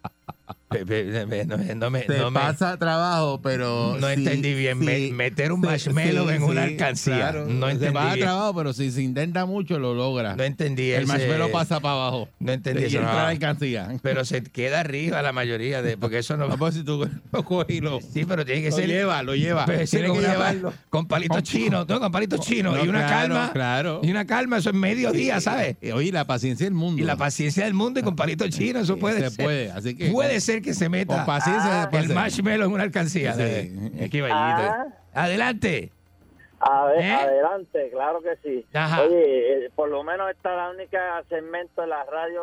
No, 1.47 1.57
no 1.57 1.91
me, 1.91 2.01
Te 2.01 2.19
no 2.19 2.31
me- 2.31 2.41
pasa 2.41 2.77
trabajo, 2.77 3.41
pero. 3.43 3.97
no 4.01 4.07
sí, 4.09 4.15
entendí 4.15 4.55
bien. 4.55 4.79
sí, 4.81 4.85
Me- 4.85 5.11
meter 5.13 5.53
un 5.53 5.61
sí, 5.61 5.67
marshmallow 5.67 6.31
en 6.31 6.43
una 6.43 6.65
alcancía. 6.65 7.17
claro. 7.17 7.47
No 7.47 7.67
Te 7.67 7.73
entendí 7.73 7.95
pasa 7.95 8.15
bien. 8.15 8.27
trabajo, 8.27 8.55
pero 8.55 8.73
si 8.73 8.91
se 8.91 9.03
intenta 9.03 9.47
mucho, 9.47 9.79
lo 9.79 9.95
logra. 9.95 10.37
No 10.37 10.43
entendí 10.45 10.91
El 10.91 11.05
ese- 11.05 11.13
marshmallow 11.13 11.51
pasa 11.51 11.81
para 11.81 11.95
abajo. 11.95 12.29
No 12.41 12.53
entendí 12.53 12.85
eso. 12.85 12.99
entra 12.99 13.15
la 13.15 13.29
alcancía. 13.29 13.89
Pero 14.03 14.25
se 14.25 14.43
queda 14.43 14.81
arriba 14.81 15.23
la 15.23 15.33
mayoría 15.33 15.83
de. 15.83 15.97
Porque 15.97 16.19
eso 16.19 16.37
no. 16.37 16.49
Si 16.75 16.83
tú 16.83 17.09
lo 17.33 17.45
coges 17.45 17.77
y 17.77 17.81
lo, 17.81 18.01
Sí, 18.01 18.25
pero 18.25 18.45
tiene 18.45 18.63
que 18.63 18.71
lo 18.71 18.77
ser. 18.77 18.89
lleva, 18.89 19.23
lo 19.23 19.35
lleva. 19.35 19.65
Pero 19.67 19.87
sí, 19.87 19.97
Tiene 19.97 20.09
con, 20.09 20.19
que 20.19 20.25
una- 20.25 20.33
llevarlo. 20.33 20.73
con 20.91 21.07
palitos 21.07 21.43
chinos, 21.43 21.87
no, 21.89 22.01
con 22.01 22.11
palitos 22.11 22.41
chinos. 22.41 22.75
No, 22.77 22.85
y 22.85 22.89
una 22.89 23.07
claro, 23.07 23.35
calma. 23.35 23.51
claro. 23.53 24.01
Y 24.03 24.11
una 24.11 24.27
calma, 24.27 24.59
eso 24.59 24.71
es 24.71 24.75
medio 24.75 25.13
día, 25.13 25.41
¿sabes? 25.41 25.77
Oye, 25.93 26.11
la 26.11 26.27
paciencia 26.27 26.65
del 26.67 26.75
mundo. 26.75 27.01
Y 27.01 27.05
la 27.05 27.17
paciencia 27.17 27.65
del 27.65 27.75
mundo 27.75 28.01
y 28.01 28.03
con 28.03 28.17
palitos 28.17 28.49
chinos, 28.51 28.85
eso 28.85 28.97
puede 28.97 29.21
se 29.21 29.31
ser. 29.31 29.45
puede, 29.45 29.71
así 29.71 29.95
que 29.95 30.11
puede 30.11 30.41
ser 30.41 30.63
que 30.65 30.75
se 30.75 30.89
meta 30.89 31.17
con 31.17 31.27
paciencia 31.27 31.83
se 31.83 31.89
puede 31.89 32.05
el 32.05 32.15
marshmallow 32.15 32.67
en 32.67 32.73
una 32.73 32.83
alcancía. 32.83 33.35
Sí. 33.35 34.09
Qué 34.11 34.21
vallito. 34.23 34.71
Ah. 34.73 34.87
Adelante. 35.15 35.93
A 36.61 36.87
ver, 36.87 37.03
¿Eh? 37.03 37.13
adelante, 37.13 37.91
claro 37.93 38.23
que 38.23 38.37
sí. 38.43 38.65
Ajá. 38.73 39.03
Oye, 39.03 39.67
eh, 39.67 39.71
por 39.75 39.91
lo 39.91 40.03
menos 40.03 40.31
esta 40.31 40.51
es 40.51 40.57
la 40.57 40.71
única 40.71 41.23
segmento 41.29 41.83
en 41.83 41.91
la 41.91 42.05
radio. 42.05 42.43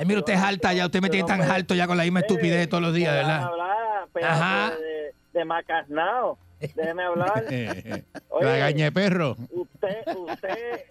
Eh, 0.00 0.06
mire, 0.06 0.20
usted 0.20 0.34
es 0.34 0.42
alta 0.42 0.72
ya, 0.72 0.86
usted 0.86 1.02
me 1.02 1.10
tiene 1.10 1.26
tan 1.26 1.42
alto 1.42 1.74
ya 1.74 1.86
con 1.86 1.98
la 1.98 2.04
misma 2.04 2.20
estupidez 2.20 2.66
todos 2.68 2.82
los 2.82 2.94
días, 2.94 3.12
¿verdad? 3.12 3.42
hablar, 3.42 4.08
Ajá. 4.22 4.70
de, 4.70 5.12
de 5.38 5.44
macarnao. 5.44 6.38
Déjeme 6.60 7.02
hablar. 7.02 7.44
Oye. 8.30 8.44
la 8.46 8.56
gaña 8.56 8.86
de 8.86 8.92
perro. 8.92 9.36
usted, 9.50 10.16
usted, 10.16 10.84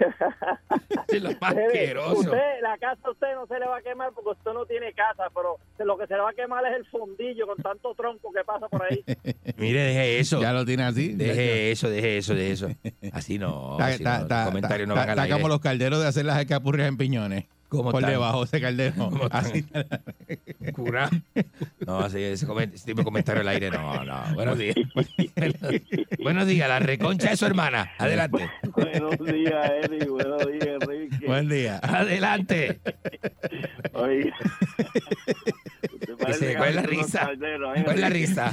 Lo 1.20 1.30
más 1.40 1.54
usted, 1.54 2.62
la 2.62 2.78
casa 2.78 3.00
a 3.04 3.10
usted 3.10 3.34
no 3.34 3.46
se 3.46 3.58
le 3.58 3.66
va 3.66 3.78
a 3.78 3.82
quemar 3.82 4.12
porque 4.12 4.30
usted 4.30 4.52
no 4.52 4.64
tiene 4.66 4.92
casa, 4.92 5.24
pero 5.34 5.56
lo 5.84 5.98
que 5.98 6.06
se 6.06 6.14
le 6.14 6.20
va 6.20 6.30
a 6.30 6.32
quemar 6.34 6.64
es 6.66 6.76
el 6.76 6.86
fondillo 6.86 7.46
con 7.46 7.56
tanto 7.58 7.94
tronco 7.94 8.32
que 8.32 8.44
pasa 8.44 8.68
por 8.68 8.82
ahí. 8.82 9.04
Mire, 9.56 9.80
deje 9.82 10.18
eso. 10.18 10.40
Ya 10.40 10.52
lo 10.52 10.64
tiene 10.64 10.84
así. 10.84 11.14
Deje 11.14 11.70
eso, 11.70 11.90
deje 11.90 12.18
eso, 12.18 12.34
deje 12.34 12.52
eso. 12.52 12.68
Así 13.12 13.38
no. 13.38 13.72
Está, 13.72 13.86
así 13.86 14.02
está, 14.02 14.44
no, 14.44 14.46
comentarios 14.46 14.88
no 14.88 14.94
está- 14.96 15.28
como 15.28 15.48
los 15.48 15.60
calderos 15.60 16.00
de 16.00 16.06
hacer 16.06 16.24
las 16.24 16.38
escapurrias 16.40 16.88
en 16.88 16.96
piñones. 16.96 17.44
¿Cómo 17.70 17.92
por 17.92 18.00
están? 18.00 18.10
debajo 18.10 18.42
ese 18.42 18.60
caldero. 18.60 19.10
Así. 19.30 19.64
Cura. 20.74 21.08
No, 21.86 22.00
así, 22.00 22.18
ese, 22.18 22.44
ese 22.74 22.84
tipo 22.84 22.98
de 22.98 23.04
comentario 23.04 23.42
al 23.42 23.48
aire, 23.48 23.70
no, 23.70 24.04
no. 24.04 24.22
Buenos 24.34 24.58
días. 24.58 24.74
Buenos 26.22 26.48
días, 26.48 26.68
la 26.68 26.80
reconcha 26.80 27.30
de 27.30 27.36
su 27.36 27.46
hermana. 27.46 27.92
Adelante. 27.96 28.50
Buenos 28.74 29.16
días, 29.20 29.70
Eddie. 29.84 30.08
Buenos 30.08 30.46
días, 30.46 30.78
Enrique. 30.80 31.26
Buen 31.26 31.48
día. 31.48 31.78
Adelante. 31.82 32.80
Oiga. 33.92 34.36
Dice, 36.26 36.56
¿Cuál 36.56 36.68
es 36.70 36.74
la 36.74 36.82
risa? 36.82 37.20
calderos, 37.20 37.76
¿eh, 37.78 37.82
¿Cuál 37.84 37.94
es 37.94 38.00
la 38.00 38.08
risa? 38.10 38.52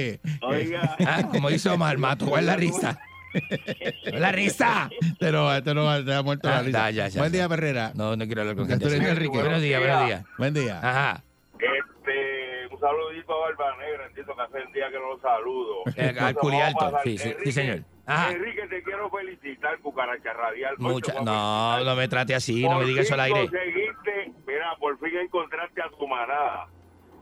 Oiga. 0.42 0.96
Ah, 1.06 1.28
como 1.30 1.50
hizo 1.50 1.74
Omar 1.74 1.98
Mato, 1.98 2.26
¿cuál 2.26 2.40
es 2.40 2.46
la 2.46 2.56
risa? 2.56 2.98
¿Cuál 3.40 4.14
es 4.14 4.20
la 4.20 4.32
risa? 4.32 4.90
Te 5.18 5.32
lo 5.32 5.44
va, 5.44 5.62
te 5.62 5.74
lo 5.74 5.84
va, 5.84 6.04
te 6.04 6.14
ha 6.14 6.22
muerto 6.22 6.48
Ah, 6.48 6.52
la 6.56 6.62
risa. 6.62 6.78
da, 6.78 6.90
ya, 6.90 7.08
ya, 7.08 7.20
Buen 7.20 7.32
ya. 7.32 7.38
día, 7.38 7.48
Perrera. 7.48 7.92
No, 7.94 8.16
no 8.16 8.24
quiero 8.26 8.42
hablar 8.42 8.56
con 8.56 8.68
gente. 8.68 8.86
Enrique. 8.96 9.28
Buenos 9.38 9.60
días, 9.62 9.80
buenos 9.80 10.06
días. 10.06 10.24
Buen 10.38 10.54
día. 10.54 10.78
Ajá. 10.82 11.22
Este, 11.58 12.66
un 12.74 12.80
saludito 12.80 13.32
a 13.34 13.50
Barba 13.50 13.76
Negra, 13.78 14.06
entiendo 14.06 14.34
que 14.36 14.42
hace 14.42 14.58
el 14.58 14.72
día 14.72 14.88
que 14.90 14.98
no 14.98 15.14
lo 15.14 15.20
saludo. 15.20 15.82
Eh, 15.96 16.02
al 16.02 16.08
Entonces, 16.10 16.36
culi 16.36 16.56
vamos 16.58 16.62
a 16.62 16.66
alto. 16.66 16.78
pasar. 16.96 17.00
Sí, 17.04 17.18
sí, 17.18 17.34
sí, 17.44 17.52
señor. 17.52 17.80
Ajá. 18.06 18.32
Enrique, 18.32 18.66
te 18.68 18.82
quiero 18.82 19.10
felicitar, 19.10 19.78
cucaracha 19.78 20.32
radial. 20.34 20.74
Mucha, 20.78 21.14
no, 21.22 21.82
no 21.82 21.96
me 21.96 22.06
trate 22.08 22.34
así, 22.34 22.62
no 22.64 22.72
me 22.72 22.76
Por 22.76 22.86
diga 22.86 23.00
eso 23.00 23.14
al 23.14 23.20
fin 23.26 23.34
aire. 23.36 23.48
conseguiste, 23.50 24.32
mira, 24.46 24.76
por 24.78 24.98
fin 24.98 25.16
encontraste 25.18 25.80
a 25.82 25.88
tu 25.88 26.06
manada. 26.06 26.68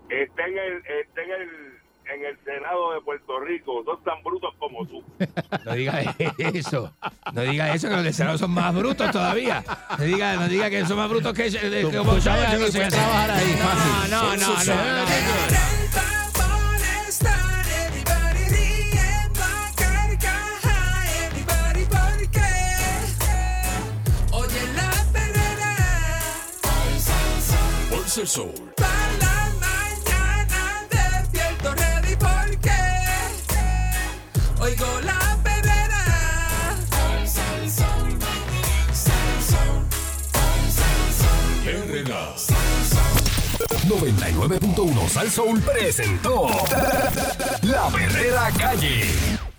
Está 0.09 0.47
en 0.47 0.59
el, 0.59 0.77
está 1.01 1.23
en 1.23 1.31
el, 1.31 1.49
en 2.15 2.25
el 2.25 2.39
Senado 2.45 2.93
de 2.95 3.01
Puerto 3.01 3.41
Rico. 3.41 3.83
Son 3.85 4.03
tan 4.05 4.23
brutos 4.23 4.55
como 4.59 4.87
tú. 4.87 5.03
No 5.65 5.75
diga 5.75 6.01
eso. 6.39 6.93
No 7.33 7.43
diga 7.43 7.75
eso, 7.75 7.89
que 7.89 7.95
los 7.95 8.05
de 8.05 8.13
Senado 8.13 8.37
son 8.39 8.51
más 8.51 8.75
brutos 8.75 9.11
todavía. 9.11 9.63
No 9.99 10.05
diga, 10.05 10.35
no 10.37 10.49
diga 10.49 10.69
que 10.71 10.85
son 10.87 10.97
más 10.97 11.09
brutos 11.09 11.33
que, 11.35 11.51
que 11.51 11.83
Tú- 11.83 11.93
como 11.97 12.13
tú 12.13 12.17
yo, 12.17 12.23
sabes 12.23 12.53
yo 12.53 12.59
no 12.83 12.89
trabajar 12.91 13.31
ahí, 13.31 13.53
fácil. 13.53 14.11
No, 14.11 14.37
no, 14.37 14.37
no, 14.37 14.65
no, 14.65 15.07
no, 15.07 15.43
el 28.19 28.29
sol. 28.29 28.53
Oigo 34.63 35.01
la 35.03 35.39
perrera. 35.43 36.03
99.1 43.89 45.09
Sal 45.09 45.31
Soul 45.31 45.61
presentó 45.61 46.47
La 47.63 47.89
Verdadera 47.91 48.51
Calle. 48.57 49.52